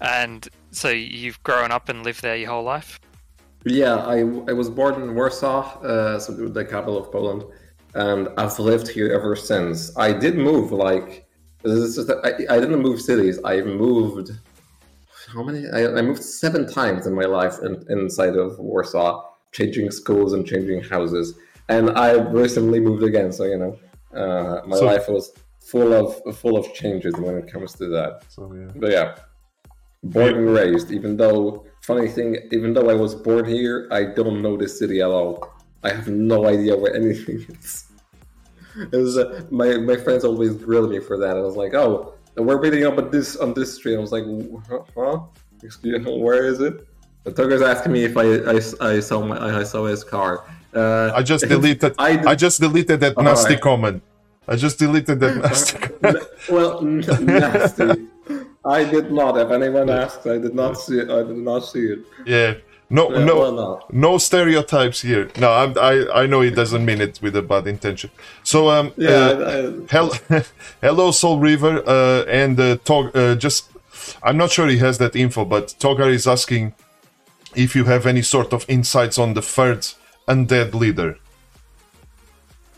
And 0.00 0.48
so, 0.70 0.90
you've 0.90 1.42
grown 1.42 1.70
up 1.72 1.88
and 1.88 2.04
lived 2.04 2.22
there 2.22 2.36
your 2.36 2.50
whole 2.50 2.62
life. 2.62 3.00
Yeah, 3.64 3.96
I, 3.96 4.18
I 4.18 4.52
was 4.52 4.70
born 4.70 5.02
in 5.02 5.14
Warsaw, 5.14 5.80
uh, 5.80 6.20
so 6.20 6.32
the 6.32 6.64
capital 6.64 6.98
of 6.98 7.10
Poland, 7.10 7.44
and 7.94 8.28
I've 8.36 8.58
lived 8.58 8.88
here 8.88 9.12
ever 9.12 9.34
since. 9.34 9.96
I 9.96 10.12
did 10.12 10.36
move 10.36 10.70
like 10.70 11.26
this 11.62 11.98
is 11.98 12.08
I, 12.08 12.28
I 12.48 12.60
didn't 12.60 12.80
move 12.80 13.00
cities. 13.00 13.40
I 13.44 13.62
moved 13.62 14.30
how 15.32 15.42
many? 15.42 15.68
I, 15.68 15.98
I 15.98 16.02
moved 16.02 16.22
seven 16.22 16.66
times 16.66 17.06
in 17.06 17.14
my 17.14 17.24
life 17.24 17.58
in, 17.62 17.84
inside 17.88 18.36
of 18.36 18.58
Warsaw, 18.58 19.24
changing 19.52 19.90
schools 19.90 20.32
and 20.32 20.46
changing 20.46 20.82
houses. 20.82 21.34
And 21.68 21.90
I 21.90 22.12
recently 22.12 22.80
moved 22.80 23.02
again, 23.02 23.32
so 23.32 23.44
you 23.44 23.58
know, 23.58 23.76
uh, 24.14 24.62
my 24.66 24.76
So- 24.76 24.86
life 24.86 25.08
was 25.08 25.32
full 25.60 25.92
of 25.92 26.36
full 26.36 26.56
of 26.56 26.72
changes 26.72 27.14
when 27.16 27.36
it 27.36 27.50
comes 27.52 27.72
to 27.74 27.86
that. 27.88 28.22
so 28.28 28.52
yeah. 28.54 28.70
But 28.76 28.90
yeah, 28.92 29.14
born 30.04 30.34
and 30.34 30.50
raised. 30.54 30.90
Even 30.92 31.16
though, 31.16 31.64
funny 31.82 32.08
thing, 32.08 32.36
even 32.52 32.72
though 32.72 32.88
I 32.88 32.94
was 32.94 33.14
born 33.14 33.44
here, 33.46 33.88
I 33.90 34.04
don't 34.04 34.42
know 34.42 34.56
the 34.56 34.68
city 34.68 35.00
at 35.00 35.10
all. 35.10 35.48
I 35.82 35.90
have 35.92 36.08
no 36.08 36.46
idea 36.46 36.76
where 36.76 36.94
anything 36.94 37.44
is. 37.60 37.84
It 38.92 38.96
was, 38.96 39.16
uh, 39.18 39.42
my 39.50 39.78
my 39.78 39.96
friends 39.96 40.22
always 40.24 40.52
grilled 40.54 40.90
me 40.90 41.00
for 41.00 41.16
that. 41.18 41.36
I 41.36 41.40
was 41.40 41.56
like, 41.56 41.74
"Oh, 41.74 42.12
we're 42.36 42.60
meeting 42.60 42.84
up 42.84 42.96
at 42.98 43.10
this 43.10 43.34
on 43.36 43.54
this 43.54 43.74
street." 43.74 43.96
I 43.96 44.00
was 44.00 44.12
like, 44.12 44.24
"Huh? 44.68 44.80
huh? 44.96 45.18
Excuse 45.62 46.04
me, 46.04 46.20
where 46.20 46.44
is 46.44 46.60
it?" 46.60 46.86
The 47.24 47.32
Tucker's 47.32 47.62
asking 47.62 47.92
me 47.92 48.04
if 48.04 48.16
I 48.16 48.26
I, 48.54 48.60
I 48.92 49.00
saw 49.00 49.20
my 49.24 49.38
I 49.60 49.64
saw 49.64 49.86
his 49.86 50.04
car. 50.04 50.44
Uh, 50.76 51.12
I 51.14 51.22
just 51.22 51.48
deleted. 51.54 51.94
I 51.98 52.10
I, 52.32 52.34
just 52.34 52.60
deleted 52.60 53.00
that 53.00 53.16
nasty 53.18 53.54
alright. 53.54 53.60
comment. 53.68 54.02
I 54.46 54.56
just 54.56 54.78
deleted 54.78 55.18
that 55.20 55.36
nasty. 55.36 55.78
comment. 55.88 56.24
well, 56.50 56.82
nasty. 56.82 58.06
I 58.64 58.84
did 58.84 59.10
not. 59.12 59.38
If 59.38 59.50
anyone 59.50 59.88
asks, 59.90 60.26
I 60.26 60.38
did 60.38 60.54
not 60.54 60.74
see 60.78 60.98
it. 60.98 61.08
I 61.10 61.22
did 61.30 61.36
not 61.50 61.60
see 61.60 61.84
it. 61.94 62.00
yeah. 62.26 62.54
No, 62.88 63.10
Yeah, 63.10 63.24
no, 63.24 63.80
no. 63.90 64.16
stereotypes 64.18 65.00
here. 65.02 65.28
No, 65.40 65.50
I'm, 65.52 65.76
I, 65.76 66.06
I 66.22 66.26
know 66.26 66.40
he 66.42 66.52
doesn't 66.52 66.84
mean 66.84 67.00
it 67.00 67.18
with 67.20 67.34
a 67.34 67.42
bad 67.42 67.66
intention. 67.66 68.10
So, 68.44 68.70
um, 68.70 68.92
Yeah, 68.96 69.10
uh, 69.10 69.50
I- 69.50 69.66
I- 69.66 69.86
Hel- 69.90 70.14
hello, 70.80 71.10
Soul 71.10 71.40
River, 71.40 71.82
uh, 71.84 72.22
and 72.42 72.60
uh, 72.60 72.76
Tog. 72.84 73.10
Uh, 73.16 73.34
just, 73.34 73.70
I'm 74.22 74.36
not 74.36 74.52
sure 74.52 74.68
he 74.68 74.78
has 74.78 74.98
that 74.98 75.16
info, 75.16 75.44
but 75.44 75.74
Togar 75.80 76.12
is 76.12 76.28
asking 76.28 76.74
if 77.56 77.74
you 77.74 77.84
have 77.86 78.06
any 78.06 78.22
sort 78.22 78.52
of 78.52 78.64
insights 78.68 79.18
on 79.18 79.34
the 79.34 79.42
third 79.42 79.84
undead 80.28 80.74
leader. 80.74 81.18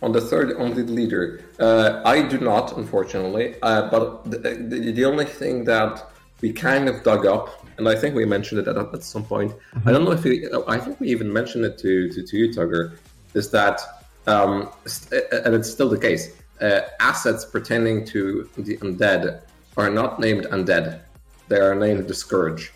On 0.00 0.12
the 0.12 0.20
third 0.20 0.56
undead 0.56 0.90
leader, 0.90 1.44
uh, 1.58 2.02
I 2.04 2.22
do 2.22 2.38
not, 2.38 2.76
unfortunately. 2.76 3.56
Uh, 3.62 3.90
but 3.90 4.30
the, 4.30 4.38
the, 4.38 4.92
the 4.92 5.04
only 5.04 5.24
thing 5.24 5.64
that 5.64 6.08
we 6.40 6.52
kind 6.52 6.88
of 6.88 7.02
dug 7.02 7.26
up, 7.26 7.66
and 7.78 7.88
I 7.88 7.96
think 7.96 8.14
we 8.14 8.24
mentioned 8.24 8.60
it 8.60 8.68
at, 8.68 8.76
at 8.76 9.02
some 9.02 9.24
point. 9.24 9.52
I 9.84 9.92
don't 9.92 10.04
know 10.04 10.12
if 10.12 10.22
we, 10.22 10.48
I 10.68 10.78
think 10.78 11.00
we 11.00 11.08
even 11.08 11.32
mentioned 11.32 11.64
it 11.64 11.78
to 11.78 12.08
to, 12.10 12.22
to 12.22 12.36
you, 12.36 12.48
Tugger, 12.50 12.96
is 13.34 13.50
that, 13.50 13.80
um, 14.26 14.70
st- 14.86 15.24
and 15.32 15.54
it's 15.54 15.70
still 15.70 15.88
the 15.88 15.98
case. 15.98 16.36
Uh, 16.60 16.80
assets 17.00 17.44
pertaining 17.44 18.04
to 18.06 18.48
the 18.56 18.76
undead 18.78 19.42
are 19.76 19.90
not 19.90 20.20
named 20.20 20.44
undead; 20.46 21.00
they 21.48 21.58
are 21.58 21.74
named 21.74 22.06
the 22.06 22.14
scourge. 22.14 22.72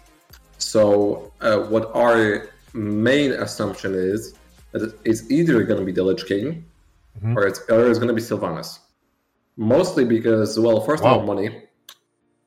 So, 0.58 1.32
uh, 1.40 1.58
what 1.58 1.90
our 1.94 2.48
main 2.74 3.32
assumption 3.32 3.94
is 3.94 4.34
it's 4.74 5.30
either 5.30 5.62
going 5.64 5.78
to 5.80 5.84
be 5.86 5.92
the 5.92 6.02
Lich 6.02 6.26
King 6.26 6.64
or 7.36 7.46
it's 7.46 7.60
or 7.68 7.88
it's 7.88 7.98
going 7.98 8.08
to 8.08 8.14
be 8.14 8.20
Sylvanas. 8.22 8.78
Mostly 9.56 10.04
because, 10.04 10.58
well, 10.58 10.80
first 10.80 11.02
Wow. 11.04 11.10
of 11.16 11.20
all, 11.20 11.26
money. 11.34 11.64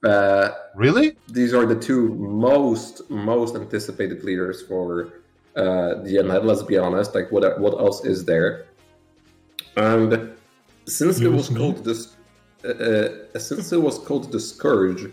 Uh, 0.04 0.50
Really? 0.76 1.16
these 1.30 1.54
are 1.54 1.66
the 1.66 1.76
two 1.80 2.10
most 2.16 3.10
most 3.10 3.56
anticipated 3.56 4.24
leaders 4.24 4.62
for 4.64 5.14
uh, 5.56 6.02
the 6.04 6.16
Undead. 6.22 6.44
Let's 6.44 6.64
be 6.64 6.78
honest. 6.78 7.16
Like, 7.16 7.32
what 7.32 7.60
what 7.60 7.74
else 7.80 8.04
is 8.06 8.26
there? 8.26 8.66
And 9.78 10.32
since 10.86 11.20
it 11.22 11.28
was 11.32 11.50
called 11.50 11.84
this, 11.84 12.16
uh, 12.64 12.70
uh, 12.70 13.40
since 13.40 13.72
it 13.72 13.82
was 13.82 13.98
called 14.00 14.32
the 14.32 14.40
Scourge, 14.40 15.04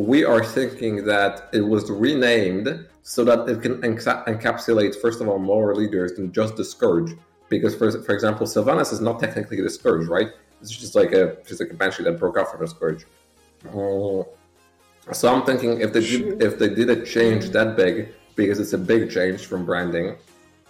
we 0.00 0.24
are 0.24 0.42
thinking 0.42 1.04
that 1.04 1.50
it 1.52 1.60
was 1.60 1.90
renamed 1.90 2.86
so 3.02 3.22
that 3.24 3.48
it 3.48 3.60
can 3.60 3.82
enca- 3.82 4.24
encapsulate, 4.26 4.96
first 4.96 5.20
of 5.20 5.28
all, 5.28 5.38
more 5.38 5.74
leaders 5.74 6.14
than 6.14 6.32
just 6.32 6.56
the 6.56 6.64
Scourge. 6.64 7.12
Because, 7.50 7.74
for, 7.74 7.90
for 8.02 8.14
example, 8.14 8.46
Sylvanas 8.46 8.92
is 8.92 9.00
not 9.00 9.20
technically 9.20 9.60
the 9.60 9.68
Scourge, 9.68 10.06
right? 10.06 10.28
It's 10.62 10.70
just 10.70 10.94
like 10.94 11.12
a 11.12 11.36
just 11.46 11.60
like 11.60 11.70
a 11.70 11.74
banshee 11.74 12.04
that 12.04 12.18
broke 12.18 12.38
off 12.38 12.50
from 12.50 12.60
the 12.60 12.68
Scourge. 12.68 13.04
Uh, 13.66 14.24
so 15.12 15.32
I'm 15.32 15.44
thinking 15.44 15.80
if 15.80 15.92
they 15.92 16.00
did, 16.00 16.42
if 16.42 16.58
they 16.58 16.68
did 16.68 16.88
a 16.88 17.04
change 17.04 17.50
that 17.50 17.76
big, 17.76 18.14
because 18.36 18.58
it's 18.58 18.72
a 18.72 18.78
big 18.78 19.10
change 19.10 19.46
from 19.46 19.66
branding, 19.66 20.16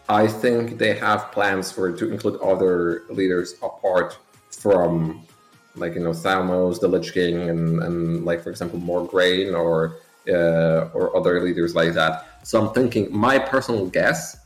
I 0.08 0.26
think 0.26 0.78
they 0.78 0.94
have 0.96 1.30
plans 1.30 1.70
for 1.70 1.92
to 1.92 2.10
include 2.10 2.40
other 2.40 3.04
leaders 3.10 3.54
apart 3.62 4.18
from, 4.50 5.24
like 5.76 5.94
you 5.94 6.00
know, 6.00 6.10
Thalnos, 6.10 6.80
the 6.80 6.88
Lich 6.88 7.12
King, 7.12 7.48
and, 7.48 7.82
and 7.82 8.24
like 8.24 8.42
for 8.42 8.50
example, 8.50 8.78
Mograine 8.78 9.54
or 9.54 9.96
uh, 10.28 10.90
or 10.92 11.16
other 11.16 11.42
leaders 11.42 11.74
like 11.74 11.94
that. 11.94 12.26
So 12.42 12.60
I'm 12.60 12.74
thinking 12.74 13.14
my 13.16 13.38
personal 13.38 13.86
guess 13.86 14.38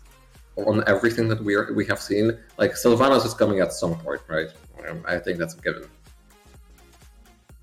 on 0.56 0.84
everything 0.86 1.28
that 1.28 1.42
we 1.42 1.54
are, 1.54 1.72
we 1.72 1.86
have 1.86 2.00
seen, 2.00 2.38
like 2.58 2.72
Sylvanas 2.72 3.26
is 3.26 3.34
coming 3.34 3.60
at 3.60 3.72
some 3.72 3.96
point, 3.98 4.20
right? 4.28 4.48
Um, 4.88 5.02
I 5.06 5.18
think 5.18 5.38
that's 5.38 5.54
a 5.54 5.60
given. 5.60 5.88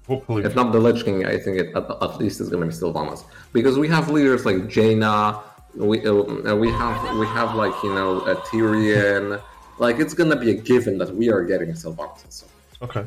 Hopefully. 0.07 0.43
If 0.43 0.55
not 0.55 0.71
the 0.71 0.79
Lich 0.79 1.05
King, 1.05 1.25
I 1.25 1.38
think 1.38 1.57
it 1.57 1.75
at, 1.75 1.89
at 2.01 2.17
least 2.17 2.41
is 2.41 2.49
going 2.49 2.61
to 2.61 2.67
be 2.67 2.73
Sylvanas 2.73 3.23
because 3.53 3.77
we 3.77 3.88
have 3.88 4.09
leaders 4.09 4.45
like 4.45 4.67
Jaina, 4.67 5.41
we 5.75 6.05
uh, 6.05 6.13
we 6.55 6.69
have 6.71 7.17
we 7.17 7.25
have 7.27 7.55
like 7.55 7.73
you 7.83 7.93
know 7.93 8.21
a 8.21 8.35
Tirion. 8.35 9.41
Like 9.77 9.99
it's 9.99 10.13
going 10.13 10.29
to 10.29 10.35
be 10.35 10.51
a 10.51 10.53
given 10.53 10.97
that 10.97 11.15
we 11.15 11.31
are 11.31 11.43
getting 11.43 11.69
Sylvanas. 11.69 12.25
So. 12.29 12.47
Okay. 12.81 13.05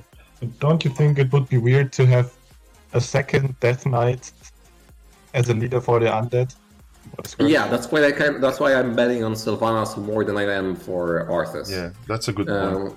Don't 0.61 0.85
you 0.85 0.91
think 0.91 1.19
it 1.19 1.33
would 1.33 1.49
be 1.49 1.59
weird 1.59 1.93
to 1.95 2.07
have 2.07 2.33
a 2.93 3.01
second 3.01 3.59
Death 3.61 3.87
Knight 3.87 4.31
as 5.35 5.49
a 5.49 5.55
leader 5.55 5.81
for 5.81 5.99
the 6.01 6.07
undead? 6.07 6.55
What 7.15 7.27
is 7.27 7.35
correct? 7.35 7.53
Yeah, 7.53 7.69
that's 7.69 7.91
why 7.91 8.07
I 8.07 8.13
kind. 8.13 8.43
That's 8.43 8.61
why 8.61 8.75
I'm 8.75 8.95
betting 8.97 9.25
on 9.25 9.35
Sylvanas 9.35 9.97
more 9.97 10.25
than 10.25 10.37
I 10.37 10.45
am 10.45 10.75
for 10.75 11.27
Arthas. 11.27 11.71
Yeah, 11.71 11.91
that's 12.07 12.29
a 12.29 12.33
good 12.33 12.49
Um. 12.49 12.95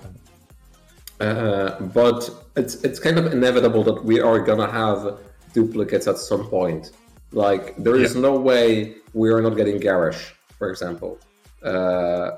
Uh, 1.20 1.80
but 1.80 2.30
it's 2.56 2.76
it's 2.84 3.00
kind 3.00 3.18
of 3.18 3.32
inevitable 3.32 3.82
that 3.82 4.04
we 4.04 4.20
are 4.20 4.38
gonna 4.38 4.70
have 4.70 5.18
duplicates 5.52 6.06
at 6.06 6.16
some 6.18 6.46
point. 6.48 6.92
Like 7.32 7.76
there 7.76 7.96
is 7.96 8.14
no 8.14 8.38
way 8.38 8.94
we 9.12 9.30
are 9.30 9.42
not 9.42 9.56
getting 9.56 9.78
Garrosh, 9.80 10.30
for 10.56 10.70
example. 10.70 11.18
Uh, 11.62 12.30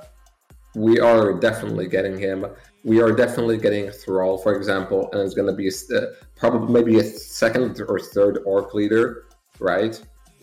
we 0.75 1.01
are 1.01 1.33
definitely 1.33 1.89
getting 1.89 2.19
him. 2.19 2.47
We 2.85 3.01
are 3.03 3.13
definitely 3.13 3.59
getting 3.59 3.91
Thrall, 3.91 4.39
for 4.39 4.55
example, 4.57 5.11
and 5.13 5.21
it's 5.21 5.35
gonna 5.35 5.53
be 5.53 5.69
uh, 5.69 6.01
probably 6.37 6.73
maybe 6.73 6.99
a 6.99 7.05
second 7.05 7.81
or 7.89 7.99
third 7.99 8.41
orc 8.45 8.75
leader, 8.75 9.25
right? 9.59 10.01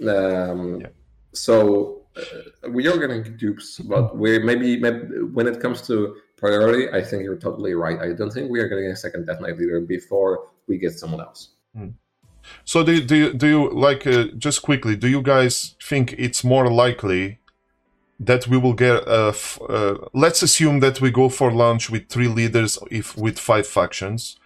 Um, 0.08 0.82
Yeah. 0.82 0.88
So 1.34 2.02
uh, 2.16 2.70
we 2.70 2.88
are 2.88 2.98
getting 2.98 3.38
dupes, 3.38 3.80
but 3.80 4.18
we 4.18 4.40
maybe, 4.40 4.80
maybe 4.80 5.22
when 5.34 5.48
it 5.48 5.60
comes 5.60 5.82
to 5.88 6.16
priority, 6.36 6.90
I 6.90 7.04
think 7.04 7.24
you're 7.24 7.38
totally 7.38 7.74
right. 7.74 8.00
I 8.00 8.14
don't 8.14 8.32
think 8.32 8.50
we 8.50 8.60
are 8.60 8.68
getting 8.68 8.86
a 8.86 8.96
second 8.96 9.26
Death 9.28 9.42
Knight 9.42 9.58
leader 9.58 9.82
before 9.82 10.50
we 10.68 10.78
get 10.78 10.94
someone 10.94 11.22
else. 11.22 11.50
So 12.64 12.84
do 12.84 12.94
you, 12.94 13.02
do 13.02 13.16
you, 13.16 13.34
do 13.34 13.48
you 13.48 13.70
like 13.70 14.08
uh, 14.08 14.26
just 14.38 14.62
quickly? 14.62 14.96
Do 14.96 15.08
you 15.08 15.22
guys 15.22 15.76
think 15.82 16.16
it's 16.18 16.44
more 16.44 16.72
likely 16.72 17.40
that 18.20 18.48
we 18.48 18.58
will 18.58 18.74
get 18.74 19.04
a? 19.08 19.28
F- 19.30 19.60
uh, 19.70 19.96
let's 20.14 20.42
assume 20.42 20.80
that 20.80 21.00
we 21.02 21.12
go 21.12 21.30
for 21.30 21.52
launch 21.52 21.90
with 21.90 22.10
three 22.10 22.28
leaders, 22.28 22.80
if 22.90 23.18
with 23.18 23.40
five 23.40 23.68
factions. 23.68 24.38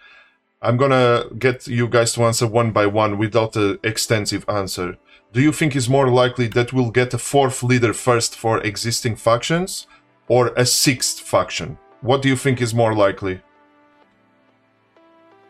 I'm 0.60 0.76
gonna 0.76 1.24
get 1.38 1.66
you 1.66 1.88
guys 1.88 2.12
to 2.14 2.22
answer 2.24 2.46
one 2.46 2.70
by 2.70 2.86
one 2.86 3.18
without 3.18 3.56
an 3.56 3.78
extensive 3.82 4.44
answer. 4.48 4.96
Do 5.32 5.40
you 5.40 5.52
think 5.52 5.74
it's 5.74 5.88
more 5.88 6.08
likely 6.08 6.46
that 6.48 6.72
we'll 6.72 6.90
get 6.90 7.14
a 7.14 7.18
fourth 7.18 7.62
leader 7.62 7.92
first 7.92 8.36
for 8.36 8.60
existing 8.62 9.16
factions, 9.16 9.86
or 10.28 10.52
a 10.56 10.64
sixth 10.64 11.20
faction? 11.20 11.78
What 12.00 12.22
do 12.22 12.28
you 12.28 12.36
think 12.36 12.60
is 12.60 12.74
more 12.74 12.94
likely? 12.94 13.40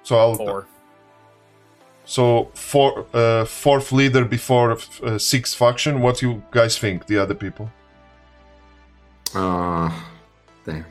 So 0.02 0.16
I'll 0.16 0.34
Four. 0.34 0.66
so 2.04 2.50
four, 2.54 3.06
uh, 3.14 3.44
fourth 3.44 3.92
leader 3.92 4.24
before 4.24 4.78
uh, 5.02 5.18
sixth 5.18 5.56
faction. 5.56 6.00
What 6.00 6.18
do 6.18 6.30
you 6.30 6.42
guys 6.50 6.78
think? 6.78 7.06
The 7.06 7.18
other 7.18 7.34
people. 7.34 7.70
Uh, 9.34 9.90
damn. 10.66 10.84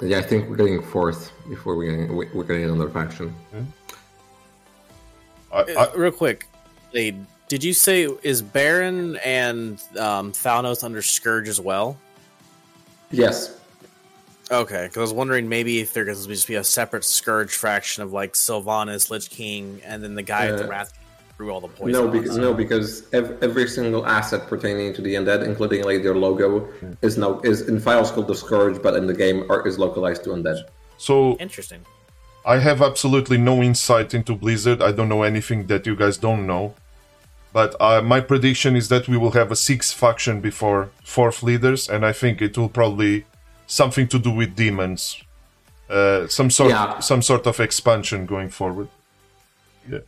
Yeah, 0.00 0.18
I 0.18 0.22
think 0.22 0.48
we're 0.50 0.56
getting 0.56 0.82
fourth 0.82 1.32
before 1.48 1.76
we 1.76 1.86
getting, 1.86 2.14
we- 2.16 2.28
we're 2.34 2.44
getting 2.44 2.64
another 2.64 2.90
faction. 2.90 3.34
I, 5.52 5.56
Uh, 5.60 5.86
I, 5.92 5.96
real 5.96 6.10
quick, 6.10 6.46
did 6.92 7.62
you 7.64 7.72
say 7.72 8.08
is 8.22 8.42
Baron 8.42 9.16
and 9.24 9.80
um, 9.98 10.32
Thalnos 10.32 10.82
under 10.84 11.00
Scourge 11.02 11.48
as 11.48 11.60
well? 11.60 11.96
Yes. 13.10 13.56
Okay, 14.50 14.84
because 14.84 14.96
I 14.98 15.00
was 15.00 15.12
wondering 15.12 15.48
maybe 15.48 15.80
if 15.80 15.92
there 15.94 16.04
could 16.04 16.16
just 16.16 16.46
be 16.48 16.56
a 16.56 16.64
separate 16.64 17.04
Scourge 17.04 17.54
faction 17.56 18.02
of 18.02 18.12
like 18.12 18.34
Sylvanas, 18.34 19.10
Lich 19.10 19.30
King, 19.30 19.80
and 19.84 20.02
then 20.02 20.14
the 20.14 20.22
guy 20.22 20.48
at 20.48 20.58
the 20.58 20.64
Uh, 20.64 20.68
Wrath 20.68 20.92
threw 21.36 21.50
all 21.52 21.60
the 21.60 21.68
poison. 21.68 21.92
No, 21.92 22.08
because 22.08 22.36
no, 22.36 22.54
because 22.54 23.06
ev- 23.12 23.36
every 23.42 23.68
single 23.68 24.06
asset 24.06 24.46
pertaining 24.48 24.94
to 24.94 25.02
the 25.02 25.14
undead, 25.14 25.44
including 25.44 25.82
like 25.84 26.02
their 26.02 26.14
logo, 26.14 26.68
is 27.02 27.16
now 27.18 27.40
is 27.40 27.62
in 27.68 27.80
files 27.80 28.10
called 28.10 28.28
the 28.28 28.34
Scourge, 28.34 28.80
but 28.82 28.94
in 28.96 29.06
the 29.06 29.14
game 29.14 29.50
are, 29.50 29.66
is 29.66 29.78
localized 29.78 30.24
to 30.24 30.30
undead. 30.30 30.58
so 30.96 31.36
Interesting. 31.38 31.80
I 32.46 32.58
have 32.58 32.82
absolutely 32.82 33.38
no 33.38 33.62
insight 33.62 34.12
into 34.12 34.34
Blizzard. 34.36 34.82
I 34.82 34.92
don't 34.92 35.08
know 35.08 35.22
anything 35.22 35.66
that 35.68 35.86
you 35.86 35.96
guys 35.96 36.18
don't 36.18 36.46
know. 36.46 36.74
But 37.54 37.74
uh, 37.80 38.02
my 38.02 38.20
prediction 38.20 38.76
is 38.76 38.88
that 38.88 39.08
we 39.08 39.16
will 39.16 39.30
have 39.30 39.50
a 39.52 39.56
sixth 39.56 39.94
faction 39.96 40.40
before 40.40 40.90
fourth 41.04 41.42
leaders, 41.42 41.88
and 41.88 42.04
I 42.04 42.12
think 42.12 42.42
it 42.42 42.58
will 42.58 42.68
probably 42.68 43.24
something 43.66 44.06
to 44.08 44.18
do 44.18 44.30
with 44.30 44.54
demons, 44.56 45.22
uh, 45.88 46.26
some 46.26 46.50
sort, 46.50 46.70
Yeah. 46.70 46.98
some 46.98 47.22
sort 47.22 47.46
of 47.46 47.60
expansion 47.60 48.26
going 48.26 48.50
forward. 48.50 48.88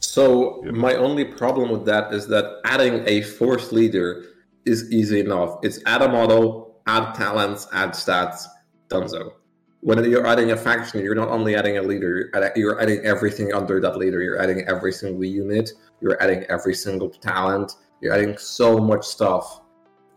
So 0.00 0.62
my 0.72 0.94
only 0.94 1.24
problem 1.24 1.70
with 1.70 1.84
that 1.86 2.12
is 2.12 2.26
that 2.28 2.60
adding 2.64 3.02
a 3.06 3.22
fourth 3.22 3.72
leader 3.72 4.24
is 4.64 4.90
easy 4.90 5.20
enough. 5.20 5.58
It's 5.62 5.80
add 5.86 6.02
a 6.02 6.08
model, 6.08 6.80
add 6.86 7.14
talents, 7.14 7.68
add 7.72 7.90
stats, 7.90 8.46
donezo. 8.88 9.32
When 9.80 10.02
you're 10.10 10.26
adding 10.26 10.50
a 10.50 10.56
faction, 10.56 11.04
you're 11.04 11.14
not 11.14 11.28
only 11.28 11.54
adding 11.54 11.78
a 11.78 11.82
leader, 11.82 12.30
you're 12.34 12.52
you're 12.56 12.80
adding 12.80 13.00
everything 13.04 13.54
under 13.54 13.80
that 13.80 13.96
leader. 13.96 14.22
You're 14.22 14.40
adding 14.40 14.62
every 14.66 14.92
single 14.92 15.24
unit, 15.24 15.70
you're 16.00 16.20
adding 16.22 16.44
every 16.48 16.74
single 16.74 17.10
talent, 17.10 17.72
you're 18.00 18.12
adding 18.12 18.36
so 18.38 18.78
much 18.78 19.04
stuff. 19.06 19.60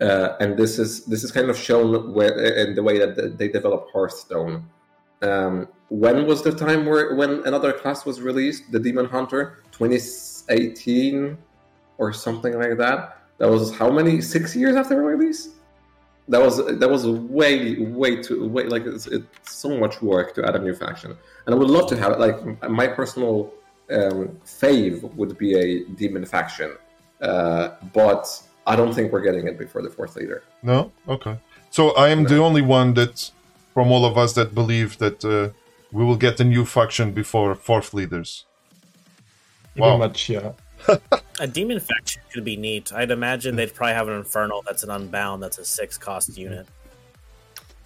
Uh, 0.01 0.37
and 0.39 0.57
this 0.57 0.79
is 0.79 1.05
this 1.05 1.23
is 1.23 1.31
kind 1.31 1.49
of 1.49 1.57
shown 1.57 2.13
where, 2.13 2.33
in 2.55 2.73
the 2.73 2.81
way 2.81 2.97
that 2.97 3.37
they 3.37 3.49
develop 3.49 3.87
Hearthstone. 3.91 4.69
Um, 5.21 5.67
when 5.89 6.25
was 6.27 6.43
the 6.43 6.51
time 6.51 6.85
where 6.85 7.15
when 7.15 7.45
another 7.45 7.73
class 7.73 8.05
was 8.05 8.21
released, 8.21 8.71
the 8.71 8.79
Demon 8.79 9.05
Hunter, 9.05 9.63
2018 9.71 11.37
or 11.97 12.13
something 12.13 12.57
like 12.57 12.77
that? 12.77 13.17
That 13.39 13.49
was 13.49 13.75
how 13.75 13.89
many? 13.89 14.21
Six 14.21 14.55
years 14.55 14.75
after 14.75 15.01
release? 15.01 15.49
That 16.27 16.41
was 16.41 16.57
that 16.57 16.89
was 16.89 17.07
way 17.07 17.77
way 17.79 18.21
too 18.21 18.47
way 18.47 18.65
like 18.65 18.85
it's, 18.85 19.07
it's 19.07 19.51
so 19.51 19.77
much 19.77 20.01
work 20.01 20.35
to 20.35 20.45
add 20.47 20.55
a 20.55 20.59
new 20.59 20.75
faction, 20.75 21.17
and 21.45 21.55
I 21.55 21.57
would 21.57 21.69
love 21.69 21.89
to 21.89 21.97
have 21.97 22.11
it. 22.11 22.19
Like 22.19 22.69
my 22.69 22.87
personal 22.87 23.51
um, 23.91 24.37
fave 24.45 25.01
would 25.15 25.37
be 25.37 25.55
a 25.55 25.85
demon 25.95 26.25
faction, 26.25 26.77
uh, 27.21 27.69
but 27.93 28.27
I 28.67 28.75
don't 28.75 28.93
think 28.93 29.11
we're 29.11 29.21
getting 29.21 29.47
it 29.47 29.57
before 29.57 29.81
the 29.81 29.89
fourth 29.89 30.15
leader. 30.15 30.43
No, 30.61 30.91
okay. 31.07 31.39
So 31.71 31.91
I 31.95 32.09
am 32.09 32.23
the 32.23 32.37
only 32.37 32.61
one 32.61 32.93
that, 32.95 33.31
from 33.79 33.93
all 33.93 34.03
of 34.03 34.17
us, 34.17 34.33
that 34.33 34.53
believe 34.53 34.97
that 34.97 35.23
uh, 35.23 35.47
we 35.93 36.03
will 36.03 36.17
get 36.17 36.37
a 36.41 36.43
new 36.43 36.65
faction 36.65 37.13
before 37.13 37.55
fourth 37.55 37.93
leaders. 37.93 38.43
Pretty 39.73 39.79
Wow. 39.89 39.95
much, 39.95 40.27
yeah. 40.29 40.51
A 41.39 41.47
demon 41.47 41.79
faction 41.79 42.21
could 42.33 42.43
be 42.43 42.57
neat. 42.57 42.91
I'd 42.91 43.09
imagine 43.09 43.55
they'd 43.55 43.73
probably 43.73 43.93
have 43.93 44.09
an 44.09 44.15
infernal 44.15 44.61
that's 44.67 44.83
an 44.83 44.89
unbound 44.89 45.41
that's 45.43 45.59
a 45.59 45.63
six 45.63 45.97
cost 45.97 46.37
unit. 46.37 46.67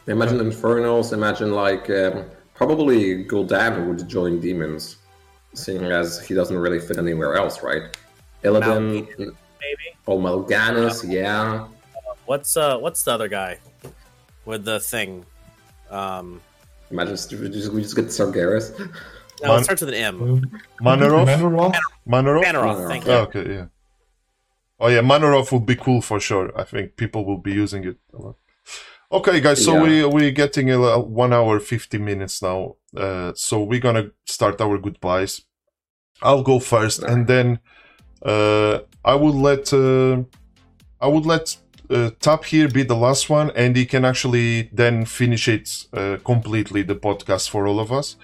Imagine 0.07 0.39
Infernals. 0.39 1.13
Imagine 1.13 1.51
like 1.51 1.87
um, 1.91 2.25
probably 2.55 3.23
Gul'dan 3.25 3.87
would 3.87 4.09
join 4.09 4.39
demons, 4.39 4.97
seeing 5.53 5.83
as 5.85 6.07
he 6.27 6.33
doesn't 6.33 6.57
really 6.57 6.79
fit 6.79 6.97
anywhere 6.97 7.35
else, 7.35 7.61
right? 7.61 7.83
Illidan, 8.43 9.05
Maybe. 9.63 9.87
oh 10.07 10.17
Mal'Ganis, 10.25 10.97
yeah. 11.07 11.67
What's 12.25 12.57
uh 12.57 12.79
what's 12.79 13.03
the 13.03 13.11
other 13.11 13.27
guy 13.27 13.59
with 14.45 14.65
the 14.65 14.79
thing? 14.79 15.25
Um 15.93 16.41
Imagine 16.91 17.17
st- 17.17 17.41
we 17.41 17.49
just, 17.49 17.71
we 17.73 17.81
just 17.81 17.95
get 17.95 18.05
Sargeras. 18.05 18.65
no, 19.41 19.47
Man- 19.49 19.59
it 19.59 19.63
starts 19.63 19.81
with 19.81 19.89
an 19.89 19.95
M. 19.95 20.17
Mannoroth? 20.81 21.25
Mannoroth? 21.27 21.75
Mannoroth? 22.07 22.43
Mannoroth, 22.45 22.87
thank 22.87 23.05
you. 23.05 23.11
Oh, 23.11 23.21
okay, 23.27 23.45
yeah. 23.57 23.65
Oh 24.79 24.87
yeah, 24.89 25.01
Mannoroth 25.01 25.51
would 25.51 25.65
be 25.65 25.75
cool 25.75 26.01
for 26.01 26.19
sure. 26.19 26.51
I 26.59 26.63
think 26.63 26.95
people 26.97 27.25
will 27.25 27.37
be 27.49 27.51
using 27.63 27.83
it 27.85 27.97
a 28.13 28.17
lot. 28.21 28.35
Okay, 29.11 29.39
guys. 29.41 29.63
So 29.63 29.73
Yeah. 29.75 29.83
we 29.83 30.05
we're 30.05 30.31
getting 30.31 30.69
a, 30.71 30.79
a 30.79 30.99
one 30.99 31.33
hour 31.33 31.59
fifty 31.59 31.97
minutes 31.99 32.41
now. 32.41 32.75
Uh, 32.95 33.31
so 33.35 33.63
we're 33.63 33.79
gonna 33.87 34.07
start 34.25 34.59
our 34.61 34.77
goodbyes. 34.77 35.41
I'll 36.21 36.43
go 36.43 36.59
first, 36.59 37.03
and 37.03 37.27
then 37.27 37.59
uh, 38.25 38.79
I 39.05 39.15
would 39.15 39.35
let 39.35 39.73
uh, 39.73 40.23
I 41.01 41.07
would 41.07 41.25
let 41.25 41.57
uh, 41.93 42.11
Tap 42.19 42.45
here 42.45 42.67
be 42.67 42.83
the 42.83 42.95
last 42.95 43.29
one, 43.29 43.51
and 43.55 43.75
he 43.75 43.85
can 43.85 44.05
actually 44.05 44.69
then 44.73 45.05
finish 45.05 45.47
it 45.47 45.87
uh, 45.93 46.17
completely 46.25 46.83
the 46.83 46.95
podcast 46.95 47.49
for 47.49 47.67
all 47.67 47.79
of 47.79 47.91
us. 47.91 48.15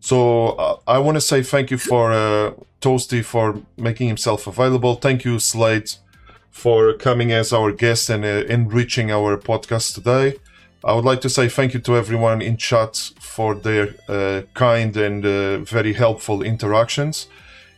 So 0.00 0.50
uh, 0.50 0.76
I 0.86 0.98
want 0.98 1.16
to 1.16 1.20
say 1.20 1.42
thank 1.42 1.70
you 1.70 1.78
for 1.78 2.12
uh, 2.12 2.52
Toasty 2.80 3.22
for 3.24 3.60
making 3.76 4.08
himself 4.08 4.46
available. 4.46 4.94
Thank 4.94 5.24
you, 5.24 5.38
Slade, 5.38 5.90
for 6.50 6.94
coming 6.94 7.32
as 7.32 7.52
our 7.52 7.72
guest 7.72 8.10
and 8.10 8.24
uh, 8.24 8.44
enriching 8.48 9.10
our 9.10 9.36
podcast 9.36 9.94
today. 9.94 10.36
I 10.82 10.94
would 10.94 11.04
like 11.04 11.20
to 11.20 11.28
say 11.28 11.48
thank 11.48 11.74
you 11.74 11.80
to 11.80 11.96
everyone 11.96 12.40
in 12.40 12.56
chat 12.56 12.96
for 13.20 13.54
their 13.54 13.94
uh, 14.08 14.42
kind 14.54 14.96
and 14.96 15.22
very 15.66 15.92
helpful 15.92 16.42
interactions, 16.42 17.26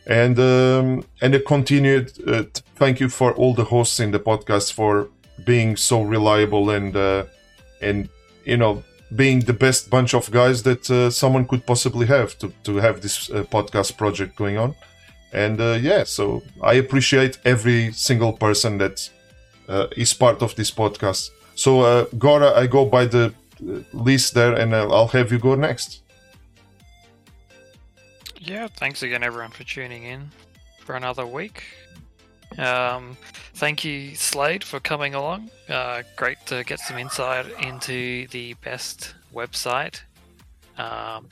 and 0.07 0.39
um, 0.39 1.03
and 1.21 1.35
a 1.35 1.39
continued 1.41 2.13
uh, 2.25 2.43
thank 2.75 3.01
you 3.01 3.09
for 3.09 3.33
all 3.33 3.53
the 3.53 3.65
hosts 3.65 3.99
in 3.99 4.11
the 4.11 4.19
podcast 4.19 4.71
for 4.71 5.09
being 5.45 5.75
so 5.75 6.01
reliable 6.01 6.69
and 6.69 6.95
uh, 6.95 7.25
and 7.81 8.09
you 8.45 8.57
know 8.57 8.83
being 9.15 9.41
the 9.41 9.53
best 9.53 9.89
bunch 9.89 10.13
of 10.13 10.31
guys 10.31 10.63
that 10.63 10.89
uh, 10.89 11.09
someone 11.09 11.47
could 11.47 11.65
possibly 11.65 12.07
have 12.07 12.37
to, 12.39 12.51
to 12.63 12.77
have 12.77 13.01
this 13.01 13.29
uh, 13.29 13.43
podcast 13.43 13.95
project 13.97 14.35
going 14.35 14.57
on. 14.57 14.75
And 15.31 15.59
uh, 15.59 15.77
yeah, 15.81 16.03
so 16.03 16.41
I 16.61 16.75
appreciate 16.75 17.37
every 17.45 17.91
single 17.91 18.33
person 18.33 18.77
that 18.79 19.09
uh, 19.67 19.87
is 19.95 20.13
part 20.13 20.41
of 20.41 20.55
this 20.55 20.71
podcast. 20.71 21.29
So, 21.55 21.81
uh, 21.81 22.05
Gora, 22.17 22.53
I 22.53 22.67
go 22.67 22.85
by 22.85 23.05
the 23.05 23.33
list 23.93 24.33
there 24.33 24.53
and 24.53 24.75
I'll 24.75 25.07
have 25.07 25.31
you 25.31 25.39
go 25.39 25.55
next. 25.55 26.01
Yeah, 28.39 28.67
thanks 28.67 29.03
again, 29.03 29.23
everyone, 29.23 29.51
for 29.51 29.63
tuning 29.63 30.03
in 30.03 30.29
for 30.79 30.95
another 30.95 31.25
week. 31.25 31.63
Um, 32.57 33.17
thank 33.53 33.83
you, 33.85 34.15
Slade, 34.15 34.63
for 34.63 34.79
coming 34.79 35.15
along. 35.15 35.49
Uh, 35.69 36.03
great 36.15 36.37
to 36.47 36.63
get 36.63 36.79
some 36.79 36.97
insight 36.97 37.45
into 37.61 38.27
the 38.29 38.53
best 38.55 39.15
website. 39.33 40.01
Um, 40.77 41.27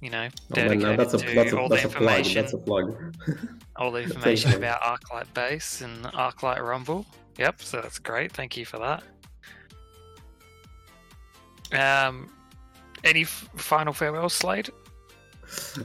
you 0.00 0.10
know, 0.10 0.28
Oh, 0.56 0.96
that's 0.96 1.14
a 1.14 1.18
to 1.18 1.34
that's 1.34 1.52
a, 1.52 1.58
all 1.58 1.68
the 1.68 1.80
information, 1.82 2.34
That's 2.40 2.52
a 2.54 2.58
plug. 2.58 3.14
all 3.76 3.92
the 3.92 4.00
information 4.02 4.52
about 4.54 4.80
ArcLight 4.82 5.32
Base 5.34 5.80
and 5.80 6.04
ArcLight 6.06 6.60
Rumble. 6.60 7.06
Yep, 7.38 7.62
so 7.62 7.80
that's 7.80 7.98
great. 7.98 8.32
Thank 8.32 8.56
you 8.56 8.64
for 8.66 8.78
that. 8.78 9.02
Um, 11.72 12.28
any 13.04 13.22
f- 13.22 13.48
final 13.56 13.92
farewell, 13.92 14.28
Slade? 14.28 14.70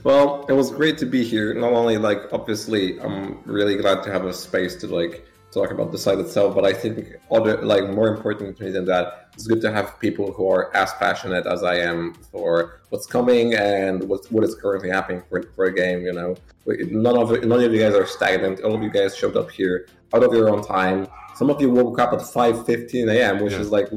Well, 0.04 0.44
it 0.48 0.52
was 0.52 0.70
great 0.70 0.98
to 0.98 1.06
be 1.06 1.24
here. 1.24 1.54
Not 1.54 1.72
only 1.72 1.98
like 1.98 2.20
obviously, 2.32 3.00
I'm 3.00 3.42
really 3.44 3.76
glad 3.76 4.02
to 4.04 4.12
have 4.12 4.24
a 4.24 4.32
space 4.32 4.76
to 4.76 4.86
like 4.86 5.26
talk 5.50 5.70
about 5.70 5.92
the 5.92 5.98
site 5.98 6.18
itself, 6.18 6.54
but 6.54 6.64
I 6.64 6.72
think 6.72 7.16
other 7.30 7.62
like 7.62 7.88
more 7.88 8.08
important 8.08 8.56
to 8.58 8.64
me 8.64 8.70
than 8.70 8.84
that, 8.86 9.30
it's 9.34 9.46
good 9.46 9.60
to 9.62 9.72
have 9.72 9.98
people 9.98 10.30
who 10.32 10.50
are 10.50 10.74
as 10.76 10.92
passionate 10.94 11.46
as 11.46 11.62
I 11.62 11.76
am 11.76 12.14
for 12.32 12.80
what's 12.90 13.06
coming 13.06 13.54
and 13.54 14.04
what's 14.08 14.30
what 14.30 14.44
is 14.44 14.54
currently 14.54 14.90
happening 14.90 15.22
for, 15.28 15.42
for 15.54 15.64
a 15.66 15.74
game. 15.74 16.02
You 16.02 16.12
know, 16.12 16.36
none 16.66 17.16
of 17.16 17.30
none 17.44 17.62
of 17.62 17.72
you 17.72 17.80
guys 17.80 17.94
are 17.94 18.06
stagnant. 18.06 18.60
All 18.60 18.74
of 18.74 18.82
you 18.82 18.90
guys 18.90 19.16
showed 19.16 19.36
up 19.36 19.50
here 19.50 19.86
out 20.14 20.22
of 20.22 20.32
your 20.34 20.48
own 20.50 20.62
time. 20.62 21.06
Some 21.36 21.50
of 21.50 21.60
you 21.60 21.70
woke 21.70 21.98
up 21.98 22.12
at 22.12 22.20
5:15 22.20 23.08
a.m., 23.10 23.40
which 23.40 23.52
Yeah. 23.52 23.60
is 23.60 23.70
like, 23.70 23.88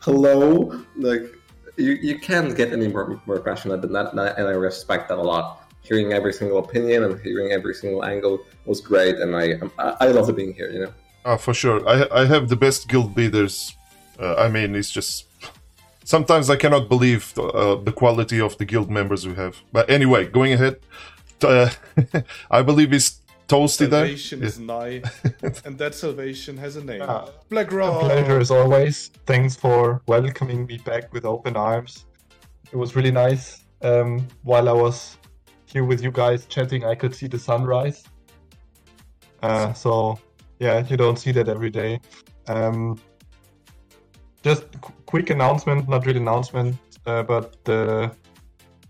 hello, 0.00 0.72
like 0.96 1.35
you, 1.76 1.92
you 1.92 2.18
can't 2.18 2.56
get 2.56 2.72
any 2.72 2.88
more, 2.88 3.20
more 3.26 3.40
passionate 3.40 3.82
than 3.82 3.92
that, 3.92 4.12
and 4.12 4.20
I- 4.20 4.52
respect 4.52 5.08
that 5.08 5.18
a 5.18 5.22
lot. 5.22 5.62
Hearing 5.82 6.12
every 6.12 6.32
single 6.32 6.58
opinion 6.58 7.04
and 7.04 7.20
hearing 7.20 7.52
every 7.52 7.74
single 7.74 8.04
angle 8.04 8.40
was 8.64 8.80
great, 8.80 9.16
and 9.16 9.36
I 9.36 9.60
I, 9.78 9.96
I 10.00 10.06
love 10.08 10.34
being 10.34 10.52
here. 10.52 10.68
You 10.68 10.80
know. 10.80 10.92
Ah, 11.24 11.36
for 11.36 11.54
sure. 11.54 11.78
I 11.88 11.96
I 12.22 12.24
have 12.26 12.48
the 12.48 12.56
best 12.56 12.88
guild 12.88 13.16
leaders. 13.16 13.76
Uh, 14.18 14.34
I 14.34 14.48
mean, 14.48 14.74
it's 14.74 14.90
just 14.90 15.26
sometimes 16.02 16.50
I 16.50 16.56
cannot 16.56 16.88
believe 16.88 17.38
uh, 17.38 17.76
the 17.76 17.92
quality 17.92 18.40
of 18.40 18.58
the 18.58 18.64
guild 18.64 18.90
members 18.90 19.26
we 19.28 19.34
have. 19.34 19.54
But 19.72 19.88
anyway, 19.88 20.26
going 20.26 20.52
ahead, 20.54 20.76
uh, 21.42 21.70
I 22.50 22.62
believe 22.62 22.92
it's 22.92 23.20
Toasty 23.48 23.88
there. 23.88 24.06
Salvation 24.06 24.42
is 24.42 24.58
nigh, 24.58 25.02
and 25.64 25.78
that 25.78 25.94
salvation 25.94 26.56
has 26.56 26.76
a 26.76 26.84
name. 26.84 27.00
Yeah. 27.00 27.26
Black 27.48 27.70
A 27.70 27.76
Rock. 27.76 28.00
pleasure 28.00 28.38
as 28.40 28.50
always. 28.50 29.10
Thanks 29.26 29.54
for 29.54 30.02
welcoming 30.08 30.66
me 30.66 30.78
back 30.78 31.12
with 31.12 31.24
open 31.24 31.56
arms. 31.56 32.06
It 32.72 32.76
was 32.76 32.96
really 32.96 33.12
nice. 33.12 33.64
Um, 33.82 34.26
while 34.42 34.68
I 34.68 34.72
was 34.72 35.16
here 35.66 35.84
with 35.84 36.02
you 36.02 36.10
guys 36.10 36.46
chatting, 36.46 36.84
I 36.84 36.94
could 36.96 37.14
see 37.14 37.28
the 37.28 37.38
sunrise. 37.38 38.02
Uh, 39.42 39.72
so, 39.74 40.18
yeah, 40.58 40.84
you 40.88 40.96
don't 40.96 41.18
see 41.18 41.30
that 41.32 41.48
every 41.48 41.70
day. 41.70 42.00
Um, 42.48 42.98
just 44.42 44.64
qu- 44.80 44.92
quick 45.06 45.30
announcement, 45.30 45.88
not 45.88 46.04
really 46.06 46.18
announcement, 46.20 46.76
uh, 47.06 47.22
but 47.22 47.56
uh, 47.68 48.10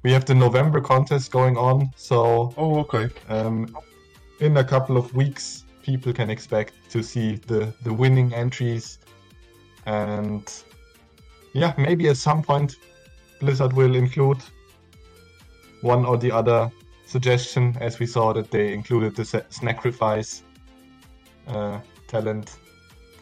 we 0.03 0.13
have 0.13 0.25
the 0.25 0.35
November 0.35 0.81
contest 0.81 1.31
going 1.31 1.59
on. 1.59 1.91
So 1.97 2.55
Oh, 2.57 2.79
okay. 2.81 3.11
um, 3.29 3.77
in 4.41 4.57
a 4.57 4.65
couple 4.65 4.97
of 4.97 5.15
weeks, 5.15 5.65
people 5.83 6.13
can 6.13 6.31
expect 6.31 6.75
to 6.91 7.03
see 7.03 7.37
the, 7.47 7.73
the 7.83 7.93
winning 7.93 8.35
entries. 8.35 8.99
And 9.87 10.53
yeah, 11.53 11.73
maybe 11.79 12.09
at 12.09 12.17
some 12.17 12.43
point, 12.43 12.77
Blizzard 13.41 13.73
will 13.73 13.95
include 13.95 14.39
one 15.81 16.05
or 16.05 16.19
the 16.19 16.33
other 16.33 16.71
suggestion, 17.07 17.77
as 17.81 17.99
we 17.99 18.07
saw 18.07 18.33
that 18.33 18.51
they 18.51 18.73
included 18.73 19.15
the 19.15 19.25
sacrifice 19.25 20.43
uh, 21.47 21.79
talent 22.09 22.59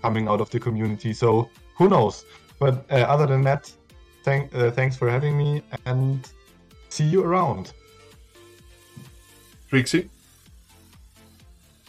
coming 0.02 0.28
out 0.28 0.40
of 0.40 0.50
the 0.50 0.58
community. 0.58 1.12
So 1.12 1.50
who 1.76 1.88
knows? 1.88 2.24
But 2.58 2.86
uh, 2.90 2.94
other 2.94 3.26
than 3.26 3.42
that, 3.42 3.70
thank, 4.22 4.54
uh, 4.54 4.70
thanks 4.70 4.96
for 4.96 5.10
having 5.10 5.36
me 5.36 5.62
and 5.84 6.26
see 6.88 7.04
you 7.04 7.22
around. 7.22 7.72
Trixie. 9.68 10.08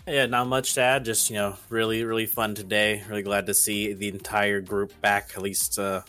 Yeah, 0.07 0.27
not 0.27 0.47
much 0.47 0.75
to 0.75 0.81
add. 0.81 1.03
Just 1.03 1.29
you 1.29 1.37
know, 1.37 1.55
really, 1.69 2.03
really 2.03 2.27
fun 2.27 2.53
today. 2.53 3.03
Really 3.09 3.23
glad 3.23 3.47
to 3.47 3.53
see 3.53 3.93
the 3.93 4.07
entire 4.09 4.61
group 4.61 4.93
back, 5.01 5.31
at 5.35 5.41
least 5.41 5.79
uh, 5.79 6.01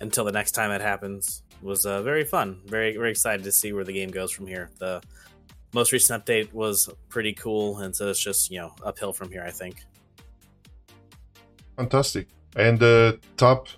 until 0.00 0.24
the 0.24 0.32
next 0.32 0.52
time 0.52 0.72
it 0.72 0.80
happens. 0.80 1.42
It 1.50 1.64
was 1.64 1.86
uh, 1.86 2.02
very 2.02 2.24
fun. 2.24 2.60
Very, 2.66 2.96
very 2.96 3.10
excited 3.10 3.44
to 3.44 3.52
see 3.52 3.72
where 3.72 3.84
the 3.84 3.92
game 3.92 4.10
goes 4.10 4.32
from 4.32 4.46
here. 4.48 4.70
The 4.78 5.00
most 5.72 5.92
recent 5.92 6.24
update 6.24 6.52
was 6.52 6.88
pretty 7.08 7.32
cool, 7.32 7.78
and 7.78 7.94
so 7.94 8.08
it's 8.08 8.20
just 8.20 8.50
you 8.50 8.58
know 8.58 8.74
uphill 8.82 9.12
from 9.12 9.30
here. 9.30 9.44
I 9.46 9.52
think. 9.52 9.84
Fantastic. 11.76 12.26
And 12.56 12.82
uh, 12.82 13.12
Top. 13.36 13.68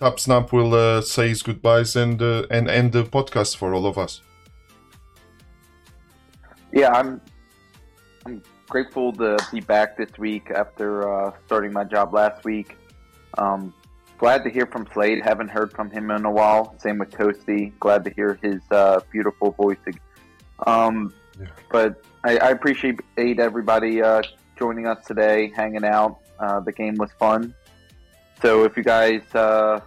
Top 0.00 0.18
Snap 0.18 0.52
will 0.52 0.74
uh, 0.74 1.00
say 1.02 1.28
his 1.28 1.42
goodbyes 1.42 1.94
and 1.94 2.20
uh, 2.20 2.46
and 2.50 2.68
end 2.68 2.92
the 2.92 3.04
podcast 3.04 3.56
for 3.56 3.72
all 3.74 3.86
of 3.86 3.96
us. 3.96 4.23
Yeah, 6.74 6.90
I'm 6.90 7.20
I'm 8.26 8.42
grateful 8.68 9.12
to 9.12 9.36
be 9.52 9.60
back 9.60 9.96
this 9.96 10.10
week 10.18 10.50
after 10.50 11.08
uh, 11.08 11.32
starting 11.46 11.72
my 11.72 11.84
job 11.84 12.12
last 12.12 12.44
week. 12.44 12.76
Um, 13.38 13.72
glad 14.18 14.42
to 14.42 14.50
hear 14.50 14.66
from 14.66 14.88
Slade. 14.92 15.22
Haven't 15.22 15.50
heard 15.50 15.72
from 15.72 15.88
him 15.88 16.10
in 16.10 16.24
a 16.24 16.30
while. 16.30 16.76
Same 16.80 16.98
with 16.98 17.12
Toasty. 17.12 17.72
Glad 17.78 18.02
to 18.06 18.10
hear 18.10 18.40
his 18.42 18.60
uh, 18.72 18.98
beautiful 19.12 19.52
voice. 19.52 19.78
Um, 20.66 21.14
Yeah. 21.38 21.46
But 21.70 22.04
I, 22.24 22.38
I 22.38 22.50
appreciate 22.50 22.98
everybody 23.16 24.02
uh, 24.02 24.22
joining 24.58 24.86
us 24.86 25.04
today, 25.06 25.52
hanging 25.54 25.84
out. 25.84 26.18
Uh, 26.40 26.58
the 26.58 26.72
game 26.72 26.96
was 26.96 27.10
fun. 27.20 27.54
So 28.42 28.64
if 28.64 28.76
you 28.76 28.82
guys 28.82 29.22
uh, 29.34 29.78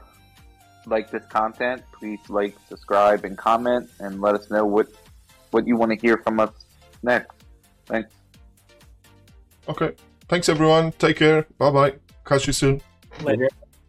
like 0.85 1.11
this 1.11 1.26
content, 1.26 1.84
please 1.91 2.19
like, 2.30 2.55
subscribe, 2.69 3.26
and 3.26 3.38
comment, 3.38 3.89
and 3.99 4.22
let 4.22 4.35
us 4.35 4.49
know 4.49 4.65
what 4.65 4.88
what 5.51 5.68
you 5.68 5.76
want 5.76 5.91
to 5.91 5.97
hear 5.97 6.18
from 6.18 6.39
us 6.39 6.51
next. 7.03 7.36
Thanks. 7.86 8.14
Okay. 9.69 9.91
Thanks 10.28 10.49
everyone. 10.49 10.91
Take 10.94 11.18
care. 11.18 11.48
Bye 11.57 11.72
bye. 11.72 11.94
Catch 12.26 12.48
you 12.48 12.53
soon. 12.53 12.82
Later. 13.22 13.48